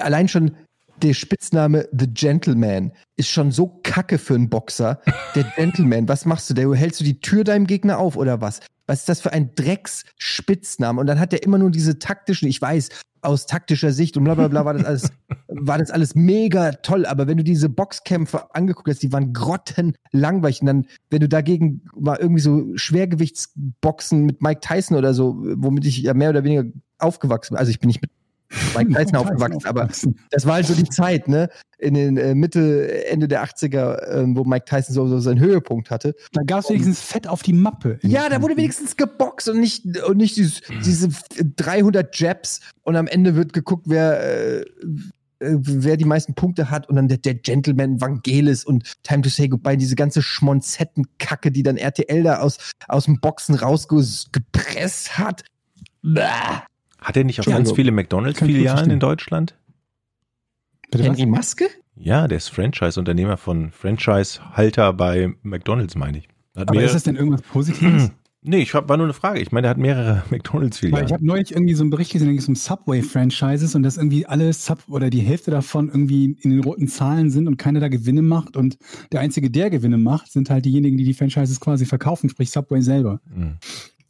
allein 0.00 0.28
schon 0.28 0.56
der 1.02 1.14
Spitzname 1.14 1.88
The 1.92 2.06
Gentleman 2.08 2.92
ist 3.16 3.30
schon 3.30 3.50
so 3.50 3.80
kacke 3.82 4.18
für 4.18 4.34
einen 4.34 4.50
Boxer. 4.50 5.00
Der 5.34 5.44
Gentleman, 5.56 6.08
was 6.08 6.26
machst 6.26 6.50
du? 6.50 6.54
Da 6.54 6.62
hältst 6.74 7.00
du 7.00 7.04
die 7.04 7.20
Tür 7.20 7.44
deinem 7.44 7.66
Gegner 7.66 7.98
auf 7.98 8.16
oder 8.16 8.40
was? 8.40 8.60
Was 8.86 9.00
ist 9.00 9.08
das 9.08 9.20
für 9.20 9.32
ein 9.32 9.54
Drecks-Spitzname? 9.54 11.00
Und 11.00 11.06
dann 11.06 11.20
hat 11.20 11.32
er 11.32 11.42
immer 11.42 11.58
nur 11.58 11.70
diese 11.70 11.98
taktischen, 11.98 12.48
ich 12.48 12.60
weiß, 12.60 12.88
aus 13.22 13.46
taktischer 13.46 13.92
Sicht 13.92 14.16
und 14.16 14.24
bla 14.24 14.34
bla 14.34 14.48
bla 14.48 14.64
war 14.64 14.74
das 14.74 14.84
alles, 14.84 15.12
war 15.48 15.78
das 15.78 15.90
alles 15.90 16.14
mega 16.14 16.72
toll. 16.72 17.06
Aber 17.06 17.26
wenn 17.26 17.36
du 17.36 17.44
diese 17.44 17.68
Boxkämpfe 17.68 18.54
angeguckt 18.54 18.88
hast, 18.88 19.02
die 19.02 19.12
waren 19.12 19.32
grottenlangweilig. 19.32 20.62
Und 20.62 20.66
dann, 20.66 20.86
wenn 21.10 21.20
du 21.20 21.28
dagegen 21.28 21.82
mal 21.94 22.16
irgendwie 22.18 22.40
so 22.40 22.66
Schwergewichtsboxen 22.74 24.24
mit 24.24 24.42
Mike 24.42 24.60
Tyson 24.60 24.96
oder 24.96 25.14
so, 25.14 25.36
womit 25.38 25.86
ich 25.86 25.98
ja 25.98 26.14
mehr 26.14 26.30
oder 26.30 26.44
weniger 26.44 26.64
aufgewachsen 26.98 27.54
bin. 27.54 27.58
Also 27.58 27.70
ich 27.70 27.78
bin 27.78 27.88
nicht 27.88 28.02
mit 28.02 28.10
Mike 28.76 28.92
Tyson 28.94 29.16
aufgewachsen, 29.16 29.64
aber 29.64 29.88
das 30.30 30.46
war 30.46 30.54
halt 30.54 30.66
so 30.66 30.74
die 30.74 30.88
Zeit, 30.88 31.28
ne? 31.28 31.48
In 31.78 31.94
den 31.94 32.16
äh, 32.16 32.34
Mitte, 32.34 33.06
Ende 33.06 33.26
der 33.26 33.44
80er, 33.44 34.20
ähm, 34.20 34.36
wo 34.36 34.44
Mike 34.44 34.66
Tyson 34.66 34.94
so, 34.94 35.06
so 35.06 35.18
seinen 35.18 35.40
Höhepunkt 35.40 35.90
hatte. 35.90 36.14
Da 36.32 36.42
gab 36.42 36.60
es 36.60 36.68
wenigstens 36.68 37.00
Fett 37.00 37.26
auf 37.26 37.42
die 37.42 37.52
Mappe. 37.52 37.98
Ja, 38.02 38.28
da 38.28 38.42
wurde 38.42 38.56
wenigstens 38.56 38.96
geboxt 38.96 39.48
und 39.48 39.60
nicht, 39.60 39.84
und 40.02 40.18
nicht 40.18 40.36
dieses, 40.36 40.60
diese 40.84 41.08
300 41.56 42.18
Jabs 42.18 42.60
und 42.82 42.96
am 42.96 43.06
Ende 43.06 43.34
wird 43.34 43.52
geguckt, 43.52 43.86
wer, 43.88 44.20
äh, 44.22 44.64
äh, 45.40 45.56
wer 45.58 45.96
die 45.96 46.04
meisten 46.04 46.34
Punkte 46.34 46.70
hat 46.70 46.88
und 46.88 46.96
dann 46.96 47.08
der, 47.08 47.18
der 47.18 47.34
Gentleman 47.34 48.00
Vangelis 48.00 48.64
und 48.64 48.92
Time 49.02 49.22
to 49.22 49.30
Say 49.30 49.48
Goodbye, 49.48 49.76
diese 49.76 49.96
ganze 49.96 50.22
Schmonzettenkacke, 50.22 51.50
die 51.50 51.62
dann 51.62 51.78
RTL 51.78 52.22
da 52.22 52.40
aus, 52.40 52.58
aus 52.88 53.06
dem 53.06 53.20
Boxen 53.20 53.54
rausgepresst 53.54 55.18
hat. 55.18 55.44
Bäh. 56.02 56.60
Hat 57.00 57.16
er 57.16 57.24
nicht 57.24 57.40
auch 57.40 57.44
ganz 57.44 57.68
also, 57.68 57.74
viele 57.74 57.92
McDonalds-Filialen 57.92 58.90
in 58.90 59.00
Deutschland? 59.00 59.56
Bitte? 60.90 61.04
Henry 61.04 61.26
Maske? 61.26 61.66
Ja, 61.96 62.28
der 62.28 62.38
ist 62.38 62.48
Franchise-Unternehmer 62.48 63.36
von 63.36 63.70
Franchise-Halter 63.72 64.92
bei 64.92 65.32
McDonalds, 65.42 65.96
meine 65.96 66.18
ich. 66.18 66.28
Hat 66.56 66.70
Aber 66.70 66.82
ist 66.82 66.94
das 66.94 67.04
denn 67.04 67.16
irgendwas 67.16 67.42
Positives? 67.42 68.10
nee, 68.42 68.58
ich 68.58 68.74
hab, 68.74 68.88
war 68.88 68.96
nur 68.96 69.06
eine 69.06 69.12
Frage. 69.12 69.40
Ich 69.40 69.52
meine, 69.52 69.66
er 69.66 69.70
hat 69.70 69.78
mehrere 69.78 70.24
McDonalds-Filialen. 70.30 71.06
ich 71.06 71.12
habe 71.12 71.24
neulich 71.24 71.52
irgendwie 71.52 71.74
so 71.74 71.82
einen 71.82 71.90
Bericht 71.90 72.12
gesehen, 72.12 72.28
da 72.28 72.32
ging 72.32 72.40
es 72.40 72.48
um 72.48 72.54
Subway-Franchises 72.54 73.74
und 73.74 73.82
dass 73.82 73.96
irgendwie 73.96 74.26
alle 74.26 74.52
Sub 74.52 74.80
oder 74.88 75.10
die 75.10 75.20
Hälfte 75.20 75.50
davon 75.50 75.88
irgendwie 75.88 76.36
in 76.40 76.50
den 76.50 76.64
roten 76.64 76.88
Zahlen 76.88 77.30
sind 77.30 77.46
und 77.46 77.56
keiner 77.56 77.80
da 77.80 77.88
Gewinne 77.88 78.22
macht 78.22 78.56
und 78.56 78.78
der 79.12 79.20
einzige, 79.20 79.50
der 79.50 79.70
Gewinne 79.70 79.98
macht, 79.98 80.32
sind 80.32 80.50
halt 80.50 80.64
diejenigen, 80.64 80.96
die 80.96 81.04
die 81.04 81.14
Franchises 81.14 81.60
quasi 81.60 81.86
verkaufen, 81.86 82.28
sprich 82.28 82.50
Subway 82.50 82.80
selber. 82.80 83.20
Hm. 83.32 83.58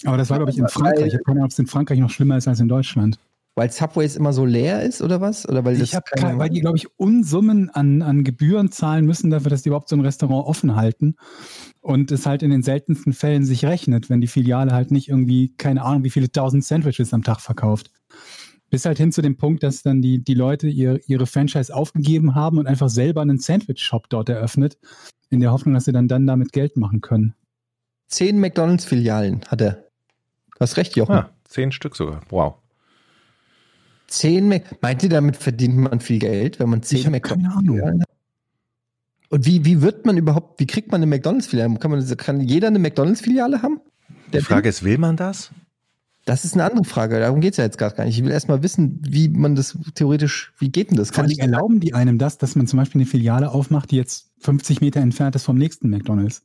Aber 0.05 0.17
das 0.17 0.31
war, 0.31 0.39
glaube 0.39 0.51
ich, 0.51 0.59
in 0.59 0.69
Frankreich. 0.69 1.09
Ich 1.09 1.15
habe 1.15 1.25
keine 1.25 1.37
Ahnung, 1.39 1.45
ob 1.47 1.51
es 1.53 1.59
in 1.59 1.67
Frankreich 1.67 1.99
noch 1.99 2.11
schlimmer 2.11 2.37
ist 2.37 2.49
als 2.49 2.61
in 2.61 2.69
Deutschland. 2.69 3.19
Weil 3.57 3.71
Subways 3.71 4.17
immer 4.17 4.33
so 4.33 4.45
leer 4.45 4.83
ist 4.83 5.03
oder 5.03 5.21
was? 5.21 5.47
Oder 5.49 5.65
weil 5.65 5.77
das 5.77 5.91
keine, 6.17 6.39
weil 6.39 6.51
die, 6.51 6.61
glaube 6.61 6.79
ich, 6.79 6.87
Unsummen 6.99 7.69
an, 7.69 8.01
an 8.01 8.23
Gebühren 8.23 8.71
zahlen 8.71 9.05
müssen 9.05 9.29
dafür, 9.29 9.51
dass 9.51 9.63
die 9.63 9.69
überhaupt 9.69 9.89
so 9.89 9.97
ein 9.97 10.01
Restaurant 10.01 10.47
offen 10.47 10.77
halten. 10.77 11.17
Und 11.81 12.13
es 12.13 12.27
halt 12.27 12.43
in 12.43 12.51
den 12.51 12.63
seltensten 12.63 13.13
Fällen 13.13 13.45
sich 13.45 13.65
rechnet, 13.65 14.09
wenn 14.09 14.21
die 14.21 14.29
Filiale 14.29 14.73
halt 14.73 14.93
nicht 14.93 15.09
irgendwie, 15.09 15.53
keine 15.57 15.83
Ahnung, 15.83 16.05
wie 16.05 16.11
viele 16.11 16.31
tausend 16.31 16.65
Sandwiches 16.65 17.13
am 17.13 17.25
Tag 17.25 17.41
verkauft. 17.41 17.91
Bis 18.71 18.85
halt 18.85 18.99
hin 18.99 19.11
zu 19.11 19.21
dem 19.21 19.37
Punkt, 19.37 19.65
dass 19.65 19.83
dann 19.83 20.01
die, 20.01 20.23
die 20.23 20.35
Leute 20.35 20.69
ihr, 20.69 21.01
ihre 21.09 21.27
Franchise 21.27 21.75
aufgegeben 21.75 22.37
haben 22.37 22.57
und 22.57 22.69
einfach 22.69 22.89
selber 22.89 23.21
einen 23.21 23.41
Sandwich-Shop 23.41 24.09
dort 24.09 24.29
eröffnet, 24.29 24.79
in 25.29 25.41
der 25.41 25.51
Hoffnung, 25.51 25.75
dass 25.75 25.87
sie 25.87 25.93
dann, 25.93 26.07
dann 26.07 26.27
damit 26.27 26.53
Geld 26.53 26.77
machen 26.77 27.01
können. 27.01 27.35
zehn 28.07 28.39
McDonalds-Filialen 28.39 29.43
hat 29.49 29.61
er. 29.61 29.90
Du 30.61 30.65
hast 30.65 30.77
recht, 30.77 30.95
Jochen. 30.95 31.15
Ah, 31.15 31.31
zehn 31.45 31.73
Stück 31.73 31.97
sogar. 31.97 32.21
Wow. 32.29 32.57
Zehn 34.09 34.47
Mac 34.47 34.83
Meint 34.83 35.03
ihr, 35.03 35.09
damit 35.09 35.39
verdient 35.39 35.75
man 35.79 36.01
viel 36.01 36.19
Geld, 36.19 36.61
wenn 36.61 36.69
man 36.69 36.83
zehn 36.83 37.07
habe 37.07 37.19
keine 37.19 37.51
Ahnung. 37.51 38.05
Und 39.31 39.47
wie, 39.47 39.65
wie 39.65 39.81
wird 39.81 40.05
man 40.05 40.19
überhaupt, 40.19 40.61
wie 40.61 40.67
kriegt 40.67 40.93
man 40.93 40.99
eine 40.99 41.07
McDonalds-Filiale? 41.07 41.79
Kann, 41.79 41.91
man, 41.91 42.17
kann 42.19 42.41
jeder 42.43 42.67
eine 42.67 42.79
McDonalds-Filiale 42.79 43.63
haben? 43.63 43.81
Die 44.27 44.33
Der 44.33 44.43
Frage 44.43 44.69
ist, 44.69 44.85
will 44.85 44.99
man 44.99 45.17
das? 45.17 45.51
Das 46.27 46.45
ist 46.45 46.53
eine 46.53 46.65
andere 46.65 46.85
Frage. 46.85 47.19
Darum 47.19 47.41
geht's 47.41 47.57
ja 47.57 47.65
jetzt 47.65 47.79
gar 47.79 47.95
nicht. 48.05 48.19
Ich 48.19 48.23
will 48.23 48.31
erst 48.31 48.49
mal 48.49 48.63
wissen, 48.63 49.01
wie 49.09 49.31
man 49.31 49.55
das 49.55 49.79
theoretisch, 49.95 50.53
wie 50.59 50.69
geht 50.69 50.91
denn 50.91 50.99
das? 50.99 51.11
Kann 51.11 51.31
ich, 51.31 51.39
erlauben 51.39 51.81
die 51.81 51.95
einem 51.95 52.19
das, 52.19 52.37
dass 52.37 52.55
man 52.55 52.67
zum 52.67 52.79
Beispiel 52.79 53.01
eine 53.01 53.09
Filiale 53.09 53.51
aufmacht, 53.51 53.93
die 53.93 53.97
jetzt 53.97 54.31
50 54.41 54.83
Meter 54.83 55.01
entfernt 55.01 55.37
ist 55.37 55.45
vom 55.45 55.57
nächsten 55.57 55.89
McDonalds. 55.89 56.43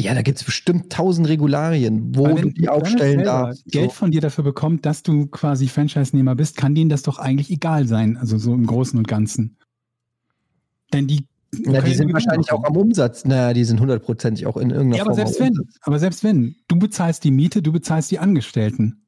Ja, 0.00 0.14
da 0.14 0.22
gibt's 0.22 0.44
bestimmt 0.44 0.92
tausend 0.92 1.28
Regularien, 1.28 2.14
wo 2.14 2.28
du 2.28 2.36
wenn 2.36 2.54
die 2.54 2.68
aufstellen 2.68 3.24
darfst. 3.24 3.64
Geld 3.66 3.90
von 3.90 4.12
dir 4.12 4.20
dafür 4.20 4.44
bekommt, 4.44 4.86
dass 4.86 5.02
du 5.02 5.26
quasi 5.26 5.66
Franchise-Nehmer 5.66 6.36
bist, 6.36 6.56
kann 6.56 6.76
denen 6.76 6.88
das 6.88 7.02
doch 7.02 7.18
eigentlich 7.18 7.50
egal 7.50 7.88
sein, 7.88 8.16
also 8.16 8.38
so 8.38 8.54
im 8.54 8.64
Großen 8.64 8.96
und 8.96 9.08
Ganzen. 9.08 9.56
Denn 10.92 11.08
die. 11.08 11.26
Ja, 11.64 11.80
die 11.80 11.94
sind 11.94 12.12
wahrscheinlich 12.12 12.52
auch 12.52 12.62
am 12.62 12.76
Umsatz. 12.76 13.24
Naja, 13.24 13.52
die 13.54 13.64
sind 13.64 13.80
hundertprozentig 13.80 14.46
auch 14.46 14.56
in 14.56 14.70
irgendeiner 14.70 14.98
Ja, 14.98 15.02
aber 15.02 15.14
Form 15.14 15.26
selbst 15.26 15.40
wenn, 15.40 15.58
Umsatz. 15.58 15.78
aber 15.80 15.98
selbst 15.98 16.22
wenn, 16.22 16.56
du 16.68 16.78
bezahlst 16.78 17.24
die 17.24 17.30
Miete, 17.30 17.62
du 17.62 17.72
bezahlst 17.72 18.10
die 18.10 18.18
Angestellten. 18.18 19.04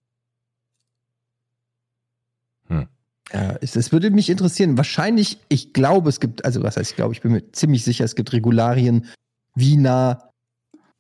Ja, 3.33 3.57
es, 3.61 3.77
es 3.77 3.93
würde 3.93 4.11
mich 4.11 4.29
interessieren. 4.29 4.77
Wahrscheinlich, 4.77 5.39
ich 5.49 5.73
glaube, 5.73 6.09
es 6.09 6.19
gibt, 6.19 6.45
also 6.45 6.65
was 6.65 6.77
heißt, 6.77 6.91
ich 6.91 6.97
glaube, 6.97 7.15
ich 7.15 7.21
bin 7.21 7.31
mir 7.31 7.53
ziemlich 7.53 7.85
sicher, 7.85 8.05
es 8.05 8.17
gibt 8.17 8.33
Regularien, 8.33 9.07
wie 9.55 9.77
nah 9.77 10.30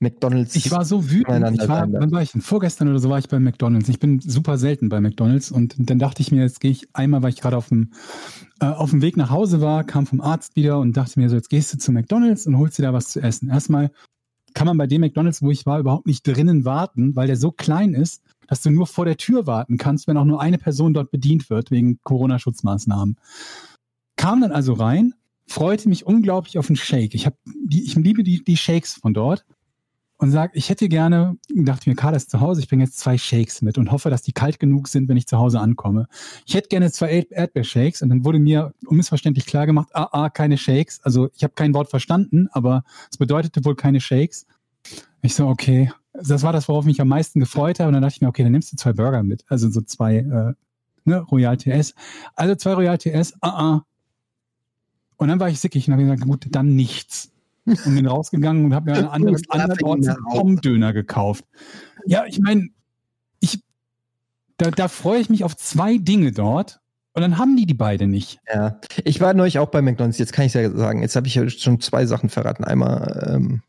McDonalds. 0.00 0.56
Ich 0.56 0.70
war 0.70 0.86
so 0.86 1.10
wütend. 1.10 1.60
Ich 1.60 1.68
war, 1.68 1.86
wann 1.92 2.10
war 2.10 2.22
ich 2.22 2.32
denn? 2.32 2.40
Vorgestern 2.40 2.88
oder 2.88 2.98
so 2.98 3.10
war 3.10 3.18
ich 3.18 3.28
bei 3.28 3.38
McDonalds. 3.38 3.88
Ich 3.90 4.00
bin 4.00 4.18
super 4.20 4.56
selten 4.56 4.88
bei 4.88 4.98
McDonalds 4.98 5.52
und 5.52 5.74
dann 5.78 5.98
dachte 5.98 6.22
ich 6.22 6.32
mir, 6.32 6.42
jetzt 6.42 6.60
gehe 6.60 6.70
ich 6.70 6.88
einmal, 6.94 7.22
weil 7.22 7.30
ich 7.30 7.40
gerade 7.40 7.58
auf 7.58 7.68
dem, 7.68 7.92
äh, 8.60 8.66
auf 8.66 8.90
dem 8.90 9.02
Weg 9.02 9.18
nach 9.18 9.28
Hause 9.28 9.60
war, 9.60 9.84
kam 9.84 10.06
vom 10.06 10.22
Arzt 10.22 10.56
wieder 10.56 10.78
und 10.78 10.96
dachte 10.96 11.20
mir 11.20 11.28
so, 11.28 11.36
jetzt 11.36 11.50
gehst 11.50 11.74
du 11.74 11.78
zu 11.78 11.92
McDonalds 11.92 12.46
und 12.46 12.56
holst 12.56 12.78
dir 12.78 12.82
da 12.82 12.94
was 12.94 13.08
zu 13.08 13.20
essen. 13.20 13.50
Erstmal 13.50 13.90
kann 14.54 14.66
man 14.66 14.78
bei 14.78 14.86
dem 14.86 15.02
McDonalds, 15.02 15.42
wo 15.42 15.50
ich 15.50 15.66
war, 15.66 15.78
überhaupt 15.78 16.06
nicht 16.06 16.26
drinnen 16.26 16.64
warten, 16.64 17.14
weil 17.14 17.26
der 17.26 17.36
so 17.36 17.52
klein 17.52 17.92
ist, 17.92 18.22
dass 18.48 18.62
du 18.62 18.70
nur 18.70 18.86
vor 18.86 19.04
der 19.04 19.18
Tür 19.18 19.46
warten 19.46 19.76
kannst, 19.76 20.08
wenn 20.08 20.16
auch 20.16 20.24
nur 20.24 20.40
eine 20.40 20.58
Person 20.58 20.94
dort 20.94 21.10
bedient 21.10 21.50
wird 21.50 21.70
wegen 21.70 22.00
Corona-Schutzmaßnahmen. 22.04 23.16
Kam 24.16 24.40
dann 24.40 24.50
also 24.50 24.72
rein, 24.72 25.12
freute 25.46 25.90
mich 25.90 26.06
unglaublich 26.06 26.58
auf 26.58 26.70
einen 26.70 26.76
Shake. 26.76 27.14
Ich, 27.14 27.26
hab 27.26 27.36
die, 27.44 27.84
ich 27.84 27.94
liebe 27.96 28.24
die, 28.24 28.42
die 28.42 28.56
Shakes 28.56 28.94
von 28.94 29.12
dort 29.12 29.44
und 30.20 30.30
sag, 30.30 30.50
ich 30.54 30.68
hätte 30.68 30.90
gerne, 30.90 31.38
dachte 31.48 31.88
mir, 31.88 31.96
Kader 31.96 32.18
ist 32.18 32.30
zu 32.30 32.40
Hause, 32.40 32.60
ich 32.60 32.68
bringe 32.68 32.84
jetzt 32.84 32.98
zwei 32.98 33.16
Shakes 33.16 33.62
mit 33.62 33.78
und 33.78 33.90
hoffe, 33.90 34.10
dass 34.10 34.20
die 34.20 34.32
kalt 34.32 34.60
genug 34.60 34.88
sind, 34.88 35.08
wenn 35.08 35.16
ich 35.16 35.26
zu 35.26 35.38
Hause 35.38 35.60
ankomme. 35.60 36.08
Ich 36.44 36.54
hätte 36.54 36.68
gerne 36.68 36.92
zwei 36.92 37.10
Erd- 37.10 37.32
Erdbeershakes 37.32 38.02
und 38.02 38.10
dann 38.10 38.22
wurde 38.22 38.38
mir 38.38 38.74
unmissverständlich 38.84 39.46
klar 39.46 39.64
gemacht, 39.64 39.88
ah, 39.94 40.08
ah, 40.12 40.28
keine 40.28 40.58
Shakes. 40.58 41.00
Also 41.02 41.30
ich 41.34 41.42
habe 41.42 41.54
kein 41.54 41.72
Wort 41.72 41.88
verstanden, 41.88 42.48
aber 42.52 42.84
es 43.10 43.16
bedeutete 43.16 43.64
wohl 43.64 43.74
keine 43.76 43.98
Shakes. 43.98 44.46
Ich 45.22 45.34
so, 45.34 45.46
okay. 45.48 45.90
Das 46.12 46.42
war 46.42 46.52
das, 46.52 46.68
worauf 46.68 46.84
ich 46.84 46.88
mich 46.88 47.00
am 47.00 47.08
meisten 47.08 47.40
gefreut 47.40 47.80
habe. 47.80 47.88
Und 47.88 47.94
dann 47.94 48.02
dachte 48.02 48.16
ich 48.16 48.20
mir, 48.20 48.28
okay, 48.28 48.42
dann 48.42 48.52
nimmst 48.52 48.70
du 48.72 48.76
zwei 48.76 48.92
Burger 48.92 49.22
mit. 49.22 49.46
Also 49.48 49.70
so 49.70 49.80
zwei, 49.80 50.16
äh, 50.16 50.52
ne, 51.04 51.20
Royal 51.30 51.56
TS. 51.56 51.94
Also 52.34 52.56
zwei 52.56 52.74
Royal 52.74 52.98
TS, 52.98 53.32
ah, 53.40 53.48
ah. 53.48 53.84
Und 55.16 55.28
dann 55.28 55.40
war 55.40 55.48
ich 55.48 55.60
sickig 55.60 55.88
und 55.88 55.94
habe 55.94 56.02
gesagt, 56.02 56.22
gut, 56.22 56.46
dann 56.50 56.76
nichts. 56.76 57.32
Und 57.66 57.94
bin 57.94 58.06
rausgegangen 58.06 58.64
und 58.64 58.74
habe 58.74 58.90
mir 58.90 58.96
einen 58.96 59.08
anderen, 59.08 59.36
andernorts. 59.48 60.08
Pommdöner 60.30 60.92
gekauft. 60.92 61.44
Ja, 62.06 62.24
ich 62.26 62.40
meine, 62.40 62.68
ich, 63.40 63.62
da, 64.56 64.70
da 64.70 64.88
freue 64.88 65.20
ich 65.20 65.30
mich 65.30 65.44
auf 65.44 65.56
zwei 65.56 65.98
Dinge 65.98 66.32
dort 66.32 66.80
und 67.12 67.22
dann 67.22 67.38
haben 67.38 67.56
die 67.56 67.66
die 67.66 67.74
beide 67.74 68.06
nicht. 68.06 68.38
Ja, 68.52 68.80
ich 69.04 69.20
war 69.20 69.34
neulich 69.34 69.58
auch 69.58 69.68
bei 69.68 69.82
McDonalds, 69.82 70.18
jetzt 70.18 70.32
kann 70.32 70.46
ich 70.46 70.54
ja 70.54 70.70
sagen, 70.70 71.02
jetzt 71.02 71.16
habe 71.16 71.26
ich 71.26 71.34
ja 71.34 71.48
schon 71.48 71.80
zwei 71.80 72.06
Sachen 72.06 72.28
verraten. 72.28 72.64
Einmal, 72.64 73.34
ähm, 73.34 73.62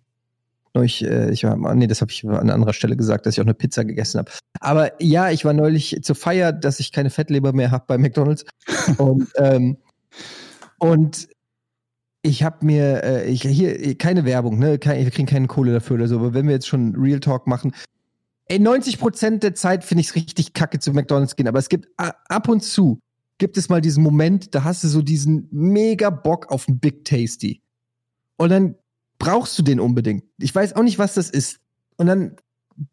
neulich, 0.73 1.03
äh, 1.03 1.31
ich 1.31 1.43
war, 1.43 1.75
nee, 1.75 1.87
das 1.87 2.01
habe 2.01 2.11
ich 2.11 2.23
an 2.23 2.49
anderer 2.49 2.73
Stelle 2.73 2.95
gesagt, 2.95 3.25
dass 3.25 3.33
ich 3.35 3.41
auch 3.41 3.45
eine 3.45 3.53
Pizza 3.53 3.83
gegessen 3.83 4.19
habe. 4.19 4.31
Aber 4.59 4.91
ja, 5.01 5.31
ich 5.31 5.43
war 5.43 5.53
neulich 5.53 5.99
zur 6.03 6.15
Feier, 6.15 6.53
dass 6.53 6.79
ich 6.79 6.91
keine 6.91 7.09
Fettleber 7.09 7.51
mehr 7.51 7.71
habe 7.71 7.85
bei 7.87 7.97
McDonalds. 7.97 8.45
und, 8.97 9.27
ähm, 9.37 9.77
und 10.77 11.27
ich 12.21 12.43
habe 12.43 12.65
mir, 12.65 13.03
äh, 13.03 13.29
ich, 13.29 13.41
hier, 13.41 13.97
keine 13.97 14.25
Werbung, 14.25 14.59
ne? 14.59 14.77
Kein, 14.77 15.03
wir 15.03 15.11
kriegen 15.11 15.27
keine 15.27 15.47
Kohle 15.47 15.73
dafür 15.73 15.95
oder 15.95 16.07
so, 16.07 16.17
aber 16.17 16.33
wenn 16.33 16.47
wir 16.47 16.53
jetzt 16.53 16.67
schon 16.67 16.95
Real 16.95 17.19
Talk 17.19 17.47
machen, 17.47 17.73
ey, 18.45 18.59
90 18.59 18.99
Prozent 18.99 19.43
der 19.43 19.55
Zeit 19.55 19.83
finde 19.83 20.01
ich 20.01 20.09
es 20.09 20.15
richtig 20.15 20.53
kacke 20.53 20.79
zu 20.79 20.93
McDonalds 20.93 21.35
gehen, 21.35 21.47
aber 21.47 21.59
es 21.59 21.69
gibt 21.69 21.89
ab 21.97 22.47
und 22.47 22.61
zu 22.61 22.99
gibt 23.41 23.57
es 23.57 23.69
mal 23.69 23.81
diesen 23.81 24.03
Moment, 24.03 24.53
da 24.53 24.63
hast 24.63 24.83
du 24.83 24.87
so 24.87 25.01
diesen 25.01 25.47
mega 25.51 26.11
Bock 26.11 26.51
auf 26.51 26.67
einen 26.67 26.79
Big 26.79 27.05
Tasty. 27.05 27.59
Und 28.37 28.49
dann 28.49 28.75
brauchst 29.17 29.57
du 29.57 29.63
den 29.63 29.79
unbedingt. 29.79 30.23
Ich 30.37 30.53
weiß 30.53 30.75
auch 30.75 30.83
nicht, 30.83 30.99
was 30.99 31.15
das 31.15 31.31
ist. 31.31 31.59
Und 31.97 32.05
dann, 32.05 32.35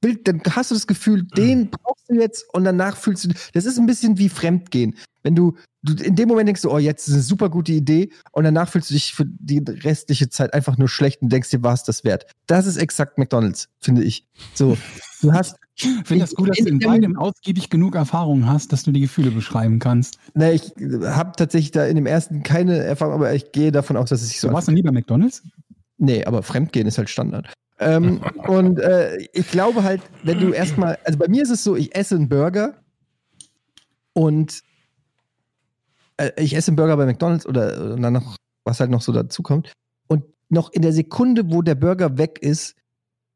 bild, 0.00 0.26
dann 0.28 0.42
hast 0.50 0.70
du 0.70 0.74
das 0.74 0.86
Gefühl, 0.86 1.24
den 1.24 1.70
brauchst 1.70 2.08
du 2.08 2.14
jetzt 2.14 2.44
und 2.54 2.64
danach 2.64 2.96
fühlst 2.96 3.24
du, 3.24 3.28
das 3.52 3.64
ist 3.64 3.78
ein 3.78 3.86
bisschen 3.86 4.18
wie 4.18 4.28
Fremdgehen. 4.28 4.94
Wenn 5.22 5.34
du, 5.34 5.54
du 5.82 5.92
in 6.02 6.16
dem 6.16 6.28
Moment 6.28 6.48
denkst 6.48 6.62
du, 6.62 6.70
oh, 6.70 6.78
jetzt 6.78 7.08
ist 7.08 7.14
eine 7.14 7.22
super 7.22 7.50
gute 7.50 7.72
Idee 7.72 8.10
und 8.32 8.44
danach 8.44 8.68
fühlst 8.68 8.90
du 8.90 8.94
dich 8.94 9.12
für 9.14 9.24
die 9.26 9.58
restliche 9.58 10.30
Zeit 10.30 10.54
einfach 10.54 10.78
nur 10.78 10.88
schlecht 10.88 11.22
und 11.22 11.30
denkst 11.30 11.50
dir, 11.50 11.62
war 11.62 11.74
es 11.74 11.82
das 11.82 12.04
wert. 12.04 12.26
Das 12.46 12.66
ist 12.66 12.76
exakt 12.76 13.18
McDonalds, 13.18 13.68
finde 13.80 14.04
ich. 14.04 14.26
So, 14.54 14.78
du 15.20 15.32
hast, 15.32 15.56
Ich 15.74 15.86
finde 16.04 16.24
das 16.24 16.34
gut, 16.34 16.48
dass 16.48 16.58
du 16.58 16.66
in 16.66 16.78
beidem 16.78 17.16
ausgiebig 17.16 17.68
genug 17.68 17.94
Erfahrung 17.94 18.46
hast, 18.46 18.72
dass 18.72 18.84
du 18.84 18.92
die 18.92 19.00
Gefühle 19.00 19.30
beschreiben 19.30 19.78
kannst. 19.78 20.18
ne, 20.34 20.52
ich 20.52 20.72
habe 20.78 21.32
tatsächlich 21.36 21.72
da 21.72 21.84
in 21.84 21.96
dem 21.96 22.06
ersten 22.06 22.42
keine 22.42 22.78
Erfahrung, 22.78 23.14
aber 23.14 23.34
ich 23.34 23.52
gehe 23.52 23.72
davon 23.72 23.96
aus, 23.96 24.08
dass 24.08 24.22
es 24.22 24.28
sich 24.28 24.40
so 24.40 24.48
Du 24.48 24.54
warst 24.54 24.68
noch 24.68 24.74
nie 24.74 24.82
bei 24.82 24.92
McDonalds? 24.92 25.42
Nee, 25.98 26.24
aber 26.24 26.42
Fremdgehen 26.42 26.86
ist 26.86 26.96
halt 26.96 27.10
Standard. 27.10 27.52
Ähm, 27.80 28.20
und 28.46 28.80
äh, 28.80 29.18
ich 29.32 29.48
glaube 29.50 29.84
halt, 29.84 30.02
wenn 30.22 30.40
du 30.40 30.52
erstmal, 30.52 30.98
also 31.04 31.18
bei 31.18 31.28
mir 31.28 31.42
ist 31.42 31.50
es 31.50 31.62
so, 31.62 31.76
ich 31.76 31.94
esse 31.94 32.16
einen 32.16 32.28
Burger 32.28 32.74
und 34.14 34.62
äh, 36.16 36.30
ich 36.36 36.54
esse 36.54 36.70
einen 36.70 36.76
Burger 36.76 36.96
bei 36.96 37.06
McDonalds 37.06 37.46
oder, 37.46 37.92
oder 37.92 37.96
dann 37.96 38.34
was 38.64 38.80
halt 38.80 38.90
noch 38.90 39.02
so 39.02 39.12
dazu 39.12 39.42
kommt. 39.42 39.72
Und 40.08 40.24
noch 40.48 40.72
in 40.72 40.82
der 40.82 40.92
Sekunde, 40.92 41.50
wo 41.50 41.62
der 41.62 41.76
Burger 41.76 42.18
weg 42.18 42.38
ist, 42.40 42.74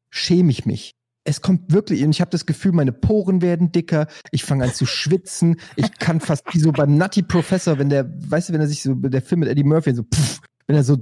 schäme 0.09 0.51
ich 0.51 0.65
mich. 0.65 0.91
Es 1.23 1.41
kommt 1.41 1.71
wirklich, 1.71 2.03
und 2.03 2.11
ich 2.11 2.19
habe 2.19 2.31
das 2.31 2.45
Gefühl, 2.45 2.73
meine 2.73 2.91
Poren 2.91 3.41
werden 3.41 3.71
dicker, 3.71 4.07
ich 4.31 4.43
fange 4.43 4.65
an 4.65 4.73
zu 4.73 4.85
schwitzen, 4.85 5.55
ich 5.77 5.97
kann 5.99 6.19
fast 6.19 6.53
wie 6.53 6.59
so 6.59 6.73
beim 6.73 6.97
Nutty 6.97 7.23
Professor, 7.23 7.79
wenn 7.79 7.89
der, 7.89 8.11
weißt 8.29 8.49
du, 8.49 8.53
wenn 8.53 8.59
er 8.59 8.67
sich 8.67 8.83
so, 8.83 8.93
der 8.93 9.21
Film 9.21 9.39
mit 9.39 9.49
Eddie 9.49 9.63
Murphy 9.63 9.95
so, 9.95 10.03
pff, 10.03 10.41
wenn 10.67 10.75
er 10.75 10.83
so 10.83 10.97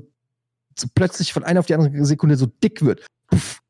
so 0.77 0.87
plötzlich 0.93 1.33
von 1.33 1.43
einer 1.43 1.59
auf 1.59 1.65
die 1.65 1.75
andere 1.75 2.05
Sekunde 2.05 2.35
so 2.35 2.45
dick 2.45 2.83
wird. 2.83 3.05
Puff. 3.31 3.61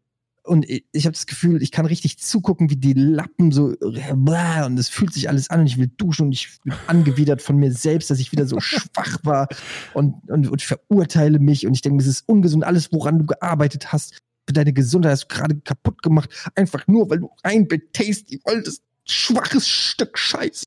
Und 0.44 0.66
ich, 0.68 1.06
habe 1.06 1.14
das 1.14 1.28
Gefühl, 1.28 1.62
ich 1.62 1.72
kann 1.72 1.86
richtig 1.86 2.18
zugucken, 2.18 2.72
wie 2.72 2.76
die 2.76 2.94
Lappen 2.94 3.52
so 3.52 3.76
und 3.80 4.80
es 4.80 4.90
fühlt 4.90 5.14
sich 5.14 5.30
alles 5.30 5.52
an 5.52 5.62
und 5.62 5.68
ich 5.68 5.78
will 5.78 5.92
duschen 5.96 6.26
und 6.26 6.32
ich 6.32 6.60
bin 6.64 6.74
angewidert 6.88 7.44
von 7.44 7.58
mir 7.58 7.72
selbst, 7.72 8.10
dass 8.10 8.20
ich 8.20 8.32
wieder 8.32 8.48
so 8.48 8.60
schwach 8.60 9.20
war 9.24 9.48
und, 9.94 10.16
und, 10.30 10.50
und 10.50 10.62
verurteile 10.64 11.38
mich 11.38 11.68
und 11.68 11.76
ich 11.76 11.82
denke, 11.82 12.02
es 12.02 12.08
ist 12.08 12.28
ungesund, 12.28 12.64
alles, 12.64 12.92
woran 12.92 13.20
du 13.20 13.28
gearbeitet 13.28 13.94
hast, 13.94 14.18
für 14.48 14.54
deine 14.54 14.74
Gesundheit 14.74 15.12
hast 15.12 15.24
du 15.26 15.36
gerade 15.36 15.60
kaputt 15.60 16.02
gemacht, 16.02 16.30
einfach 16.56 16.88
nur, 16.88 17.10
weil 17.10 17.20
du 17.20 17.30
ein 17.44 17.68
Tasty 17.94 18.42
wolltest. 18.44 18.82
Schwaches 19.06 19.68
Stück 19.68 20.18
Scheiß. 20.18 20.64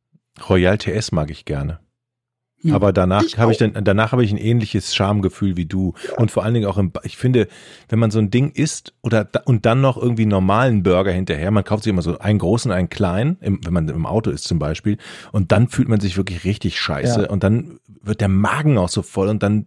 Royal 0.49 0.79
TS 0.79 1.13
mag 1.13 1.31
ich 1.31 1.45
gerne. 1.45 1.84
Ja. 2.65 2.75
Aber 2.75 2.93
danach 2.93 3.23
habe 3.37 3.53
ich 3.53 3.59
dann, 3.59 3.73
danach 3.85 4.13
habe 4.13 4.25
ich 4.25 4.33
ein 4.33 4.39
ähnliches 4.39 4.95
Schamgefühl 4.95 5.57
wie 5.57 5.67
du. 5.67 5.93
Und 6.17 6.31
vor 6.31 6.45
allen 6.45 6.55
Dingen 6.55 6.67
auch 6.67 6.79
im, 6.79 6.93
ich 7.03 7.19
finde, 7.19 7.47
wenn 7.91 7.99
man 7.99 8.11
so 8.11 8.19
ein 8.19 8.31
Ding 8.31 8.51
isst 8.53 8.95
oder 9.03 9.29
und 9.45 9.67
dann 9.67 9.83
noch 9.83 9.99
irgendwie 9.99 10.23
einen 10.23 10.31
normalen 10.31 10.83
Burger 10.83 11.13
hinterher, 11.13 11.51
man 11.51 11.63
kauft 11.63 11.85
sich 11.85 11.91
immer 11.91 12.03
so 12.03 12.19
einen 12.19 12.39
großen, 12.39 12.73
einen 12.73 12.89
kleinen, 12.89 13.37
im, 13.43 13.61
wenn 13.65 13.73
man 13.75 13.89
im 13.89 14.07
Auto 14.07 14.31
ist 14.31 14.45
zum 14.45 14.59
Beispiel, 14.59 14.97
und 15.31 15.53
dann 15.53 15.69
fühlt 15.69 15.89
man 15.89 16.01
sich 16.01 16.17
wirklich 16.17 16.45
richtig 16.45 16.81
scheiße 16.81 17.23
Ja. 17.25 17.31
und 17.31 17.45
dann 17.45 17.79
wird 18.03 18.21
der 18.21 18.29
Magen 18.29 18.79
auch 18.79 18.89
so 18.89 19.03
voll 19.03 19.29
und 19.29 19.43
dann. 19.43 19.67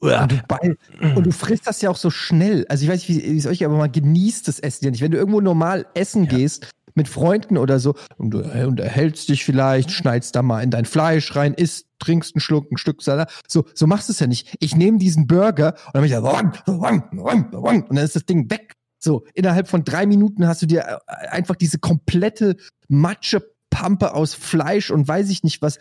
Und 0.00 0.10
du, 0.32 0.36
ball, 0.46 0.76
und 1.16 1.24
du 1.24 1.30
frisst 1.32 1.66
das 1.66 1.80
ja 1.80 1.88
auch 1.88 1.96
so 1.96 2.10
schnell. 2.10 2.66
Also 2.68 2.84
ich 2.84 2.90
weiß 2.90 3.08
nicht, 3.08 3.24
wie 3.24 3.38
es 3.38 3.46
euch, 3.46 3.64
aber 3.64 3.78
man 3.78 3.90
genießt 3.90 4.46
das 4.46 4.60
Essen 4.60 4.84
ja 4.84 4.90
nicht. 4.90 5.00
Wenn 5.00 5.12
du 5.12 5.16
irgendwo 5.16 5.40
normal 5.40 5.86
essen 5.94 6.28
gehst, 6.28 6.68
mit 6.94 7.08
Freunden 7.08 7.58
oder 7.58 7.78
so, 7.78 7.94
und 8.16 8.30
du 8.30 8.40
äh, 8.40 8.64
unterhältst 8.64 9.28
dich 9.28 9.44
vielleicht, 9.44 9.90
schneidest 9.90 10.36
da 10.36 10.42
mal 10.42 10.62
in 10.62 10.70
dein 10.70 10.84
Fleisch 10.84 11.34
rein, 11.36 11.54
isst, 11.54 11.86
trinkst 11.98 12.34
einen 12.34 12.40
Schluck, 12.40 12.70
ein 12.70 12.78
Stück 12.78 13.02
Salat. 13.02 13.32
So, 13.48 13.64
so 13.74 13.86
machst 13.86 14.08
du 14.08 14.12
es 14.12 14.20
ja 14.20 14.26
nicht. 14.26 14.56
Ich 14.60 14.76
nehme 14.76 14.98
diesen 14.98 15.26
Burger 15.26 15.74
und 15.86 15.94
dann 15.94 16.02
bin 16.02 16.04
ich 16.04 16.12
da, 16.12 16.20
und 16.66 17.88
dann 17.88 18.04
ist 18.04 18.16
das 18.16 18.26
Ding 18.26 18.50
weg. 18.50 18.74
So, 18.98 19.24
innerhalb 19.34 19.68
von 19.68 19.84
drei 19.84 20.06
Minuten 20.06 20.46
hast 20.46 20.62
du 20.62 20.66
dir 20.66 21.00
äh, 21.06 21.28
einfach 21.28 21.56
diese 21.56 21.78
komplette 21.78 22.56
Matschepampe 22.88 24.14
aus 24.14 24.34
Fleisch 24.34 24.90
und 24.90 25.06
weiß 25.06 25.28
ich 25.28 25.42
nicht 25.42 25.60
was 25.60 25.78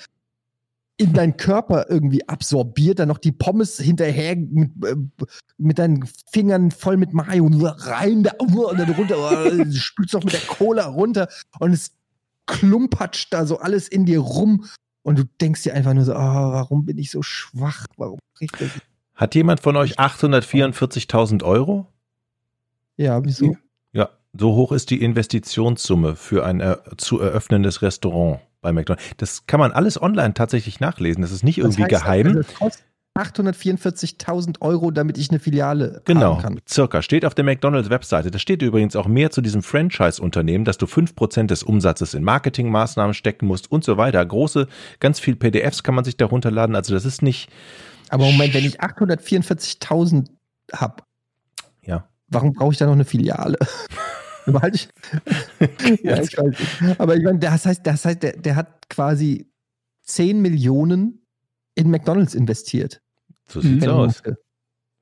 in 0.97 1.13
deinen 1.13 1.37
Körper 1.37 1.87
irgendwie 1.89 2.27
absorbiert, 2.27 2.99
dann 2.99 3.07
noch 3.07 3.17
die 3.17 3.31
Pommes 3.31 3.79
hinterher 3.79 4.35
mit, 4.35 4.71
äh, 4.85 4.95
mit 5.57 5.79
deinen 5.79 6.07
Fingern 6.31 6.71
voll 6.71 6.97
mit 6.97 7.13
Mayo 7.13 7.49
rein 7.51 8.23
da, 8.23 8.31
und 8.39 8.79
dann 8.79 8.91
runter, 8.91 9.15
oh, 9.17 9.71
spülst 9.71 10.13
noch 10.13 10.23
mit 10.23 10.33
der 10.33 10.41
Cola 10.41 10.85
runter 10.85 11.27
und 11.59 11.73
es 11.73 11.93
klumpatscht 12.45 13.33
da 13.33 13.45
so 13.45 13.57
alles 13.59 13.87
in 13.87 14.05
dir 14.05 14.19
rum 14.19 14.65
und 15.01 15.17
du 15.17 15.23
denkst 15.41 15.63
dir 15.63 15.73
einfach 15.73 15.93
nur 15.93 16.05
so, 16.05 16.13
oh, 16.13 16.15
warum 16.15 16.85
bin 16.85 16.97
ich 16.97 17.09
so 17.11 17.23
schwach? 17.23 17.85
Warum 17.97 18.19
kriegt 18.35 18.61
das? 18.61 18.69
Hat 19.15 19.35
jemand 19.35 19.59
von 19.59 19.75
euch 19.75 19.99
844.000 19.99 21.43
Euro? 21.43 21.87
Ja, 22.97 23.23
wieso? 23.23 23.57
Ja, 23.91 24.09
so 24.33 24.55
hoch 24.55 24.71
ist 24.71 24.89
die 24.89 25.01
Investitionssumme 25.01 26.15
für 26.15 26.45
ein 26.45 26.59
er 26.59 26.83
zu 26.97 27.19
eröffnendes 27.19 27.81
Restaurant 27.81 28.39
bei 28.63 28.73
McDonald's. 28.73 29.05
Das 29.17 29.45
kann 29.45 29.59
man 29.59 29.71
alles 29.71 30.01
online 30.01 30.33
tatsächlich 30.33 30.79
nachlesen. 30.79 31.21
Das 31.21 31.31
ist 31.31 31.43
nicht 31.43 31.59
irgendwie 31.59 31.83
Das 31.83 32.03
heißt, 32.03 32.03
geheim. 32.03 32.27
Also, 32.27 32.39
es 32.39 32.53
kostet 32.55 32.85
844.000 33.15 34.61
Euro, 34.61 34.89
damit 34.89 35.19
ich 35.19 35.29
eine 35.29 35.37
Filiale 35.39 36.01
Genau, 36.05 36.37
kann. 36.37 36.59
circa. 36.67 37.03
Steht 37.03 37.25
auf 37.25 37.35
der 37.35 37.45
McDonalds-Webseite. 37.45 38.31
Da 38.31 38.39
steht 38.39 38.63
übrigens 38.63 38.95
auch 38.95 39.05
mehr 39.07 39.29
zu 39.29 39.41
diesem 39.41 39.61
Franchise-Unternehmen, 39.61 40.65
dass 40.65 40.79
du 40.79 40.87
5% 40.87 41.45
des 41.45 41.61
Umsatzes 41.61 42.15
in 42.15 42.23
Marketingmaßnahmen 42.23 43.13
stecken 43.13 43.45
musst 43.45 43.71
und 43.71 43.83
so 43.83 43.97
weiter. 43.97 44.25
Große, 44.25 44.67
ganz 44.99 45.19
viel 45.19 45.35
PDFs 45.35 45.83
kann 45.83 45.93
man 45.93 46.03
sich 46.03 46.17
da 46.17 46.25
runterladen. 46.25 46.75
Also 46.75 46.95
das 46.95 47.05
ist 47.05 47.21
nicht, 47.21 47.49
Aber 48.09 48.25
Moment, 48.25 48.55
wenn 48.55 48.65
ich 48.65 48.81
844.000 48.81 50.25
hab, 50.73 51.05
ja. 51.85 52.07
warum 52.29 52.53
brauche 52.53 52.71
ich 52.71 52.79
da 52.79 52.85
noch 52.87 52.93
eine 52.93 53.05
Filiale? 53.05 53.59
Behalte 54.45 54.75
ich. 54.75 54.89
ja, 56.03 56.21
ich. 56.21 56.37
Aber 56.99 57.15
ich 57.15 57.23
meine, 57.23 57.39
das 57.39 57.65
heißt, 57.65 57.85
das 57.85 58.05
heißt, 58.05 58.23
der, 58.23 58.33
der 58.37 58.55
hat 58.55 58.89
quasi 58.89 59.49
10 60.03 60.41
Millionen 60.41 61.25
in 61.75 61.89
McDonalds 61.89 62.35
investiert. 62.35 63.01
So 63.47 63.61
sieht's 63.61 63.87
aus. 63.87 64.23
Musk. 64.23 64.31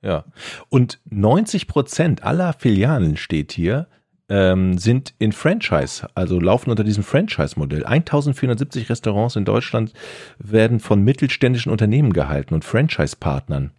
Ja. 0.03 0.25
Und 0.69 0.99
90 1.09 1.67
Prozent 1.67 2.23
aller 2.23 2.53
Filialen 2.53 3.17
steht 3.17 3.51
hier, 3.51 3.87
ähm, 4.29 4.77
sind 4.77 5.13
in 5.19 5.31
Franchise, 5.33 6.07
also 6.15 6.39
laufen 6.39 6.69
unter 6.69 6.83
diesem 6.83 7.03
Franchise-Modell. 7.03 7.85
1470 7.85 8.89
Restaurants 8.89 9.35
in 9.35 9.45
Deutschland 9.45 9.93
werden 10.39 10.79
von 10.79 11.03
mittelständischen 11.03 11.71
Unternehmen 11.71 12.13
gehalten 12.13 12.53
und 12.53 12.63
Franchise-Partnern. 12.63 13.71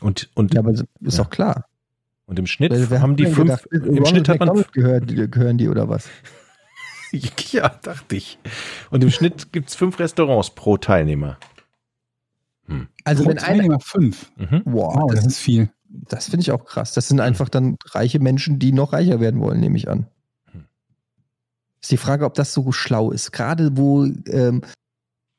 Und, 0.00 0.30
und, 0.34 0.54
Ja, 0.54 0.60
aber 0.60 0.70
ist 0.70 0.84
Ja. 1.00 1.24
doch 1.24 1.30
klar. 1.30 1.66
Und 2.28 2.38
im 2.38 2.46
Schnitt 2.46 2.72
wer 2.74 3.00
haben 3.00 3.16
die 3.16 3.24
fünf, 3.24 3.62
gedacht, 3.62 3.66
im 3.72 3.82
Ronald 3.84 4.08
Schnitt 4.08 4.28
hat 4.28 4.38
man, 4.40 4.64
gehört, 4.72 5.32
gehören 5.32 5.56
die 5.56 5.68
oder 5.68 5.88
was? 5.88 6.08
ja, 7.12 7.70
dachte 7.70 8.16
ich. 8.16 8.38
Und 8.90 9.02
im 9.02 9.10
Schnitt 9.10 9.50
gibt's 9.50 9.74
fünf 9.74 9.98
Restaurants 9.98 10.50
pro 10.50 10.76
Teilnehmer. 10.76 11.38
Also 13.04 13.22
Pro 13.22 13.30
wenn 13.30 13.38
einer, 13.38 13.46
Teilnehmer 13.46 13.80
fünf. 13.80 14.30
Mhm. 14.36 14.62
wow, 14.66 14.94
Wow, 14.94 15.10
das 15.10 15.24
das, 15.24 15.32
ist 15.32 15.38
viel. 15.38 15.70
das 15.88 16.28
finde 16.28 16.42
ich 16.42 16.52
auch 16.52 16.66
krass. 16.66 16.92
Das 16.92 17.08
sind 17.08 17.20
einfach 17.20 17.48
dann 17.48 17.78
reiche 17.86 18.18
Menschen, 18.18 18.58
die 18.58 18.72
noch 18.72 18.92
reicher 18.92 19.20
werden 19.20 19.40
wollen, 19.40 19.60
nehme 19.60 19.78
ich 19.78 19.88
an. 19.88 20.06
Hm. 20.52 20.66
Ist 21.80 21.90
die 21.90 21.96
Frage, 21.96 22.26
ob 22.26 22.34
das 22.34 22.52
so 22.52 22.72
schlau 22.72 23.10
ist. 23.10 23.32
Gerade 23.32 23.76
wo 23.78 24.04
ähm, 24.04 24.60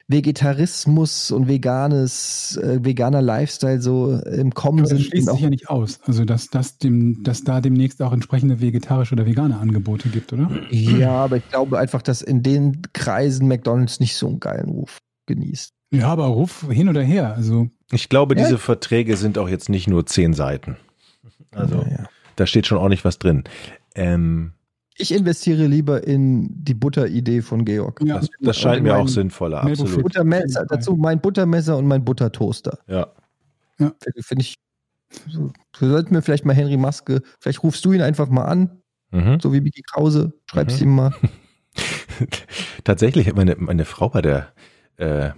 Vegetarismus 0.10 1.32
und 1.32 1.48
veganes, 1.48 2.58
äh, 2.58 2.84
veganer 2.84 3.22
Lifestyle 3.22 3.82
so 3.82 4.14
im 4.20 4.54
Kommen 4.54 4.80
das 4.80 4.90
sind. 4.90 5.02
schließt 5.02 5.28
und 5.30 5.36
sich 5.36 5.44
ja 5.44 5.50
nicht 5.50 5.70
aus. 5.70 6.00
Also, 6.06 6.26
dass, 6.26 6.48
das 6.50 6.78
dem, 6.78 7.24
dass 7.24 7.44
da 7.44 7.62
demnächst 7.62 8.02
auch 8.02 8.12
entsprechende 8.14 8.60
vegetarische 8.62 9.14
oder 9.16 9.26
vegane 9.26 9.58
Angebote 9.60 10.10
gibt, 10.10 10.34
oder? 10.34 10.50
ja, 10.72 11.12
aber 11.12 11.38
ich 11.38 11.48
glaube 11.50 11.78
einfach, 11.80 12.02
dass 12.02 12.22
in 12.22 12.42
den 12.44 12.82
Kreisen 12.94 13.48
McDonalds 13.48 14.00
nicht 14.00 14.16
so 14.16 14.28
einen 14.28 14.40
geilen 14.40 14.70
Ruf 14.70 15.00
genießt. 15.28 15.74
Ja, 15.92 16.08
aber 16.10 16.26
Ruf 16.28 16.68
hin 16.70 16.90
oder 16.90 17.02
her. 17.02 17.34
Also, 17.36 17.70
Ich 17.92 18.10
glaube, 18.10 18.36
Ja. 18.38 18.44
diese 18.44 18.58
Verträge 18.58 19.18
sind 19.18 19.38
auch 19.38 19.50
jetzt 19.50 19.70
nicht 19.70 19.88
nur 19.88 20.06
zehn 20.06 20.34
Seiten. 20.34 20.78
Also, 21.52 21.78
Naja. 21.78 22.08
da 22.36 22.46
steht 22.46 22.68
schon 22.68 22.78
ordentlich 22.78 23.04
was 23.06 23.18
drin. 23.20 23.44
Ähm, 23.96 24.54
Ich 25.02 25.14
investiere 25.14 25.66
lieber 25.66 26.06
in 26.06 26.50
die 26.64 26.74
Butteridee 26.74 27.42
von 27.42 27.64
Georg. 27.64 28.02
ja, 28.04 28.20
das, 28.20 28.30
das 28.42 28.58
scheint 28.60 28.84
mir 28.84 28.98
auch 28.98 29.08
sinnvoller, 29.08 29.64
absolut. 29.64 30.04
Buttermesser, 30.04 30.66
dazu 30.68 30.96
mein 30.98 31.22
Buttermesser 31.22 31.78
und 31.78 31.88
mein 31.88 32.04
Buttertoaster. 32.04 32.80
Ja. 32.88 33.08
Finde 33.78 34.22
find 34.22 34.42
ich. 34.42 34.56
So, 35.30 35.52
du 35.80 35.90
solltest 35.90 36.12
mir 36.12 36.22
vielleicht 36.22 36.44
mal 36.46 36.54
Henry 36.54 36.76
Maske, 36.78 37.22
vielleicht 37.40 37.64
rufst 37.64 37.84
du 37.86 37.94
ihn 37.94 38.02
einfach 38.02 38.28
mal 38.30 38.44
an, 38.44 38.82
Mhm. 39.12 39.40
so 39.40 39.52
wie 39.54 39.62
Biki 39.62 39.82
Krause, 39.82 40.34
schreibst 40.46 40.82
Mhm. 40.82 40.88
ihm 40.88 40.96
mal. 40.96 41.16
Tatsächlich 42.84 43.28
hat 43.28 43.36
meine, 43.36 43.56
meine 43.58 43.86
Frau 43.86 44.10
bei 44.10 44.22
der, 44.22 44.54
äh, 44.98 45.32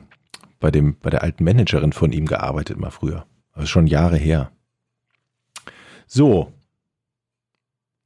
bei 0.60 0.72
dem, 0.72 0.98
bei 1.00 1.10
der 1.10 1.22
alten 1.24 1.44
Managerin 1.44 1.94
von 1.94 2.12
ihm 2.12 2.26
gearbeitet 2.26 2.78
mal 2.80 2.90
früher. 2.90 3.26
Das 3.54 3.66
ist 3.66 3.70
schon 3.70 3.88
Jahre 3.88 4.18
her. 4.18 4.52
So. 6.08 6.52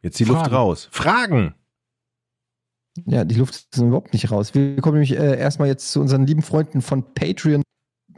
Jetzt 0.05 0.19
die 0.19 0.23
Luft 0.23 0.41
Fragen. 0.41 0.55
raus. 0.55 0.87
Fragen! 0.91 1.55
Ja, 3.07 3.25
die 3.25 3.33
Luft 3.33 3.55
ist 3.55 3.81
überhaupt 3.81 4.13
nicht 4.13 4.29
raus. 4.29 4.53
Wir 4.53 4.79
kommen 4.79 4.99
nämlich 4.99 5.17
äh, 5.17 5.35
erstmal 5.39 5.67
jetzt 5.67 5.91
zu 5.91 5.99
unseren 5.99 6.27
lieben 6.27 6.43
Freunden 6.43 6.83
von 6.83 7.15
Patreon, 7.15 7.63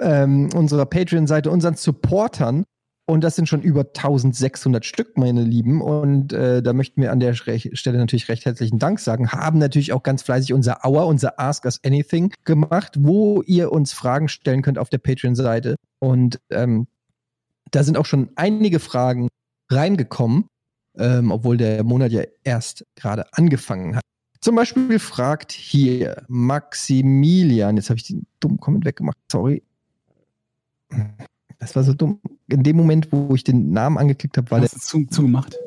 ähm, 0.01 0.49
unserer 0.53 0.85
Patreon-Seite, 0.85 1.49
unseren 1.49 1.76
Supportern. 1.76 2.65
Und 3.09 3.23
das 3.23 3.38
sind 3.38 3.47
schon 3.47 3.61
über 3.61 3.85
1600 3.85 4.84
Stück, 4.85 5.18
meine 5.18 5.43
Lieben. 5.43 5.81
Und 5.81 6.34
äh, 6.34 6.61
da 6.61 6.73
möchten 6.73 7.01
wir 7.01 7.14
an 7.14 7.22
der 7.22 7.34
Schre- 7.35 7.73
Stelle 7.73 7.97
natürlich 7.99 8.27
recht 8.27 8.43
herzlichen 8.43 8.80
Dank 8.80 8.99
sagen. 8.99 9.31
Haben 9.31 9.57
natürlich 9.57 9.93
auch 9.93 10.03
ganz 10.03 10.23
fleißig 10.23 10.51
unser 10.51 10.84
Hour, 10.84 11.05
unser 11.07 11.39
Ask 11.39 11.64
Us 11.64 11.80
Anything 11.85 12.34
gemacht, 12.43 12.97
wo 12.99 13.41
ihr 13.43 13.72
uns 13.72 13.93
Fragen 13.93 14.27
stellen 14.27 14.61
könnt 14.61 14.77
auf 14.77 14.89
der 14.89 14.97
Patreon-Seite. 14.97 15.77
Und 15.99 16.41
ähm, 16.49 16.88
da 17.72 17.84
sind 17.85 17.97
auch 17.97 18.05
schon 18.05 18.30
einige 18.35 18.80
Fragen 18.80 19.30
reingekommen, 19.72 20.49
ähm, 20.97 21.31
obwohl 21.31 21.57
der 21.57 21.83
Monat 21.83 22.11
ja 22.11 22.23
erst 22.43 22.85
gerade 22.95 23.25
angefangen 23.33 23.95
hat. 23.95 24.03
Zum 24.41 24.55
Beispiel 24.55 24.99
fragt 24.99 25.51
hier 25.51 26.23
Maximilian, 26.27 27.75
jetzt 27.77 27.89
habe 27.89 27.97
ich 27.97 28.07
den 28.07 28.25
dummen 28.39 28.59
Comment 28.59 28.85
weggemacht, 28.85 29.17
sorry. 29.31 29.63
Das 31.59 31.75
war 31.75 31.83
so 31.83 31.93
dumm. 31.93 32.19
In 32.49 32.63
dem 32.63 32.77
Moment, 32.77 33.11
wo 33.11 33.33
ich 33.35 33.43
den 33.43 33.71
Namen 33.71 33.97
angeklickt 33.97 34.37
habe, 34.37 34.49
war 34.51 34.59
der 34.59 34.69
Hast 34.69 34.93
du 34.93 34.99
zu, 34.99 35.05
zugemacht? 35.07 35.57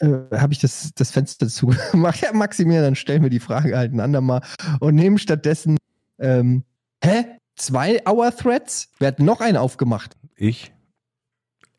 äh, 0.00 0.36
habe 0.36 0.52
ich 0.52 0.58
das, 0.58 0.90
das 0.94 1.10
Fenster 1.10 1.48
zugemacht. 1.48 2.22
Ja, 2.22 2.32
Maximilian, 2.32 2.82
dann 2.82 2.94
stellen 2.94 3.22
wir 3.22 3.30
die 3.30 3.40
Frage 3.40 3.76
halt 3.76 3.92
ein 3.92 4.00
andermal 4.00 4.42
und 4.80 4.94
nehmen 4.94 5.18
stattdessen, 5.18 5.76
ähm, 6.18 6.64
hä? 7.02 7.24
Zwei 7.56 8.02
Hour-Threads? 8.04 8.90
Wer 8.98 9.08
hat 9.08 9.20
noch 9.20 9.40
einen 9.40 9.56
aufgemacht? 9.56 10.16
Ich? 10.34 10.73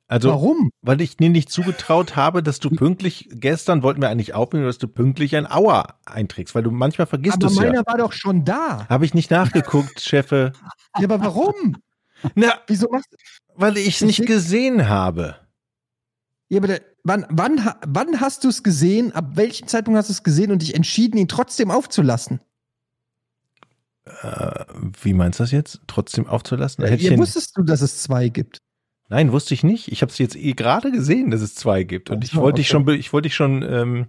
Also, 0.08 0.30
Warum? 0.30 0.70
weil 0.82 1.02
ich 1.02 1.18
dir 1.18 1.30
nicht 1.30 1.50
zugetraut 1.50 2.16
habe, 2.16 2.44
dass 2.44 2.60
du 2.60 2.70
pünktlich, 2.70 3.28
gestern 3.32 3.82
wollten 3.82 4.02
wir 4.02 4.10
eigentlich 4.10 4.36
aufnehmen, 4.36 4.66
dass 4.66 4.78
du 4.78 4.88
pünktlich 4.88 5.36
ein 5.36 5.48
Hour 5.52 5.96
einträgst, 6.06 6.54
weil 6.54 6.62
du 6.62 6.70
manchmal 6.70 7.08
vergisst 7.08 7.38
Aber 7.38 7.48
es 7.48 7.56
meiner 7.56 7.74
ja. 7.76 7.84
war 7.88 7.98
doch 7.98 8.14
schon 8.14 8.46
da. 8.46 8.88
Habe 8.88 9.06
ich 9.06 9.16
nicht 9.16 9.32
nachgeguckt, 9.32 10.00
Chefe. 10.02 10.54
Ja, 11.00 11.06
aber 11.06 11.20
warum? 11.22 11.78
Na, 12.36 12.54
Wieso 12.68 12.88
machst 12.92 13.12
du? 13.12 13.18
weil 13.56 13.78
ich 13.78 13.96
es 13.96 14.02
nicht 14.02 14.20
Ich- 14.20 14.28
gesehen 14.28 14.88
habe. 14.90 15.38
Ja, 16.50 16.60
aber 16.60 16.68
der, 16.68 16.82
wann, 17.04 17.26
wann, 17.32 17.68
wann 17.88 18.22
hast 18.22 18.44
du 18.44 18.50
es 18.50 18.62
gesehen? 18.62 19.12
Ab 19.12 19.32
welchem 19.34 19.68
Zeitpunkt 19.68 19.98
hast 19.98 20.10
du 20.10 20.14
es 20.14 20.22
gesehen 20.24 20.52
und 20.52 20.62
dich 20.62 20.76
entschieden, 20.76 21.18
ihn 21.18 21.28
trotzdem 21.28 21.72
aufzulassen? 21.72 22.40
Äh, 24.22 24.66
wie 25.02 25.14
meinst 25.14 25.40
du 25.40 25.44
das 25.44 25.52
jetzt? 25.52 25.82
Trotzdem 25.88 26.28
aufzulassen? 26.28 26.86
Ja, 26.86 26.96
den- 26.96 27.18
wusstest 27.20 27.58
du, 27.58 27.64
dass 27.64 27.82
es 27.82 28.04
zwei 28.04 28.30
gibt? 28.30 28.62
Nein, 29.10 29.32
wusste 29.32 29.54
ich 29.54 29.64
nicht. 29.64 29.92
Ich 29.92 30.02
habe 30.02 30.12
es 30.12 30.18
jetzt 30.18 30.36
eh 30.36 30.54
gerade 30.54 30.92
gesehen, 30.92 31.30
dass 31.32 31.42
es 31.42 31.54
zwei 31.56 31.84
gibt. 31.84 32.10
Und 32.10 32.24
ich 32.24 32.36
wollte 32.36 32.58
dich 32.58 32.68
okay. 32.68 32.72
schon, 32.72 32.86
be- 32.86 32.96
ich 32.98 33.14
wollte 33.14 33.28
dich 33.28 33.36
schon. 33.36 33.62
Ähm, 33.62 34.08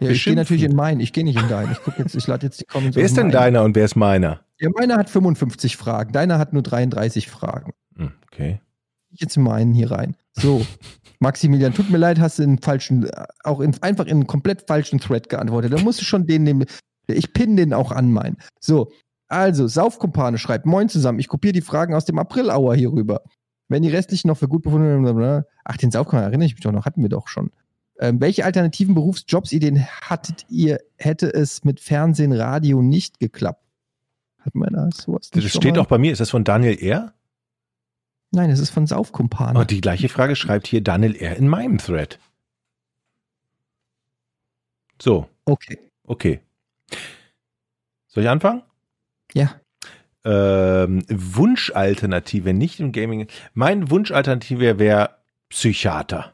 Ja, 0.00 0.10
ich 0.10 0.24
gehe 0.24 0.34
natürlich 0.34 0.64
in 0.64 0.76
meinen. 0.76 1.00
Ich 1.00 1.12
gehe 1.12 1.24
nicht 1.24 1.38
in 1.38 1.48
deinen. 1.48 1.72
Ich 1.72 1.78
guck 1.82 1.98
jetzt, 1.98 2.14
ich 2.14 2.26
lade 2.26 2.46
jetzt 2.46 2.60
die 2.60 2.64
Comments 2.64 2.96
wer 2.96 3.04
ist 3.04 3.16
denn 3.16 3.30
deiner 3.30 3.62
und 3.62 3.74
wer 3.74 3.84
ist 3.84 3.96
meiner? 3.96 4.40
Ja, 4.58 4.68
meiner 4.76 4.96
hat 4.96 5.08
55 5.08 5.76
Fragen. 5.76 6.12
Deiner 6.12 6.38
hat 6.38 6.52
nur 6.52 6.62
33 6.62 7.28
Fragen. 7.28 7.72
Hm, 7.96 8.12
okay. 8.30 8.60
Ich 9.10 9.20
jetzt 9.20 9.36
in 9.36 9.44
meinen 9.44 9.72
hier 9.72 9.90
rein. 9.90 10.16
So. 10.34 10.66
Maximilian, 11.20 11.72
tut 11.72 11.88
mir 11.88 11.98
leid, 11.98 12.18
hast 12.18 12.38
du 12.40 12.42
in 12.42 12.58
falschen, 12.58 13.08
auch 13.44 13.60
in, 13.60 13.80
einfach 13.80 14.06
in 14.06 14.12
einen 14.12 14.26
komplett 14.26 14.64
falschen 14.66 14.98
Thread 14.98 15.28
geantwortet. 15.28 15.72
Da 15.72 15.80
musst 15.80 16.00
du 16.00 16.04
schon 16.04 16.26
den 16.26 16.42
nehmen. 16.42 16.64
Ich 17.06 17.32
pinne 17.32 17.56
den 17.56 17.72
auch 17.72 17.92
an 17.92 18.12
meinen. 18.12 18.36
So. 18.60 18.90
Also, 19.28 19.66
Saufkumpane 19.68 20.36
schreibt, 20.36 20.66
moin 20.66 20.88
zusammen, 20.88 21.18
ich 21.20 21.28
kopiere 21.28 21.52
die 21.52 21.62
Fragen 21.62 21.94
aus 21.94 22.04
dem 22.04 22.18
April-Hour 22.18 22.74
hier 22.74 22.92
rüber. 22.92 23.22
Wenn 23.72 23.82
die 23.82 23.88
restlichen 23.88 24.28
noch 24.28 24.36
für 24.36 24.48
gut 24.48 24.62
befunden 24.62 25.04
werden, 25.04 25.44
ach, 25.64 25.76
den 25.76 25.90
Saufkumpane 25.90 26.26
erinnere 26.26 26.46
ich 26.46 26.54
mich 26.54 26.62
doch 26.62 26.72
noch, 26.72 26.84
hatten 26.84 27.02
wir 27.02 27.08
doch 27.08 27.26
schon. 27.26 27.50
Ähm, 27.98 28.20
welche 28.20 28.44
alternativen 28.44 28.94
Berufsjobsideen 28.94 29.86
hattet 29.86 30.44
ihr, 30.48 30.80
hätte 30.96 31.32
es 31.32 31.64
mit 31.64 31.80
Fernsehen, 31.80 32.32
Radio 32.32 32.82
nicht 32.82 33.18
geklappt? 33.18 33.64
Hat 34.40 34.54
man 34.54 34.72
da 34.72 34.88
sowas 34.92 35.30
Das 35.30 35.44
steht 35.44 35.78
auch 35.78 35.86
bei 35.86 35.98
mir. 35.98 36.12
Ist 36.12 36.20
das 36.20 36.30
von 36.30 36.44
Daniel 36.44 36.78
R? 36.82 37.14
Nein, 38.32 38.50
es 38.50 38.60
ist 38.60 38.70
von 38.70 38.86
Saufkumpane. 38.86 39.58
Und 39.58 39.70
die 39.70 39.80
gleiche 39.80 40.08
Frage 40.08 40.36
schreibt 40.36 40.66
hier 40.66 40.82
Daniel 40.82 41.14
R. 41.16 41.36
in 41.36 41.48
meinem 41.48 41.78
Thread. 41.78 42.18
So, 45.00 45.28
Okay. 45.44 45.78
okay. 46.04 46.40
Soll 48.08 48.24
ich 48.24 48.28
anfangen? 48.28 48.62
Ja. 49.32 49.61
Ähm, 50.24 51.02
Wunschalternative, 51.08 52.52
nicht 52.52 52.80
im 52.80 52.92
Gaming. 52.92 53.26
Mein 53.54 53.90
Wunschalternative 53.90 54.78
wäre 54.78 55.10
Psychiater. 55.48 56.32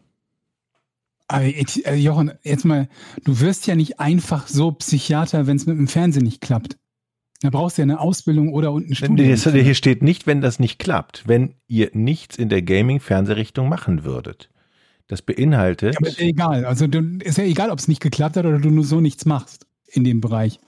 Aber 1.28 1.44
jetzt, 1.44 1.85
äh, 1.86 1.94
Jochen, 1.94 2.32
jetzt 2.43 2.65
mal, 2.65 2.89
du 3.24 3.40
wirst 3.40 3.66
ja 3.66 3.74
nicht 3.74 4.01
einfach 4.01 4.47
so 4.47 4.73
Psychiater, 4.73 5.47
wenn 5.47 5.56
es 5.56 5.66
mit 5.66 5.77
dem 5.78 5.89
Fernsehen 5.89 6.24
nicht 6.24 6.40
klappt. 6.40 6.77
Da 7.40 7.51
brauchst 7.51 7.78
du 7.78 7.82
ja 7.82 7.85
eine 7.85 8.01
Ausbildung 8.01 8.52
oder 8.52 8.73
und 8.73 8.89
ein 8.90 8.94
Studium. 8.94 9.31
Das- 9.31 9.44
Hier 9.52 9.74
steht 9.74 10.02
nicht, 10.02 10.27
wenn 10.27 10.40
das 10.40 10.59
nicht 10.59 10.78
klappt, 10.78 11.24
wenn 11.27 11.55
ihr 11.69 11.90
nichts 11.93 12.36
in 12.36 12.48
der 12.48 12.62
Gaming-Fernsehrichtung 12.62 13.69
machen 13.69 14.05
würdet. 14.05 14.51
Das 15.06 15.23
beinhaltet. 15.23 15.97
Aber 15.98 16.09
ist 16.09 16.19
ja 16.19 16.27
egal. 16.27 16.65
Also 16.65 16.86
du, 16.86 17.01
ist 17.23 17.39
ja 17.39 17.44
egal, 17.44 17.70
ob 17.70 17.78
es 17.78 17.89
nicht 17.89 18.01
geklappt 18.01 18.36
hat 18.36 18.44
oder 18.44 18.59
du 18.59 18.70
nur 18.70 18.85
so 18.85 19.01
nichts 19.01 19.24
machst 19.24 19.66
in 19.86 20.05
dem 20.05 20.20
Bereich. 20.20 20.59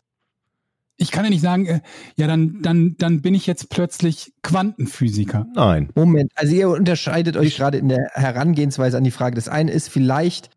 Ich 1.03 1.11
kann 1.11 1.25
ja 1.25 1.31
nicht 1.31 1.41
sagen, 1.41 1.65
äh, 1.67 1.81
ja, 2.17 2.27
dann, 2.27 2.61
dann, 2.61 2.95
dann 2.99 3.23
bin 3.23 3.35
ich 3.35 3.47
jetzt 3.47 3.71
plötzlich 3.71 4.35
Quantenphysiker. 4.43 5.47
Nein. 5.55 5.89
Moment, 5.95 6.31
also 6.35 6.55
ihr 6.55 6.69
unterscheidet 6.69 7.39
euch 7.39 7.57
gerade 7.57 7.79
in 7.79 7.89
der 7.89 8.11
Herangehensweise 8.13 8.99
an 8.99 9.05
die 9.05 9.11
Frage. 9.11 9.35
Das 9.35 9.49
eine 9.49 9.71
ist 9.73 9.89
vielleicht 9.89 10.51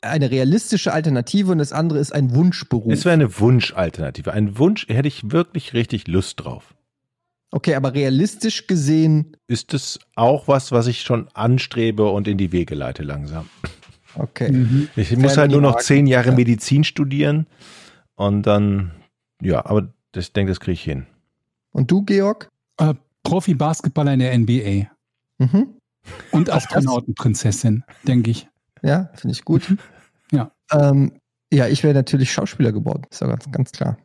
eine 0.00 0.30
realistische 0.30 0.92
Alternative 0.92 1.50
und 1.50 1.58
das 1.58 1.72
andere 1.72 1.98
ist 1.98 2.12
ein 2.14 2.32
Wunschberuf. 2.34 2.92
Es 2.92 3.04
wäre 3.04 3.14
eine 3.14 3.40
Wunschalternative. 3.40 4.32
Ein 4.32 4.56
Wunsch 4.56 4.86
hätte 4.88 5.08
ich 5.08 5.32
wirklich 5.32 5.74
richtig 5.74 6.06
Lust 6.06 6.44
drauf. 6.44 6.74
okay, 7.50 7.74
aber 7.74 7.92
realistisch 7.92 8.68
gesehen, 8.68 9.36
Ist 9.48 9.74
es 9.74 9.98
auch 10.14 10.46
was, 10.46 10.70
was 10.70 10.86
ich 10.86 11.02
schon 11.02 11.26
anstrebe 11.34 12.08
und 12.08 12.28
in 12.28 12.38
die 12.38 12.52
Wege 12.52 12.76
leite 12.76 13.02
langsam? 13.02 13.48
okay. 14.14 14.52
Mhm. 14.52 14.88
Ich 14.94 15.16
muss 15.16 15.36
halt 15.36 15.50
nur 15.50 15.60
noch 15.60 15.78
zehn 15.78 16.06
Jahre 16.06 16.28
ja. 16.30 16.34
Medizin 16.36 16.84
studieren 16.84 17.46
und 18.14 18.44
dann, 18.44 18.92
ja, 19.42 19.64
aber 19.66 19.92
das, 20.12 20.26
ich 20.26 20.32
denke, 20.32 20.50
das 20.52 20.60
kriege 20.60 20.72
ich 20.74 20.82
hin. 20.82 21.06
Und 21.72 21.90
du, 21.90 22.02
Georg? 22.02 22.50
Äh, 22.78 22.94
Profi-Basketballer 23.22 24.12
in 24.14 24.20
der 24.20 24.38
NBA 24.38 24.86
Mhm. 25.38 25.74
und 26.30 26.48
Astronautenprinzessin, 26.50 27.84
denke 28.06 28.30
ich. 28.30 28.48
Ja, 28.82 29.10
finde 29.14 29.32
ich 29.34 29.44
gut. 29.44 29.76
Ja. 30.32 30.50
Ähm, 30.72 31.12
ja, 31.52 31.68
ich 31.68 31.82
wäre 31.84 31.94
natürlich 31.94 32.32
Schauspieler 32.32 32.72
geworden, 32.72 33.02
ist 33.10 33.20
ja 33.20 33.26
ganz, 33.26 33.50
ganz 33.52 33.72
klar. 33.72 33.98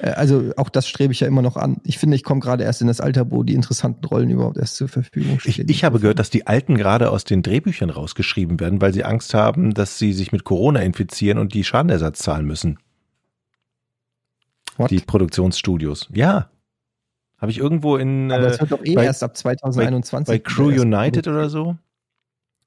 Äh, 0.00 0.10
Also 0.10 0.52
auch 0.56 0.68
das 0.68 0.86
strebe 0.88 1.12
ich 1.12 1.20
ja 1.20 1.26
immer 1.26 1.42
noch 1.42 1.56
an. 1.56 1.78
Ich 1.84 1.98
finde, 1.98 2.16
ich 2.16 2.22
komme 2.24 2.40
gerade 2.40 2.64
erst 2.64 2.80
in 2.82 2.86
das 2.86 3.00
Alter, 3.00 3.30
wo 3.30 3.42
die 3.42 3.54
interessanten 3.54 4.04
Rollen 4.04 4.30
überhaupt 4.30 4.56
erst 4.58 4.76
zur 4.76 4.88
Verfügung 4.88 5.38
Ich, 5.44 5.54
stehen. 5.54 5.68
ich 5.68 5.84
habe 5.84 5.98
gehört, 6.00 6.18
dass 6.18 6.30
die 6.30 6.46
Alten 6.46 6.76
gerade 6.76 7.10
aus 7.10 7.24
den 7.24 7.42
Drehbüchern 7.42 7.90
rausgeschrieben 7.90 8.60
werden, 8.60 8.80
weil 8.80 8.92
sie 8.94 9.04
Angst 9.04 9.34
haben, 9.34 9.74
dass 9.74 9.98
sie 9.98 10.12
sich 10.12 10.30
mit 10.32 10.44
Corona 10.44 10.80
infizieren 10.80 11.38
und 11.38 11.52
die 11.54 11.64
Schadenersatz 11.64 12.20
zahlen 12.20 12.46
müssen. 12.46 12.78
What? 14.76 14.90
Die 14.90 15.00
Produktionsstudios. 15.00 16.08
Ja. 16.12 16.50
Habe 17.38 17.50
ich 17.52 17.58
irgendwo 17.58 17.96
in 17.96 18.30
Aber 18.32 18.44
äh, 18.44 18.50
es 18.50 18.60
wird 18.60 18.72
doch 18.72 18.84
eh 18.84 18.94
bei- 18.94 19.04
erst 19.04 19.22
ab 19.22 19.36
2021. 19.36 20.26
bei 20.32 20.38
Crew 20.38 20.68
United 20.68 21.28
oder 21.28 21.48
so. 21.50 21.76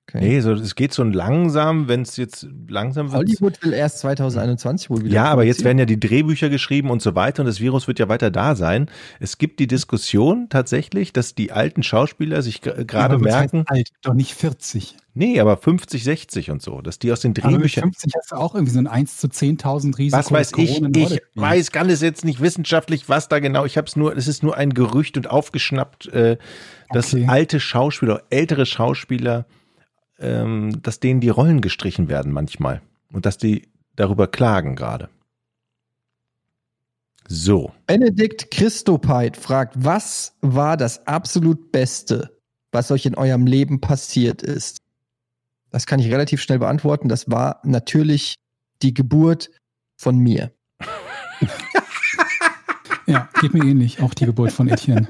Okay. 0.10 0.20
Nee, 0.22 0.40
so, 0.40 0.54
es 0.54 0.76
geht 0.76 0.94
so 0.94 1.04
langsam, 1.04 1.90
wenn 1.90 2.02
es 2.02 2.16
jetzt 2.16 2.48
langsam 2.70 3.12
wird. 3.12 3.28
Hollywood 3.28 3.62
will 3.62 3.74
erst 3.74 4.00
2021 4.00 4.90
wohl 4.90 5.04
wieder. 5.04 5.14
Ja, 5.14 5.26
aber 5.26 5.44
jetzt 5.44 5.66
werden 5.66 5.80
ja 5.80 5.86
die 5.86 6.00
Drehbücher 6.00 6.48
geschrieben 6.48 6.92
und 6.92 7.02
so 7.02 7.14
weiter 7.14 7.42
und 7.42 7.48
das 7.48 7.60
Virus 7.60 7.90
wird 7.90 8.00
ja 8.00 8.08
weiter 8.08 8.32
da 8.32 8.56
sein. 8.56 8.90
Es 9.20 9.38
gibt 9.38 9.60
die 9.60 9.68
Diskussion 9.68 10.48
tatsächlich, 10.48 11.12
dass 11.12 11.36
die 11.36 11.52
alten 11.52 11.84
Schauspieler 11.84 12.42
sich 12.42 12.62
gerade 12.62 13.16
Aber 13.16 13.16
was 13.16 13.22
merken, 13.34 13.60
heißt 13.70 13.70
Alt, 13.70 13.90
doch 14.02 14.14
nicht 14.14 14.34
40. 14.34 14.96
nee, 15.14 15.42
aber 15.42 15.58
50, 15.58 16.06
60 16.06 16.52
und 16.52 16.62
so, 16.62 16.80
dass 16.80 17.00
die 17.00 17.12
aus 17.12 17.20
den 17.20 17.34
Aber 17.42 17.50
Drehbüchern 17.52 17.84
50 17.92 18.14
hast 18.16 18.32
du 18.32 18.38
auch 18.38 18.56
irgendwie 18.56 18.74
so 18.74 18.80
ein 18.80 18.88
1 18.88 19.18
zu 19.18 19.28
10.000 19.28 19.98
Risiko. 19.98 20.18
Was 20.18 20.32
weiß 20.32 20.54
ich? 20.56 20.82
Ich 20.82 21.22
weiß, 21.36 21.72
kann 21.74 21.90
es 21.90 22.00
jetzt 22.00 22.24
nicht 22.24 22.40
wissenschaftlich, 22.40 23.10
was 23.10 23.28
da 23.28 23.40
genau. 23.40 23.66
Ich 23.66 23.76
habe 23.78 23.88
es 23.88 23.98
nur, 23.98 24.16
es 24.16 24.30
ist 24.30 24.42
nur 24.42 24.56
ein 24.56 24.74
Gerücht 24.74 25.18
und 25.18 25.30
aufgeschnappt, 25.30 26.08
äh, 26.14 26.38
dass 26.94 27.14
Okay. 27.14 27.26
alte 27.28 27.60
Schauspieler, 27.60 28.22
ältere 28.30 28.66
Schauspieler, 28.66 29.46
ähm, 30.20 30.82
dass 30.82 31.00
denen 31.00 31.22
die 31.22 31.30
Rollen 31.30 31.62
gestrichen 31.62 32.10
werden 32.10 32.32
manchmal 32.32 32.82
und 33.12 33.26
dass 33.26 33.38
die 33.38 33.68
darüber 33.96 34.28
klagen 34.28 34.76
gerade. 34.76 35.10
So, 37.28 37.74
Benedikt 37.88 38.52
Christopeit 38.52 39.36
fragt, 39.36 39.74
was 39.78 40.38
war 40.42 40.78
das 40.78 41.06
absolut 41.08 41.72
Beste, 41.72 42.38
was 42.72 42.90
euch 42.90 43.06
in 43.06 43.16
eurem 43.16 43.46
Leben 43.46 43.82
passiert 43.82 44.42
ist? 44.42 44.80
Das 45.70 45.86
kann 45.86 46.00
ich 46.00 46.08
relativ 46.08 46.42
schnell 46.42 46.60
beantworten. 46.60 47.10
Das 47.10 47.30
war 47.30 47.60
natürlich 47.64 48.36
die 48.82 48.94
Geburt 48.94 49.52
von 49.98 50.18
mir. 50.18 50.54
Ja, 53.10 53.30
geht 53.40 53.54
mir 53.54 53.64
ähnlich. 53.64 54.02
Auch 54.02 54.14
die 54.14 54.26
Geburt 54.26 54.52
von 54.52 54.68
Etienne. 54.68 55.08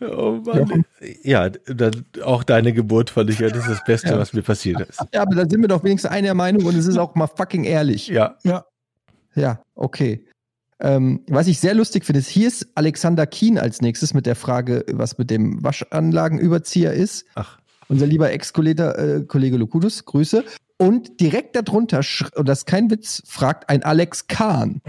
Oh 0.00 0.40
Mann. 0.44 0.84
ja, 1.22 1.48
da, 1.50 1.90
auch 2.24 2.44
deine 2.44 2.72
Geburt 2.72 3.10
fand 3.10 3.30
ich 3.30 3.38
ja, 3.38 3.48
das 3.48 3.64
ist 3.64 3.70
das 3.70 3.84
Beste, 3.84 4.08
Ja. 4.10 4.18
was 4.18 4.32
mir 4.32 4.42
passiert 4.42 4.80
ist. 4.80 5.00
Ja, 5.14 5.22
aber 5.22 5.34
da 5.34 5.48
sind 5.48 5.60
wir 5.60 5.68
doch 5.68 5.84
wenigstens 5.84 6.10
einer 6.10 6.34
Meinung 6.34 6.64
und 6.64 6.76
es 6.76 6.86
ist 6.86 6.98
auch 6.98 7.14
mal 7.14 7.26
fucking 7.26 7.64
ehrlich. 7.64 8.08
Ja, 8.08 8.36
Ja. 8.44 8.64
Ja, 9.34 9.60
okay. 9.74 10.24
Ähm, 10.80 11.22
was 11.28 11.46
ich 11.46 11.60
sehr 11.60 11.74
lustig 11.74 12.04
finde, 12.04 12.20
ist, 12.20 12.28
hier 12.28 12.48
ist 12.48 12.66
Alexander 12.74 13.26
Kien 13.26 13.58
als 13.58 13.80
nächstes 13.82 14.14
mit 14.14 14.26
der 14.26 14.34
Frage, 14.36 14.84
was 14.92 15.18
mit 15.18 15.30
dem 15.30 15.62
Waschanlagenüberzieher 15.62 16.92
ist. 16.92 17.24
Ach, 17.34 17.58
Unser 17.88 18.06
lieber 18.06 18.30
Ex-Kollege 18.32 18.96
äh, 18.96 19.24
Kollege 19.26 19.56
Lokutus, 19.56 20.04
Grüße. 20.04 20.44
Und 20.78 21.20
direkt 21.20 21.56
darunter, 21.56 22.00
und 22.34 22.48
das 22.48 22.58
ist 22.60 22.66
kein 22.66 22.90
Witz, 22.90 23.22
fragt 23.26 23.68
ein 23.70 23.82
Alex 23.82 24.26
Kahn. 24.26 24.82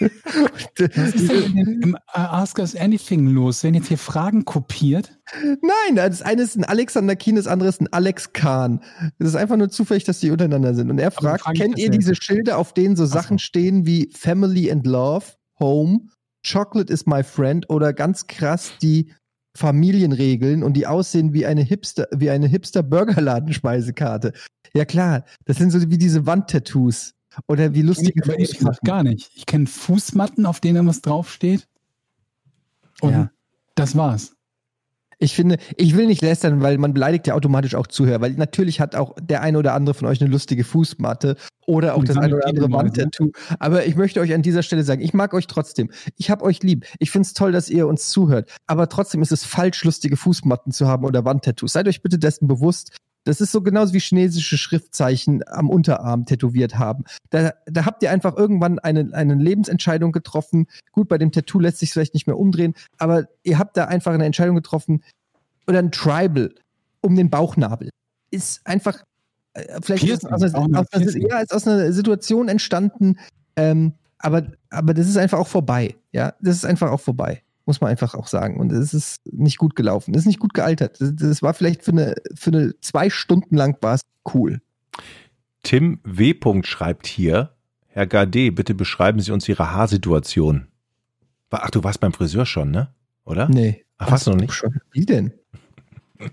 Was 0.00 1.14
ist 1.14 1.30
denn 1.30 1.56
im, 1.56 1.82
im 1.82 1.96
Ask 2.06 2.58
Us 2.58 2.76
Anything 2.76 3.28
los? 3.28 3.62
Werden 3.62 3.74
jetzt 3.74 3.88
hier 3.88 3.98
Fragen 3.98 4.44
kopiert? 4.44 5.18
Nein, 5.42 5.96
das 5.96 6.22
eine 6.22 6.42
ist 6.42 6.56
ein 6.56 6.64
Alexander 6.64 7.16
Kien, 7.16 7.36
das 7.36 7.46
andere 7.46 7.68
ist 7.68 7.80
ein 7.80 7.92
Alex 7.92 8.32
Kahn. 8.32 8.80
Das 9.18 9.28
ist 9.28 9.36
einfach 9.36 9.56
nur 9.56 9.70
zufällig, 9.70 10.04
dass 10.04 10.20
die 10.20 10.30
untereinander 10.30 10.74
sind. 10.74 10.90
Und 10.90 10.98
er 10.98 11.10
fragt, 11.10 11.44
kennt 11.56 11.78
ihr 11.78 11.90
diese 11.90 12.14
Schilder, 12.14 12.58
auf 12.58 12.72
denen 12.74 12.96
so. 12.96 13.06
Sachen 13.06 13.38
stehen 13.38 13.86
wie 13.86 14.10
Family 14.12 14.70
and 14.70 14.86
Love, 14.86 15.26
Home, 15.60 16.08
Chocolate 16.46 16.92
is 16.92 17.06
my 17.06 17.22
friend 17.22 17.68
oder 17.70 17.92
ganz 17.92 18.26
krass 18.26 18.72
die 18.82 19.12
Familienregeln 19.56 20.62
und 20.62 20.74
die 20.74 20.86
aussehen 20.86 21.32
wie 21.32 21.46
eine 21.46 21.62
Hipster, 21.62 22.08
wie 22.12 22.30
eine 22.30 22.48
Hipster 22.48 22.82
Burgerladen-Speisekarte. 22.82 24.32
Ja 24.74 24.84
klar, 24.84 25.24
das 25.44 25.58
sind 25.58 25.70
so 25.70 25.80
wie 25.90 25.98
diese 25.98 26.26
Wandtattoos. 26.26 27.13
Oder 27.46 27.74
wie 27.74 27.82
lustige 27.82 28.22
aber 28.22 28.34
ehrlich 28.34 28.58
gesagt 28.58 28.80
gar 28.82 29.02
nicht. 29.02 29.30
Ich 29.34 29.46
kenne 29.46 29.66
Fußmatten, 29.66 30.46
auf 30.46 30.60
denen 30.60 30.86
was 30.86 31.02
draufsteht. 31.02 31.66
Und 33.00 33.12
Ja. 33.12 33.30
das 33.74 33.96
war's. 33.96 34.34
Ich 35.18 35.34
finde, 35.34 35.58
ich 35.76 35.96
will 35.96 36.06
nicht 36.06 36.22
lästern, 36.22 36.60
weil 36.60 36.76
man 36.76 36.92
beleidigt 36.92 37.26
ja 37.26 37.34
automatisch 37.34 37.74
auch 37.74 37.86
Zuhörer, 37.86 38.20
weil 38.20 38.32
natürlich 38.32 38.80
hat 38.80 38.94
auch 38.94 39.14
der 39.20 39.42
eine 39.42 39.58
oder 39.58 39.72
andere 39.74 39.94
von 39.94 40.08
euch 40.08 40.20
eine 40.20 40.30
lustige 40.30 40.64
Fußmatte 40.64 41.36
oder 41.66 41.94
auch 41.94 42.00
Und 42.00 42.08
das 42.08 42.16
eine 42.16 42.36
oder 42.36 42.46
andere 42.46 42.70
Wandtattoo. 42.70 43.30
Aber 43.58 43.86
ich 43.86 43.96
möchte 43.96 44.20
euch 44.20 44.34
an 44.34 44.42
dieser 44.42 44.62
Stelle 44.62 44.82
sagen, 44.82 45.00
ich 45.00 45.14
mag 45.14 45.32
euch 45.32 45.46
trotzdem. 45.46 45.90
Ich 46.16 46.30
hab 46.30 46.42
euch 46.42 46.62
lieb. 46.62 46.84
Ich 46.98 47.10
find's 47.10 47.32
toll, 47.32 47.52
dass 47.52 47.70
ihr 47.70 47.86
uns 47.86 48.08
zuhört. 48.08 48.50
Aber 48.66 48.88
trotzdem 48.88 49.22
ist 49.22 49.32
es 49.32 49.44
falsch, 49.44 49.84
lustige 49.84 50.16
Fußmatten 50.16 50.72
zu 50.72 50.88
haben 50.88 51.04
oder 51.04 51.24
Wandtattoos. 51.24 51.72
Seid 51.72 51.88
euch 51.88 52.02
bitte 52.02 52.18
dessen 52.18 52.48
bewusst. 52.48 52.96
Das 53.24 53.40
ist 53.40 53.52
so 53.52 53.62
genauso 53.62 53.94
wie 53.94 54.00
chinesische 54.00 54.58
Schriftzeichen 54.58 55.42
am 55.48 55.70
Unterarm 55.70 56.26
tätowiert 56.26 56.78
haben. 56.78 57.04
Da, 57.30 57.54
da 57.66 57.86
habt 57.86 58.02
ihr 58.02 58.10
einfach 58.10 58.36
irgendwann 58.36 58.78
eine, 58.78 59.08
eine 59.12 59.34
Lebensentscheidung 59.34 60.12
getroffen. 60.12 60.66
Gut, 60.92 61.08
bei 61.08 61.18
dem 61.18 61.32
Tattoo 61.32 61.58
lässt 61.58 61.78
sich 61.78 61.92
vielleicht 61.92 62.14
nicht 62.14 62.26
mehr 62.26 62.38
umdrehen, 62.38 62.74
aber 62.98 63.26
ihr 63.42 63.58
habt 63.58 63.76
da 63.76 63.86
einfach 63.86 64.12
eine 64.12 64.26
Entscheidung 64.26 64.56
getroffen 64.56 65.02
oder 65.66 65.78
ein 65.78 65.90
Tribal 65.90 66.54
um 67.00 67.16
den 67.16 67.30
Bauchnabel. 67.30 67.88
Ist 68.30 68.66
einfach, 68.66 69.02
äh, 69.54 69.80
vielleicht 69.82 70.04
ist 70.04 70.24
es 70.24 70.30
aus 70.30 70.42
einer, 70.54 70.80
aus 70.80 70.86
einer, 70.92 71.16
ja, 71.16 71.38
ist 71.38 71.54
aus 71.54 71.66
einer 71.66 71.92
Situation 71.92 72.48
entstanden, 72.48 73.18
ähm, 73.56 73.94
aber, 74.18 74.52
aber 74.70 74.94
das 74.94 75.08
ist 75.08 75.16
einfach 75.16 75.38
auch 75.38 75.46
vorbei. 75.46 75.96
Ja, 76.12 76.34
das 76.40 76.56
ist 76.56 76.64
einfach 76.64 76.90
auch 76.90 77.00
vorbei. 77.00 77.43
Muss 77.66 77.80
man 77.80 77.90
einfach 77.90 78.14
auch 78.14 78.26
sagen. 78.26 78.60
Und 78.60 78.72
es 78.72 78.92
ist 78.92 79.22
nicht 79.32 79.58
gut 79.58 79.74
gelaufen. 79.74 80.14
Es 80.14 80.22
ist 80.22 80.26
nicht 80.26 80.40
gut 80.40 80.54
gealtert. 80.54 81.00
Das, 81.00 81.14
das 81.14 81.42
war 81.42 81.54
vielleicht 81.54 81.82
für 81.82 81.92
eine, 81.92 82.14
für 82.34 82.50
eine 82.50 82.78
zwei 82.80 83.08
Stunden 83.08 83.56
lang 83.56 83.76
war 83.80 83.94
es 83.94 84.02
cool. 84.34 84.60
Tim 85.62 86.00
W. 86.04 86.34
schreibt 86.62 87.06
hier, 87.06 87.54
Herr 87.86 88.06
Gade, 88.06 88.52
bitte 88.52 88.74
beschreiben 88.74 89.20
Sie 89.20 89.32
uns 89.32 89.48
Ihre 89.48 89.72
Haarsituation. 89.72 90.66
Ach, 91.50 91.70
du 91.70 91.84
warst 91.84 92.00
beim 92.00 92.12
Friseur 92.12 92.46
schon, 92.46 92.70
ne? 92.70 92.92
Oder? 93.24 93.48
Nee. 93.48 93.84
Ach, 93.98 94.10
warst 94.10 94.26
du 94.26 94.32
noch 94.32 94.40
nicht? 94.40 94.52
Schon. 94.52 94.80
Wie 94.92 95.06
denn? 95.06 95.32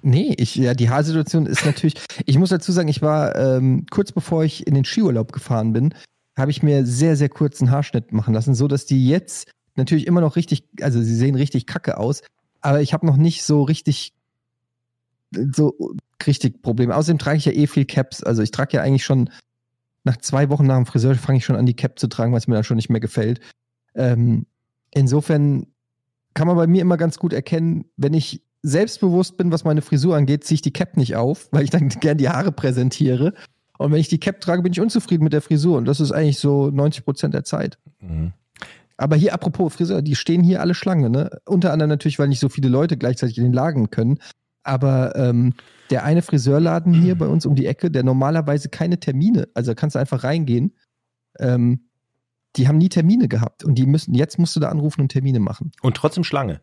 Nee, 0.00 0.32
ich, 0.38 0.54
ja, 0.54 0.74
die 0.74 0.88
Haarsituation 0.88 1.44
ist 1.46 1.66
natürlich. 1.66 2.00
Ich 2.24 2.38
muss 2.38 2.50
dazu 2.50 2.70
sagen, 2.70 2.88
ich 2.88 3.02
war 3.02 3.34
ähm, 3.34 3.84
kurz 3.90 4.12
bevor 4.12 4.44
ich 4.44 4.64
in 4.64 4.74
den 4.74 4.84
Skiurlaub 4.84 5.32
gefahren 5.32 5.72
bin, 5.72 5.92
habe 6.38 6.52
ich 6.52 6.62
mir 6.62 6.86
sehr, 6.86 7.16
sehr 7.16 7.28
kurzen 7.28 7.72
Haarschnitt 7.72 8.12
machen 8.12 8.32
lassen, 8.32 8.54
so 8.54 8.68
dass 8.68 8.86
die 8.86 9.08
jetzt 9.08 9.50
natürlich 9.78 10.06
immer 10.06 10.20
noch 10.20 10.36
richtig, 10.36 10.64
also 10.80 11.00
sie 11.00 11.14
sehen 11.14 11.34
richtig 11.34 11.66
kacke 11.66 11.96
aus, 11.96 12.22
aber 12.60 12.80
ich 12.82 12.92
habe 12.92 13.06
noch 13.06 13.16
nicht 13.16 13.44
so 13.44 13.62
richtig, 13.62 14.12
so 15.32 15.96
richtig 16.26 16.62
Probleme. 16.62 16.96
Außerdem 16.96 17.18
trage 17.18 17.38
ich 17.38 17.44
ja 17.44 17.52
eh 17.52 17.66
viel 17.66 17.84
Caps. 17.84 18.22
Also 18.22 18.42
ich 18.42 18.50
trage 18.50 18.76
ja 18.76 18.82
eigentlich 18.82 19.04
schon 19.04 19.30
nach 20.04 20.16
zwei 20.18 20.48
Wochen 20.50 20.66
nach 20.66 20.76
dem 20.76 20.86
Friseur 20.86 21.14
fange 21.14 21.38
ich 21.38 21.44
schon 21.44 21.56
an, 21.56 21.66
die 21.66 21.76
Cap 21.76 21.98
zu 21.98 22.08
tragen, 22.08 22.32
weil 22.32 22.38
es 22.38 22.48
mir 22.48 22.54
dann 22.54 22.64
schon 22.64 22.76
nicht 22.76 22.90
mehr 22.90 23.00
gefällt. 23.00 23.40
Ähm, 23.94 24.46
insofern 24.90 25.66
kann 26.34 26.46
man 26.46 26.56
bei 26.56 26.66
mir 26.66 26.82
immer 26.82 26.96
ganz 26.96 27.18
gut 27.18 27.32
erkennen, 27.32 27.84
wenn 27.96 28.14
ich 28.14 28.42
selbstbewusst 28.62 29.36
bin, 29.36 29.52
was 29.52 29.64
meine 29.64 29.82
Frisur 29.82 30.16
angeht, 30.16 30.44
ziehe 30.44 30.56
ich 30.56 30.62
die 30.62 30.72
Cap 30.72 30.96
nicht 30.96 31.16
auf, 31.16 31.48
weil 31.52 31.64
ich 31.64 31.70
dann 31.70 31.88
gern 32.00 32.18
die 32.18 32.28
Haare 32.28 32.52
präsentiere. 32.52 33.34
Und 33.78 33.92
wenn 33.92 34.00
ich 34.00 34.08
die 34.08 34.18
Cap 34.18 34.40
trage, 34.40 34.62
bin 34.62 34.72
ich 34.72 34.80
unzufrieden 34.80 35.24
mit 35.24 35.32
der 35.32 35.42
Frisur. 35.42 35.78
Und 35.78 35.84
das 35.84 36.00
ist 36.00 36.10
eigentlich 36.10 36.38
so 36.38 36.70
90 36.70 37.04
Prozent 37.04 37.34
der 37.34 37.44
Zeit. 37.44 37.78
Mhm. 38.00 38.32
Aber 38.98 39.16
hier, 39.16 39.32
apropos 39.32 39.72
Friseur, 39.72 40.02
die 40.02 40.16
stehen 40.16 40.42
hier 40.42 40.60
alle 40.60 40.74
Schlange, 40.74 41.08
ne? 41.08 41.30
Unter 41.46 41.72
anderem 41.72 41.88
natürlich, 41.88 42.18
weil 42.18 42.28
nicht 42.28 42.40
so 42.40 42.48
viele 42.48 42.68
Leute 42.68 42.96
gleichzeitig 42.96 43.38
in 43.38 43.44
den 43.44 43.52
Lagen 43.52 43.90
können. 43.90 44.18
Aber 44.64 45.14
ähm, 45.16 45.54
der 45.90 46.04
eine 46.04 46.20
Friseurladen 46.20 46.92
hier 46.92 47.16
bei 47.16 47.26
uns 47.26 47.46
um 47.46 47.54
die 47.54 47.66
Ecke, 47.66 47.90
der 47.90 48.02
normalerweise 48.02 48.68
keine 48.68 49.00
Termine, 49.00 49.48
also 49.54 49.70
da 49.70 49.74
kannst 49.74 49.94
du 49.94 50.00
einfach 50.00 50.24
reingehen, 50.24 50.74
ähm, 51.38 51.88
die 52.56 52.66
haben 52.66 52.78
nie 52.78 52.88
Termine 52.88 53.28
gehabt. 53.28 53.64
Und 53.64 53.76
die 53.76 53.86
müssen, 53.86 54.14
jetzt 54.14 54.38
musst 54.38 54.56
du 54.56 54.60
da 54.60 54.68
anrufen 54.68 55.02
und 55.02 55.12
Termine 55.12 55.38
machen. 55.38 55.70
Und 55.80 55.96
trotzdem 55.96 56.24
Schlange. 56.24 56.60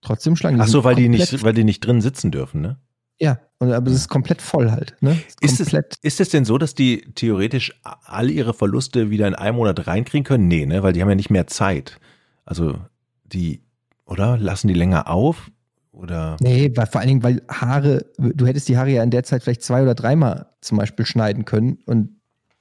Trotzdem 0.00 0.34
Schlange. 0.34 0.60
Ach 0.60 0.66
so, 0.66 0.82
weil 0.82 0.96
die 0.96 1.08
nicht, 1.08 1.44
weil 1.44 1.54
die 1.54 1.64
nicht 1.64 1.86
drin 1.86 2.00
sitzen 2.00 2.32
dürfen, 2.32 2.60
ne? 2.60 2.80
Ja, 3.22 3.38
und, 3.60 3.72
aber 3.72 3.88
es 3.88 3.96
ist 3.96 4.08
komplett 4.08 4.42
voll 4.42 4.72
halt. 4.72 4.96
Ne? 5.00 5.16
Ist 5.40 5.60
es, 5.60 5.70
komplett. 5.70 5.96
ist 6.02 6.20
es 6.20 6.30
denn 6.30 6.44
so, 6.44 6.58
dass 6.58 6.74
die 6.74 7.02
theoretisch 7.14 7.72
alle 7.84 8.32
ihre 8.32 8.52
Verluste 8.52 9.10
wieder 9.10 9.28
in 9.28 9.36
einem 9.36 9.58
Monat 9.58 9.86
reinkriegen 9.86 10.24
können? 10.24 10.48
Nee, 10.48 10.66
ne? 10.66 10.82
Weil 10.82 10.92
die 10.92 11.00
haben 11.00 11.08
ja 11.08 11.14
nicht 11.14 11.30
mehr 11.30 11.46
Zeit. 11.46 12.00
Also 12.44 12.80
die, 13.22 13.62
oder? 14.06 14.38
Lassen 14.38 14.66
die 14.66 14.74
länger 14.74 15.08
auf? 15.08 15.52
Oder? 15.92 16.36
Nee, 16.40 16.72
weil, 16.74 16.86
vor 16.86 17.00
allen 17.00 17.10
Dingen, 17.10 17.22
weil 17.22 17.42
Haare, 17.48 18.06
du 18.18 18.44
hättest 18.44 18.68
die 18.68 18.76
Haare 18.76 18.90
ja 18.90 19.04
in 19.04 19.12
der 19.12 19.22
Zeit 19.22 19.44
vielleicht 19.44 19.62
zwei 19.62 19.82
oder 19.82 19.94
dreimal 19.94 20.46
zum 20.60 20.78
Beispiel 20.78 21.06
schneiden 21.06 21.44
können 21.44 21.78
und 21.86 22.16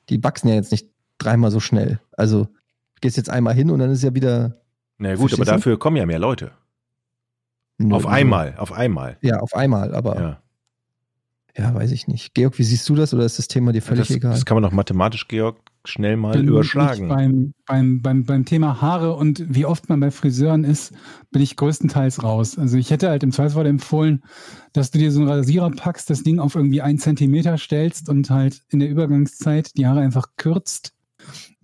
die 0.09 0.23
wachsen 0.23 0.47
ja 0.47 0.53
jetzt 0.53 0.71
nicht 0.71 0.89
dreimal 1.17 1.49
so 1.49 1.59
schnell. 1.59 1.99
Also 2.11 2.43
du 2.43 3.01
gehst 3.01 3.17
jetzt 3.17 3.31
einmal 3.31 3.55
hin 3.55 3.71
und 3.71 3.79
dann 3.79 3.89
ist 3.89 4.03
ja 4.03 4.13
wieder 4.13 4.61
Na 4.99 5.15
gut, 5.15 5.33
aber 5.33 5.45
dafür 5.45 5.79
kommen 5.79 5.97
ja 5.97 6.05
mehr 6.05 6.19
Leute. 6.19 6.51
Nö, 7.79 7.95
Auf 7.95 8.05
einmal, 8.05 8.53
auf 8.57 8.71
einmal. 8.71 9.17
Ja, 9.21 9.39
auf 9.39 9.55
einmal, 9.55 9.95
aber 9.95 10.15
ja. 10.21 10.40
Ja. 11.57 11.73
weiß 11.73 11.91
ich 11.91 12.07
nicht. 12.07 12.33
Georg, 12.33 12.57
wie 12.57 12.63
siehst 12.63 12.87
du 12.87 12.95
das 12.95 13.13
oder 13.13 13.25
ist 13.25 13.39
das 13.39 13.47
Thema 13.47 13.71
dir 13.71 13.81
völlig 13.81 14.07
Das, 14.07 14.15
egal? 14.15 14.31
das 14.31 14.45
kann 14.45 14.55
man 14.55 14.63
doch 14.63 14.71
mathematisch, 14.71 15.27
Georg, 15.27 15.57
schnell 15.85 16.15
mal 16.17 16.33
bin 16.37 16.47
überschlagen. 16.47 17.03
ich 17.03 17.09
Beim, 17.09 17.53
beim, 17.65 18.01
beim, 18.01 18.23
beim 18.25 18.45
Thema 18.45 18.81
Haare 18.81 19.15
und 19.15 19.43
wie 19.53 19.65
oft 19.65 19.89
man 19.89 19.99
bei 19.99 20.11
Friseuren 20.11 20.63
ist, 20.63 20.93
bin 21.31 21.41
ich 21.41 21.55
größtenteils 21.55 22.23
raus. 22.23 22.57
Also 22.57 22.77
ich 22.77 22.91
hätte 22.91 23.09
halt 23.09 23.23
im 23.23 23.31
Zweifelsfall 23.31 23.65
empfohlen, 23.65 24.23
dass 24.73 24.91
du 24.91 24.99
dir 24.99 25.11
so 25.11 25.19
einen 25.19 25.29
Rasierer 25.29 25.71
packst, 25.71 26.09
das 26.09 26.23
Ding 26.23 26.39
auf 26.39 26.55
irgendwie 26.55 26.81
einen 26.81 26.99
Zentimeter 26.99 27.57
stellst 27.57 28.09
und 28.09 28.29
halt 28.29 28.61
in 28.69 28.79
der 28.79 28.89
Übergangszeit 28.89 29.75
die 29.77 29.87
Haare 29.87 30.01
einfach 30.01 30.27
kürzt. 30.37 30.93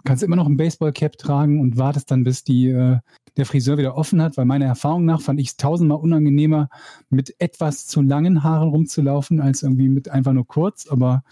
Kannst 0.03 0.23
immer 0.23 0.35
noch 0.35 0.47
ein 0.47 0.57
Baseballcap 0.57 1.17
tragen 1.17 1.59
und 1.59 1.77
wartest 1.77 2.11
dann, 2.11 2.23
bis 2.23 2.43
die, 2.43 2.69
äh, 2.69 2.99
der 3.37 3.45
Friseur 3.45 3.77
wieder 3.77 3.95
offen 3.95 4.21
hat, 4.21 4.35
weil 4.37 4.45
meiner 4.45 4.65
Erfahrung 4.65 5.05
nach 5.05 5.21
fand 5.21 5.39
ich 5.39 5.47
es 5.49 5.57
tausendmal 5.57 5.99
unangenehmer, 5.99 6.69
mit 7.09 7.35
etwas 7.39 7.85
zu 7.87 8.01
langen 8.01 8.43
Haaren 8.43 8.69
rumzulaufen, 8.69 9.39
als 9.41 9.63
irgendwie 9.63 9.89
mit 9.89 10.09
einfach 10.09 10.33
nur 10.33 10.45
kurz, 10.47 10.87
aber 10.87 11.23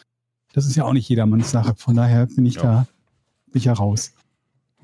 das 0.54 0.66
ist 0.66 0.76
ja 0.76 0.86
auch 0.86 0.94
nicht 0.94 1.10
jedermanns 1.10 1.52
Sache. 1.52 1.74
Von 1.78 1.96
daher 1.96 2.28
bin 2.28 2.46
ich 2.46 2.56
Ja. 2.56 2.62
da, 2.62 2.88
bin 3.52 3.58
ich 3.60 3.66
ja 3.66 3.74
raus. 3.74 4.14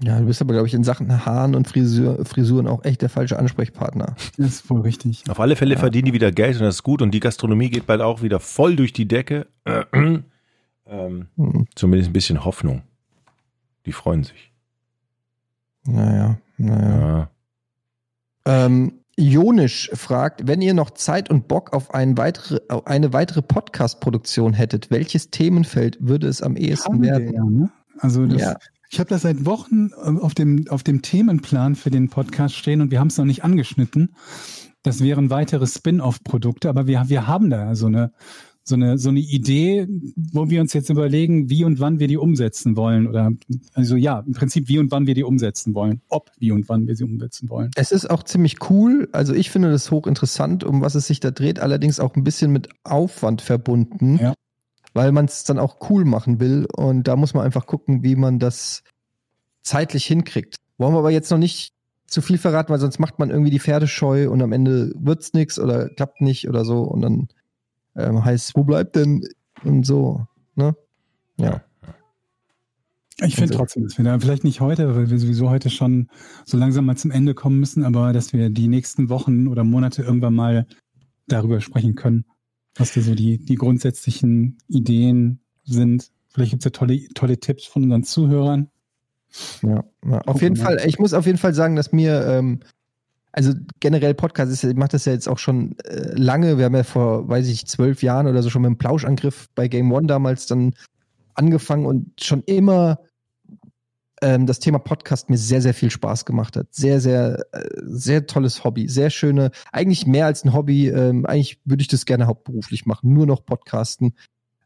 Ja, 0.04 0.20
du 0.20 0.26
bist 0.26 0.42
aber, 0.42 0.54
glaube 0.54 0.68
ich, 0.68 0.74
in 0.74 0.84
Sachen 0.84 1.26
Haaren 1.28 1.54
und 1.54 1.68
Frisur, 1.68 2.26
Frisuren 2.26 2.68
auch 2.68 2.84
echt 2.86 3.04
der 3.04 3.10
falsche 3.10 3.38
Ansprechpartner. 3.38 4.16
Das 4.38 4.48
ist 4.48 4.70
wohl 4.70 4.82
richtig. 4.82 5.24
Auf 5.30 5.40
alle 5.40 5.56
Fälle 5.56 5.76
Ja. 5.76 5.80
verdienen 5.80 6.06
die 6.08 6.14
wieder 6.14 6.32
Geld 6.32 6.56
und 6.56 6.64
das 6.64 6.76
ist 6.78 6.84
gut 6.84 7.04
und 7.04 7.12
die 7.12 7.20
Gastronomie 7.20 7.70
geht 7.70 7.86
bald 7.86 8.02
auch 8.02 8.24
wieder 8.24 8.40
voll 8.40 8.76
durch 8.76 8.94
die 8.94 9.08
Decke. 9.08 9.46
ähm, 9.94 10.24
Hm. 10.88 11.68
zumindest 11.76 12.10
ein 12.10 12.14
bisschen 12.14 12.44
Hoffnung. 12.44 12.82
Die 13.86 13.92
freuen 13.92 14.24
sich. 14.24 14.52
Naja, 15.86 16.38
naja. 16.62 17.30
Ja. 18.48 18.66
Ähm, 18.66 19.02
Jonisch 19.18 19.92
fragt, 19.94 20.48
wenn 20.48 20.62
ihr 20.62 20.74
noch 20.74 20.92
Zeit 20.92 21.30
und 21.30 21.48
Bock 21.48 21.74
auf 21.74 21.90
weitere, 21.94 22.60
auf 22.70 22.88
eine 22.88 23.14
weitere 23.14 23.42
Podcast-Produktion 23.42 24.54
hättet, 24.54 24.90
welches 24.90 25.30
Themenfeld 25.30 25.98
würde 26.00 26.28
es 26.28 26.42
am 26.42 26.56
ehesten 26.56 26.94
Haben 26.94 27.04
werden? 27.04 27.34
ja, 27.34 27.44
ne? 27.44 27.72
Also 28.00 28.26
das, 28.26 28.42
Ja. 28.42 28.56
ich 28.90 29.00
habe 29.00 29.10
das 29.10 29.22
seit 29.24 29.46
Wochen 29.46 29.92
ähm, 30.04 30.18
auf 30.18 30.34
dem, 30.34 30.66
auf 30.70 30.82
dem 30.84 31.02
Themenplan 31.02 31.76
für 31.76 31.92
den 31.92 32.10
Podcast 32.10 32.56
stehen 32.56 32.82
und 32.82 32.90
wir 32.90 33.00
haben 33.00 33.10
es 33.10 33.18
noch 33.18 33.26
nicht 33.26 33.44
angeschnitten. 33.44 34.16
Das 34.82 35.04
wären 35.04 35.30
weitere 35.30 35.68
Spin-off-Produkte, 35.68 36.68
aber 36.70 36.88
wir, 36.88 37.04
wir 37.08 37.28
haben 37.28 37.50
da 37.52 37.76
so 37.76 37.86
eine, 37.88 38.14
so, 38.72 38.76
eine, 38.76 38.98
so 38.98 39.10
eine 39.10 39.20
Idee, 39.20 39.88
wo 40.32 40.50
wir 40.50 40.62
uns 40.62 40.74
jetzt 40.74 40.90
überlegen, 40.90 41.50
wie 41.50 41.64
und 41.64 41.80
wann 41.80 42.00
wir 42.00 42.08
die 42.08 42.18
umsetzen 42.18 42.76
wollen. 42.76 43.06
Oder 43.06 43.32
also 43.74 43.96
ja, 43.96 44.24
im 44.26 44.34
Prinzip 44.34 44.68
wie 44.68 44.80
und 44.80 44.90
wann 44.92 45.06
wir 45.06 45.14
die 45.14 45.24
umsetzen 45.24 45.76
wollen. 45.76 46.02
Ob, 46.10 46.32
wie 46.40 46.52
und 46.52 46.68
wann 46.70 46.88
wir 46.88 46.96
sie 46.96 47.04
umsetzen 47.04 47.50
wollen. 47.50 47.70
Es 47.76 47.92
ist 47.92 48.10
auch 48.10 48.24
ziemlich 48.24 48.70
cool. 48.70 49.10
Also 49.12 49.34
ich 49.34 49.52
finde 49.52 49.70
das 49.70 49.92
hochinteressant, 49.92 50.64
um 50.64 50.82
was 50.82 50.96
es 50.96 51.06
sich 51.08 51.20
da 51.20 51.32
dreht, 51.32 51.60
allerdings 51.60 52.00
auch 52.00 52.16
ein 52.16 52.24
bisschen 52.24 52.52
mit 52.52 52.70
Aufwand 52.84 53.42
verbunden. 53.42 54.18
Ja. 54.18 54.34
weil 54.94 55.12
man 55.12 55.26
es 55.26 55.44
dann 55.44 55.60
auch 55.60 55.90
cool 55.90 56.04
machen 56.06 56.40
will. 56.40 56.66
Und 56.76 57.08
da 57.08 57.16
muss 57.16 57.34
man 57.34 57.46
einfach 57.46 57.66
gucken, 57.66 58.04
wie 58.04 58.16
man 58.16 58.40
das 58.40 58.84
zeitlich 59.62 60.06
hinkriegt. 60.06 60.58
Wollen 60.78 60.94
wir 60.94 61.00
aber 61.00 61.12
jetzt 61.12 61.30
noch 61.32 61.38
nicht 61.38 61.74
zu 62.08 62.22
viel 62.22 62.38
verraten, 62.38 62.72
weil 62.72 62.80
sonst 62.80 63.00
macht 63.00 63.20
man 63.20 63.30
irgendwie 63.30 63.52
die 63.52 63.60
Pferde 63.60 63.88
scheu 63.88 64.30
und 64.30 64.42
am 64.42 64.52
Ende 64.52 64.92
wird's 64.98 65.34
nix 65.34 65.58
oder 65.58 65.88
klappt 65.90 66.20
nicht 66.22 66.50
oder 66.50 66.66
so 66.66 66.82
und 66.82 67.02
dann 67.02 67.30
ähm, 67.96 68.24
heißt, 68.24 68.56
wo 68.56 68.64
bleibt 68.64 68.96
denn 68.96 69.28
und 69.64 69.86
so, 69.86 70.26
ne? 70.56 70.76
Ja. 71.38 71.62
Ich 73.24 73.36
finde 73.36 73.54
Also- 73.54 73.60
trotzdem, 73.60 73.84
dass 73.84 73.98
wir 73.98 74.06
da 74.06 74.18
vielleicht 74.20 74.44
nicht 74.44 74.62
heute, 74.62 74.96
weil 74.96 75.10
wir 75.10 75.20
sowieso 75.20 75.50
heute 75.50 75.70
schon 75.70 76.10
so 76.46 76.58
langsam 76.58 76.86
mal 76.86 76.96
zum 76.98 77.12
Ende 77.12 77.34
kommen 77.36 77.60
müssen, 77.60 77.84
aber 77.84 78.14
dass 78.14 78.34
wir 78.34 78.50
die 78.50 78.68
nächsten 78.68 79.10
Wochen 79.10 79.48
oder 79.48 79.64
Monate 79.64 80.02
irgendwann 80.02 80.34
mal 80.34 80.66
darüber 81.28 81.62
sprechen 81.62 81.94
können, 81.96 82.26
was 82.76 82.94
da 82.94 83.02
so 83.02 83.14
die, 83.14 83.38
die 83.38 83.56
grundsätzlichen 83.56 84.58
Ideen 84.68 85.40
sind. 85.64 86.12
Vielleicht 86.30 86.52
gibt's 86.52 86.66
ja 86.66 86.72
tolle, 86.72 87.08
tolle 87.14 87.40
Tipps 87.40 87.66
von 87.66 87.84
unseren 87.84 88.04
Zuhörern. 88.04 88.70
Ja, 89.62 89.84
ja. 90.06 90.22
auf 90.22 90.42
jeden. 90.42 90.56
Fall. 90.56 90.82
Ich 90.86 90.98
muss 90.98 91.14
auf 91.14 91.26
jeden 91.26 91.38
Fall 91.38 91.54
sagen, 91.54 91.76
dass 91.76 91.92
mir, 91.92 92.26
ähm, 92.26 92.62
also 93.32 93.54
generell 93.80 94.14
Podcast 94.14 94.52
ist, 94.52 94.64
ich 94.64 94.76
mache 94.76 94.90
das 94.90 95.06
ja 95.06 95.14
jetzt 95.14 95.30
auch 95.30 95.38
schon 95.38 95.78
äh, 95.80 96.14
lange. 96.16 96.58
Wir 96.58 96.66
haben 96.66 96.76
ja 96.76 96.84
vor, 96.84 97.28
weiß 97.30 97.48
ich, 97.48 97.66
zwölf 97.66 98.04
Jahren 98.04 98.28
oder 98.28 98.44
so 98.44 98.50
schon 98.50 98.64
mit 98.64 98.70
dem 98.70 98.78
Plauschangriff 98.78 99.48
bei 99.56 99.68
Game 99.68 99.92
One 99.92 100.08
damals 100.08 100.48
dann 100.48 100.74
angefangen 101.34 101.86
und 101.86 102.22
schon 102.22 102.44
immer 102.44 103.00
ähm, 104.22 104.46
das 104.46 104.60
Thema 104.60 104.80
Podcast 104.80 105.30
mir 105.30 105.38
sehr, 105.38 105.62
sehr 105.62 105.74
viel 105.74 105.90
Spaß 105.90 106.26
gemacht 106.26 106.56
hat. 106.56 106.68
Sehr, 106.72 107.00
sehr, 107.00 107.46
äh, 107.54 107.64
sehr 107.84 108.28
tolles 108.28 108.64
Hobby. 108.64 108.88
Sehr 108.88 109.10
schöne, 109.10 109.52
eigentlich 109.72 110.06
mehr 110.06 110.26
als 110.26 110.44
ein 110.44 110.54
Hobby. 110.54 110.90
Ähm, 110.90 111.26
eigentlich 111.26 111.60
würde 111.66 111.82
ich 111.82 111.88
das 111.88 112.06
gerne 112.06 112.28
hauptberuflich 112.28 112.86
machen. 112.86 113.14
Nur 113.14 113.26
noch 113.26 113.46
Podcasten. 113.46 114.14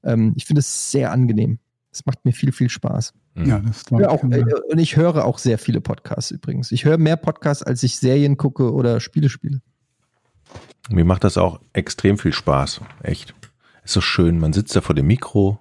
Ähm, 0.03 0.33
ich 0.35 0.45
finde 0.45 0.59
es 0.59 0.91
sehr 0.91 1.11
angenehm. 1.11 1.59
Es 1.95 2.05
macht 2.05 2.25
mir 2.25 2.33
viel, 2.33 2.51
viel 2.51 2.69
Spaß. 2.69 3.13
Mhm. 3.35 3.45
Ja, 3.45 3.59
das 3.59 3.85
glaube 3.85 4.03
ich. 4.03 4.09
auch, 4.09 4.21
äh, 4.25 4.43
und 4.69 4.79
ich 4.79 4.97
höre 4.97 5.23
auch 5.23 5.37
sehr 5.37 5.57
viele 5.57 5.79
Podcasts 5.79 6.29
übrigens. 6.29 6.73
Ich 6.73 6.83
höre 6.83 6.97
mehr 6.97 7.15
Podcasts, 7.15 7.63
als 7.63 7.83
ich 7.83 7.95
Serien 7.95 8.35
gucke 8.35 8.73
oder 8.73 8.99
Spiele 8.99 9.29
spiele. 9.29 9.61
Mir 10.89 11.05
macht 11.05 11.23
das 11.23 11.37
auch 11.37 11.61
extrem 11.71 12.17
viel 12.17 12.33
Spaß. 12.33 12.81
Echt. 13.01 13.33
Ist 13.85 13.93
so 13.93 14.01
schön. 14.01 14.39
Man 14.39 14.51
sitzt 14.51 14.75
da 14.75 14.81
vor 14.81 14.93
dem 14.93 15.07
Mikro. 15.07 15.57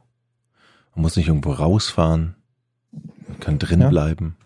Man 0.96 1.02
muss 1.02 1.14
nicht 1.16 1.28
irgendwo 1.28 1.52
rausfahren. 1.52 2.34
Man 3.28 3.38
kann 3.38 3.58
drin 3.60 3.80
Ja. 3.82 3.88
bleiben. 3.90 4.36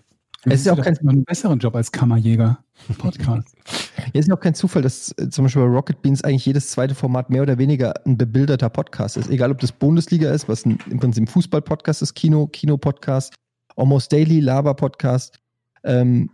Es 0.44 0.60
ist 0.60 0.66
ja 0.66 0.73
auch 0.73 0.77
Das 0.77 0.86
kein- 0.98 1.09
einen 1.09 1.24
besseren 1.24 1.59
Job 1.59 1.74
als 1.74 1.90
Kammerjäger. 1.93 2.62
Podcast. 2.97 3.56
Hier 4.12 4.20
ist 4.20 4.28
ja 4.28 4.35
auch 4.35 4.40
kein 4.40 4.55
Zufall, 4.55 4.82
dass 4.82 5.15
zum 5.31 5.44
Beispiel 5.44 5.62
bei 5.62 5.69
Rocket 5.69 6.01
Beans 6.01 6.23
eigentlich 6.23 6.47
jedes 6.47 6.70
zweite 6.70 6.94
Format 6.94 7.28
mehr 7.28 7.43
oder 7.43 7.59
weniger 7.59 7.93
ein 8.06 8.16
bebilderter 8.16 8.70
Podcast 8.70 9.16
ist. 9.16 9.28
Egal, 9.31 9.51
ob 9.51 9.59
das 9.60 9.73
Bundesliga 9.73 10.31
ist, 10.32 10.48
was 10.48 10.65
ein, 10.65 10.78
im 10.89 10.98
Prinzip 11.01 11.24
ein 11.24 11.27
Fußball-Podcast 11.27 12.02
ist, 12.02 12.15
Kino, 12.15 12.47
Kino-Podcast, 12.47 13.35
Almost 13.77 14.12
Daily, 14.12 14.40
Laber-Podcast. 14.40 15.39
Ähm, 15.85 16.31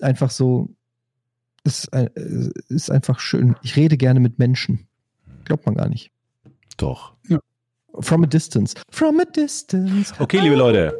einfach 0.00 0.30
so, 0.30 0.68
ist, 1.62 1.92
ein- 1.94 2.08
äh, 2.16 2.50
ist 2.68 2.90
einfach 2.90 3.20
schön. 3.20 3.54
Ich 3.62 3.76
rede 3.76 3.96
gerne 3.96 4.18
mit 4.20 4.38
Menschen. 4.38 4.88
Glaubt 5.44 5.64
man 5.66 5.76
gar 5.76 5.88
nicht. 5.88 6.10
Doch. 6.76 7.14
From 8.00 8.24
a 8.24 8.26
distance. 8.26 8.74
From 8.90 9.20
a 9.20 9.24
distance. 9.24 10.12
Okay, 10.18 10.40
liebe 10.40 10.56
Leute. 10.56 10.98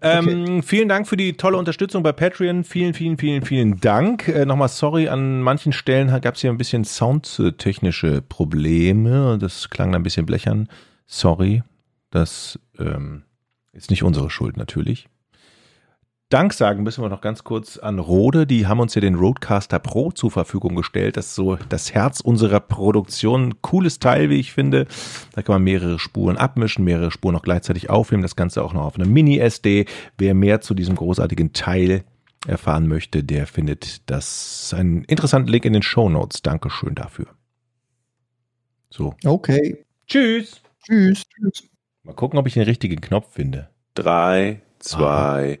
Ähm, 0.00 0.62
Vielen 0.62 0.88
Dank 0.88 1.08
für 1.08 1.16
die 1.16 1.36
tolle 1.36 1.56
Unterstützung 1.56 2.02
bei 2.02 2.12
Patreon. 2.12 2.64
Vielen, 2.64 2.94
vielen, 2.94 3.18
vielen, 3.18 3.44
vielen 3.44 3.80
Dank. 3.80 4.28
Äh, 4.28 4.46
Nochmal 4.46 4.68
sorry, 4.68 5.08
an 5.08 5.42
manchen 5.42 5.72
Stellen 5.72 6.08
gab 6.20 6.36
es 6.36 6.42
hier 6.42 6.50
ein 6.50 6.58
bisschen 6.58 6.84
soundtechnische 6.84 8.22
Probleme. 8.22 9.38
Das 9.40 9.70
klang 9.70 9.94
ein 9.94 10.02
bisschen 10.02 10.26
blechern. 10.26 10.68
Sorry. 11.06 11.62
Das 12.10 12.58
ähm, 12.78 13.24
ist 13.72 13.90
nicht 13.90 14.02
unsere 14.02 14.30
Schuld 14.30 14.56
natürlich. 14.56 15.08
Dank 16.28 16.52
sagen 16.54 16.82
müssen 16.82 17.04
wir 17.04 17.08
noch 17.08 17.20
ganz 17.20 17.44
kurz 17.44 17.78
an 17.78 18.00
Rode. 18.00 18.48
Die 18.48 18.66
haben 18.66 18.80
uns 18.80 18.96
ja 18.96 19.00
den 19.00 19.14
Roadcaster 19.14 19.78
Pro 19.78 20.10
zur 20.10 20.32
Verfügung 20.32 20.74
gestellt. 20.74 21.16
Das 21.16 21.26
ist 21.26 21.34
so 21.36 21.54
das 21.68 21.94
Herz 21.94 22.20
unserer 22.20 22.58
Produktion. 22.58 23.62
Cooles 23.62 24.00
Teil, 24.00 24.28
wie 24.28 24.40
ich 24.40 24.52
finde. 24.52 24.86
Da 25.34 25.42
kann 25.42 25.54
man 25.54 25.62
mehrere 25.62 26.00
Spuren 26.00 26.36
abmischen, 26.36 26.84
mehrere 26.84 27.12
Spuren 27.12 27.36
auch 27.36 27.42
gleichzeitig 27.42 27.90
aufnehmen. 27.90 28.22
Das 28.24 28.34
Ganze 28.34 28.64
auch 28.64 28.72
noch 28.72 28.82
auf 28.82 28.96
einem 28.96 29.12
Mini-SD. 29.12 29.86
Wer 30.18 30.34
mehr 30.34 30.60
zu 30.60 30.74
diesem 30.74 30.96
großartigen 30.96 31.52
Teil 31.52 32.02
erfahren 32.44 32.88
möchte, 32.88 33.22
der 33.22 33.46
findet 33.46 34.10
das 34.10 34.74
einen 34.76 35.04
interessanten 35.04 35.48
Link 35.48 35.64
in 35.64 35.74
den 35.74 35.82
Show 35.82 36.08
Notes. 36.08 36.42
Dankeschön 36.42 36.96
dafür. 36.96 37.26
So. 38.90 39.14
Okay. 39.24 39.84
Tschüss. 40.08 40.60
Tschüss. 40.82 41.22
Mal 42.02 42.14
gucken, 42.14 42.36
ob 42.36 42.48
ich 42.48 42.54
den 42.54 42.64
richtigen 42.64 43.00
Knopf 43.00 43.32
finde. 43.32 43.68
Drei, 43.94 44.62
zwei, 44.80 45.60